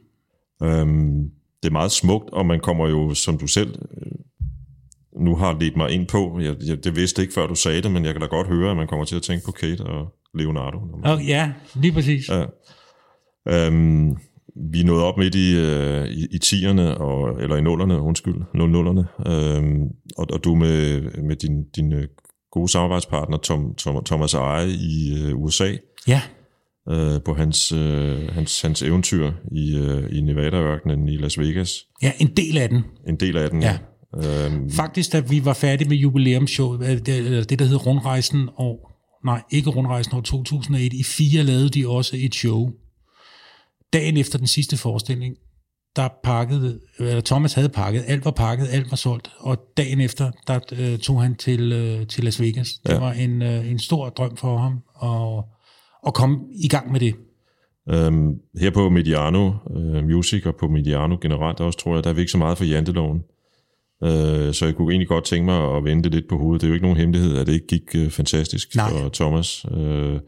Øhm, 0.62 1.31
det 1.62 1.69
er 1.69 1.73
meget 1.73 1.93
smukt, 1.93 2.31
og 2.31 2.47
man 2.47 2.60
kommer 2.60 2.89
jo, 2.89 3.14
som 3.14 3.39
du 3.39 3.47
selv 3.47 3.74
øh, 3.97 4.12
nu 5.24 5.36
har 5.36 5.59
ledt 5.60 5.77
mig 5.77 5.90
ind 5.90 6.06
på, 6.06 6.40
jeg, 6.40 6.56
jeg, 6.66 6.85
det 6.85 6.97
vidste 6.97 7.23
ikke, 7.23 7.35
før 7.35 7.47
du 7.47 7.55
sagde 7.55 7.82
det, 7.82 7.90
men 7.90 8.05
jeg 8.05 8.14
kan 8.14 8.20
da 8.20 8.27
godt 8.27 8.47
høre, 8.47 8.70
at 8.70 8.77
man 8.77 8.86
kommer 8.86 9.05
til 9.05 9.16
at 9.16 9.23
tænke 9.23 9.44
på 9.44 9.52
Kate 9.52 9.81
og 9.81 10.14
Leonardo. 10.35 10.78
Og 11.05 11.24
ja, 11.24 11.52
lige 11.74 11.93
præcis. 11.93 12.28
Ja. 12.28 12.44
Øhm, 13.48 14.16
vi 14.72 14.82
nået 14.82 15.02
op 15.02 15.18
midt 15.18 15.34
i, 15.34 15.56
øh, 15.56 16.08
i, 16.08 16.26
i 16.30 16.38
tierne, 16.38 16.98
og, 16.98 17.42
eller 17.42 17.56
i 17.56 17.60
nullerne, 17.60 18.00
undskyld, 18.00 18.34
00'erne, 18.34 19.30
øhm, 19.32 19.82
og, 20.16 20.26
og 20.32 20.44
du 20.44 20.54
med, 20.54 21.00
med 21.22 21.36
din, 21.36 21.64
din 21.76 21.92
øh, 21.92 22.08
gode 22.50 22.68
samarbejdspartner 22.68 23.36
Tom, 23.36 23.74
Tom, 23.74 24.04
Thomas 24.04 24.34
Eje 24.34 24.68
i 24.68 25.24
øh, 25.24 25.38
USA, 25.42 25.72
Ja, 26.08 26.20
øh, 26.88 27.20
på 27.24 27.34
hans, 27.34 27.72
øh, 27.72 28.28
hans, 28.28 28.60
hans 28.60 28.82
eventyr 28.82 29.32
i, 29.52 29.76
øh, 29.76 30.16
i 30.16 30.20
Nevada-ørkenen 30.20 31.08
i 31.08 31.16
Las 31.16 31.38
Vegas. 31.38 31.84
ja, 32.02 32.12
en 32.18 32.36
del 32.36 32.58
af 32.58 32.68
den. 32.68 32.84
En 33.08 33.16
del 33.16 33.36
af 33.36 33.50
den. 33.50 33.62
Ja. 33.62 33.78
Øhm, 34.16 34.70
Faktisk, 34.70 35.12
da 35.12 35.20
vi 35.20 35.44
var 35.44 35.52
færdige 35.52 35.88
med 35.88 35.96
jubilæumsshowet, 35.96 36.90
øh, 36.90 36.98
det, 36.98 37.50
det 37.50 37.58
der 37.58 37.64
hed 37.64 37.86
Rundrejsen 37.86 38.48
år, 38.56 38.92
nej, 39.24 39.42
ikke 39.50 39.70
Rundrejsen 39.70 40.16
år 40.16 40.20
2001, 40.20 40.92
i 40.92 41.02
fire 41.04 41.42
lavede 41.42 41.68
de 41.68 41.88
også 41.88 42.16
et 42.20 42.34
show. 42.34 42.70
Dagen 43.93 44.16
efter 44.16 44.39
den 44.39 44.47
sidste 44.47 44.77
forestilling, 44.77 45.36
der 45.97 46.09
pakkede, 46.24 46.81
eller 46.98 47.20
Thomas 47.20 47.55
havde 47.55 47.69
pakket, 47.69 48.05
alt 48.06 48.24
var 48.24 48.31
pakket, 48.31 48.69
alt 48.73 48.90
var 48.90 48.97
solgt, 48.97 49.31
og 49.39 49.59
dagen 49.77 50.01
efter, 50.01 50.31
der 50.47 50.60
øh, 50.78 50.98
tog 50.98 51.23
han 51.23 51.35
til, 51.35 51.73
øh, 51.73 52.06
til 52.06 52.24
Las 52.24 52.40
Vegas. 52.40 52.69
Det 52.69 52.89
Ja. 52.89 52.94
ja. 52.94 53.01
var 53.01 53.12
en, 53.12 53.43
øh, 53.43 53.70
en 53.70 53.78
stor 53.78 54.09
drøm 54.09 54.36
for 54.36 54.59
ham, 54.59 54.78
at, 55.02 55.44
at 56.06 56.14
komme 56.14 56.39
i 56.64 56.69
gang 56.69 56.93
med 56.93 57.01
det. 57.01 57.14
Øhm, 57.90 58.35
her 58.60 58.70
på 58.70 58.89
Mediano 58.89 59.52
øh, 59.77 60.05
Music 60.05 60.47
og 60.47 60.56
på 60.56 60.69
Mediano 60.69 61.16
generelt 61.20 61.60
også, 61.60 61.78
tror 61.78 61.94
jeg, 61.94 62.05
der 62.05 62.10
er 62.10 62.14
vi 62.14 62.20
ikke 62.20 62.32
så 62.32 62.39
meget 62.39 62.59
for 62.59 62.64
janteloven. 62.64 63.19
Øh, 64.05 64.55
så 64.55 64.62
jeg 64.64 64.74
kunne 64.74 64.93
egentlig 64.93 65.09
godt 65.09 65.24
tænke 65.24 65.44
mig 65.44 65.77
at 65.77 65.85
vende 65.85 66.02
det 66.02 66.12
lidt 66.14 66.28
på 66.28 66.39
hovedet. 66.39 66.60
Det 66.60 66.66
er 66.66 66.69
jo 66.69 66.74
ikke 66.74 66.86
nogen 66.86 66.98
hemmelighed, 66.98 67.36
at 67.39 67.47
det 67.47 67.52
ikke 67.52 67.66
gik 67.66 67.94
øh, 67.94 68.10
fantastisk 68.10 68.77
Nej. 68.77 68.90
for 68.90 69.09
Thomas. 69.09 69.66
Øh, 69.70 70.20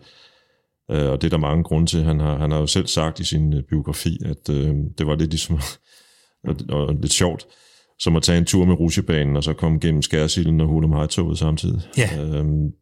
øh, 0.90 1.11
og 1.11 1.23
det 1.23 1.28
er 1.28 1.31
der 1.31 1.39
mange 1.39 1.65
grunde 1.65 1.86
til. 1.86 2.02
Han 2.02 2.20
har, 2.20 2.39
han 2.39 2.51
har 2.51 2.59
jo 2.59 2.66
selv 2.66 2.86
sagt 2.86 3.20
i 3.20 3.24
sin 3.24 3.55
øh, 3.55 3.62
biografi, 3.62 4.19
at 4.24 4.48
øh, 4.51 4.74
det 4.98 5.06
var 5.06 5.16
lidt 5.16 5.31
ligesom, 5.31 5.59
og, 6.48 6.56
og 6.69 6.94
lidt 6.94 7.12
sjovt, 7.12 7.47
som 7.98 8.16
at 8.16 8.23
tage 8.23 8.39
en 8.39 8.44
tur 8.44 8.65
med 8.65 8.74
rusjebanen, 8.74 9.36
og 9.36 9.44
så 9.44 9.52
komme 9.52 9.78
gennem 9.78 10.02
Skærsilden 10.02 10.61
og 10.61 10.66
Hulum 10.66 10.93
Hejtoget 10.93 11.39
samtidig. 11.39 11.82
Ja. 11.98 12.23
Øhm, 12.23 12.73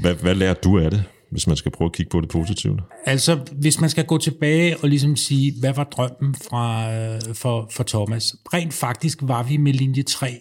hvad, 0.00 0.14
hvad 0.14 0.34
lærte 0.34 0.60
du 0.64 0.78
af 0.78 0.90
det, 0.90 1.04
hvis 1.30 1.46
man 1.46 1.56
skal 1.56 1.72
prøve 1.72 1.86
at 1.86 1.92
kigge 1.92 2.10
på 2.10 2.20
det 2.20 2.28
positivt? 2.28 2.80
Altså, 3.06 3.38
hvis 3.52 3.80
man 3.80 3.90
skal 3.90 4.04
gå 4.04 4.18
tilbage 4.18 4.76
og 4.82 4.88
ligesom 4.88 5.16
sige, 5.16 5.52
hvad 5.60 5.74
var 5.74 5.84
drømmen 5.84 6.34
fra, 6.34 6.94
øh, 6.94 7.20
for, 7.34 7.68
for 7.70 7.82
Thomas? 7.82 8.34
Rent 8.54 8.72
faktisk 8.72 9.18
var 9.22 9.42
vi 9.42 9.56
med 9.56 9.72
linje 9.72 10.02
3 10.02 10.40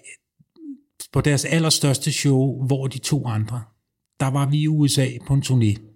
på 1.14 1.22
deres 1.22 1.46
allerstørste 1.46 2.12
show, 2.12 2.66
hvor 2.66 2.88
de 2.88 3.00
to 3.00 3.28
andre, 3.28 3.62
der 4.20 4.28
var 4.28 4.50
vi 4.50 4.58
i 4.58 4.68
USA 4.68 5.08
på 5.28 5.34
en 5.34 5.44
turné, 5.46 5.91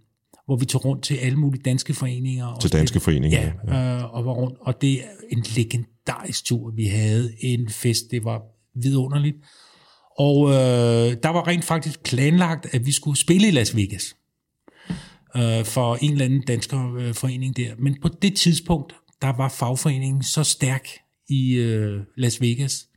hvor 0.46 0.56
vi 0.56 0.66
tog 0.66 0.86
rundt 0.86 1.04
til 1.04 1.16
alle 1.16 1.38
mulige 1.40 1.62
danske 1.64 1.94
foreninger. 1.94 2.46
og 2.46 2.62
Til 2.62 2.72
danske 2.72 3.00
foreninger, 3.00 3.52
Ja. 3.68 3.98
Øh, 3.98 4.14
og 4.16 4.26
var 4.26 4.32
rundt. 4.32 4.58
Og 4.62 4.82
det 4.82 4.94
er 4.94 5.08
en 5.30 5.44
legendarisk 5.56 6.46
tur. 6.46 6.72
Vi 6.72 6.86
havde 6.86 7.34
en 7.40 7.70
fest, 7.70 8.06
det 8.12 8.24
var 8.26 8.42
vidunderligt. 8.82 9.36
Og 10.20 10.50
øh, 10.50 11.16
der 11.24 11.30
var 11.30 11.48
rent 11.48 11.64
faktisk 11.66 12.04
planlagt, 12.04 12.68
at 12.72 12.86
vi 12.86 12.92
skulle 12.92 13.20
spille 13.20 13.48
i 13.48 13.52
Las 13.52 13.76
Vegas 13.76 14.16
øh, 15.36 15.66
for 15.66 15.96
en 16.02 16.12
eller 16.12 16.26
anden 16.26 16.42
dansker 16.42 16.96
øh, 16.96 17.14
forening 17.14 17.58
der. 17.58 17.72
Men 17.80 17.98
på 18.02 18.08
det 18.22 18.36
tidspunkt, 18.36 18.96
der 19.22 19.38
var 19.38 19.50
fagforeningen 19.50 20.24
så 20.24 20.44
stærk 20.44 20.88
i 21.30 21.54
øh, 21.54 22.02
Las 22.18 22.42
Vegas, 22.42 22.88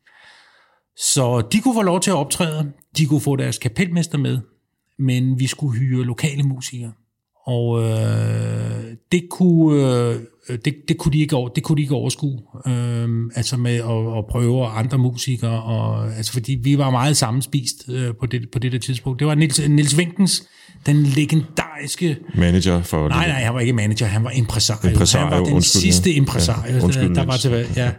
Så 0.96 1.48
de 1.52 1.60
kunne 1.60 1.74
få 1.74 1.82
lov 1.82 2.00
til 2.00 2.10
at 2.10 2.16
optræde, 2.16 2.72
de 2.96 3.06
kunne 3.06 3.20
få 3.20 3.36
deres 3.36 3.58
kapelmester 3.58 4.18
med, 4.18 4.38
men 4.98 5.38
vi 5.40 5.46
skulle 5.46 5.78
hyre 5.78 6.04
lokale 6.04 6.42
musikere. 6.42 6.92
Og 7.48 7.82
øh, 7.82 8.82
det, 9.12 9.22
kunne, 9.30 9.82
øh, 10.48 10.58
det, 10.64 10.74
det, 10.88 10.98
kunne 10.98 11.12
de 11.12 11.18
ikke, 11.20 11.36
over- 11.36 11.48
det 11.48 11.62
kunne 11.62 11.76
de 11.76 11.82
ikke 11.82 11.94
overskue. 11.94 12.38
Øh, 12.66 13.08
altså 13.34 13.56
med 13.56 13.74
at, 13.74 14.18
at 14.18 14.24
prøve 14.30 14.66
andre 14.66 14.98
musikere. 14.98 15.62
Og, 15.62 16.16
altså 16.16 16.32
fordi 16.32 16.58
vi 16.62 16.78
var 16.78 16.90
meget 16.90 17.16
sammenspist 17.16 17.74
øh, 17.88 18.10
på, 18.20 18.26
det, 18.26 18.42
på 18.52 18.58
det 18.58 18.72
der 18.72 18.78
tidspunkt. 18.78 19.18
Det 19.18 19.26
var 19.26 19.34
Nils, 19.34 19.68
Nils 19.68 19.98
Vinkens, 19.98 20.44
den 20.86 21.02
legendariske... 21.02 22.16
Manager 22.34 22.82
for... 22.82 23.08
Nej, 23.08 23.28
nej, 23.28 23.40
han 23.40 23.54
var 23.54 23.60
ikke 23.60 23.72
manager, 23.72 24.06
han 24.06 24.24
var 24.24 24.30
impresario. 24.30 24.90
Impresario, 24.90 25.26
han 25.26 25.38
var 25.38 25.44
den 25.44 25.54
undskyld, 25.54 25.80
sidste 25.82 26.12
impresario, 26.12 26.74
Ja, 26.76 26.82
undskyld, 26.84 27.08
der, 27.08 27.14
der 27.14 27.24
var 27.24 27.36
tilbage. 27.36 27.66
Ja. 27.76 27.90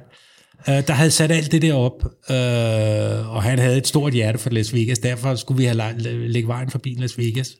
Uh, 0.67 0.87
der 0.87 0.93
havde 0.93 1.11
sat 1.11 1.31
alt 1.31 1.51
det 1.51 1.61
der 1.61 1.73
op, 1.73 2.03
uh, 2.29 3.35
og 3.35 3.43
han 3.43 3.59
havde 3.59 3.77
et 3.77 3.87
stort 3.87 4.13
hjerte 4.13 4.37
for 4.39 4.49
Las 4.49 4.73
Vegas, 4.73 4.99
derfor 4.99 5.35
skulle 5.35 5.57
vi 5.57 5.63
have 5.65 5.77
lagt- 5.77 6.01
lægge 6.31 6.47
vejen 6.47 6.69
forbi 6.69 6.95
Las 6.97 7.17
Vegas. 7.17 7.55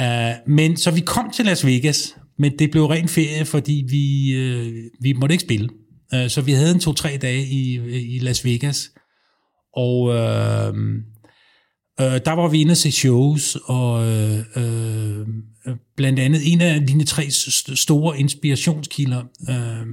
Uh, 0.00 0.52
men 0.52 0.76
så 0.76 0.90
vi 0.90 1.00
kom 1.00 1.30
til 1.30 1.44
Las 1.44 1.66
Vegas, 1.66 2.16
men 2.38 2.58
det 2.58 2.70
blev 2.70 2.84
ren 2.84 3.08
ferie, 3.08 3.44
fordi 3.44 3.84
vi, 3.88 4.32
øh, 4.32 4.72
vi 5.00 5.12
måtte 5.12 5.32
ikke 5.32 5.44
spille. 5.44 5.68
Uh, 6.14 6.28
så 6.28 6.40
vi 6.40 6.52
havde 6.52 6.74
en 6.74 6.80
to-tre 6.80 7.18
dage 7.22 7.46
i, 7.46 7.74
i 8.16 8.18
Las 8.18 8.44
Vegas, 8.44 8.90
og 9.76 10.14
øh, 10.14 10.74
Øh, 12.00 12.20
der 12.24 12.32
var 12.32 12.48
vi 12.48 12.60
inde 12.60 12.72
og 12.72 12.76
se 12.76 12.90
shows, 12.90 13.56
og 13.64 14.06
øh, 14.06 14.38
øh, 14.56 15.26
blandt 15.96 16.18
andet 16.18 16.52
en 16.52 16.60
af 16.60 16.86
dine 16.86 17.04
tre 17.04 17.22
st- 17.22 17.74
store 17.74 18.18
inspirationskilder, 18.18 19.22
øh, 19.50 19.86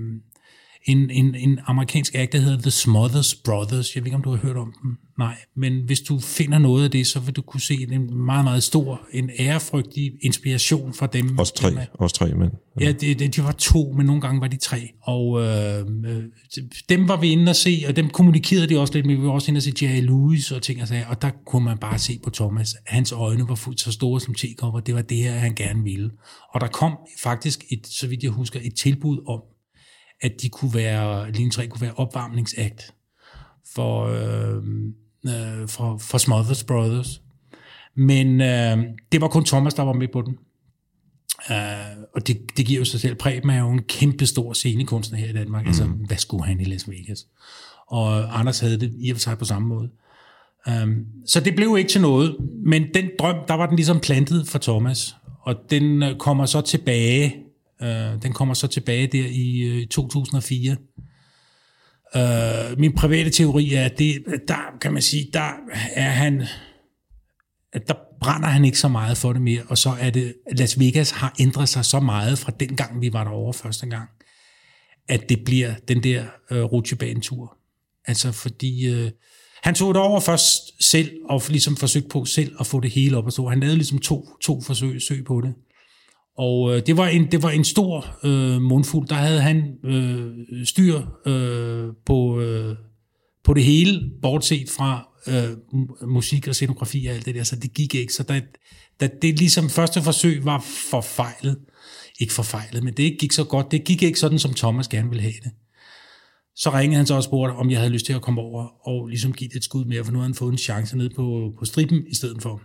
en, 0.87 1.09
en, 1.09 1.35
en 1.35 1.59
amerikansk 1.65 2.15
act, 2.15 2.31
der 2.31 2.39
hedder 2.39 2.61
The 2.61 2.71
Smothers 2.71 3.35
Brothers. 3.35 3.95
Jeg 3.95 4.03
ved 4.03 4.07
ikke, 4.07 4.15
om 4.15 4.23
du 4.23 4.29
har 4.29 4.37
hørt 4.37 4.57
om 4.57 4.73
dem. 4.83 4.97
Nej, 5.19 5.35
men 5.55 5.85
hvis 5.85 5.99
du 5.99 6.19
finder 6.19 6.59
noget 6.59 6.83
af 6.83 6.91
det, 6.91 7.07
så 7.07 7.19
vil 7.19 7.35
du 7.35 7.41
kunne 7.41 7.61
se 7.61 7.87
en 7.91 8.17
meget, 8.25 8.43
meget 8.43 8.63
stor, 8.63 9.01
en 9.13 9.29
ærefrygtig 9.39 10.11
inspiration 10.21 10.93
fra 10.93 11.07
dem. 11.07 11.37
Også 11.37 11.53
tre, 11.53 11.69
også 11.93 12.15
tre 12.15 12.33
mænd. 12.33 12.51
Ja, 12.79 12.91
det, 12.91 13.19
det, 13.19 13.35
de 13.35 13.43
var 13.43 13.51
to, 13.51 13.93
men 13.97 14.05
nogle 14.05 14.21
gange 14.21 14.41
var 14.41 14.47
de 14.47 14.57
tre. 14.57 14.91
Og 15.01 15.41
øh, 15.41 15.85
dem 16.89 17.07
var 17.07 17.19
vi 17.19 17.27
inde 17.27 17.49
og 17.49 17.55
se, 17.55 17.83
og 17.87 17.95
dem 17.95 18.09
kommunikerede 18.09 18.67
de 18.67 18.79
også 18.79 18.93
lidt 18.93 19.05
med. 19.05 19.15
Vi 19.15 19.21
var 19.21 19.31
også 19.31 19.51
inde 19.51 19.57
og 19.57 19.63
se 19.63 19.73
Jerry 19.81 20.01
Lewis 20.01 20.51
og 20.51 20.61
ting 20.61 20.81
og 20.81 20.87
sager, 20.87 21.07
og 21.07 21.21
der 21.21 21.29
kunne 21.45 21.65
man 21.65 21.77
bare 21.77 21.99
se 21.99 22.19
på 22.23 22.29
Thomas. 22.29 22.75
Hans 22.85 23.11
øjne 23.11 23.49
var 23.49 23.55
fuldt 23.55 23.81
så 23.81 23.91
store 23.91 24.21
som 24.21 24.33
tekopper. 24.33 24.79
Det 24.79 24.95
var 24.95 25.01
det 25.01 25.17
her, 25.17 25.31
han 25.31 25.55
gerne 25.55 25.83
ville. 25.83 26.11
Og 26.53 26.61
der 26.61 26.67
kom 26.67 26.97
faktisk, 27.23 27.65
et, 27.69 27.87
så 27.87 28.07
vidt 28.07 28.23
jeg 28.23 28.31
husker, 28.31 28.59
et 28.63 28.75
tilbud 28.75 29.17
om, 29.27 29.41
at 30.21 30.31
de 30.41 30.49
kunne 30.49 30.73
være, 30.73 31.31
linje 31.31 31.51
3 31.51 31.67
kunne 31.67 31.81
være 31.81 31.93
opvarmningsakt 31.93 32.93
for, 33.75 34.05
øh, 34.05 34.63
øh, 35.27 35.67
for, 35.67 35.97
for 35.97 36.17
Smothers 36.17 36.63
Brothers. 36.63 37.21
Men 37.95 38.41
øh, 38.41 38.77
det 39.11 39.21
var 39.21 39.27
kun 39.27 39.45
Thomas, 39.45 39.73
der 39.73 39.83
var 39.83 39.93
med 39.93 40.07
på 40.13 40.21
den. 40.21 40.37
Uh, 41.49 42.03
og 42.15 42.27
det, 42.27 42.37
det 42.57 42.65
giver 42.65 42.79
jo 42.79 42.85
sig 42.85 42.99
selv. 42.99 43.15
Preben 43.15 43.49
er 43.49 43.59
jo 43.59 43.69
en 43.69 43.83
kæmpe 43.83 44.25
stor 44.25 44.53
scenekunstner 44.53 45.19
her 45.19 45.29
i 45.29 45.33
Danmark. 45.33 45.63
Mm. 45.63 45.67
Altså, 45.67 45.85
hvad 45.85 46.17
skulle 46.17 46.45
han 46.45 46.59
i 46.59 46.63
Las 46.63 46.89
Vegas? 46.89 47.27
Og 47.87 48.39
Anders 48.39 48.59
havde 48.59 48.79
det 48.79 48.93
i 48.99 49.09
og 49.11 49.15
for 49.15 49.19
sig 49.19 49.37
på 49.37 49.45
samme 49.45 49.67
måde. 49.67 49.89
Um, 50.83 51.05
så 51.27 51.39
det 51.39 51.55
blev 51.55 51.75
ikke 51.77 51.89
til 51.89 52.01
noget. 52.01 52.35
Men 52.65 52.83
den 52.93 53.09
drøm, 53.19 53.35
der 53.47 53.53
var 53.53 53.65
den 53.65 53.75
ligesom 53.75 53.99
plantet 53.99 54.47
for 54.47 54.59
Thomas. 54.59 55.15
Og 55.41 55.55
den 55.69 56.03
øh, 56.03 56.17
kommer 56.17 56.45
så 56.45 56.61
tilbage. 56.61 57.35
Øh, 57.81 58.21
den 58.21 58.33
kommer 58.33 58.53
så 58.53 58.67
tilbage 58.67 59.07
der 59.07 59.27
i 59.29 59.59
øh, 59.59 59.87
2004. 59.87 60.77
Øh, 62.15 62.79
min 62.79 62.95
private 62.95 63.29
teori 63.29 63.73
er, 63.73 63.85
at 63.85 63.99
det, 63.99 64.23
der 64.47 64.77
kan 64.81 64.93
man 64.93 65.01
sige, 65.01 65.29
der 65.33 65.51
er 65.95 66.09
han 66.09 66.43
at 67.73 67.87
der 67.87 67.93
brænder 68.19 68.47
han 68.47 68.65
ikke 68.65 68.79
så 68.79 68.87
meget 68.87 69.17
for 69.17 69.33
det 69.33 69.41
mere, 69.41 69.63
og 69.67 69.77
så 69.77 69.89
er 69.99 70.09
det, 70.09 70.35
Las 70.51 70.79
Vegas 70.79 71.11
har 71.11 71.35
ændret 71.39 71.69
sig 71.69 71.85
så 71.85 71.99
meget 71.99 72.39
fra 72.39 72.51
den 72.59 72.75
gang, 72.75 73.01
vi 73.01 73.13
var 73.13 73.23
derovre 73.23 73.53
første 73.53 73.87
gang, 73.87 74.09
at 75.07 75.29
det 75.29 75.43
bliver 75.45 75.73
den 75.87 76.03
der 76.03 76.25
øh, 76.51 76.63
rutsjebanetur. 76.63 77.57
Altså 78.05 78.31
fordi, 78.31 78.87
øh, 78.87 79.11
han 79.63 79.75
tog 79.75 79.93
det 79.93 80.03
over 80.03 80.19
først 80.19 80.83
selv, 80.83 81.11
og 81.29 81.43
ligesom 81.49 81.77
forsøgte 81.77 82.09
på 82.09 82.25
selv 82.25 82.55
at 82.59 82.67
få 82.67 82.79
det 82.79 82.91
hele 82.91 83.17
op 83.17 83.25
og 83.25 83.31
stå. 83.31 83.47
Han 83.47 83.59
lavede 83.59 83.75
ligesom 83.75 83.99
to, 83.99 84.29
to 84.41 84.61
forsøg 84.61 85.01
søg 85.01 85.25
på 85.25 85.41
det. 85.41 85.53
Og 86.37 86.75
øh, 86.75 86.81
det, 86.85 86.97
var 86.97 87.07
en, 87.07 87.31
det 87.31 87.43
var 87.43 87.49
en 87.49 87.63
stor 87.63 88.17
øh, 88.23 88.61
mundfuld. 88.61 89.07
Der 89.07 89.15
havde 89.15 89.41
han 89.41 89.77
øh, 89.83 90.65
styr 90.65 91.01
øh, 91.25 91.93
på, 92.05 92.39
øh, 92.41 92.75
på 93.43 93.53
det 93.53 93.63
hele, 93.63 94.11
bortset 94.21 94.69
fra 94.69 95.07
øh, 95.27 95.57
musik 96.09 96.47
og 96.47 96.55
scenografi 96.55 97.05
og 97.05 97.13
alt 97.15 97.25
det 97.25 97.35
der, 97.35 97.43
så 97.43 97.55
det 97.55 97.73
gik 97.73 97.95
ikke. 97.95 98.13
Så 98.13 98.23
da, 98.23 98.41
da 98.99 99.09
det 99.21 99.39
ligesom 99.39 99.69
første 99.69 100.01
forsøg 100.01 100.45
var 100.45 100.65
forfejlet, 100.91 101.57
ikke 102.19 102.33
forfejlet, 102.33 102.83
men 102.83 102.93
det 102.93 103.03
ikke 103.03 103.17
gik 103.17 103.31
så 103.31 103.43
godt, 103.43 103.71
det 103.71 103.83
gik 103.83 104.03
ikke 104.03 104.19
sådan, 104.19 104.39
som 104.39 104.53
Thomas 104.53 104.87
gerne 104.87 105.09
ville 105.09 105.21
have 105.21 105.33
det. 105.43 105.51
Så 106.55 106.69
ringede 106.73 106.97
han 106.97 107.05
så 107.05 107.15
og 107.15 107.23
spurgte, 107.23 107.53
om 107.53 107.71
jeg 107.71 107.79
havde 107.79 107.93
lyst 107.93 108.05
til 108.05 108.13
at 108.13 108.21
komme 108.21 108.41
over 108.41 108.87
og 108.87 109.07
ligesom 109.07 109.33
give 109.33 109.49
det 109.49 109.55
et 109.55 109.63
skud 109.63 109.85
mere, 109.85 110.03
for 110.03 110.11
nu 110.11 110.19
havde 110.19 110.29
han 110.29 110.35
fået 110.35 110.51
en 110.51 110.57
chance 110.57 110.97
ned 110.97 111.09
på, 111.09 111.53
på 111.59 111.65
strippen 111.65 112.07
i 112.07 112.15
stedet 112.15 112.41
for. 112.41 112.61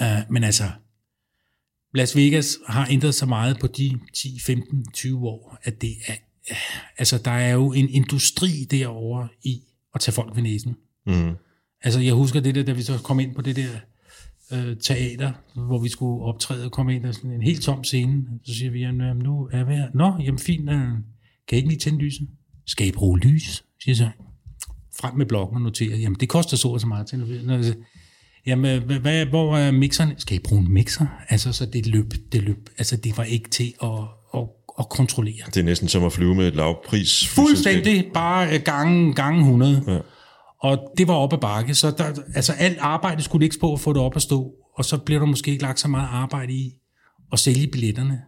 Uh, 0.00 0.32
men 0.32 0.44
altså, 0.44 0.64
Las 1.94 2.16
Vegas 2.16 2.58
har 2.66 2.88
ændret 2.90 3.14
sig 3.14 3.28
meget 3.28 3.58
på 3.60 3.66
de 3.66 3.98
10, 4.14 4.40
15, 4.40 4.92
20 4.92 5.28
år, 5.28 5.58
at 5.62 5.80
det 5.80 5.92
er, 6.06 6.14
altså 6.98 7.18
der 7.18 7.30
er 7.30 7.52
jo 7.52 7.72
en 7.72 7.88
industri 7.88 8.66
derovre 8.70 9.28
i 9.42 9.62
at 9.94 10.00
tage 10.00 10.12
folk 10.12 10.36
ved 10.36 10.42
næsen. 10.42 10.76
Mm. 11.06 11.36
Altså 11.82 12.00
jeg 12.00 12.14
husker 12.14 12.40
det 12.40 12.54
der, 12.54 12.62
da 12.62 12.72
vi 12.72 12.82
så 12.82 12.98
kom 12.98 13.20
ind 13.20 13.34
på 13.34 13.42
det 13.42 13.56
der 13.56 13.68
øh, 14.52 14.76
teater, 14.76 15.32
hvor 15.54 15.78
vi 15.78 15.88
skulle 15.88 16.22
optræde 16.24 16.64
og 16.64 16.72
komme 16.72 16.96
ind 16.96 17.06
og 17.06 17.14
sådan 17.14 17.30
en 17.30 17.42
helt 17.42 17.62
tom 17.62 17.84
scene. 17.84 18.24
Så 18.44 18.54
siger 18.54 18.70
vi, 18.70 18.80
jamen 18.80 19.16
nu 19.16 19.48
er 19.52 19.64
vi 19.64 19.74
her. 19.74 19.88
Nå, 19.94 20.22
jamen 20.24 20.38
fint, 20.38 20.70
øh, 20.70 20.88
kan 21.48 21.52
I 21.52 21.56
ikke 21.56 21.68
lige 21.68 21.78
tænde 21.78 21.98
lyset? 21.98 22.28
Skal 22.66 22.86
I 22.86 22.92
bruge 22.92 23.18
lys? 23.18 23.64
Siger 23.82 23.94
så. 23.94 24.08
Frem 25.00 25.14
med 25.14 25.26
blokken 25.26 25.56
og 25.56 25.62
notere, 25.62 25.98
jamen 25.98 26.20
det 26.20 26.28
koster 26.28 26.56
så 26.56 26.68
og 26.68 26.80
så 26.80 26.86
meget 26.86 27.06
til. 27.06 27.76
Jamen, 28.46 28.82
hvad, 28.82 28.98
hvad, 28.98 29.26
hvor 29.26 29.56
er 29.56 29.70
mixeren? 29.70 30.12
Skal 30.18 30.36
I 30.36 30.40
bruge 30.44 30.62
en 30.62 30.72
mixer? 30.72 31.06
Altså, 31.28 31.52
så 31.52 31.66
det 31.66 31.86
løb, 31.86 32.12
det 32.32 32.42
løb. 32.42 32.70
Altså, 32.78 32.96
det 32.96 33.16
var 33.16 33.24
ikke 33.24 33.50
til 33.50 33.74
at, 33.82 33.88
at, 34.34 34.46
at 34.78 34.88
kontrollere. 34.88 35.46
Det 35.46 35.56
er 35.56 35.62
næsten 35.64 35.88
som 35.88 36.04
at 36.04 36.12
flyve 36.12 36.34
med 36.34 36.48
et 36.48 36.56
lavpris. 36.56 37.28
Fuldstændig 37.28 38.10
bare 38.14 38.54
øh, 38.54 38.60
gange, 38.64 39.14
gange 39.14 39.40
100. 39.40 39.84
Ja. 39.86 39.98
Og 40.62 40.78
det 40.98 41.08
var 41.08 41.14
op 41.14 41.32
ad 41.32 41.38
bakke, 41.38 41.74
så 41.74 41.90
der, 41.90 42.22
altså 42.34 42.52
alt 42.52 42.78
arbejde 42.78 43.22
skulle 43.22 43.42
lægges 43.42 43.58
på 43.58 43.72
at 43.72 43.80
få 43.80 43.92
det 43.92 44.02
op 44.02 44.16
at 44.16 44.22
stå, 44.22 44.52
og 44.76 44.84
så 44.84 44.98
bliver 44.98 45.18
der 45.18 45.26
måske 45.26 45.50
ikke 45.50 45.62
lagt 45.62 45.80
så 45.80 45.88
meget 45.88 46.08
arbejde 46.12 46.52
i 46.52 46.72
at 47.32 47.38
sælge 47.38 47.66
billetterne. 47.66 48.20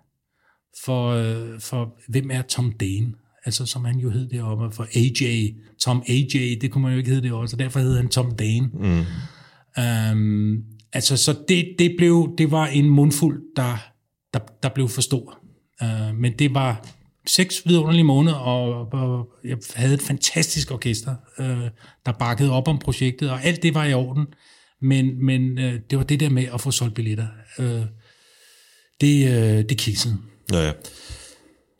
For, 0.85 1.09
øh, 1.11 1.61
for 1.61 1.95
hvem 2.09 2.31
er 2.33 2.43
Tom 2.43 2.73
Dane? 2.81 3.13
Altså 3.45 3.67
som 3.67 3.85
han 3.85 3.99
jo 3.99 4.11
hed 4.11 4.29
deroppe, 4.29 4.71
for 4.77 4.87
AJ, 4.95 5.53
Tom 5.81 6.03
AJ, 6.09 6.59
det 6.61 6.71
kunne 6.71 6.83
man 6.83 6.93
jo 6.93 6.99
ikke 6.99 7.11
hedde 7.11 7.29
derovre, 7.29 7.49
så 7.49 7.57
derfor 7.57 7.81
hed 7.81 7.97
han 7.97 8.09
Tom 8.09 8.37
Dane. 8.37 8.71
Mm. 8.75 9.05
Um, 9.79 10.65
altså 10.93 11.17
så 11.17 11.37
det, 11.49 11.75
det, 11.79 11.95
blev, 11.99 12.35
det 12.39 12.51
var 12.51 12.67
en 12.67 12.89
mundfuld, 12.89 13.43
der, 13.57 13.77
der, 14.35 14.41
der 14.63 14.69
blev 14.69 14.89
for 14.89 15.01
stor. 15.01 15.39
Uh, 15.83 16.17
men 16.17 16.33
det 16.39 16.55
var 16.55 16.87
seks 17.27 17.63
vidunderlige 17.67 18.05
måneder, 18.05 18.37
og, 18.37 18.93
og 18.93 19.29
jeg 19.45 19.57
havde 19.75 19.95
et 19.95 20.03
fantastisk 20.03 20.71
orkester, 20.71 21.15
uh, 21.39 21.69
der 22.07 22.13
bakkede 22.19 22.51
op 22.51 22.69
om 22.69 22.79
projektet, 22.79 23.31
og 23.31 23.45
alt 23.45 23.63
det 23.63 23.75
var 23.75 23.85
i 23.85 23.95
orden. 23.95 24.27
Men, 24.81 25.25
men 25.25 25.59
uh, 25.59 25.75
det 25.91 25.99
var 25.99 26.05
det 26.05 26.21
der 26.21 26.31
med 26.31 26.47
at 26.55 26.61
få 26.61 26.71
solgt 26.71 26.95
billetter. 26.95 27.29
Uh, 27.59 27.65
det, 29.01 29.27
uh, 29.27 29.69
det 29.69 29.79
kiksede. 29.79 30.17
Ja, 30.53 30.67
ja. 30.67 30.73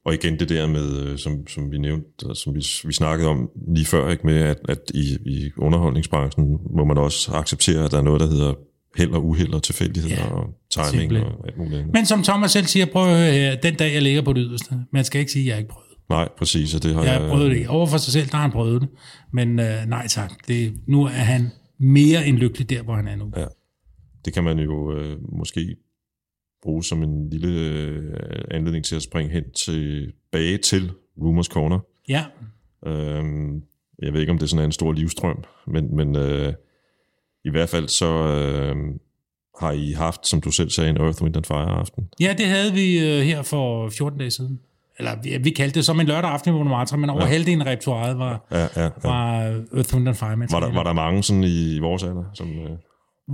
Og 0.05 0.15
igen 0.15 0.39
det 0.39 0.49
der 0.49 0.67
med, 0.67 1.03
øh, 1.03 1.19
som, 1.19 1.47
som 1.47 1.73
vi 1.73 1.79
nævnte, 1.79 2.35
som 2.35 2.55
vi, 2.55 2.65
vi 2.85 2.93
snakkede 2.93 3.29
om 3.29 3.51
lige 3.75 3.87
før, 3.87 4.11
ikke 4.11 4.27
med, 4.27 4.37
at, 4.37 4.59
at 4.69 4.79
i, 4.95 5.19
i 5.27 5.51
underholdningsbranchen 5.59 6.59
må 6.77 6.85
man 6.85 6.99
også 6.99 7.33
acceptere, 7.33 7.85
at 7.85 7.91
der 7.91 7.99
er 7.99 8.03
noget, 8.03 8.21
der 8.21 8.27
hedder 8.27 8.55
held 8.97 9.11
og 9.11 9.25
uheld 9.27 9.53
og 9.55 9.63
tilfældigheder 9.63 10.15
Ja, 10.17 10.31
og 10.31 10.47
timing 10.71 10.91
simpelthen. 10.91 11.27
og 11.33 11.47
alt 11.47 11.59
muligt 11.59 11.75
andet. 11.81 11.93
Men 11.93 12.07
som 12.07 12.23
Thomas 12.23 12.51
selv 12.51 12.67
siger, 12.67 12.87
prøv 12.87 13.09
at 13.09 13.17
høre 13.19 13.33
her, 13.33 13.55
den 13.57 13.75
dag 13.75 13.95
jeg 13.95 14.03
ligger 14.03 14.23
på 14.23 14.33
det 14.33 14.45
yderste. 14.49 14.75
Man 14.93 15.05
skal 15.05 15.21
ikke 15.21 15.33
sige, 15.33 15.43
at 15.45 15.51
jeg 15.51 15.59
ikke 15.59 15.71
prøvet. 15.71 15.89
Nej, 16.11 16.29
præcis, 16.39 16.75
og 16.75 16.83
det 16.83 16.95
har 16.95 17.05
Jeg 17.05 17.21
jeg... 17.21 17.31
prøvet 17.31 17.51
det 17.51 17.57
ikke. 17.57 17.71
Over 17.71 17.87
for 17.87 17.97
sig 17.97 18.13
selv, 18.13 18.27
der 18.27 18.37
har 18.37 18.43
han 18.43 18.51
prøvet 18.51 18.81
det. 18.83 18.89
Men 19.33 19.59
øh, 19.61 19.87
nej 19.87 20.07
tak, 20.09 20.33
det, 20.49 20.75
nu 20.89 21.05
er 21.05 21.09
han 21.09 21.51
mere 21.81 22.27
end 22.27 22.37
lykkelig 22.37 22.71
der, 22.71 22.83
hvor 22.83 22.95
han 22.95 23.09
er 23.09 23.17
nu. 23.17 23.33
Ja. 23.37 23.45
Det 24.25 24.33
kan 24.33 24.45
man 24.45 24.59
jo 24.59 24.97
øh, 24.97 25.17
måske 25.39 25.77
bruge 26.63 26.85
som 26.85 27.03
en 27.03 27.31
lille 27.31 27.49
øh, 27.61 28.15
anledning 28.51 28.85
til 28.85 28.97
at 28.97 29.03
springe 29.03 29.33
hen 29.33 29.45
tilbage 29.53 30.59
til 30.59 30.91
Rumors 31.23 31.47
Corner. 31.47 31.79
Ja, 32.09 32.25
Øhm, 32.87 33.63
jeg 34.03 34.13
ved 34.13 34.21
ikke, 34.21 34.31
om 34.33 34.39
det 34.39 34.45
er 34.45 34.49
sådan 34.49 34.65
en 34.65 34.73
stor 34.73 34.93
livstrøm, 34.93 35.45
men, 35.67 35.97
men 35.97 36.17
øh, 36.17 36.53
i 37.45 37.51
hvert 37.51 37.69
fald 37.69 37.89
så 37.89 38.07
øh, 38.07 38.77
har 39.61 39.73
I 39.73 39.93
haft, 39.93 40.27
som 40.27 40.41
du 40.41 40.51
selv 40.51 40.71
sagde, 40.71 40.91
en 40.91 40.97
Earth, 40.97 41.23
Wind 41.23 41.37
and 41.37 41.45
Fire 41.45 41.79
aften. 41.81 42.09
ja 42.21 42.35
det 42.39 42.47
havde 42.47 42.73
vi 42.73 42.99
øh, 42.99 43.21
her 43.23 43.43
for 43.43 43.89
14 43.89 44.19
dage 44.19 44.31
siden. 44.31 44.61
eller 44.99 45.11
vi, 45.23 45.39
vi 45.43 45.51
kaldte 45.51 45.75
det 45.75 45.85
som 45.85 46.01
en 46.01 46.07
lørdag 46.07 46.31
aften 46.31 46.51
i 46.55 46.57
Montmartre, 46.57 46.99
men 46.99 47.11
over 47.11 47.23
ja. 47.23 47.29
halvdelen 47.29 47.61
af 47.63 47.67
repertoireet 47.73 48.19
var, 48.19 48.47
Ja, 48.51 48.59
ja, 48.61 48.67
ja. 48.83 48.91
var 49.03 49.41
Earth, 49.77 49.95
Wind 49.95 50.09
and 50.09 50.17
Fire 50.17 50.39
Var, 50.51 50.61
der, 50.61 50.73
var 50.75 50.83
der 50.83 50.93
mange 50.93 51.23
sådan 51.23 51.45
i, 51.45 51.77
i 51.77 51.79
vores 51.79 52.03
alder? 52.03 52.25
Som, 52.35 52.49
øh, 52.51 52.71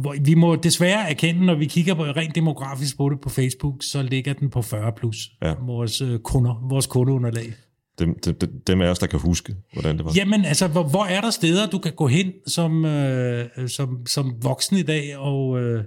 Hvor 0.01 0.15
vi 0.25 0.35
må 0.35 0.57
desværre 0.57 1.11
erkende, 1.11 1.47
når 1.47 1.55
vi 1.55 1.67
kigger 1.67 1.95
på 1.95 2.03
rent 2.05 2.35
demografisk 2.35 2.97
på 2.97 3.09
det 3.09 3.21
på 3.21 3.29
Facebook, 3.29 3.83
så 3.83 4.03
ligger 4.03 4.33
den 4.33 4.51
på 4.51 4.63
40 4.63 4.93
plus. 4.97 5.17
Ja. 5.43 5.55
Vores 5.67 6.01
øh, 6.01 6.19
kunder, 6.19 6.69
vores 6.69 6.87
kundeunderlag. 6.87 7.53
dem, 7.99 8.19
dem, 8.25 8.37
dem- 8.67 8.81
af 8.81 8.89
os, 8.89 8.99
der 8.99 9.07
kan 9.07 9.19
huske, 9.21 9.57
hvordan 9.73 9.97
det 9.97 10.05
var. 10.05 10.13
Jamen, 10.17 10.45
altså, 10.45 10.69
hvor, 10.69 10.83
hvor 10.89 11.05
er 11.05 11.21
der 11.21 11.31
steder, 11.31 11.67
du 11.67 11.79
kan 11.79 11.93
gå 11.93 12.07
hen 12.07 12.33
som, 12.47 12.85
øh, 12.85 13.69
som, 13.69 14.07
som 14.07 14.35
voksen 14.43 14.77
i 14.77 14.83
dag 14.83 15.17
og, 15.17 15.61
øh, 15.61 15.85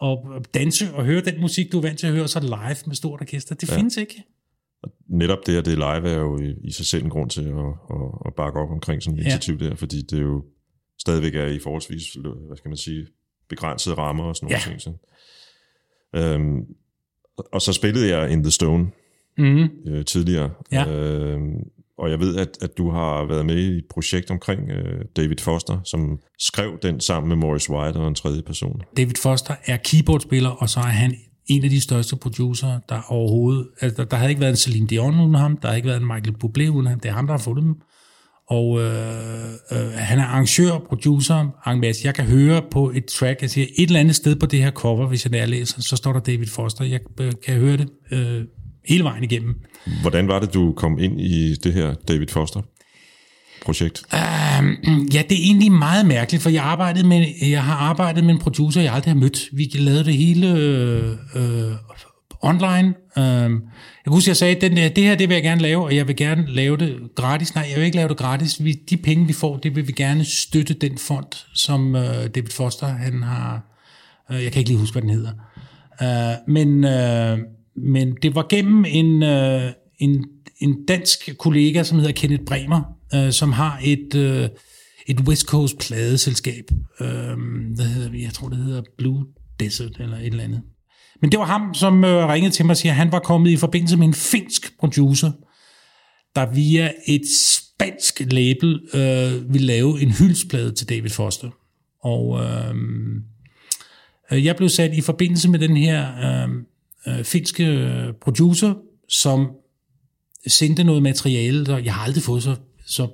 og 0.00 0.44
danse 0.54 0.94
og 0.94 1.04
høre 1.04 1.20
den 1.20 1.40
musik, 1.40 1.72
du 1.72 1.78
er 1.78 1.82
vant 1.82 1.98
til 1.98 2.06
at 2.06 2.12
høre, 2.12 2.28
så 2.28 2.40
live 2.40 2.76
med 2.86 2.94
stort 2.94 3.20
orkester? 3.20 3.54
Det 3.54 3.70
ja. 3.70 3.76
findes 3.76 3.96
ikke. 3.96 4.22
Netop 5.08 5.38
det, 5.46 5.56
at 5.56 5.64
det 5.66 5.72
er 5.72 5.76
live, 6.00 6.10
er 6.10 6.18
jo 6.18 6.38
i, 6.38 6.54
i 6.64 6.70
sig 6.72 6.86
selv 6.86 7.04
en 7.04 7.10
grund 7.10 7.30
til 7.30 7.40
at, 7.42 7.48
at, 7.90 8.08
at 8.26 8.34
bakke 8.36 8.60
op 8.60 8.70
omkring 8.70 9.02
sådan 9.02 9.18
et 9.18 9.22
Ja. 9.24 9.28
initiativ 9.28 9.58
der, 9.58 9.74
fordi 9.74 10.02
det 10.02 10.22
jo 10.22 10.44
stadigvæk 11.00 11.34
er 11.34 11.46
i 11.46 11.58
forholdsvis, 11.58 12.02
hvad 12.46 12.56
skal 12.56 12.68
man 12.68 12.76
sige, 12.76 13.06
begrænsede 13.52 13.94
rammer 13.94 14.24
og 14.24 14.36
sådan 14.36 14.46
nogle 14.46 14.62
Ja. 14.66 14.70
ting. 14.70 14.80
Så. 14.80 14.92
Øhm, 16.16 16.60
og 17.52 17.62
så 17.62 17.72
spillede 17.72 18.16
jeg 18.16 18.30
In 18.30 18.42
The 18.42 18.50
Stone 18.50 18.86
Mm. 19.38 19.68
øh, 19.86 20.04
tidligere, 20.04 20.50
Ja. 20.72 20.86
øhm, 20.92 21.54
og 21.98 22.10
jeg 22.10 22.20
ved, 22.20 22.36
at, 22.36 22.48
at 22.62 22.78
du 22.78 22.90
har 22.90 23.24
været 23.24 23.46
med 23.46 23.56
i 23.58 23.78
et 23.78 23.84
projekt 23.90 24.30
omkring 24.30 24.70
øh, 24.70 25.04
David 25.16 25.36
Foster, 25.38 25.80
som 25.84 26.18
skrev 26.38 26.78
den 26.82 27.00
sammen 27.00 27.28
med 27.28 27.36
Morris 27.36 27.70
White 27.70 27.96
og 27.96 28.08
en 28.08 28.14
tredje 28.14 28.42
person. 28.42 28.80
David 28.96 29.14
Foster 29.22 29.54
er 29.66 29.76
keyboardspiller, 29.84 30.50
og 30.50 30.68
så 30.68 30.80
er 30.80 30.84
han 30.84 31.14
en 31.46 31.64
af 31.64 31.70
de 31.70 31.80
største 31.80 32.16
producer, 32.16 32.78
der 32.88 33.00
overhovedet... 33.08 33.68
Altså, 33.80 34.02
der, 34.02 34.08
der 34.08 34.16
havde 34.16 34.30
ikke 34.30 34.40
været 34.40 34.50
en 34.50 34.56
Celine 34.56 34.86
Dion 34.86 35.20
uden 35.20 35.34
ham, 35.34 35.56
der 35.56 35.68
har 35.68 35.74
ikke 35.74 35.88
været 35.88 36.00
en 36.00 36.06
Michael 36.06 36.36
Bublé 36.44 36.68
uden 36.70 36.86
ham, 36.86 37.00
det 37.00 37.08
er 37.08 37.12
ham, 37.12 37.26
der 37.26 37.34
har 37.34 37.38
fundet 37.42 37.64
dem. 37.64 37.74
Og 38.52 38.80
øh, 38.80 39.52
øh, 39.72 39.92
han 39.94 40.18
er 40.18 40.24
arrangør, 40.24 40.78
producer, 40.88 41.68
en 41.68 41.80
masse. 41.80 42.06
Jeg 42.06 42.14
kan 42.14 42.24
høre 42.24 42.62
på 42.70 42.92
et 42.94 43.04
track, 43.04 43.42
jeg 43.42 43.50
siger, 43.50 43.66
et 43.78 43.86
eller 43.86 44.00
andet 44.00 44.16
sted 44.16 44.36
på 44.36 44.46
det 44.46 44.62
her 44.62 44.70
cover, 44.70 45.06
hvis 45.06 45.24
jeg 45.24 45.30
nærlæser, 45.30 45.80
så 45.80 45.96
står 45.96 46.12
der 46.12 46.20
David 46.20 46.46
Foster. 46.46 46.84
Jeg 46.84 47.00
øh, 47.20 47.32
kan 47.46 47.54
høre 47.54 47.76
det 47.76 47.88
øh, 48.12 48.42
hele 48.88 49.04
vejen 49.04 49.24
igennem. 49.24 49.54
Hvordan 50.00 50.28
var 50.28 50.40
det, 50.40 50.54
du 50.54 50.72
kom 50.72 50.98
ind 50.98 51.20
i 51.20 51.54
det 51.54 51.72
her 51.72 51.94
David 52.08 52.28
Foster-projekt? 52.28 54.02
Ja, 55.14 55.22
det 55.28 55.38
er 55.38 55.44
egentlig 55.44 55.72
meget 55.72 56.06
mærkeligt, 56.06 56.42
for 56.42 56.50
jeg, 56.50 56.62
arbejdede 56.62 57.06
med, 57.08 57.26
jeg 57.42 57.64
har 57.64 57.76
arbejdet 57.76 58.24
med 58.24 58.34
en 58.34 58.40
producer, 58.40 58.80
jeg 58.80 58.94
aldrig 58.94 59.12
har 59.12 59.20
mødt. 59.20 59.48
Vi 59.52 59.70
lavede 59.74 60.04
det 60.04 60.16
hele 60.16 60.54
øh, 60.54 61.10
øh, 61.34 61.72
online. 62.40 62.94
Øh, 63.18 63.24
jeg 63.24 64.04
kan 64.04 64.12
huske, 64.12 64.28
jeg 64.28 64.36
sagde, 64.36 64.60
den 64.60 64.78
øh, 64.78 64.96
det 64.96 65.04
her 65.04 65.14
det 65.14 65.28
vil 65.28 65.34
jeg 65.34 65.42
gerne 65.42 65.62
lave, 65.62 65.84
og 65.84 65.96
jeg 65.96 66.08
vil 66.08 66.16
gerne 66.16 66.46
lave 66.48 66.76
det 66.76 67.00
gratis. 67.14 67.54
Nej, 67.54 67.66
jeg 67.70 67.76
vil 67.76 67.84
ikke 67.84 67.96
lave 67.96 68.08
det 68.08 68.16
gratis. 68.16 68.64
Vi, 68.64 68.72
de 68.72 68.96
penge, 68.96 69.26
vi 69.26 69.32
får, 69.32 69.56
det 69.56 69.76
vil 69.76 69.86
vi 69.86 69.92
gerne 69.92 70.24
støtte 70.24 70.74
den 70.74 70.98
fond, 70.98 71.46
som 71.54 71.96
øh, 71.96 72.26
David 72.34 72.50
Foster 72.50 72.86
han 72.86 73.22
har... 73.22 73.62
Øh, 74.32 74.44
jeg 74.44 74.52
kan 74.52 74.58
ikke 74.58 74.70
lige 74.70 74.80
huske, 74.80 74.94
hvad 74.94 75.02
den 75.02 75.10
hedder. 75.10 75.32
Øh, 76.02 76.36
men, 76.48 76.84
øh, 76.84 77.38
men 77.76 78.16
det 78.22 78.34
var 78.34 78.46
gennem 78.48 78.84
en, 78.88 79.22
øh, 79.22 79.70
en, 79.98 80.24
en 80.58 80.86
dansk 80.86 81.38
kollega, 81.38 81.82
som 81.82 81.98
hedder 81.98 82.12
Kenneth 82.12 82.44
Bremer, 82.44 82.82
øh, 83.14 83.32
som 83.32 83.52
har 83.52 83.80
et, 83.84 84.14
øh, 84.14 84.48
et 85.06 85.20
West 85.20 85.46
Coast 85.46 85.78
pladeselskab. 85.78 86.64
Øh, 87.00 87.36
hvad 87.74 87.86
hedder 87.86 88.10
vi? 88.10 88.22
Jeg 88.22 88.32
tror, 88.32 88.48
det 88.48 88.58
hedder 88.58 88.82
Blue 88.98 89.26
Desert 89.60 89.96
eller 90.00 90.16
et 90.16 90.26
eller 90.26 90.44
andet. 90.44 90.62
Men 91.22 91.32
det 91.32 91.38
var 91.38 91.46
ham, 91.46 91.74
som 91.74 92.04
øh, 92.04 92.28
ringede 92.28 92.54
til 92.54 92.66
mig 92.66 92.70
og 92.70 92.76
siger, 92.76 92.92
at 92.92 92.96
han 92.96 93.12
var 93.12 93.18
kommet 93.18 93.50
i 93.50 93.56
forbindelse 93.56 93.96
med 93.96 94.06
en 94.06 94.14
finsk 94.14 94.78
producer, 94.78 95.32
der 96.36 96.52
via 96.52 96.92
et 97.06 97.22
spansk 97.48 98.22
label 98.30 98.80
øh, 98.94 99.52
ville 99.52 99.66
lave 99.66 100.00
en 100.02 100.10
hyldsplade 100.10 100.72
til 100.72 100.88
David 100.88 101.10
Foster. 101.10 101.50
Og 102.00 102.40
øh, 102.44 102.74
øh 104.32 104.44
jeg 104.44 104.56
blev 104.56 104.68
sat 104.68 104.94
i 104.94 105.00
forbindelse 105.00 105.48
med 105.48 105.58
den 105.58 105.76
her 105.76 106.08
øh, 106.18 106.48
øh, 107.06 107.24
finske 107.24 107.64
øh, 107.64 108.12
producer, 108.22 108.74
som 109.08 109.50
sendte 110.46 110.84
noget 110.84 111.02
materiale, 111.02 111.66
der 111.66 111.78
jeg 111.78 111.94
har 111.94 112.04
aldrig 112.04 112.22
fået 112.22 112.42
så, 112.42 112.56
så 112.86 113.08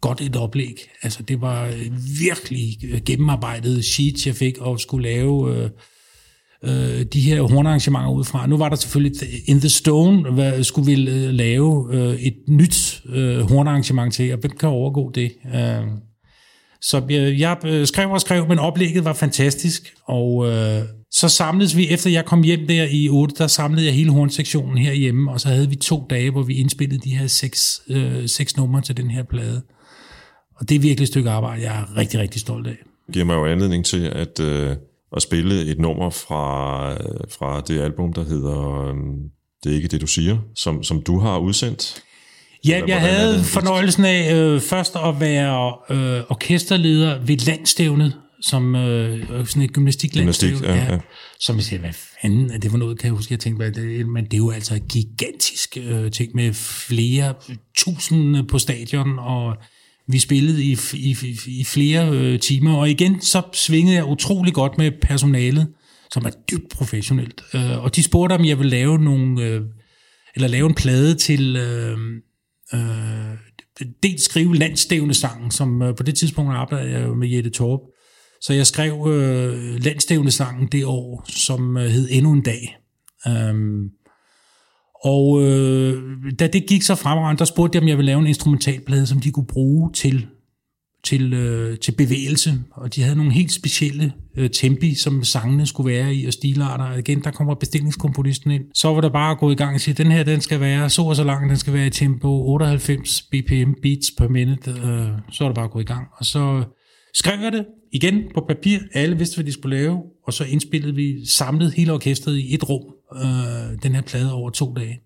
godt 0.00 0.20
et 0.20 0.36
oplæg. 0.36 0.90
Altså 1.02 1.22
det 1.22 1.40
var 1.40 1.70
virkelig 2.18 2.78
gennemarbejdet 3.06 3.84
sheets, 3.84 4.26
jeg 4.26 4.34
fik 4.34 4.58
og 4.58 4.80
skulle 4.80 5.08
lave 5.08 5.56
øh, 5.56 5.70
øh, 6.64 7.02
de 7.12 7.20
her 7.20 7.42
hornarrangementer 7.42 8.10
ud 8.10 8.24
fra. 8.24 8.46
Nu 8.46 8.56
var 8.56 8.68
der 8.68 8.76
selvfølgelig 8.76 9.12
In 9.46 9.60
The 9.60 9.68
Stone, 9.68 10.30
hvad, 10.30 10.64
skulle 10.64 10.86
vi 10.86 11.10
øh, 11.10 11.30
lave 11.30 11.88
øh, 11.92 12.14
et 12.14 12.36
nyt 12.48 13.02
øh, 13.08 13.40
hornarrangement 13.40 14.14
til, 14.14 14.32
og 14.32 14.38
hvem 14.38 14.50
kan 14.50 14.68
overgå 14.68 15.10
det? 15.14 15.32
Øh, 15.54 15.86
så 16.80 17.02
jeg, 17.10 17.38
jeg 17.38 17.56
øh, 17.64 17.86
skrev 17.86 18.10
og 18.10 18.20
skrev, 18.20 18.48
men 18.48 18.58
oplægget 18.58 19.04
var 19.04 19.12
fantastisk, 19.12 19.94
og 20.04 20.48
øh, 20.48 20.82
så 21.10 21.28
samledes 21.28 21.76
vi, 21.76 21.88
efter 21.88 22.10
jeg 22.10 22.24
kom 22.24 22.42
hjem 22.42 22.66
der 22.66 22.86
i 22.90 23.08
8, 23.08 23.34
der 23.38 23.46
samlede 23.46 23.86
jeg 23.86 23.94
hele 23.94 24.10
hornsektionen 24.10 24.78
herhjemme, 24.78 25.30
og 25.30 25.40
så 25.40 25.48
havde 25.48 25.68
vi 25.68 25.76
to 25.76 26.06
dage, 26.10 26.30
hvor 26.30 26.42
vi 26.42 26.54
indspillede 26.54 27.00
de 27.00 27.16
her 27.16 27.26
seks, 27.26 27.82
øh, 27.88 28.28
seks 28.28 28.56
numre 28.56 28.80
til 28.80 28.96
den 28.96 29.10
her 29.10 29.22
plade. 29.22 29.62
Og 30.56 30.68
det 30.68 30.74
er 30.74 30.78
virkelig 30.78 31.04
et 31.04 31.08
stykke 31.08 31.30
arbejde, 31.30 31.62
jeg 31.62 31.80
er 31.80 31.96
rigtig, 31.96 32.20
rigtig 32.20 32.40
stolt 32.40 32.66
af. 32.66 32.76
Det 33.06 33.12
giver 33.14 33.24
mig 33.24 33.34
jo 33.34 33.46
anledning 33.46 33.84
til 33.84 34.04
at, 34.04 34.40
øh, 34.40 34.76
at 35.16 35.22
spille 35.22 35.64
et 35.64 35.78
nummer 35.78 36.10
fra, 36.10 36.92
fra 37.30 37.60
det 37.60 37.80
album, 37.80 38.12
der 38.12 38.24
hedder 38.24 38.88
øh, 38.88 38.94
Det 39.64 39.72
er 39.72 39.76
ikke 39.76 39.88
det, 39.88 40.00
du 40.00 40.06
siger, 40.06 40.38
som, 40.54 40.82
som 40.82 41.02
du 41.02 41.18
har 41.18 41.38
udsendt. 41.38 42.02
Ja, 42.66 42.76
Eller 42.76 42.86
jeg 42.86 43.00
havde 43.00 43.44
fornøjelsen 43.44 44.04
af 44.04 44.34
øh, 44.34 44.60
først 44.60 44.96
at 44.96 45.20
være 45.20 45.74
øh, 45.90 46.22
orkesterleder 46.28 47.20
ved 47.20 47.36
landstævnet, 47.36 48.16
som 48.42 48.76
øh, 48.76 49.46
sådan 49.46 49.62
et 49.62 49.72
gymnastiklandstævne. 49.72 50.58
Gymnastik, 50.58 50.88
ja, 50.88 50.92
ja. 50.92 50.98
Som 51.40 51.56
jeg 51.56 51.64
siger, 51.64 51.80
hvad 51.80 51.92
fanden 52.22 52.50
er 52.50 52.58
det 52.58 52.70
for 52.70 52.78
noget, 52.78 52.98
kan 52.98 53.06
jeg 53.06 53.14
huske, 53.14 53.32
jeg 53.32 53.40
tænkte, 53.40 53.70
det, 53.70 54.08
men 54.08 54.24
det 54.24 54.34
er 54.34 54.38
jo 54.38 54.50
altså 54.50 54.80
gigantisk 54.88 55.78
øh, 55.80 56.10
ting 56.10 56.30
med 56.34 56.52
flere 56.88 57.34
tusind 57.76 58.48
på 58.48 58.58
stadion, 58.58 59.18
og 59.18 59.56
vi 60.08 60.18
spillede 60.18 60.64
i, 60.64 60.78
i, 60.94 61.16
i, 61.46 61.64
flere 61.64 62.10
øh, 62.10 62.40
timer, 62.40 62.76
og 62.76 62.90
igen 62.90 63.20
så 63.20 63.42
svingede 63.52 63.96
jeg 63.96 64.04
utrolig 64.04 64.54
godt 64.54 64.78
med 64.78 64.90
personalet, 65.02 65.68
som 66.12 66.24
er 66.24 66.30
dybt 66.50 66.70
professionelt. 66.70 67.42
Øh, 67.54 67.84
og 67.84 67.96
de 67.96 68.02
spurgte, 68.02 68.34
om 68.34 68.44
jeg 68.44 68.58
ville 68.58 68.70
lave 68.70 68.98
nogle, 68.98 69.42
øh, 69.42 69.60
eller 70.34 70.48
lave 70.48 70.66
en 70.66 70.74
plade 70.74 71.14
til, 71.14 71.56
øh, 71.56 71.98
øh, 72.74 73.36
dels 74.02 74.24
skrive 74.24 74.56
landstævne 74.56 75.14
sangen, 75.14 75.50
som 75.50 75.82
øh, 75.82 75.96
på 75.96 76.02
det 76.02 76.14
tidspunkt 76.14 76.52
arbejdede 76.52 76.90
jeg 76.90 77.08
med 77.08 77.28
Jette 77.28 77.50
Torp. 77.50 77.80
Så 78.40 78.52
jeg 78.52 78.66
skrev 78.66 79.06
øh, 79.08 79.84
landstævne 79.84 80.30
sangen 80.30 80.68
det 80.68 80.84
år, 80.84 81.24
som 81.28 81.76
øh, 81.76 81.84
hed 81.84 82.08
Endnu 82.10 82.32
en 82.32 82.42
dag. 82.42 82.76
Øh, 83.28 83.54
og 85.04 85.42
øh, 85.42 86.22
da 86.38 86.46
det 86.46 86.66
gik 86.66 86.82
så 86.82 86.94
fremragende, 86.94 87.38
der 87.38 87.44
spurgte 87.44 87.76
jeg, 87.76 87.82
om 87.82 87.88
jeg 87.88 87.96
ville 87.96 88.06
lave 88.06 88.20
en 88.20 88.26
instrumentalplade, 88.26 89.06
som 89.06 89.20
de 89.20 89.30
kunne 89.30 89.46
bruge 89.46 89.92
til, 89.92 90.26
til, 91.04 91.32
øh, 91.32 91.78
til 91.78 91.92
bevægelse. 91.92 92.54
Og 92.72 92.94
de 92.94 93.02
havde 93.02 93.16
nogle 93.16 93.32
helt 93.32 93.52
specielle 93.52 94.12
øh, 94.36 94.50
tempi, 94.50 94.94
som 94.94 95.24
sangene 95.24 95.66
skulle 95.66 95.92
være 95.92 96.14
i, 96.14 96.26
og 96.26 96.32
stilarter. 96.32 96.84
Og 96.84 96.98
igen, 96.98 97.24
der 97.24 97.30
kommer 97.30 97.54
bestillingskomponisten 97.54 98.50
ind. 98.50 98.64
Så 98.74 98.88
var 98.88 99.00
der 99.00 99.08
bare 99.08 99.30
at 99.30 99.38
gå 99.38 99.50
i 99.50 99.54
gang 99.54 99.74
og 99.74 99.80
sige, 99.80 99.94
den 99.94 100.12
her, 100.12 100.22
den 100.22 100.40
skal 100.40 100.60
være 100.60 100.90
så 100.90 101.02
og 101.02 101.16
så 101.16 101.24
lang, 101.24 101.48
den 101.48 101.56
skal 101.56 101.72
være 101.72 101.86
i 101.86 101.90
tempo 101.90 102.28
98 102.28 103.22
bpm 103.22 103.72
beats 103.82 104.10
per 104.18 104.28
minute. 104.28 104.70
Øh, 104.70 105.08
så 105.32 105.44
var 105.44 105.48
det 105.48 105.54
bare 105.54 105.64
at 105.64 105.70
gå 105.70 105.80
i 105.80 105.84
gang. 105.84 106.06
Og 106.18 106.24
så 106.24 106.64
skrev 107.14 107.40
jeg 107.40 107.52
det 107.52 107.66
igen 107.92 108.22
på 108.34 108.44
papir. 108.48 108.78
Alle 108.94 109.18
vidste, 109.18 109.36
hvad 109.36 109.44
de 109.44 109.52
skulle 109.52 109.76
lave. 109.76 110.02
Og 110.26 110.32
så 110.32 110.44
indspillede 110.44 110.94
vi 110.94 111.26
samlet 111.26 111.72
hele 111.72 111.92
orkestret 111.92 112.38
i 112.38 112.54
et 112.54 112.68
rum, 112.68 112.82
øh, 113.16 113.82
den 113.82 113.94
her 113.94 114.02
plade 114.02 114.32
over 114.32 114.50
to 114.50 114.74
dage. 114.74 115.00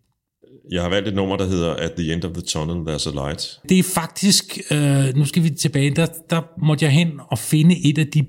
Jeg 0.70 0.83
har 0.83 0.89
valgt 0.89 1.09
et 1.09 1.15
nummer, 1.15 1.37
der 1.37 1.47
hedder 1.47 1.74
At 1.74 1.93
the 1.93 2.12
End 2.12 2.24
of 2.24 2.33
the 2.33 2.43
Tunnel, 2.43 2.95
There's 2.95 3.09
a 3.09 3.27
Light. 3.27 3.61
Det 3.69 3.78
er 3.78 3.83
faktisk, 3.95 4.59
øh, 4.70 5.16
nu 5.16 5.24
skal 5.24 5.43
vi 5.43 5.51
tilbage, 5.51 5.91
der, 5.91 6.07
der 6.31 6.43
måtte 6.66 6.85
jeg 6.85 6.93
hen 6.93 7.20
og 7.31 7.39
finde 7.39 7.89
et 7.89 7.99
af 7.99 8.07
de 8.07 8.27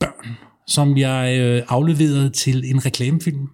børn, 0.00 0.36
som 0.66 0.96
jeg 0.96 1.38
øh, 1.40 1.62
afleverede 1.68 2.30
til 2.30 2.70
en 2.70 2.86
reklamefilm. 2.86 3.48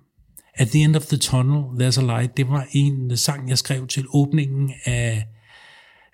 At 0.55 0.69
the 0.69 0.83
End 0.83 0.97
of 0.97 1.07
the 1.07 1.17
Tunnel, 1.17 1.63
There's 1.63 2.01
a 2.01 2.03
Light, 2.03 2.37
det 2.37 2.49
var 2.49 2.67
en 2.73 3.17
sang, 3.17 3.49
jeg 3.49 3.59
skrev 3.59 3.87
til 3.87 4.05
åbningen 4.15 4.73
af, 4.85 5.27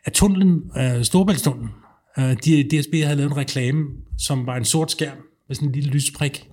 af 0.07 0.13
tunnelen, 0.13 0.63
af 0.75 1.07
Storbæltstunnelen. 1.07 1.71
Øh, 2.19 2.37
DSB 2.37 2.95
havde 3.05 3.17
lavet 3.17 3.31
en 3.31 3.37
reklame, 3.37 3.85
som 4.19 4.47
var 4.47 4.57
en 4.57 4.65
sort 4.65 4.91
skærm 4.91 5.17
med 5.49 5.57
sådan 5.57 5.69
en 5.69 5.75
lille 5.75 5.91
lysprik. 5.91 6.49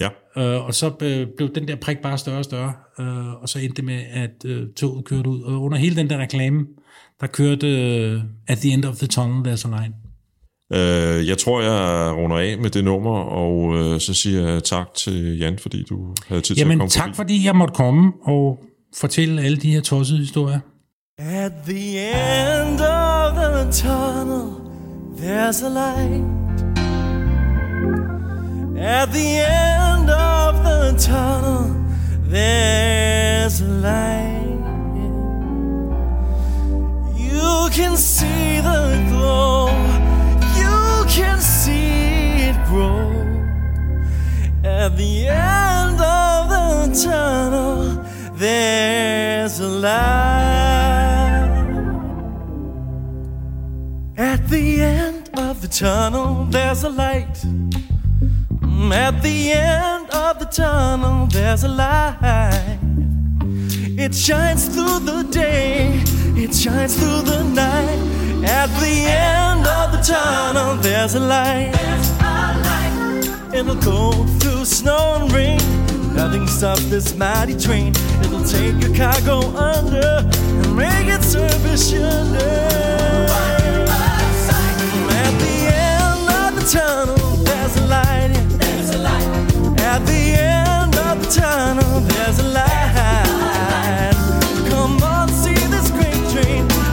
Ja, 0.00 0.08
Øh, 0.36 0.66
og 0.66 0.74
så 0.74 0.90
øh, 1.00 1.26
blev 1.36 1.54
den 1.54 1.68
der 1.68 1.76
prik 1.76 1.98
bare 1.98 2.18
større 2.18 2.38
og 2.38 2.44
større, 2.44 2.72
øh, 3.00 3.32
og 3.42 3.48
så 3.48 3.58
endte 3.58 3.76
det 3.76 3.84
med, 3.84 4.00
at 4.12 4.44
øh, 4.44 4.62
toget 4.76 5.04
kørte 5.04 5.28
ud. 5.28 5.42
Og 5.42 5.62
under 5.62 5.78
hele 5.78 5.96
den 5.96 6.10
der 6.10 6.18
reklame, 6.18 6.66
der 7.20 7.26
kørte 7.26 7.66
øh, 7.68 8.20
At 8.48 8.58
the 8.58 8.70
End 8.72 8.84
of 8.84 8.96
the 8.96 9.06
Tunnel, 9.06 9.52
There's 9.54 9.68
a 9.72 9.80
Line. 9.82 9.94
øh, 10.72 11.28
jeg 11.28 11.38
tror, 11.38 11.62
jeg 11.62 12.12
runder 12.16 12.36
af 12.36 12.58
med 12.58 12.70
det 12.70 12.84
nummer, 12.84 13.18
og 13.20 13.76
øh, 13.78 14.00
så 14.00 14.14
siger 14.14 14.48
jeg 14.52 14.64
tak 14.64 14.94
til 14.94 15.38
Jan, 15.38 15.58
fordi 15.58 15.82
du 15.88 16.14
havde 16.28 16.40
tid 16.40 16.54
til 16.54 16.62
at 16.62 16.66
Jamen 16.68 16.78
komme 16.78 16.90
tak, 16.90 17.04
forbi. 17.04 17.16
fordi 17.16 17.46
jeg 17.46 17.56
måtte 17.56 17.74
komme, 17.74 18.12
og 18.22 18.64
fortælle 18.96 19.42
alle 19.42 19.56
de 19.56 19.70
her 19.72 19.80
tossede 19.80 20.18
historier. 20.18 20.60
At 21.18 21.52
the 21.66 21.98
end 21.98 22.80
of 22.80 23.34
the 23.34 23.72
tunnel, 23.72 24.42
there's 25.16 25.64
a 25.66 25.68
light. 25.68 26.24
At 28.78 29.08
the 29.08 29.28
end 29.38 29.81
of 30.10 30.62
the 30.64 30.94
tunnel, 30.98 31.74
there's 32.22 33.60
a 33.60 33.66
light. 33.66 34.42
You 37.16 37.68
can 37.70 37.96
see 37.96 38.60
the 38.60 39.06
glow, 39.10 39.68
you 40.56 41.04
can 41.08 41.40
see 41.40 42.48
it 42.48 42.56
grow. 42.66 43.10
At 44.64 44.96
the 44.96 45.28
end 45.28 46.00
of 46.00 46.48
the 46.48 47.02
tunnel, 47.04 48.04
there's 48.34 49.60
a 49.60 49.68
light. 49.68 50.62
At 54.16 54.48
the 54.48 54.82
end 54.82 55.30
of 55.38 55.60
the 55.62 55.68
tunnel, 55.68 56.46
there's 56.50 56.84
a 56.84 56.90
light. 56.90 57.44
At 58.92 59.22
the 59.22 59.52
end 59.52 60.10
of 60.10 60.38
the 60.38 60.44
tunnel, 60.44 61.26
there's 61.26 61.64
a 61.64 61.68
light. 61.68 62.78
It 63.98 64.14
shines 64.14 64.68
through 64.68 64.98
the 65.00 65.22
day, 65.30 66.02
it 66.36 66.54
shines 66.54 66.98
through 66.98 67.22
the 67.22 67.42
night. 67.42 67.98
At 68.44 68.68
the 68.80 69.06
end 69.08 69.66
of 69.66 69.92
the 69.92 70.02
tunnel, 70.02 70.76
there's 70.76 71.14
a 71.14 71.20
light. 71.20 71.72
It'll 73.54 73.76
go 73.76 74.12
through 74.40 74.66
snow 74.66 75.20
and 75.20 75.32
rain. 75.32 75.60
Nothing 76.14 76.46
stops 76.46 76.84
this 76.90 77.14
mighty 77.14 77.56
train. 77.58 77.94
It'll 78.22 78.44
take 78.44 78.78
your 78.82 78.94
cargo 78.94 79.40
under 79.56 80.28
and 80.28 80.76
make 80.76 81.08
it 81.08 81.22
service 81.22 81.90
your 81.90 82.04
under. 82.04 82.38
At 85.22 85.32
the 85.44 85.56
end 85.72 86.28
of 86.28 86.54
the 86.60 86.66
tunnel, 86.70 87.31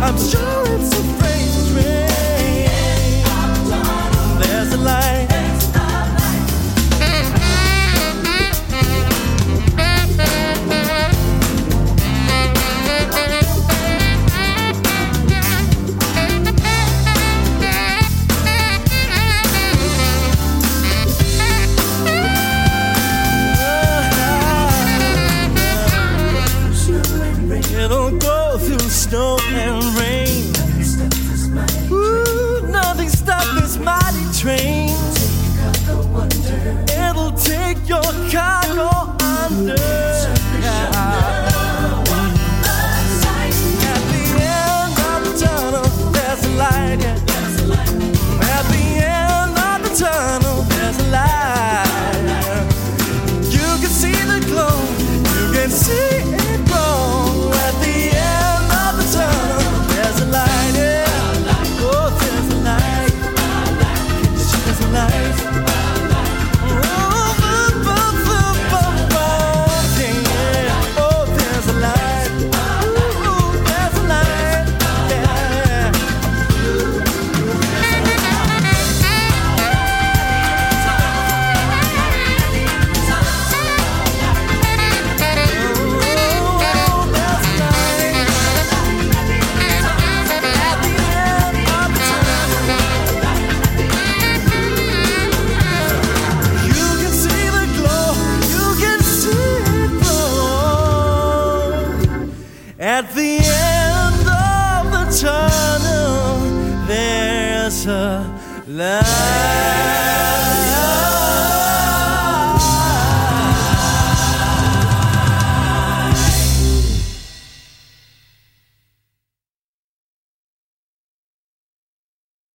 I'm 0.10 0.18
sure 0.18 0.64
it's 0.66 0.92
a 0.92 1.04
freight 1.20 1.52
train. 1.70 2.44
There's 4.42 4.74
a 4.74 4.78
light. 4.78 5.19